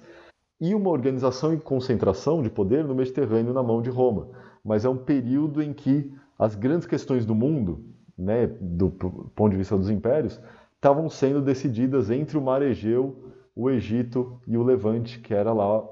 e 0.60 0.74
uma 0.74 0.90
organização 0.90 1.54
e 1.54 1.58
concentração 1.58 2.42
de 2.42 2.50
poder 2.50 2.84
no 2.84 2.94
Mediterrâneo 2.94 3.54
na 3.54 3.62
mão 3.62 3.80
de 3.80 3.88
Roma. 3.88 4.28
Mas 4.64 4.84
é 4.84 4.88
um 4.88 4.96
período 4.96 5.62
em 5.62 5.72
que 5.72 6.12
as 6.38 6.54
grandes 6.54 6.86
questões 6.86 7.24
do 7.24 7.34
mundo, 7.34 7.84
né, 8.16 8.46
do 8.60 8.90
ponto 8.90 9.50
de 9.50 9.56
vista 9.56 9.76
dos 9.76 9.88
impérios, 9.88 10.40
estavam 10.74 11.08
sendo 11.08 11.40
decididas 11.40 12.10
entre 12.10 12.36
o 12.36 12.42
Mar 12.42 12.62
Egeu, 12.62 13.32
o 13.54 13.70
Egito 13.70 14.40
e 14.46 14.56
o 14.56 14.62
Levante, 14.62 15.18
que 15.18 15.34
era 15.34 15.52
lá 15.52 15.82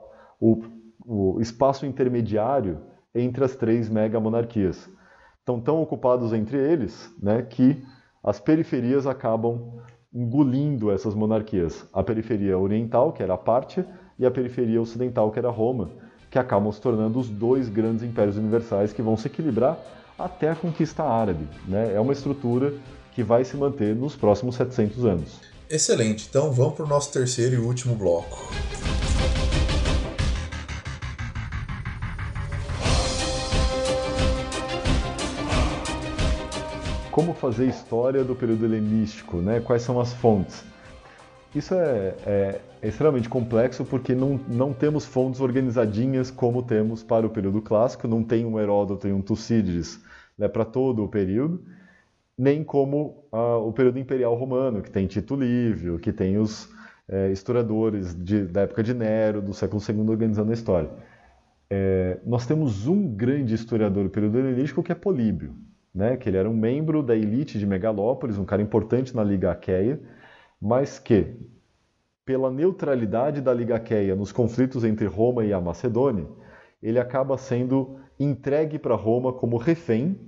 o, 0.41 0.63
o 1.05 1.41
espaço 1.41 1.87
intermediário 1.87 2.79
entre 3.15 3.45
as 3.45 3.57
três 3.57 3.89
mega 3.89 4.21
monarquias. 4.21 4.89
Estão 5.39 5.61
tão 5.61 5.81
ocupados 5.83 6.33
entre 6.33 6.59
eles 6.59 7.11
né, 7.23 7.43
que 7.43 7.83
as 8.23 8.39
periferias 8.39 9.07
acabam 9.07 9.81
engolindo 10.13 10.91
essas 10.91 11.15
monarquias. 11.15 11.89
A 11.93 12.03
periferia 12.03 12.59
oriental, 12.59 13.13
que 13.13 13.23
era 13.23 13.35
a 13.35 13.39
Pártia, 13.39 13.87
e 14.19 14.27
a 14.27 14.31
periferia 14.31 14.83
ocidental, 14.83 15.31
que 15.31 15.39
era 15.39 15.49
Roma, 15.49 15.91
que 16.31 16.39
acabam 16.39 16.73
se 16.73 16.81
tornando 16.81 17.19
os 17.19 17.29
dois 17.29 17.69
grandes 17.69 18.03
impérios 18.03 18.37
universais 18.37 18.93
que 18.93 19.01
vão 19.01 19.17
se 19.17 19.29
equilibrar 19.29 19.79
até 20.19 20.51
a 20.51 20.55
conquista 20.55 21.05
árabe. 21.05 21.47
Né? 21.67 21.95
É 21.95 22.01
uma 22.01 22.13
estrutura 22.13 22.75
que 23.13 23.23
vai 23.23 23.45
se 23.45 23.57
manter 23.57 23.95
nos 23.95 24.17
próximos 24.17 24.57
700 24.57 25.05
anos. 25.05 25.41
Excelente, 25.71 26.27
então 26.29 26.51
vamos 26.51 26.75
para 26.75 26.85
o 26.85 26.89
nosso 26.89 27.13
terceiro 27.13 27.55
e 27.55 27.59
último 27.59 27.95
bloco. 27.95 28.39
Como 37.11 37.35
fazer 37.35 37.67
história 37.67 38.23
do 38.25 38.35
período 38.35 38.65
helenístico, 38.65 39.39
né? 39.39 39.61
quais 39.61 39.83
são 39.83 40.01
as 40.01 40.13
fontes? 40.13 40.63
Isso 41.55 41.75
é, 41.75 42.15
é, 42.27 42.61
é, 42.83 42.89
extremamente 42.89 43.29
complexo 43.29 43.85
porque 43.85 44.15
não, 44.15 44.39
não 44.49 44.73
temos 44.73 45.07
fontes 45.07 45.41
organizadinhas 45.41 46.31
como 46.31 46.63
temos 46.63 47.03
para 47.03 47.27
o 47.27 47.31
período 47.31 47.63
clássico, 47.63 48.07
não 48.07 48.23
tem 48.23 48.45
um 48.45 48.61
Heródoto 48.61 49.09
e 49.09 49.13
um 49.13 49.23
Tucídides 49.23 49.99
né, 50.37 50.47
para 50.47 50.65
todo 50.65 51.03
o 51.03 51.09
período, 51.09 51.63
nem 52.37 52.63
como 52.63 53.25
ah, 53.33 53.57
o 53.57 53.73
período 53.73 53.99
imperial 53.99 54.35
romano, 54.35 54.83
que 54.83 54.91
tem 54.91 55.07
Tito 55.07 55.35
Livio, 55.35 55.99
que 55.99 56.13
tem 56.13 56.37
os 56.37 56.69
é, 57.09 57.31
historiadores 57.33 58.15
de, 58.15 58.45
da 58.45 58.63
época 58.63 58.83
de 58.83 58.93
Nero, 58.93 59.41
do 59.41 59.55
século 59.55 59.83
II, 59.87 60.11
organizando 60.11 60.51
a 60.51 60.55
história. 60.55 60.91
É, 61.71 62.19
nós 62.27 62.47
temos 62.47 62.87
um 62.87 63.09
grande 63.09 63.55
historiador 63.55 64.05
do 64.05 64.11
período 64.11 64.39
helenístico 64.39 64.83
que 64.83 64.93
é 64.93 64.95
Políbio, 64.95 65.55
né, 65.95 66.17
que 66.17 66.29
ele 66.29 66.37
era 66.37 66.49
um 66.49 66.55
membro 66.55 67.03
da 67.03 67.17
elite 67.17 67.59
de 67.59 67.67
Megalópolis, 67.67 68.39
um 68.39 68.45
cara 68.45 68.61
importante 68.61 69.17
na 69.17 69.25
Liga 69.25 69.51
Aqueia, 69.51 69.99
mas 70.61 70.99
que, 70.99 71.37
pela 72.25 72.51
neutralidade 72.51 73.41
da 73.41 73.55
Liga 73.55 73.77
Aqueia 73.77 74.15
nos 74.15 74.33
conflitos 74.33 74.85
entre 74.85 75.07
Roma 75.07 75.45
e 75.45 75.53
a 75.53 75.61
Macedônia, 75.61 76.27
ele 76.83 76.99
acaba 76.99 77.39
sendo 77.39 77.99
entregue 78.19 78.79
para 78.79 78.95
Roma 78.95 79.33
como 79.33 79.57
refém, 79.57 80.19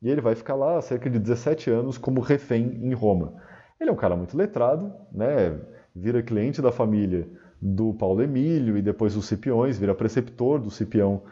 e 0.00 0.08
ele 0.08 0.20
vai 0.20 0.34
ficar 0.34 0.54
lá 0.54 0.80
cerca 0.80 1.10
de 1.10 1.18
17 1.18 1.70
anos 1.70 1.98
como 1.98 2.20
refém 2.20 2.78
em 2.82 2.94
Roma. 2.94 3.34
Ele 3.78 3.90
é 3.90 3.92
um 3.92 3.96
cara 3.96 4.16
muito 4.16 4.36
letrado, 4.36 4.92
né? 5.12 5.60
vira 5.94 6.22
cliente 6.22 6.62
da 6.62 6.70
família 6.70 7.28
do 7.60 7.92
Paulo 7.94 8.22
Emílio 8.22 8.78
e 8.78 8.82
depois 8.82 9.14
dos 9.14 9.26
Cipiões, 9.26 9.78
vira 9.78 9.94
preceptor 9.94 10.58
do 10.58 10.70
Cipião 10.70 11.22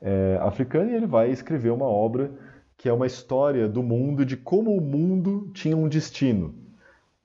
é, 0.00 0.38
africano, 0.40 0.90
e 0.90 0.94
ele 0.94 1.06
vai 1.06 1.30
escrever 1.30 1.70
uma 1.70 1.86
obra 1.86 2.30
que 2.76 2.88
é 2.88 2.92
uma 2.92 3.06
história 3.06 3.68
do 3.68 3.82
mundo, 3.82 4.24
de 4.24 4.36
como 4.36 4.76
o 4.76 4.80
mundo 4.80 5.50
tinha 5.54 5.76
um 5.76 5.88
destino 5.88 6.65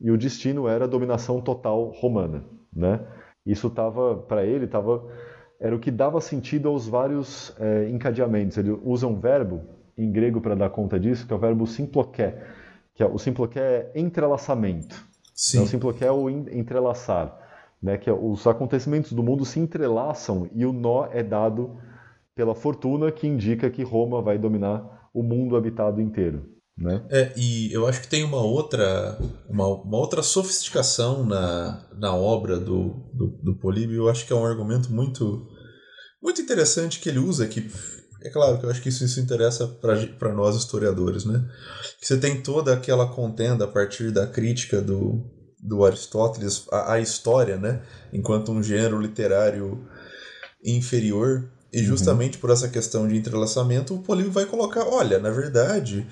e 0.02 0.12
o 0.12 0.18
destino 0.18 0.68
era 0.68 0.86
a 0.86 0.88
dominação 0.88 1.40
total 1.40 1.90
romana, 1.90 2.44
né? 2.76 3.00
Isso 3.46 3.68
estava 3.68 4.18
para 4.18 4.46
ele 4.46 4.68
tava 4.68 5.04
era 5.60 5.76
o 5.76 5.80
que 5.80 5.92
dava 5.92 6.20
sentido 6.20 6.70
aos 6.70 6.88
vários 6.88 7.56
é, 7.60 7.88
encadeamentos. 7.90 8.58
Ele 8.58 8.72
usa 8.84 9.06
um 9.06 9.20
verbo 9.20 9.62
em 9.96 10.12
grego 10.12 10.42
para 10.42 10.56
dar 10.56 10.72
conta 10.72 11.00
disso, 11.00 11.28
que 11.28 11.32
é 11.32 11.36
o 11.36 11.40
verbo 11.40 11.68
simploqué, 11.68 12.44
que 12.96 13.04
é, 13.04 13.06
o 13.06 13.20
simploqué 13.20 13.92
é 13.94 14.00
entrelaçamento. 14.00 14.96
Sim. 15.36 15.58
Então, 15.58 15.66
o 15.66 15.70
simploqué 15.70 16.06
é 16.08 16.12
o 16.12 16.28
entrelaçar, 16.30 17.38
né? 17.82 17.96
Que 17.98 18.10
é, 18.10 18.14
os 18.14 18.48
acontecimentos 18.48 19.14
do 19.14 19.22
mundo 19.22 19.46
se 19.46 19.60
entrelaçam 19.60 20.50
e 20.52 20.66
o 20.66 20.74
nó 20.74 21.06
é 21.12 21.22
dado 21.22 21.78
pela 22.34 22.56
fortuna 22.56 23.12
que 23.12 23.28
indica 23.28 23.70
que 23.70 23.84
Roma 23.84 24.20
vai 24.20 24.40
dominar 24.40 25.10
o 25.14 25.22
mundo 25.22 25.56
habitado 25.56 26.02
inteiro. 26.02 26.44
Né? 26.82 27.06
É, 27.12 27.32
e 27.38 27.72
eu 27.72 27.86
acho 27.86 28.02
que 28.02 28.08
tem 28.08 28.24
uma 28.24 28.42
outra, 28.42 29.16
uma, 29.48 29.68
uma 29.68 29.98
outra 29.98 30.24
sofisticação 30.24 31.24
na, 31.24 31.86
na 31.96 32.16
obra 32.16 32.60
do, 32.60 33.08
do, 33.14 33.28
do 33.44 33.56
Políbio. 33.60 33.98
Eu 33.98 34.10
acho 34.10 34.26
que 34.26 34.34
é 34.34 34.36
um 34.36 34.46
argumento 34.46 34.92
muito, 34.92 35.48
muito 36.22 36.42
interessante 36.42 37.00
que 37.00 37.08
ele 37.08 37.20
usa, 37.20 37.48
que 37.48 37.70
é 38.24 38.30
claro 38.32 38.58
que 38.58 38.66
eu 38.66 38.72
acho 38.72 38.82
que 38.82 38.90
isso, 38.90 39.04
isso 39.04 39.20
interessa 39.20 39.68
para 39.68 40.34
nós 40.34 40.56
historiadores, 40.56 41.24
né? 41.24 41.48
Que 42.00 42.08
você 42.08 42.18
tem 42.18 42.42
toda 42.42 42.74
aquela 42.74 43.08
contenda 43.08 43.66
a 43.66 43.68
partir 43.68 44.10
da 44.10 44.26
crítica 44.26 44.82
do, 44.82 45.24
do 45.62 45.86
Aristóteles 45.86 46.66
à, 46.72 46.94
à 46.94 47.00
história, 47.00 47.58
né? 47.58 47.84
Enquanto 48.12 48.52
um 48.52 48.64
gênero 48.64 49.00
literário 49.00 49.88
inferior 50.64 51.48
E 51.74 51.82
justamente 51.84 52.36
uhum. 52.36 52.42
por 52.42 52.50
essa 52.50 52.68
questão 52.68 53.08
de 53.08 53.16
entrelaçamento, 53.16 53.96
o 53.96 54.00
Políbio 54.00 54.32
vai 54.32 54.46
colocar: 54.46 54.86
olha, 54.86 55.20
na 55.20 55.30
verdade, 55.30 56.06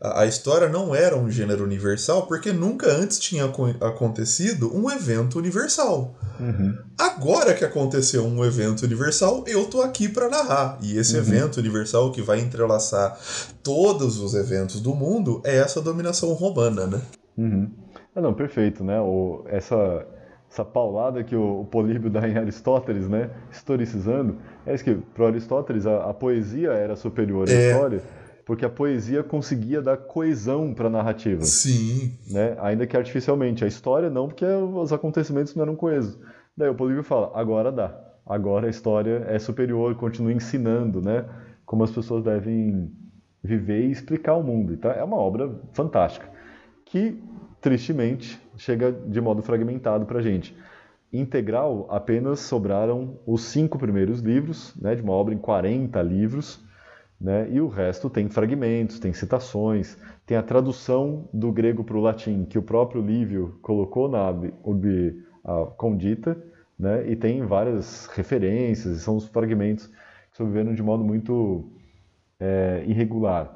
a, 0.00 0.22
a 0.22 0.26
história 0.26 0.68
não 0.68 0.94
era 0.94 1.16
um 1.16 1.30
gênero 1.30 1.64
universal 1.64 2.26
porque 2.26 2.52
nunca 2.52 2.90
antes 2.90 3.18
tinha 3.18 3.44
acontecido 3.80 4.70
um 4.76 4.90
evento 4.90 5.38
universal. 5.38 6.14
Uhum. 6.38 6.76
Agora 6.98 7.54
que 7.54 7.64
aconteceu 7.64 8.24
um 8.24 8.44
evento 8.44 8.82
universal, 8.82 9.44
eu 9.46 9.66
tô 9.66 9.82
aqui 9.82 10.08
para 10.08 10.28
narrar. 10.28 10.78
E 10.82 10.98
esse 10.98 11.14
uhum. 11.14 11.20
evento 11.20 11.56
universal 11.56 12.12
que 12.12 12.20
vai 12.20 12.40
entrelaçar 12.40 13.18
todos 13.62 14.20
os 14.20 14.34
eventos 14.34 14.80
do 14.80 14.94
mundo 14.94 15.40
é 15.44 15.56
essa 15.56 15.80
dominação 15.80 16.32
romana, 16.34 16.86
né? 16.86 17.00
Uhum. 17.36 17.70
Ah, 18.14 18.20
não, 18.20 18.34
perfeito, 18.34 18.84
né? 18.84 19.00
O, 19.00 19.44
essa, 19.46 20.06
essa 20.50 20.64
paulada 20.64 21.22
que 21.22 21.36
o, 21.36 21.60
o 21.60 21.64
Políbio 21.64 22.10
dá 22.10 22.28
em 22.28 22.36
Aristóteles, 22.36 23.08
né? 23.08 23.30
Historicizando, 23.50 24.38
é 24.68 24.74
isso 24.74 24.84
que, 24.84 24.94
para 24.94 25.26
Aristóteles, 25.26 25.86
a, 25.86 26.10
a, 26.10 26.14
poesia 26.14 26.72
era 26.72 26.94
superior 26.94 27.48
à 27.48 27.52
é. 27.52 27.70
história, 27.70 28.02
porque 28.44 28.64
a 28.64 28.68
poesia 28.68 29.22
conseguia 29.22 29.80
dar 29.80 29.96
coesão 29.96 30.74
para 30.74 30.86
a 30.86 30.90
narrativa. 30.90 31.42
Sim. 31.42 32.16
Né? 32.30 32.56
Ainda 32.60 32.86
que 32.86 32.96
artificialmente. 32.96 33.64
A 33.64 33.66
história 33.66 34.10
não, 34.10 34.28
porque 34.28 34.44
os 34.44 34.92
acontecimentos 34.92 35.54
não 35.54 35.64
eram 35.64 35.76
coesos. 35.76 36.18
Daí 36.56 36.68
o 36.68 36.74
Políbio 36.74 37.02
fala, 37.02 37.30
agora 37.34 37.72
dá. 37.72 37.98
Agora 38.26 38.66
a 38.66 38.70
história 38.70 39.24
é 39.28 39.38
superior, 39.38 39.94
continua 39.94 40.32
ensinando, 40.32 41.00
né? 41.00 41.24
Como 41.64 41.82
as 41.82 41.90
pessoas 41.90 42.22
devem 42.22 42.92
viver 43.42 43.86
e 43.86 43.90
explicar 43.90 44.34
o 44.34 44.42
mundo. 44.42 44.74
Então 44.74 44.90
é 44.90 45.02
uma 45.02 45.16
obra 45.16 45.50
fantástica. 45.72 46.28
Que, 46.84 47.22
tristemente, 47.60 48.38
chega 48.56 48.92
de 48.92 49.20
modo 49.20 49.42
fragmentado 49.42 50.04
para 50.04 50.18
a 50.18 50.22
gente. 50.22 50.54
Integral, 51.12 51.86
apenas 51.90 52.40
sobraram 52.40 53.18
os 53.26 53.42
cinco 53.42 53.78
primeiros 53.78 54.20
livros, 54.20 54.74
né, 54.76 54.94
de 54.94 55.02
uma 55.02 55.12
obra 55.12 55.32
em 55.32 55.38
40 55.38 56.02
livros, 56.02 56.62
né, 57.18 57.48
e 57.50 57.60
o 57.60 57.68
resto 57.68 58.10
tem 58.10 58.28
fragmentos, 58.28 58.98
tem 59.00 59.12
citações, 59.12 59.96
tem 60.26 60.36
a 60.36 60.42
tradução 60.42 61.28
do 61.32 61.50
grego 61.50 61.82
para 61.82 61.96
o 61.96 62.00
latim, 62.00 62.44
que 62.44 62.58
o 62.58 62.62
próprio 62.62 63.00
Lívio 63.00 63.58
colocou 63.62 64.08
na 64.08 64.30
Urbi 64.62 65.24
Condita, 65.78 66.36
né, 66.78 67.10
e 67.10 67.16
tem 67.16 67.42
várias 67.42 68.06
referências, 68.08 68.98
e 68.98 69.00
são 69.00 69.16
os 69.16 69.26
fragmentos 69.26 69.86
que 69.86 70.36
sobreviveram 70.36 70.74
de 70.74 70.82
modo 70.82 71.02
muito 71.02 71.72
é, 72.38 72.84
irregular. 72.86 73.54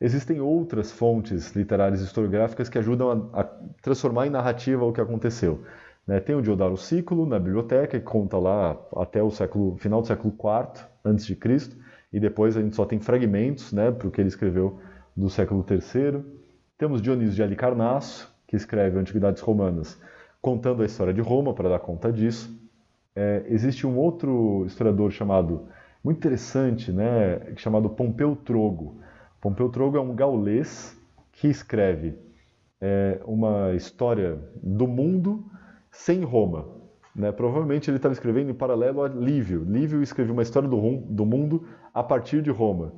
Existem 0.00 0.40
outras 0.40 0.90
fontes 0.90 1.54
literárias 1.54 2.00
e 2.00 2.04
historiográficas 2.04 2.68
que 2.68 2.78
ajudam 2.78 3.30
a, 3.32 3.40
a 3.40 3.44
transformar 3.80 4.26
em 4.26 4.30
narrativa 4.30 4.84
o 4.84 4.92
que 4.92 5.00
aconteceu. 5.00 5.64
Né? 6.06 6.20
Tem 6.20 6.34
o 6.34 6.42
Diodaro 6.42 6.76
Ciclo 6.76 7.26
na 7.26 7.38
biblioteca, 7.38 7.98
que 7.98 8.04
conta 8.04 8.38
lá 8.38 8.78
até 8.96 9.22
o 9.22 9.30
século, 9.30 9.76
final 9.76 10.00
do 10.00 10.06
século 10.06 10.34
IV 10.34 10.84
a.C., 11.04 11.38
e 12.12 12.20
depois 12.20 12.56
a 12.56 12.62
gente 12.62 12.76
só 12.76 12.84
tem 12.84 13.00
fragmentos 13.00 13.72
né, 13.72 13.90
para 13.90 14.06
o 14.06 14.10
que 14.10 14.20
ele 14.20 14.28
escreveu 14.28 14.78
do 15.16 15.28
século 15.28 15.66
III. 15.68 16.24
Temos 16.78 17.02
Dionísio 17.02 17.34
de 17.34 17.42
Alicarnasso, 17.42 18.32
que 18.46 18.54
escreve 18.54 18.98
Antiguidades 18.98 19.42
Romanas, 19.42 20.00
contando 20.40 20.82
a 20.82 20.86
história 20.86 21.12
de 21.12 21.20
Roma 21.20 21.52
para 21.54 21.68
dar 21.68 21.80
conta 21.80 22.12
disso. 22.12 22.56
É, 23.16 23.44
existe 23.48 23.86
um 23.86 23.96
outro 23.96 24.64
historiador 24.66 25.10
chamado, 25.10 25.66
muito 26.04 26.18
interessante, 26.18 26.92
né, 26.92 27.40
chamado 27.56 27.90
Pompeu 27.90 28.36
Trogo, 28.36 29.02
Pompeu 29.44 29.68
Trogo 29.68 29.98
é 29.98 30.00
um 30.00 30.14
gaulês 30.14 30.98
que 31.30 31.48
escreve 31.48 32.14
é, 32.80 33.20
uma 33.26 33.74
história 33.74 34.38
do 34.62 34.86
mundo 34.86 35.44
sem 35.94 36.22
Roma. 36.22 36.66
Né? 37.14 37.30
Provavelmente 37.30 37.88
ele 37.88 37.96
estava 37.96 38.12
escrevendo 38.12 38.50
em 38.50 38.54
paralelo 38.54 39.02
a 39.02 39.08
Lívio. 39.08 39.64
Lívio 39.64 40.02
escreveu 40.02 40.32
uma 40.34 40.42
história 40.42 40.68
do, 40.68 40.96
do 40.98 41.24
mundo 41.24 41.66
a 41.92 42.02
partir 42.02 42.42
de 42.42 42.50
Roma. 42.50 42.92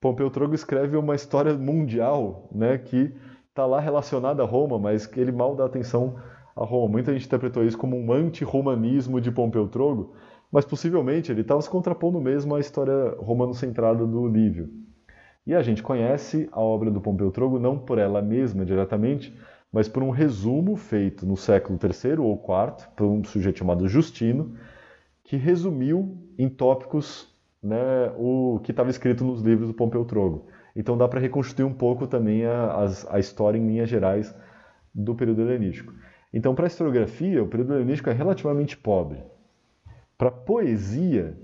Pompeu 0.00 0.30
Trogo 0.30 0.54
escreve 0.54 0.96
uma 0.96 1.14
história 1.14 1.52
mundial 1.52 2.48
né, 2.50 2.78
que 2.78 3.14
está 3.48 3.66
lá 3.66 3.78
relacionada 3.78 4.42
a 4.42 4.46
Roma, 4.46 4.78
mas 4.78 5.06
que 5.06 5.20
ele 5.20 5.30
mal 5.30 5.54
dá 5.54 5.66
atenção 5.66 6.16
a 6.56 6.64
Roma. 6.64 6.88
Muita 6.88 7.12
gente 7.12 7.26
interpretou 7.26 7.62
isso 7.62 7.76
como 7.76 7.96
um 7.96 8.10
anti-romanismo 8.10 9.20
de 9.20 9.30
Pompeu 9.30 9.68
Trogo, 9.68 10.14
mas 10.50 10.64
possivelmente 10.64 11.30
ele 11.30 11.42
estava 11.42 11.60
se 11.60 11.68
contrapondo 11.68 12.18
mesmo 12.18 12.54
à 12.54 12.60
história 12.60 13.14
romano-centrada 13.18 14.06
do 14.06 14.26
Lívio. 14.26 14.70
E 15.46 15.54
a 15.54 15.62
gente 15.62 15.82
conhece 15.82 16.48
a 16.52 16.60
obra 16.60 16.90
do 16.90 17.00
Pompeu 17.00 17.30
Trogo 17.30 17.58
não 17.58 17.78
por 17.78 17.98
ela 17.98 18.22
mesma 18.22 18.64
diretamente, 18.64 19.36
mas 19.72 19.88
por 19.88 20.02
um 20.02 20.10
resumo 20.10 20.76
feito 20.76 21.24
no 21.26 21.36
século 21.36 21.78
III 21.82 22.18
ou 22.18 22.34
IV 22.34 22.88
por 22.96 23.06
um 23.06 23.24
sujeito 23.24 23.58
chamado 23.58 23.88
Justino, 23.88 24.56
que 25.24 25.36
resumiu 25.36 26.18
em 26.36 26.48
tópicos 26.48 27.32
né, 27.62 28.10
o 28.16 28.60
que 28.64 28.72
estava 28.72 28.90
escrito 28.90 29.24
nos 29.24 29.42
livros 29.42 29.68
do 29.68 29.74
Pompeu 29.74 30.04
Trogo. 30.04 30.46
Então 30.74 30.96
dá 30.96 31.06
para 31.06 31.20
reconstruir 31.20 31.64
um 31.64 31.72
pouco 31.72 32.06
também 32.06 32.44
a, 32.46 32.84
a, 32.84 33.16
a, 33.16 33.18
história 33.18 33.58
em 33.58 33.66
linhas 33.66 33.88
gerais 33.88 34.34
do 34.94 35.14
período 35.14 35.42
helenístico. 35.42 35.92
Então, 36.32 36.54
para 36.54 36.66
a 36.66 36.68
historiografia, 36.68 37.42
o 37.42 37.48
período 37.48 37.74
helenístico 37.74 38.08
é 38.08 38.12
relativamente 38.12 38.76
pobre. 38.76 39.18
Para 40.16 40.30
poesia, 40.30 41.36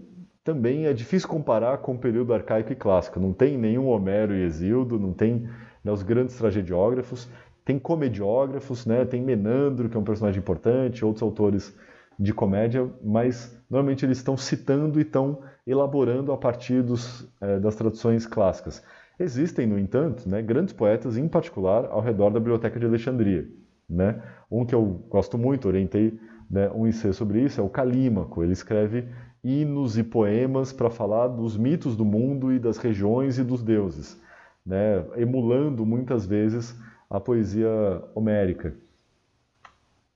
também 0.44 0.86
é 0.86 0.92
difícil 0.92 1.28
comparar 1.28 1.78
com 1.78 1.94
o 1.94 1.98
período 1.98 2.32
arcaico 2.32 2.72
e 2.72 2.76
clássico. 2.76 3.18
Não 3.18 3.32
tem 3.32 3.58
nenhum 3.58 3.88
Homero 3.88 4.32
e 4.32 4.42
Exildo, 4.42 4.98
não 4.98 5.12
tem 5.12 5.48
né, 5.82 5.90
os 5.90 6.04
grandes 6.04 6.36
tragediógrafos, 6.36 7.28
tem 7.66 7.80
comediógrafos, 7.80 8.86
né, 8.86 9.04
tem 9.04 9.20
Menandro, 9.20 9.88
que 9.88 9.96
é 9.96 10.00
um 10.00 10.04
personagem 10.04 10.38
importante, 10.38 11.04
outros 11.04 11.22
autores 11.22 11.76
de 12.16 12.32
comédia, 12.32 12.88
mas 13.02 13.60
normalmente 13.68 14.06
eles 14.06 14.18
estão 14.18 14.36
citando 14.36 15.00
e 15.00 15.02
estão 15.02 15.40
elaborando 15.66 16.30
a 16.30 16.36
partir 16.36 16.80
dos, 16.80 17.28
é, 17.40 17.58
das 17.58 17.74
traduções 17.74 18.24
clássicas. 18.24 18.84
Existem, 19.18 19.66
no 19.66 19.76
entanto, 19.80 20.28
né, 20.28 20.40
grandes 20.40 20.72
poetas, 20.72 21.18
em 21.18 21.26
particular, 21.26 21.86
ao 21.86 22.00
redor 22.00 22.30
da 22.30 22.38
Biblioteca 22.38 22.78
de 22.78 22.86
Alexandria. 22.86 23.48
Né? 23.90 24.22
Um 24.48 24.64
que 24.64 24.74
eu 24.74 24.84
gosto 25.10 25.36
muito, 25.36 25.66
orientei 25.66 26.20
né, 26.48 26.70
um 26.72 26.86
IC 26.86 27.12
sobre 27.12 27.40
isso, 27.42 27.60
é 27.60 27.64
o 27.64 27.68
Calímaco. 27.68 28.44
Ele 28.44 28.52
escreve 28.52 29.08
hinos 29.42 29.98
e 29.98 30.04
poemas 30.04 30.72
para 30.72 30.88
falar 30.88 31.26
dos 31.26 31.56
mitos 31.56 31.96
do 31.96 32.04
mundo 32.04 32.52
e 32.52 32.60
das 32.60 32.78
regiões 32.78 33.38
e 33.38 33.42
dos 33.44 33.60
deuses, 33.60 34.20
né? 34.64 35.04
emulando 35.16 35.84
muitas 35.84 36.26
vezes 36.26 36.76
a 37.08 37.20
poesia 37.20 37.70
homérica. 38.14 38.74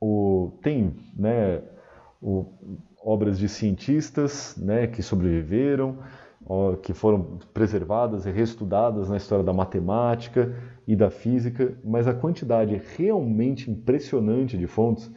O, 0.01 0.53
tem 0.63 0.95
né, 1.17 1.63
o, 2.21 2.47
obras 3.03 3.39
de 3.39 3.49
cientistas 3.49 4.57
né, 4.57 4.87
que 4.87 5.03
sobreviveram, 5.03 5.99
ó, 6.47 6.75
que 6.77 6.93
foram 6.93 7.39
preservadas 7.53 8.27
e 8.27 8.31
reestudadas 8.31 9.09
na 9.09 9.17
história 9.17 9.45
da 9.45 9.53
matemática 9.53 10.55
e 10.87 10.97
da 10.97 11.11
física, 11.11 11.77
mas 11.85 12.09
a 12.09 12.15
quantidade 12.15 12.81
realmente 12.97 13.71
impressionante 13.71 14.57
de 14.57 14.67
fontes 14.67 15.11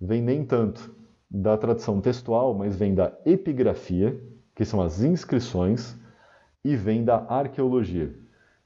vem 0.00 0.22
nem 0.22 0.44
tanto 0.44 0.94
da 1.30 1.56
tradição 1.56 2.00
textual, 2.00 2.54
mas 2.54 2.76
vem 2.76 2.94
da 2.94 3.12
epigrafia, 3.26 4.18
que 4.54 4.64
são 4.64 4.80
as 4.80 5.02
inscrições, 5.02 5.96
e 6.64 6.74
vem 6.74 7.04
da 7.04 7.24
arqueologia. 7.28 8.14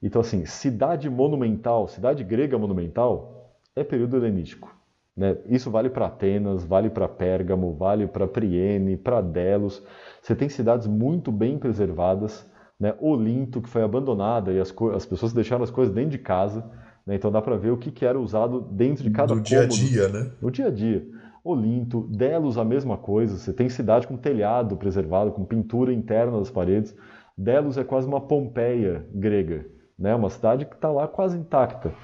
Então, 0.03 0.20
assim, 0.20 0.45
cidade 0.45 1.09
monumental, 1.09 1.87
cidade 1.87 2.24
grega 2.24 2.59
monumental, 2.59 3.57
é 3.77 3.85
período 3.85 4.16
helenístico. 4.16 4.74
Né? 5.16 5.37
Isso 5.47 5.70
vale 5.70 5.91
para 5.91 6.07
Atenas, 6.07 6.65
vale 6.65 6.91
para 6.91 7.07
Pérgamo, 7.07 7.74
vale 7.74 8.07
para 8.07 8.27
Priene, 8.27 8.97
para 8.97 9.20
Delos. 9.20 9.83
Você 10.20 10.35
tem 10.35 10.49
cidades 10.49 10.87
muito 10.87 11.31
bem 11.31 11.59
preservadas. 11.59 12.47
Né? 12.81 12.95
Olinto, 12.99 13.61
que 13.61 13.69
foi 13.69 13.83
abandonada 13.83 14.53
e 14.53 14.59
as, 14.59 14.74
as 14.95 15.07
pessoas 15.07 15.33
deixaram 15.33 15.62
as 15.62 15.70
coisas 15.70 15.95
dentro 15.95 16.11
de 16.11 16.19
casa. 16.19 16.69
Né? 17.07 17.15
Então 17.15 17.31
dá 17.31 17.41
para 17.41 17.57
ver 17.57 17.70
o 17.70 17.77
que, 17.77 17.91
que 17.91 18.05
era 18.05 18.19
usado 18.19 18.61
dentro 18.61 19.05
de 19.05 19.11
cada 19.11 19.35
No 19.35 19.41
dia 19.41 19.62
a 19.62 19.66
dia, 19.66 20.09
né? 20.09 20.31
No 20.41 20.51
dia 20.51 20.66
a 20.66 20.70
dia. 20.70 21.07
Olinto, 21.45 22.09
Delos 22.09 22.57
a 22.57 22.65
mesma 22.65 22.97
coisa, 22.97 23.37
você 23.37 23.53
tem 23.53 23.69
cidade 23.69 24.07
com 24.07 24.16
telhado 24.16 24.77
preservado, 24.77 25.33
com 25.33 25.45
pintura 25.45 25.93
interna 25.93 26.39
das 26.39 26.51
paredes. 26.51 26.95
Delos 27.37 27.77
é 27.77 27.83
quase 27.83 28.07
uma 28.07 28.20
Pompeia 28.20 29.05
grega, 29.12 29.66
né? 30.03 30.15
uma 30.15 30.29
cidade 30.29 30.66
que 30.66 30.74
está 30.74 30.91
lá 30.91 31.09
quase 31.09 31.39
intacta. 31.39 31.95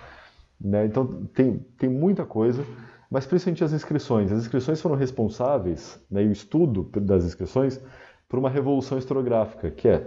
Né? 0.61 0.87
Então 0.87 1.27
tem, 1.35 1.59
tem 1.77 1.91
muita 1.91 2.25
coisa, 2.25 2.65
mas 3.11 3.27
principalmente 3.27 3.65
as 3.65 3.73
inscrições. 3.73 4.33
As 4.33 4.39
inscrições 4.39 4.81
foram 4.81 4.97
responsáveis, 4.97 6.01
né, 6.11 6.23
e 6.23 6.29
o 6.29 6.33
estudo 6.33 6.85
das 7.01 7.25
inscrições, 7.25 7.81
por 8.29 8.39
uma 8.39 8.51
revolução 8.51 8.99
historiográfica, 8.99 9.70
que 9.70 9.89
é, 9.89 10.07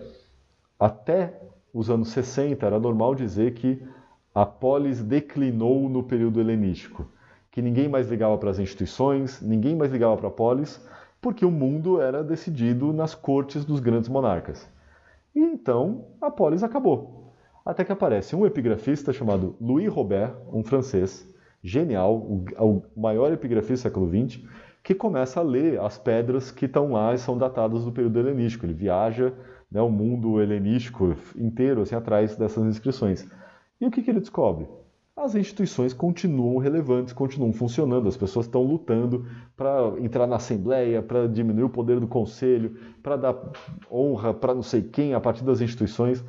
até 0.79 1.39
os 1.73 1.89
anos 1.89 2.09
60 2.09 2.65
era 2.65 2.79
normal 2.79 3.15
dizer 3.15 3.53
que 3.53 3.81
a 4.33 4.45
polis 4.45 5.01
declinou 5.01 5.89
no 5.89 6.03
período 6.03 6.39
helenístico 6.39 7.07
que 7.51 7.61
ninguém 7.61 7.89
mais 7.89 8.09
ligava 8.09 8.37
para 8.37 8.49
as 8.49 8.59
instituições, 8.59 9.41
ninguém 9.41 9.75
mais 9.75 9.91
ligava 9.91 10.15
para 10.15 10.29
a 10.29 10.31
polis, 10.31 10.81
porque 11.21 11.45
o 11.45 11.51
mundo 11.51 12.01
era 12.01 12.23
decidido 12.23 12.93
nas 12.93 13.13
cortes 13.13 13.65
dos 13.65 13.79
grandes 13.81 14.09
monarcas. 14.09 14.67
E 15.35 15.39
então 15.39 16.05
a 16.21 16.31
polis 16.31 16.63
acabou. 16.63 17.20
Até 17.65 17.83
que 17.83 17.91
aparece 17.91 18.35
um 18.35 18.45
epigrafista 18.45 19.13
chamado 19.13 19.55
Louis 19.61 19.87
Robert, 19.87 20.35
um 20.51 20.63
francês, 20.63 21.27
genial, 21.63 22.15
o, 22.15 22.83
maior 22.95 23.31
epigrafista 23.31 23.89
do 23.89 23.93
século 23.93 24.27
XX, 24.27 24.43
que 24.83 24.95
começa 24.95 25.39
a 25.39 25.43
ler 25.43 25.79
as 25.79 25.97
pedras 25.97 26.49
que 26.49 26.65
estão 26.65 26.93
lá 26.93 27.13
e 27.13 27.19
são 27.19 27.37
datadas 27.37 27.85
do 27.85 27.91
período 27.91 28.19
helenístico. 28.19 28.65
Ele 28.65 28.73
viaja 28.73 29.31
né, 29.71 29.79
o 29.79 29.89
mundo 29.89 30.41
helenístico 30.41 31.15
inteiro 31.37 31.81
assim, 31.81 31.93
atrás 31.93 32.35
dessas 32.35 32.63
inscrições. 32.65 33.27
E 33.79 33.85
o 33.85 33.91
que, 33.91 34.01
que 34.01 34.09
ele 34.09 34.19
descobre? 34.19 34.67
As 35.15 35.35
instituições 35.35 35.93
continuam 35.93 36.57
relevantes, 36.57 37.13
continuam 37.13 37.53
funcionando, 37.53 38.07
as 38.07 38.17
pessoas 38.17 38.47
estão 38.47 38.63
lutando 38.63 39.27
para 39.55 39.93
entrar 39.99 40.25
na 40.25 40.37
Assembleia, 40.37 41.03
para 41.03 41.27
diminuir 41.27 41.65
o 41.65 41.69
poder 41.69 41.99
do 41.99 42.07
Conselho, 42.07 42.75
para 43.03 43.17
dar 43.17 43.37
honra 43.91 44.33
para 44.33 44.55
não 44.55 44.63
sei 44.63 44.81
quem 44.81 45.13
a 45.13 45.19
partir 45.19 45.43
das 45.43 45.61
instituições. 45.61 46.23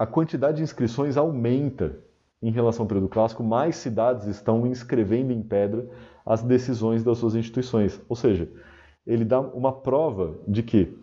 A 0.00 0.06
quantidade 0.06 0.56
de 0.56 0.62
inscrições 0.62 1.18
aumenta 1.18 1.98
em 2.42 2.50
relação 2.50 2.84
ao 2.84 2.88
período 2.88 3.06
clássico, 3.06 3.44
mais 3.44 3.76
cidades 3.76 4.26
estão 4.26 4.66
inscrevendo 4.66 5.30
em 5.30 5.42
pedra 5.42 5.86
as 6.24 6.42
decisões 6.42 7.04
das 7.04 7.18
suas 7.18 7.34
instituições. 7.34 8.00
Ou 8.08 8.16
seja, 8.16 8.48
ele 9.06 9.26
dá 9.26 9.38
uma 9.38 9.70
prova 9.70 10.38
de 10.48 10.62
que 10.62 10.96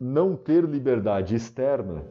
não 0.00 0.34
ter 0.34 0.64
liberdade 0.64 1.34
externa 1.34 2.02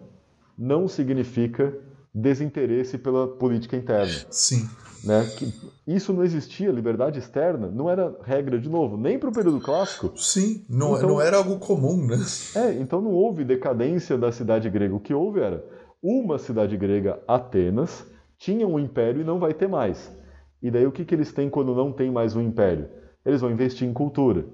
não 0.55 0.87
significa 0.87 1.75
desinteresse 2.13 2.99
pela 2.99 3.27
política 3.27 3.75
interna. 3.75 4.13
Sim. 4.29 4.69
Né? 5.03 5.25
Que 5.37 5.51
isso 5.87 6.13
não 6.13 6.23
existia, 6.23 6.71
liberdade 6.71 7.17
externa, 7.17 7.67
não 7.67 7.89
era 7.89 8.15
regra, 8.21 8.59
de 8.59 8.69
novo, 8.69 8.95
nem 8.95 9.17
para 9.17 9.29
o 9.29 9.33
período 9.33 9.59
clássico. 9.59 10.11
Sim, 10.17 10.63
não, 10.69 10.95
então, 10.97 11.09
não 11.09 11.21
era 11.21 11.37
algo 11.37 11.57
comum, 11.57 12.05
né? 12.05 12.17
É, 12.55 12.73
então 12.73 13.01
não 13.01 13.11
houve 13.11 13.43
decadência 13.43 14.17
da 14.17 14.31
cidade 14.31 14.69
grega. 14.69 14.93
O 14.93 14.99
que 14.99 15.13
houve 15.13 15.39
era 15.39 15.63
uma 16.01 16.37
cidade 16.37 16.77
grega, 16.77 17.21
Atenas, 17.27 18.09
tinha 18.37 18.67
um 18.67 18.79
império 18.79 19.21
e 19.21 19.25
não 19.25 19.39
vai 19.39 19.53
ter 19.53 19.67
mais. 19.67 20.17
E 20.61 20.71
daí 20.71 20.85
o 20.85 20.91
que, 20.91 21.05
que 21.05 21.13
eles 21.13 21.31
têm 21.33 21.49
quando 21.49 21.75
não 21.75 21.91
tem 21.91 22.11
mais 22.11 22.35
um 22.35 22.41
império? 22.41 22.89
Eles 23.25 23.41
vão 23.41 23.51
investir 23.51 23.87
em 23.87 23.93
cultura. 23.93 24.45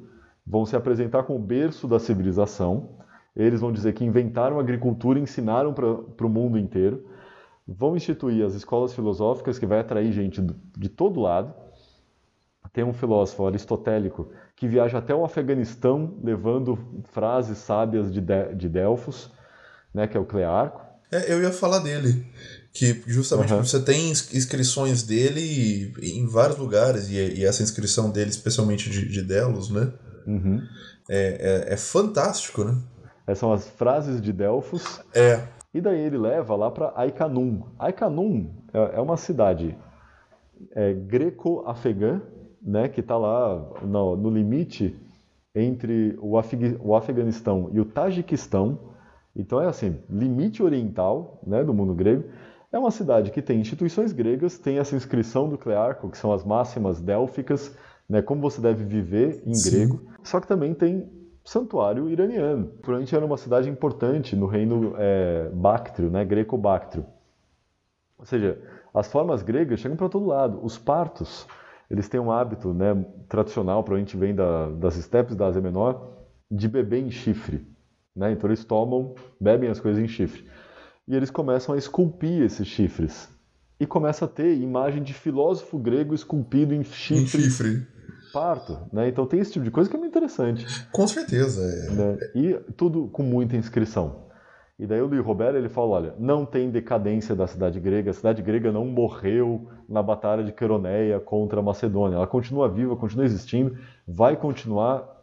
Vão 0.45 0.65
se 0.65 0.75
apresentar 0.75 1.23
como 1.23 1.39
berço 1.39 1.87
da 1.87 1.99
civilização. 1.99 2.97
Eles 3.35 3.61
vão 3.61 3.71
dizer 3.71 3.93
que 3.93 4.05
inventaram 4.05 4.59
agricultura, 4.59 5.19
ensinaram 5.19 5.73
para 5.73 6.25
o 6.25 6.29
mundo 6.29 6.57
inteiro. 6.57 7.05
Vão 7.67 7.95
instituir 7.95 8.45
as 8.45 8.53
escolas 8.53 8.93
filosóficas, 8.93 9.57
que 9.57 9.65
vai 9.65 9.79
atrair 9.79 10.11
gente 10.11 10.41
de 10.77 10.89
todo 10.89 11.19
lado. 11.19 11.53
Tem 12.71 12.83
um 12.83 12.93
filósofo 12.93 13.47
aristotélico 13.47 14.29
que 14.55 14.67
viaja 14.67 14.97
até 14.97 15.15
o 15.15 15.23
Afeganistão 15.23 16.17
levando 16.21 16.77
frases 17.05 17.57
sábias 17.57 18.11
de, 18.11 18.21
de 18.55 18.69
Delfos, 18.69 19.31
né, 19.93 20.07
que 20.07 20.17
é 20.17 20.19
o 20.19 20.25
Clearco. 20.25 20.84
É, 21.11 21.31
eu 21.31 21.41
ia 21.41 21.51
falar 21.51 21.79
dele 21.79 22.25
que 22.75 23.01
justamente 23.07 23.53
uhum. 23.53 23.63
você 23.63 23.81
tem 23.81 24.09
inscrições 24.09 25.01
dele 25.01 25.93
em 26.01 26.27
vários 26.27 26.57
lugares, 26.57 27.09
e, 27.09 27.15
e 27.15 27.45
essa 27.45 27.63
inscrição 27.63 28.11
dele, 28.11 28.29
especialmente 28.29 28.89
de, 28.89 29.07
de 29.07 29.21
Delos, 29.21 29.69
né? 29.69 29.93
Uhum. 30.27 30.61
É, 31.09 31.65
é, 31.69 31.73
é, 31.73 31.77
fantástico, 31.77 32.65
né? 32.65 32.77
Essas 33.25 33.39
são 33.39 33.53
as 33.53 33.69
frases 33.69 34.21
de 34.21 34.33
Delfos. 34.33 34.99
É. 35.13 35.41
E 35.73 35.79
daí 35.79 35.99
ele 35.99 36.17
leva 36.17 36.55
lá 36.55 36.69
para 36.69 36.91
Aikanum. 36.95 37.63
Aikanum 37.79 38.49
é, 38.73 38.97
é 38.97 39.01
uma 39.01 39.15
cidade 39.15 39.77
é, 40.71 40.93
greco-afegã, 40.93 42.21
né, 42.61 42.89
que 42.89 42.99
está 42.99 43.17
lá 43.17 43.71
no, 43.83 44.17
no, 44.17 44.29
limite 44.29 44.99
entre 45.53 46.17
o, 46.19 46.37
Afeg 46.37 46.77
o 46.81 46.95
Afeganistão 46.95 47.69
e 47.71 47.79
o 47.79 47.85
Tajiquistão. 47.85 48.94
Então 49.35 49.61
é 49.61 49.67
assim, 49.67 49.99
limite 50.09 50.63
oriental 50.63 51.39
né, 51.45 51.63
do 51.63 51.73
mundo 51.73 51.93
grego. 51.93 52.23
É 52.71 52.79
uma 52.79 52.91
cidade 52.91 53.31
que 53.31 53.41
tem 53.41 53.59
instituições 53.59 54.11
gregas, 54.11 54.57
tem 54.57 54.79
essa 54.79 54.95
inscrição 54.95 55.49
do 55.49 55.57
Clearco, 55.57 56.09
que 56.09 56.17
são 56.17 56.31
as 56.31 56.43
máximas 56.43 57.01
délficas, 57.01 57.75
né, 58.07 58.21
como 58.21 58.41
você 58.41 58.61
deve 58.61 58.83
viver 58.83 59.43
em 59.45 59.53
Sim. 59.53 59.69
grego, 59.69 60.01
só 60.23 60.39
que 60.39 60.47
também 60.47 60.73
tem 60.73 61.09
santuário 61.43 62.09
iraniano. 62.09 62.67
Provavelmente 62.81 63.15
era 63.15 63.25
uma 63.25 63.37
cidade 63.37 63.69
importante 63.69 64.35
no 64.35 64.45
reino 64.45 64.93
é, 64.97 65.49
Bactrio, 65.53 66.09
né, 66.09 66.25
greco-bactrio. 66.25 67.05
Ou 68.17 68.25
seja, 68.25 68.59
as 68.93 69.07
formas 69.07 69.43
gregas 69.43 69.79
chegam 69.79 69.97
para 69.97 70.09
todo 70.09 70.25
lado. 70.25 70.59
Os 70.63 70.77
partos, 70.77 71.45
eles 71.89 72.09
têm 72.09 72.19
um 72.19 72.31
hábito 72.31 72.73
né, 72.73 73.05
tradicional, 73.27 73.83
provavelmente 73.83 74.17
vem 74.17 74.33
da, 74.33 74.69
das 74.69 74.95
estepes 74.95 75.35
da 75.35 75.47
Ásia 75.47 75.61
Menor, 75.61 76.13
de 76.49 76.67
beber 76.67 77.03
em 77.03 77.11
chifre. 77.11 77.74
Né? 78.15 78.31
Então 78.31 78.49
eles 78.49 78.63
tomam, 78.63 79.13
bebem 79.39 79.69
as 79.69 79.79
coisas 79.79 80.01
em 80.01 80.07
chifre 80.07 80.45
e 81.07 81.15
eles 81.15 81.29
começam 81.29 81.75
a 81.75 81.77
esculpir 81.77 82.41
esses 82.43 82.67
chifres. 82.67 83.29
E 83.79 83.85
começa 83.85 84.25
a 84.25 84.27
ter 84.27 84.55
imagem 84.55 85.03
de 85.03 85.13
filósofo 85.13 85.77
grego 85.77 86.15
esculpido 86.15 86.73
em 86.73 86.83
chifre. 86.83 87.41
Em 87.41 87.49
chifre. 87.49 87.87
Parto, 88.31 88.77
né? 88.91 89.07
Então 89.07 89.25
tem 89.25 89.39
esse 89.39 89.53
tipo 89.53 89.63
de 89.63 89.71
coisa 89.71 89.89
que 89.89 89.95
é 89.95 89.99
muito 89.99 90.11
interessante. 90.11 90.65
Com 90.91 91.07
certeza. 91.07 91.61
É. 91.61 91.91
Né? 91.91 92.17
E 92.35 92.53
tudo 92.75 93.07
com 93.09 93.23
muita 93.23 93.55
inscrição. 93.55 94.25
E 94.77 94.85
daí 94.85 95.01
o 95.01 95.05
Luiz 95.05 95.23
Roberto 95.23 95.55
ele 95.55 95.69
fala, 95.69 95.87
olha, 95.87 96.15
não 96.19 96.45
tem 96.45 96.69
decadência 96.69 97.33
da 97.33 97.47
cidade 97.47 97.79
grega, 97.79 98.11
a 98.11 98.13
cidade 98.13 98.41
grega 98.41 98.73
não 98.73 98.85
morreu 98.85 99.69
na 99.87 100.03
batalha 100.03 100.43
de 100.43 100.51
Queroneia 100.51 101.17
contra 101.17 101.61
a 101.61 101.63
Macedônia, 101.63 102.17
ela 102.17 102.27
continua 102.27 102.67
viva, 102.67 102.93
continua 102.97 103.23
existindo, 103.23 103.77
vai 104.05 104.35
continuar 104.35 105.14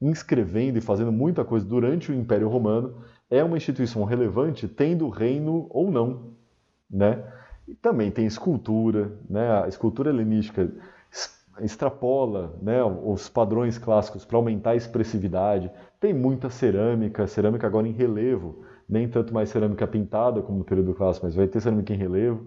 inscrevendo 0.00 0.78
e 0.78 0.80
fazendo 0.80 1.12
muita 1.12 1.44
coisa 1.44 1.66
durante 1.66 2.10
o 2.10 2.14
Império 2.14 2.48
Romano, 2.48 3.02
é 3.30 3.44
uma 3.44 3.56
instituição 3.56 4.04
relevante, 4.04 4.66
tendo 4.66 5.08
reino 5.08 5.66
ou 5.70 5.90
não, 5.90 6.30
né? 6.90 7.22
E 7.68 7.74
também 7.74 8.10
tem 8.10 8.26
escultura, 8.26 9.12
né? 9.28 9.62
A 9.62 9.68
escultura 9.68 10.10
helenística 10.10 10.72
extrapola 11.60 12.54
né, 12.62 12.82
os 12.82 13.28
padrões 13.28 13.78
clássicos 13.78 14.24
para 14.24 14.36
aumentar 14.36 14.70
a 14.70 14.76
expressividade. 14.76 15.70
Tem 15.98 16.14
muita 16.14 16.48
cerâmica, 16.48 17.26
cerâmica 17.26 17.66
agora 17.66 17.86
em 17.86 17.92
relevo, 17.92 18.64
nem 18.88 19.08
tanto 19.08 19.32
mais 19.32 19.50
cerâmica 19.50 19.86
pintada 19.86 20.42
como 20.42 20.58
no 20.58 20.64
período 20.64 20.94
clássico, 20.94 21.26
mas 21.26 21.34
vai 21.34 21.46
ter 21.46 21.60
cerâmica 21.60 21.92
em 21.92 21.96
relevo. 21.96 22.46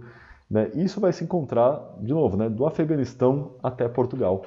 Né? 0.49 0.71
Isso 0.75 0.99
vai 0.99 1.13
se 1.13 1.23
encontrar, 1.23 1.95
de 2.01 2.13
novo, 2.13 2.37
né, 2.37 2.49
do 2.49 2.65
Afeganistão 2.65 3.55
até 3.61 3.87
Portugal. 3.87 4.43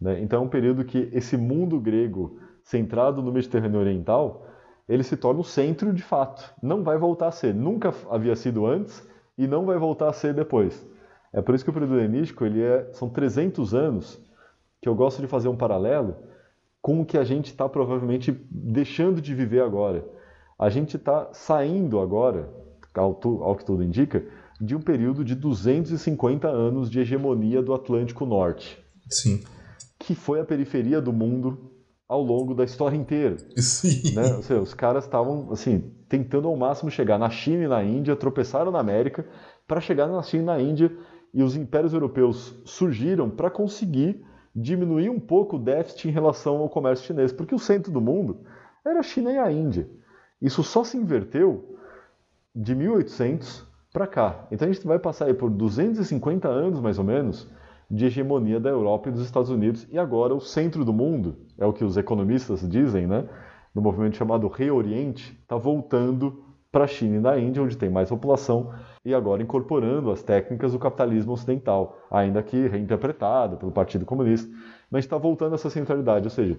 Né? 0.00 0.20
Então 0.22 0.42
é 0.42 0.44
um 0.44 0.48
período 0.48 0.84
que 0.84 1.10
esse 1.12 1.36
mundo 1.36 1.78
grego 1.80 2.38
centrado 2.62 3.22
no 3.22 3.32
Mediterrâneo 3.32 3.80
Oriental 3.80 4.46
ele 4.88 5.04
se 5.04 5.16
torna 5.16 5.40
o 5.40 5.44
centro 5.44 5.92
de 5.92 6.02
fato. 6.02 6.52
Não 6.60 6.82
vai 6.82 6.98
voltar 6.98 7.28
a 7.28 7.32
ser. 7.32 7.54
Nunca 7.54 7.94
havia 8.10 8.34
sido 8.34 8.66
antes 8.66 9.06
e 9.38 9.46
não 9.46 9.64
vai 9.64 9.78
voltar 9.78 10.08
a 10.08 10.12
ser 10.12 10.34
depois. 10.34 10.84
É 11.32 11.40
por 11.40 11.54
isso 11.54 11.62
que 11.62 11.70
o 11.70 11.72
período 11.72 11.98
helenístico 11.98 12.44
ele 12.44 12.60
é, 12.60 12.88
são 12.92 13.08
300 13.08 13.72
anos 13.72 14.20
que 14.82 14.88
eu 14.88 14.94
gosto 14.94 15.20
de 15.20 15.28
fazer 15.28 15.48
um 15.48 15.56
paralelo 15.56 16.16
com 16.82 17.00
o 17.00 17.06
que 17.06 17.16
a 17.16 17.22
gente 17.22 17.46
está 17.46 17.68
provavelmente 17.68 18.32
deixando 18.50 19.20
de 19.20 19.34
viver 19.34 19.62
agora. 19.62 20.04
A 20.58 20.68
gente 20.68 20.96
está 20.96 21.28
saindo 21.32 22.00
agora, 22.00 22.48
ao, 22.94 23.20
ao 23.42 23.54
que 23.54 23.64
tudo 23.64 23.84
indica, 23.84 24.24
de 24.60 24.74
um 24.74 24.80
período 24.80 25.24
de 25.24 25.34
250 25.34 26.48
anos 26.48 26.90
de 26.90 27.00
hegemonia 27.00 27.62
do 27.62 27.72
Atlântico 27.72 28.26
Norte. 28.26 28.82
Sim. 29.08 29.42
Que 30.10 30.14
foi 30.16 30.40
a 30.40 30.44
periferia 30.44 31.00
do 31.00 31.12
mundo 31.12 31.70
ao 32.08 32.20
longo 32.20 32.52
da 32.52 32.64
história 32.64 32.96
inteira. 32.96 33.36
Sim. 33.56 34.12
Né? 34.12 34.34
Ou 34.34 34.42
seja, 34.42 34.60
os 34.60 34.74
caras 34.74 35.04
estavam 35.04 35.52
assim 35.52 35.94
tentando 36.08 36.48
ao 36.48 36.56
máximo 36.56 36.90
chegar 36.90 37.16
na 37.16 37.30
China 37.30 37.62
e 37.62 37.68
na 37.68 37.84
Índia, 37.84 38.16
tropeçaram 38.16 38.72
na 38.72 38.80
América 38.80 39.24
para 39.68 39.80
chegar 39.80 40.08
na 40.08 40.20
China 40.20 40.42
e 40.42 40.46
na 40.46 40.60
Índia 40.60 40.92
e 41.32 41.44
os 41.44 41.54
impérios 41.54 41.92
europeus 41.92 42.60
surgiram 42.64 43.30
para 43.30 43.48
conseguir 43.48 44.20
diminuir 44.52 45.10
um 45.10 45.20
pouco 45.20 45.54
o 45.54 45.60
déficit 45.60 46.08
em 46.08 46.10
relação 46.10 46.56
ao 46.56 46.68
comércio 46.68 47.06
chinês, 47.06 47.32
porque 47.32 47.54
o 47.54 47.58
centro 47.60 47.92
do 47.92 48.00
mundo 48.00 48.40
era 48.84 48.98
a 48.98 49.04
China 49.04 49.30
e 49.30 49.38
a 49.38 49.52
Índia. 49.52 49.88
Isso 50.42 50.64
só 50.64 50.82
se 50.82 50.96
inverteu 50.96 51.78
de 52.52 52.74
1800 52.74 53.64
para 53.92 54.08
cá. 54.08 54.48
Então 54.50 54.66
a 54.66 54.72
gente 54.72 54.84
vai 54.84 54.98
passar 54.98 55.26
aí 55.26 55.34
por 55.34 55.48
250 55.48 56.48
anos 56.48 56.80
mais 56.80 56.98
ou 56.98 57.04
menos 57.04 57.48
de 57.90 58.06
hegemonia 58.06 58.60
da 58.60 58.70
Europa 58.70 59.08
e 59.08 59.12
dos 59.12 59.22
Estados 59.22 59.50
Unidos, 59.50 59.86
e 59.90 59.98
agora 59.98 60.34
o 60.34 60.40
centro 60.40 60.84
do 60.84 60.92
mundo, 60.92 61.36
é 61.58 61.66
o 61.66 61.72
que 61.72 61.84
os 61.84 61.96
economistas 61.96 62.66
dizem, 62.68 63.06
né? 63.06 63.28
no 63.74 63.82
movimento 63.82 64.16
chamado 64.16 64.48
Reoriente, 64.48 65.36
está 65.42 65.56
voltando 65.56 66.44
para 66.70 66.84
a 66.84 66.86
China 66.86 67.16
e 67.16 67.20
na 67.20 67.38
Índia, 67.38 67.62
onde 67.62 67.76
tem 67.76 67.90
mais 67.90 68.08
população, 68.08 68.72
e 69.04 69.12
agora 69.12 69.42
incorporando 69.42 70.10
as 70.10 70.22
técnicas 70.22 70.72
do 70.72 70.78
capitalismo 70.78 71.32
ocidental, 71.32 71.98
ainda 72.10 72.42
que 72.42 72.68
reinterpretado 72.68 73.56
pelo 73.56 73.72
Partido 73.72 74.06
Comunista, 74.06 74.48
mas 74.88 75.04
está 75.04 75.16
voltando 75.16 75.54
essa 75.54 75.70
centralidade, 75.70 76.26
ou 76.26 76.30
seja, 76.30 76.56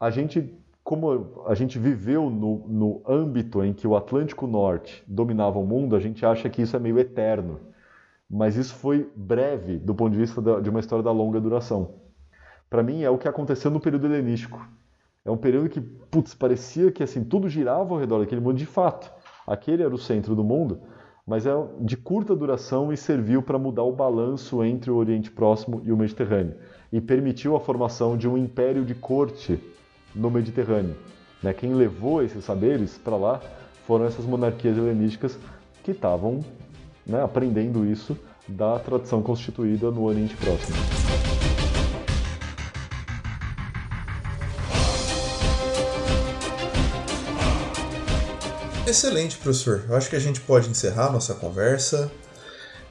a 0.00 0.10
gente, 0.10 0.52
como 0.82 1.44
a 1.46 1.54
gente 1.54 1.78
viveu 1.78 2.28
no, 2.28 2.66
no 2.66 3.02
âmbito 3.06 3.62
em 3.62 3.72
que 3.72 3.86
o 3.86 3.94
Atlântico 3.94 4.46
Norte 4.48 5.04
dominava 5.06 5.58
o 5.58 5.66
mundo, 5.66 5.94
a 5.94 6.00
gente 6.00 6.26
acha 6.26 6.48
que 6.48 6.62
isso 6.62 6.74
é 6.74 6.78
meio 6.80 6.98
eterno 6.98 7.69
mas 8.30 8.56
isso 8.56 8.74
foi 8.74 9.10
breve 9.16 9.78
do 9.78 9.94
ponto 9.94 10.12
de 10.12 10.18
vista 10.18 10.40
de 10.60 10.70
uma 10.70 10.78
história 10.78 11.02
da 11.02 11.10
longa 11.10 11.40
duração. 11.40 11.94
Para 12.68 12.82
mim 12.82 13.02
é 13.02 13.10
o 13.10 13.18
que 13.18 13.26
aconteceu 13.26 13.70
no 13.70 13.80
período 13.80 14.06
helenístico. 14.06 14.64
É 15.24 15.30
um 15.30 15.36
período 15.36 15.68
que, 15.68 15.80
putz, 15.80 16.32
parecia 16.32 16.92
que 16.92 17.02
assim 17.02 17.24
tudo 17.24 17.48
girava 17.48 17.92
ao 17.92 17.98
redor 17.98 18.20
daquele 18.20 18.40
mundo 18.40 18.56
de 18.56 18.66
fato. 18.66 19.12
Aquele 19.46 19.82
era 19.82 19.92
o 19.92 19.98
centro 19.98 20.36
do 20.36 20.44
mundo, 20.44 20.80
mas 21.26 21.44
é 21.44 21.50
de 21.80 21.96
curta 21.96 22.36
duração 22.36 22.92
e 22.92 22.96
serviu 22.96 23.42
para 23.42 23.58
mudar 23.58 23.82
o 23.82 23.92
balanço 23.92 24.62
entre 24.62 24.90
o 24.90 24.96
Oriente 24.96 25.30
Próximo 25.30 25.82
e 25.84 25.90
o 25.90 25.96
Mediterrâneo 25.96 26.54
e 26.92 27.00
permitiu 27.00 27.56
a 27.56 27.60
formação 27.60 28.16
de 28.16 28.28
um 28.28 28.38
império 28.38 28.84
de 28.84 28.94
corte 28.94 29.60
no 30.14 30.30
Mediterrâneo. 30.30 30.96
Né? 31.42 31.52
Quem 31.52 31.74
levou 31.74 32.22
esses 32.22 32.44
saberes 32.44 32.96
para 32.98 33.16
lá 33.16 33.40
foram 33.86 34.04
essas 34.04 34.24
monarquias 34.24 34.76
helenísticas 34.76 35.38
que 35.82 35.90
estavam 35.90 36.40
né, 37.10 37.22
aprendendo 37.22 37.84
isso 37.84 38.16
da 38.46 38.78
tradição 38.78 39.20
constituída 39.20 39.90
no 39.90 40.04
Oriente 40.04 40.36
Próximo. 40.36 40.76
Excelente, 48.86 49.36
professor. 49.36 49.84
Eu 49.88 49.96
acho 49.96 50.08
que 50.08 50.16
a 50.16 50.20
gente 50.20 50.40
pode 50.40 50.68
encerrar 50.68 51.12
nossa 51.12 51.34
conversa. 51.34 52.10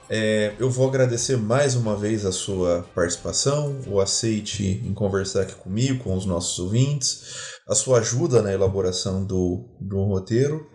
É, 0.10 0.54
eu 0.58 0.70
vou 0.70 0.88
agradecer 0.88 1.38
mais 1.38 1.76
uma 1.76 1.96
vez 1.96 2.26
a 2.26 2.32
sua 2.32 2.86
participação, 2.96 3.80
o 3.86 4.00
aceite 4.00 4.82
em 4.84 4.94
conversar 4.94 5.42
aqui 5.42 5.56
comigo, 5.56 6.04
com 6.04 6.16
os 6.16 6.26
nossos 6.26 6.58
ouvintes, 6.58 7.60
a 7.68 7.76
sua 7.76 8.00
ajuda 8.00 8.42
na 8.42 8.52
elaboração 8.52 9.24
do, 9.24 9.66
do 9.80 10.04
roteiro. 10.04 10.68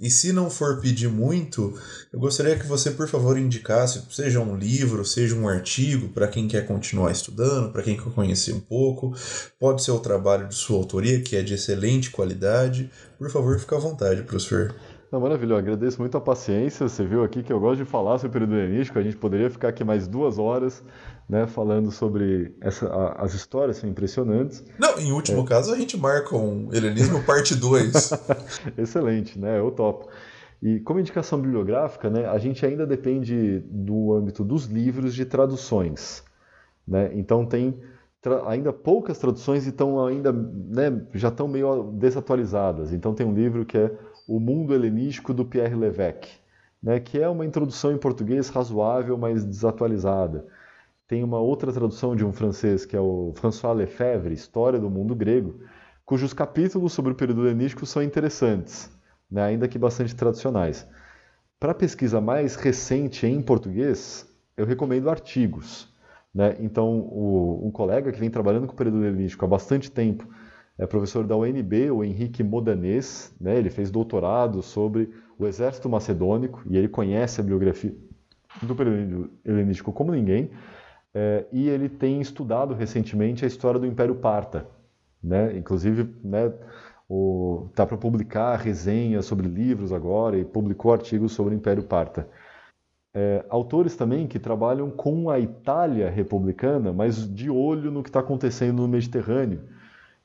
E 0.00 0.08
se 0.08 0.32
não 0.32 0.48
for 0.48 0.80
pedir 0.80 1.08
muito, 1.08 1.76
eu 2.12 2.20
gostaria 2.20 2.56
que 2.56 2.66
você, 2.66 2.92
por 2.92 3.08
favor, 3.08 3.36
indicasse, 3.36 4.00
seja 4.10 4.38
um 4.38 4.56
livro, 4.56 5.04
seja 5.04 5.34
um 5.34 5.48
artigo, 5.48 6.08
para 6.10 6.28
quem 6.28 6.46
quer 6.46 6.66
continuar 6.66 7.10
estudando, 7.10 7.72
para 7.72 7.82
quem 7.82 7.96
quer 7.96 8.12
conhecer 8.12 8.52
um 8.52 8.60
pouco. 8.60 9.12
Pode 9.58 9.82
ser 9.82 9.90
o 9.90 9.98
trabalho 9.98 10.46
de 10.46 10.54
sua 10.54 10.76
autoria, 10.76 11.20
que 11.20 11.34
é 11.34 11.42
de 11.42 11.54
excelente 11.54 12.12
qualidade. 12.12 12.88
Por 13.18 13.28
favor, 13.28 13.58
fique 13.58 13.74
à 13.74 13.78
vontade, 13.78 14.22
professor. 14.22 14.72
Não, 15.10 15.18
maravilha, 15.18 15.54
eu 15.54 15.56
agradeço 15.56 15.98
muito 15.98 16.16
a 16.16 16.20
paciência. 16.20 16.88
Você 16.88 17.04
viu 17.04 17.24
aqui 17.24 17.42
que 17.42 17.52
eu 17.52 17.58
gosto 17.58 17.82
de 17.82 17.90
falar 17.90 18.18
sobre 18.18 18.28
o 18.28 18.32
período 18.32 18.54
helenístico. 18.56 18.98
A 18.98 19.02
gente 19.02 19.16
poderia 19.16 19.50
ficar 19.50 19.68
aqui 19.68 19.82
mais 19.82 20.06
duas 20.06 20.38
horas 20.38 20.84
né, 21.28 21.46
falando 21.46 21.90
sobre 21.90 22.56
essa, 22.60 22.88
a, 22.88 23.22
as 23.22 23.34
histórias, 23.34 23.76
são 23.76 23.90
impressionantes. 23.90 24.64
Não, 24.78 24.98
em 24.98 25.12
último 25.12 25.42
é. 25.42 25.44
caso, 25.44 25.72
a 25.72 25.76
gente 25.76 25.96
marca 25.96 26.34
um 26.34 26.70
helenismo 26.72 27.22
parte 27.22 27.54
2. 27.54 28.12
Excelente, 28.78 29.38
né? 29.38 29.58
Eu 29.58 29.70
topo. 29.70 30.08
E 30.62 30.80
como 30.80 30.98
indicação 30.98 31.40
bibliográfica, 31.40 32.10
né, 32.10 32.26
a 32.26 32.38
gente 32.38 32.64
ainda 32.64 32.86
depende 32.86 33.60
do 33.70 34.12
âmbito 34.14 34.42
dos 34.42 34.64
livros 34.64 35.14
de 35.14 35.24
traduções. 35.24 36.24
Né? 36.86 37.10
Então 37.14 37.44
tem 37.44 37.78
ainda 38.46 38.72
poucas 38.72 39.18
traduções 39.18 39.66
e 39.66 39.68
estão 39.68 40.04
ainda 40.04 40.32
né, 40.32 41.06
já 41.14 41.28
estão 41.28 41.46
meio 41.46 41.92
desatualizadas. 41.92 42.92
Então 42.92 43.14
tem 43.14 43.24
um 43.24 43.34
livro 43.34 43.64
que 43.64 43.78
é 43.78 43.92
o 44.26 44.40
Mundo 44.40 44.74
Helenístico 44.74 45.32
do 45.32 45.44
Pierre 45.44 45.76
Levesque, 45.76 46.30
né, 46.82 46.98
que 46.98 47.20
é 47.20 47.28
uma 47.28 47.46
introdução 47.46 47.92
em 47.92 47.98
português 47.98 48.48
razoável, 48.48 49.16
mas 49.16 49.44
desatualizada. 49.44 50.44
Tem 51.08 51.24
uma 51.24 51.40
outra 51.40 51.72
tradução 51.72 52.14
de 52.14 52.22
um 52.22 52.34
francês, 52.34 52.84
que 52.84 52.94
é 52.94 53.00
o 53.00 53.32
François 53.34 53.74
Lefebvre, 53.74 54.34
História 54.34 54.78
do 54.78 54.90
Mundo 54.90 55.14
Grego, 55.14 55.58
cujos 56.04 56.34
capítulos 56.34 56.92
sobre 56.92 57.12
o 57.12 57.14
período 57.14 57.46
helenístico 57.46 57.86
são 57.86 58.02
interessantes, 58.02 58.90
né, 59.30 59.42
ainda 59.42 59.66
que 59.66 59.78
bastante 59.78 60.14
tradicionais. 60.14 60.86
Para 61.58 61.72
pesquisa 61.72 62.20
mais 62.20 62.56
recente 62.56 63.26
em 63.26 63.40
português, 63.40 64.28
eu 64.54 64.66
recomendo 64.66 65.08
artigos. 65.08 65.88
Né? 66.34 66.56
Então, 66.60 66.98
o, 66.98 67.66
um 67.66 67.70
colega 67.70 68.12
que 68.12 68.20
vem 68.20 68.28
trabalhando 68.28 68.66
com 68.66 68.74
o 68.74 68.76
período 68.76 69.02
helenístico 69.02 69.46
há 69.46 69.48
bastante 69.48 69.90
tempo 69.90 70.28
é 70.76 70.86
professor 70.86 71.26
da 71.26 71.34
UNB, 71.34 71.90
o 71.90 72.04
Henrique 72.04 72.42
Modanês, 72.42 73.34
né? 73.40 73.56
ele 73.56 73.70
fez 73.70 73.90
doutorado 73.90 74.62
sobre 74.62 75.08
o 75.38 75.46
exército 75.46 75.88
macedônico 75.88 76.62
e 76.68 76.76
ele 76.76 76.86
conhece 76.86 77.40
a 77.40 77.44
biografia 77.44 77.96
do 78.62 78.74
período 78.76 79.30
helenístico 79.42 79.90
como 79.90 80.12
ninguém, 80.12 80.50
é, 81.14 81.46
e 81.52 81.68
ele 81.68 81.88
tem 81.88 82.20
estudado 82.20 82.74
recentemente 82.74 83.44
a 83.44 83.48
história 83.48 83.80
do 83.80 83.86
Império 83.86 84.14
Parta, 84.14 84.66
né? 85.22 85.56
inclusive 85.56 86.14
né, 86.22 86.52
está 87.70 87.86
para 87.86 87.96
publicar 87.96 88.56
resenhas 88.56 89.24
sobre 89.24 89.48
livros 89.48 89.92
agora 89.92 90.38
e 90.38 90.44
publicou 90.44 90.92
artigos 90.92 91.32
sobre 91.32 91.54
o 91.54 91.56
Império 91.56 91.82
Parta. 91.82 92.28
É, 93.14 93.44
autores 93.48 93.96
também 93.96 94.26
que 94.26 94.38
trabalham 94.38 94.90
com 94.90 95.30
a 95.30 95.40
Itália 95.40 96.10
republicana, 96.10 96.92
mas 96.92 97.32
de 97.34 97.50
olho 97.50 97.90
no 97.90 98.02
que 98.02 98.10
está 98.10 98.20
acontecendo 98.20 98.82
no 98.82 98.88
Mediterrâneo 98.88 99.60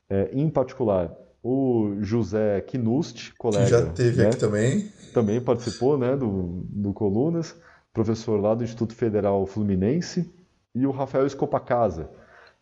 é, 0.09 0.29
em 0.33 0.49
particular, 0.49 1.11
o 1.41 1.95
José 2.01 2.61
Knust, 2.61 3.33
colega. 3.37 3.65
Que 3.65 3.71
já 3.71 3.85
teve 3.85 4.21
né, 4.21 4.27
aqui 4.27 4.37
também. 4.37 4.91
Também 5.13 5.41
participou 5.41 5.97
né, 5.97 6.15
do, 6.15 6.63
do 6.69 6.93
Colunas, 6.93 7.55
professor 7.93 8.39
lá 8.39 8.53
do 8.53 8.63
Instituto 8.63 8.93
Federal 8.93 9.45
Fluminense, 9.45 10.31
e 10.73 10.85
o 10.87 10.91
Rafael 10.91 11.25
Escopacasa, 11.25 12.09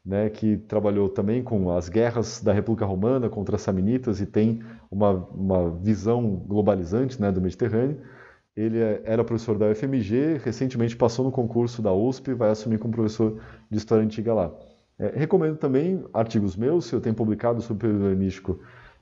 né, 0.05 0.29
que 0.29 0.57
trabalhou 0.57 1.07
também 1.09 1.43
com 1.43 1.71
as 1.71 1.87
guerras 1.87 2.41
da 2.41 2.51
República 2.51 2.85
Romana 2.85 3.29
contra 3.29 3.55
as 3.55 3.61
Samnitas 3.61 4.19
e 4.19 4.25
tem 4.25 4.61
uma, 4.89 5.11
uma 5.11 5.69
visão 5.69 6.35
globalizante 6.35 7.21
né, 7.21 7.31
do 7.31 7.39
Mediterrâneo. 7.39 8.01
Ele 8.55 8.79
é, 8.79 9.01
era 9.05 9.23
professor 9.23 9.57
da 9.57 9.67
UFMG, 9.67 10.41
recentemente 10.43 10.97
passou 10.97 11.23
no 11.23 11.31
concurso 11.31 11.81
da 11.81 11.93
USP 11.93 12.31
e 12.31 12.33
vai 12.33 12.49
assumir 12.49 12.79
como 12.79 12.93
professor 12.93 13.39
de 13.69 13.77
História 13.77 14.03
Antiga 14.03 14.33
lá. 14.33 14.51
É, 14.99 15.13
recomendo 15.15 15.57
também 15.57 16.03
artigos 16.13 16.55
meus, 16.55 16.91
eu 16.91 16.99
tenho 16.99 17.15
publicado 17.15 17.61
sobre 17.61 17.87
o 17.87 17.89
período 17.89 18.07
helenístico, 18.07 18.59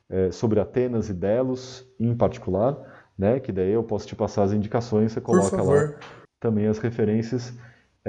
é, 0.09 0.31
sobre 0.31 0.59
Atenas 0.59 1.09
e 1.09 1.13
Delos 1.13 1.85
em 1.99 2.15
particular, 2.15 2.77
né, 3.17 3.39
que 3.39 3.51
daí 3.51 3.71
eu 3.71 3.83
posso 3.83 4.07
te 4.07 4.15
passar 4.15 4.43
as 4.43 4.53
indicações, 4.53 5.11
você 5.11 5.21
coloca 5.21 5.61
lá 5.61 5.93
também 6.39 6.67
as 6.67 6.77
referências. 6.77 7.53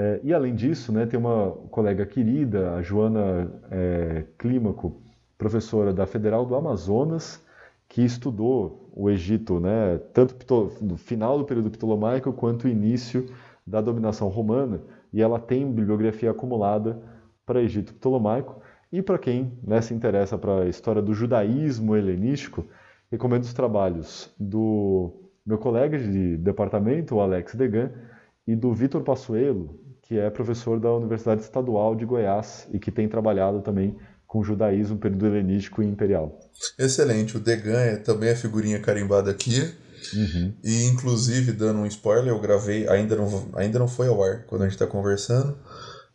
É, 0.01 0.19
e 0.23 0.33
além 0.33 0.55
disso, 0.55 0.91
né, 0.91 1.05
tem 1.05 1.19
uma 1.19 1.51
colega 1.69 2.07
querida, 2.07 2.73
a 2.73 2.81
Joana 2.81 3.51
é, 3.69 4.25
Clímaco, 4.35 4.99
professora 5.37 5.93
da 5.93 6.07
Federal 6.07 6.43
do 6.43 6.55
Amazonas, 6.55 7.45
que 7.87 8.01
estudou 8.03 8.89
o 8.95 9.11
Egito, 9.11 9.59
né, 9.59 9.99
tanto 10.11 10.71
no 10.81 10.97
final 10.97 11.37
do 11.37 11.45
período 11.45 11.69
ptolomaico 11.69 12.33
quanto 12.33 12.63
o 12.63 12.67
início 12.67 13.27
da 13.65 13.79
dominação 13.79 14.27
romana, 14.27 14.81
e 15.13 15.21
ela 15.21 15.39
tem 15.39 15.71
bibliografia 15.71 16.31
acumulada 16.31 16.99
para 17.45 17.61
Egito 17.61 17.93
Ptolomaico. 17.93 18.59
E 18.91 19.03
para 19.03 19.19
quem 19.19 19.51
né, 19.63 19.81
se 19.81 19.93
interessa 19.93 20.35
para 20.35 20.63
a 20.63 20.67
história 20.67 21.01
do 21.01 21.13
judaísmo 21.13 21.95
helenístico, 21.95 22.65
recomendo 23.11 23.43
os 23.43 23.53
trabalhos 23.53 24.33
do 24.39 25.13
meu 25.45 25.59
colega 25.59 25.99
de 25.99 26.37
departamento, 26.37 27.15
o 27.15 27.21
Alex 27.21 27.53
Degan, 27.53 27.91
e 28.47 28.55
do 28.55 28.73
Vitor 28.73 29.03
Passuelo, 29.03 29.79
que 30.11 30.19
é 30.19 30.29
professor 30.29 30.77
da 30.77 30.91
Universidade 30.91 31.39
Estadual 31.39 31.95
de 31.95 32.03
Goiás 32.03 32.67
e 32.73 32.77
que 32.77 32.91
tem 32.91 33.07
trabalhado 33.07 33.61
também 33.61 33.95
com 34.27 34.43
judaísmo, 34.43 34.97
período 34.97 35.25
helenístico 35.25 35.81
e 35.81 35.85
imperial. 35.87 36.37
Excelente. 36.77 37.37
O 37.37 37.39
Degan 37.39 37.79
é 37.79 37.95
também 37.95 38.29
a 38.29 38.35
figurinha 38.35 38.77
carimbada 38.81 39.31
aqui. 39.31 39.73
Uhum. 40.13 40.53
E 40.61 40.83
inclusive, 40.87 41.53
dando 41.53 41.79
um 41.79 41.85
spoiler, 41.85 42.27
eu 42.27 42.41
gravei, 42.41 42.89
ainda 42.89 43.15
não, 43.15 43.47
ainda 43.53 43.79
não 43.79 43.87
foi 43.87 44.09
ao 44.09 44.21
ar 44.21 44.43
quando 44.47 44.63
a 44.63 44.65
gente 44.65 44.73
está 44.73 44.85
conversando, 44.85 45.57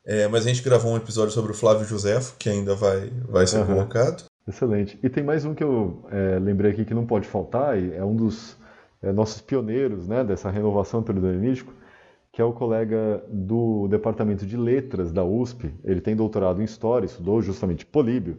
é, 0.05 0.29
mas 0.29 0.45
a 0.45 0.49
gente 0.51 0.63
gravou 0.63 0.93
um 0.93 0.99
episódio 0.99 1.33
sobre 1.33 1.53
o 1.53 1.55
Flávio 1.55 1.87
Josefo, 1.87 2.37
que 2.39 2.51
ainda 2.51 2.75
vai, 2.75 3.11
vai 3.27 3.47
ser 3.47 3.61
uhum. 3.61 3.67
colocado. 3.67 4.25
Excelente. 4.47 4.99
E 5.03 5.09
tem 5.09 5.25
mais 5.25 5.47
um 5.47 5.55
que 5.55 5.65
eu 5.65 6.05
é, 6.11 6.39
lembrei 6.39 6.73
aqui 6.73 6.85
que 6.85 6.93
não 6.93 7.07
pode 7.07 7.27
faltar, 7.27 7.79
e 7.79 7.95
é 7.95 8.05
um 8.05 8.15
dos 8.15 8.59
é, 9.03 9.11
nossos 9.11 9.41
pioneiros 9.41 10.07
né, 10.07 10.23
dessa 10.23 10.51
renovação 10.51 11.01
do 11.01 11.07
período 11.07 11.29
helenístico, 11.29 11.73
que 12.37 12.43
é 12.43 12.45
o 12.45 12.53
colega 12.53 13.25
do 13.31 13.89
Departamento 13.89 14.45
de 14.45 14.59
Letras 14.59 15.11
da 15.11 15.25
USP. 15.25 15.73
Ele 15.83 16.03
tem 16.03 16.15
doutorado 16.15 16.61
em 16.61 16.67
História, 16.67 17.07
estudou 17.07 17.41
justamente 17.41 17.87
Políbio. 17.87 18.37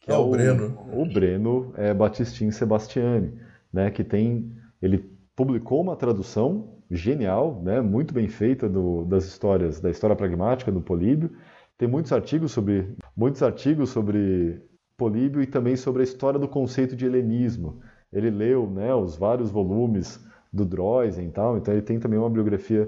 Que 0.00 0.10
é, 0.10 0.14
é 0.14 0.18
o, 0.18 0.26
o 0.26 0.30
Breno. 0.32 0.78
O 0.92 1.06
Breno 1.06 1.72
é, 1.74 1.94
Batistin 1.94 2.50
Sebastiani, 2.50 3.32
né, 3.72 3.90
que 3.90 4.04
tem... 4.04 4.52
Ele 4.82 5.10
publicou 5.34 5.80
uma 5.80 5.96
tradução 5.96 6.74
genial, 6.90 7.62
né, 7.64 7.80
muito 7.80 8.12
bem 8.12 8.28
feita 8.28 8.68
do, 8.68 9.06
das 9.06 9.24
histórias, 9.24 9.80
da 9.80 9.88
história 9.88 10.14
pragmática 10.14 10.70
do 10.70 10.82
Políbio. 10.82 11.30
Tem 11.78 11.88
muitos 11.88 12.12
artigos 12.12 12.52
sobre 12.52 12.96
muitos 13.16 13.42
artigos 13.42 13.88
sobre 13.88 14.60
Políbio 14.94 15.40
e 15.40 15.46
também 15.46 15.74
sobre 15.74 16.02
a 16.02 16.04
história 16.04 16.38
do 16.38 16.48
conceito 16.48 16.94
de 16.94 17.06
helenismo. 17.06 17.80
Ele 18.12 18.28
leu, 18.28 18.68
né, 18.68 18.94
os 18.94 19.16
vários 19.16 19.50
volumes 19.50 20.22
do 20.52 20.66
Droysen 20.66 21.28
e 21.28 21.30
tal, 21.30 21.56
então 21.56 21.72
ele 21.72 21.82
tem 21.82 21.98
também 21.98 22.18
uma 22.18 22.28
biografia 22.28 22.86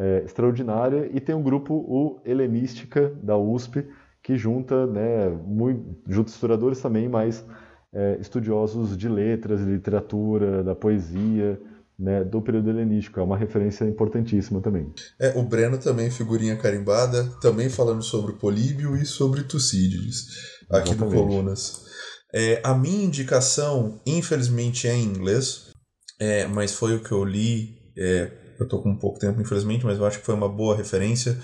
é, 0.00 0.22
extraordinária 0.24 1.10
e 1.12 1.20
tem 1.20 1.34
um 1.34 1.42
grupo 1.42 1.74
o 1.74 2.22
Helenística 2.24 3.12
da 3.22 3.36
USP 3.36 3.86
que 4.22 4.36
junta, 4.36 4.86
né, 4.86 5.28
muito, 5.28 5.94
junta 6.08 6.30
historiadores 6.30 6.80
também, 6.80 7.08
mas 7.08 7.44
é, 7.92 8.16
estudiosos 8.18 8.96
de 8.96 9.08
letras, 9.08 9.60
de 9.60 9.70
literatura, 9.70 10.62
da 10.62 10.74
poesia, 10.74 11.60
né, 11.98 12.24
do 12.24 12.40
período 12.40 12.70
helenístico. 12.70 13.20
É 13.20 13.22
uma 13.22 13.36
referência 13.36 13.84
importantíssima 13.84 14.60
também. 14.60 14.90
É, 15.20 15.38
o 15.38 15.42
Breno 15.42 15.76
também, 15.76 16.10
figurinha 16.10 16.56
carimbada, 16.56 17.24
também 17.40 17.68
falando 17.68 18.02
sobre 18.02 18.32
Políbio 18.34 18.96
e 18.96 19.04
sobre 19.04 19.42
Tucídides, 19.42 20.28
aqui 20.70 20.90
Exatamente. 20.90 21.16
no 21.16 21.26
Colunas. 21.26 21.84
É, 22.32 22.60
a 22.64 22.74
minha 22.74 23.04
indicação, 23.04 24.00
infelizmente, 24.06 24.88
é 24.88 24.94
em 24.94 25.04
inglês, 25.04 25.70
é, 26.18 26.46
mas 26.46 26.72
foi 26.72 26.94
o 26.94 27.02
que 27.02 27.12
eu 27.12 27.24
li 27.24 27.76
é, 27.98 28.30
eu 28.62 28.68
tô 28.68 28.78
com 28.78 28.90
um 28.90 28.96
pouco 28.96 29.18
tempo, 29.18 29.40
infelizmente, 29.40 29.84
mas 29.84 29.98
eu 29.98 30.06
acho 30.06 30.18
que 30.18 30.24
foi 30.24 30.34
uma 30.34 30.48
boa 30.48 30.76
referência. 30.76 31.38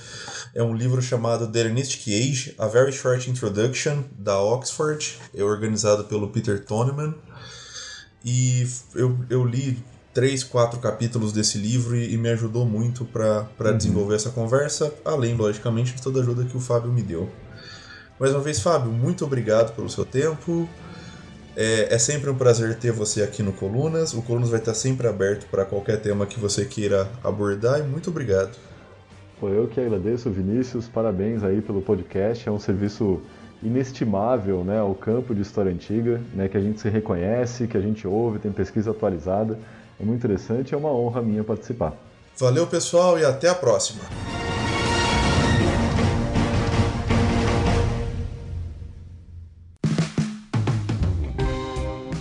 É 0.55 0.63
um 0.63 0.75
livro 0.75 1.01
chamado 1.01 1.51
The 1.51 1.61
Hellenistic 1.61 2.09
Age, 2.09 2.55
A 2.59 2.67
Very 2.67 2.93
Short 2.93 3.31
Introduction, 3.31 4.03
da 4.19 4.41
Oxford, 4.41 5.19
é 5.35 5.43
organizado 5.43 6.05
pelo 6.05 6.29
Peter 6.29 6.65
Toneman. 6.65 7.15
E 8.25 8.67
eu, 8.95 9.19
eu 9.31 9.45
li 9.45 9.83
três, 10.13 10.43
quatro 10.43 10.81
capítulos 10.81 11.33
desse 11.33 11.59
livro 11.59 11.95
e, 11.95 12.15
e 12.15 12.17
me 12.17 12.31
ajudou 12.31 12.65
muito 12.65 13.05
para 13.05 13.47
uhum. 13.61 13.77
desenvolver 13.77 14.15
essa 14.15 14.31
conversa, 14.31 14.93
além, 15.05 15.37
logicamente, 15.37 15.95
de 15.95 16.03
toda 16.03 16.21
a 16.21 16.23
ajuda 16.23 16.45
que 16.45 16.57
o 16.57 16.61
Fábio 16.61 16.93
me 16.93 17.03
deu. 17.03 17.31
Mais 18.19 18.33
uma 18.33 18.41
vez, 18.41 18.61
Fábio, 18.61 18.91
muito 18.91 19.25
obrigado 19.27 19.75
pelo 19.75 19.91
seu 19.91 20.05
tempo. 20.05 20.67
É, 21.57 21.95
é, 21.95 21.99
sempre 21.99 22.29
um 22.29 22.35
prazer 22.35 22.77
ter 22.77 22.93
você 22.93 23.23
aqui 23.23 23.43
no 23.43 23.51
Colunas. 23.51 24.13
O 24.13 24.21
Colunas 24.21 24.51
vai 24.51 24.59
estar 24.61 24.75
sempre 24.75 25.09
aberto 25.09 25.47
para 25.47 25.65
qualquer 25.65 25.99
tema 26.03 26.27
que 26.27 26.39
você 26.39 26.67
queira 26.67 27.09
abordar 27.25 27.81
e 27.81 27.83
muito 27.83 28.11
obrigado. 28.11 28.55
Foi 29.41 29.57
eu 29.57 29.67
que 29.67 29.81
agradeço, 29.81 30.31
Vinícius. 30.31 30.87
Parabéns 30.87 31.43
aí 31.43 31.63
pelo 31.63 31.81
podcast. 31.81 32.47
É 32.47 32.53
um 32.53 32.59
serviço 32.59 33.23
inestimável 33.63 34.63
né, 34.63 34.79
ao 34.79 34.95
campo 34.95 35.35
de 35.35 35.41
história 35.41 35.73
antiga, 35.73 36.21
né, 36.35 36.47
que 36.47 36.59
a 36.59 36.61
gente 36.61 36.79
se 36.79 36.91
reconhece, 36.91 37.67
que 37.67 37.77
a 37.77 37.81
gente 37.81 38.07
ouve, 38.07 38.39
tem 38.39 38.53
pesquisa 38.53 38.91
atualizada. 38.91 39.59
É 39.99 40.05
muito 40.05 40.19
interessante, 40.19 40.75
é 40.75 40.77
uma 40.77 40.93
honra 40.93 41.23
minha 41.23 41.43
participar. 41.43 41.95
Valeu, 42.39 42.67
pessoal, 42.67 43.19
e 43.19 43.25
até 43.25 43.49
a 43.49 43.55
próxima. 43.55 44.03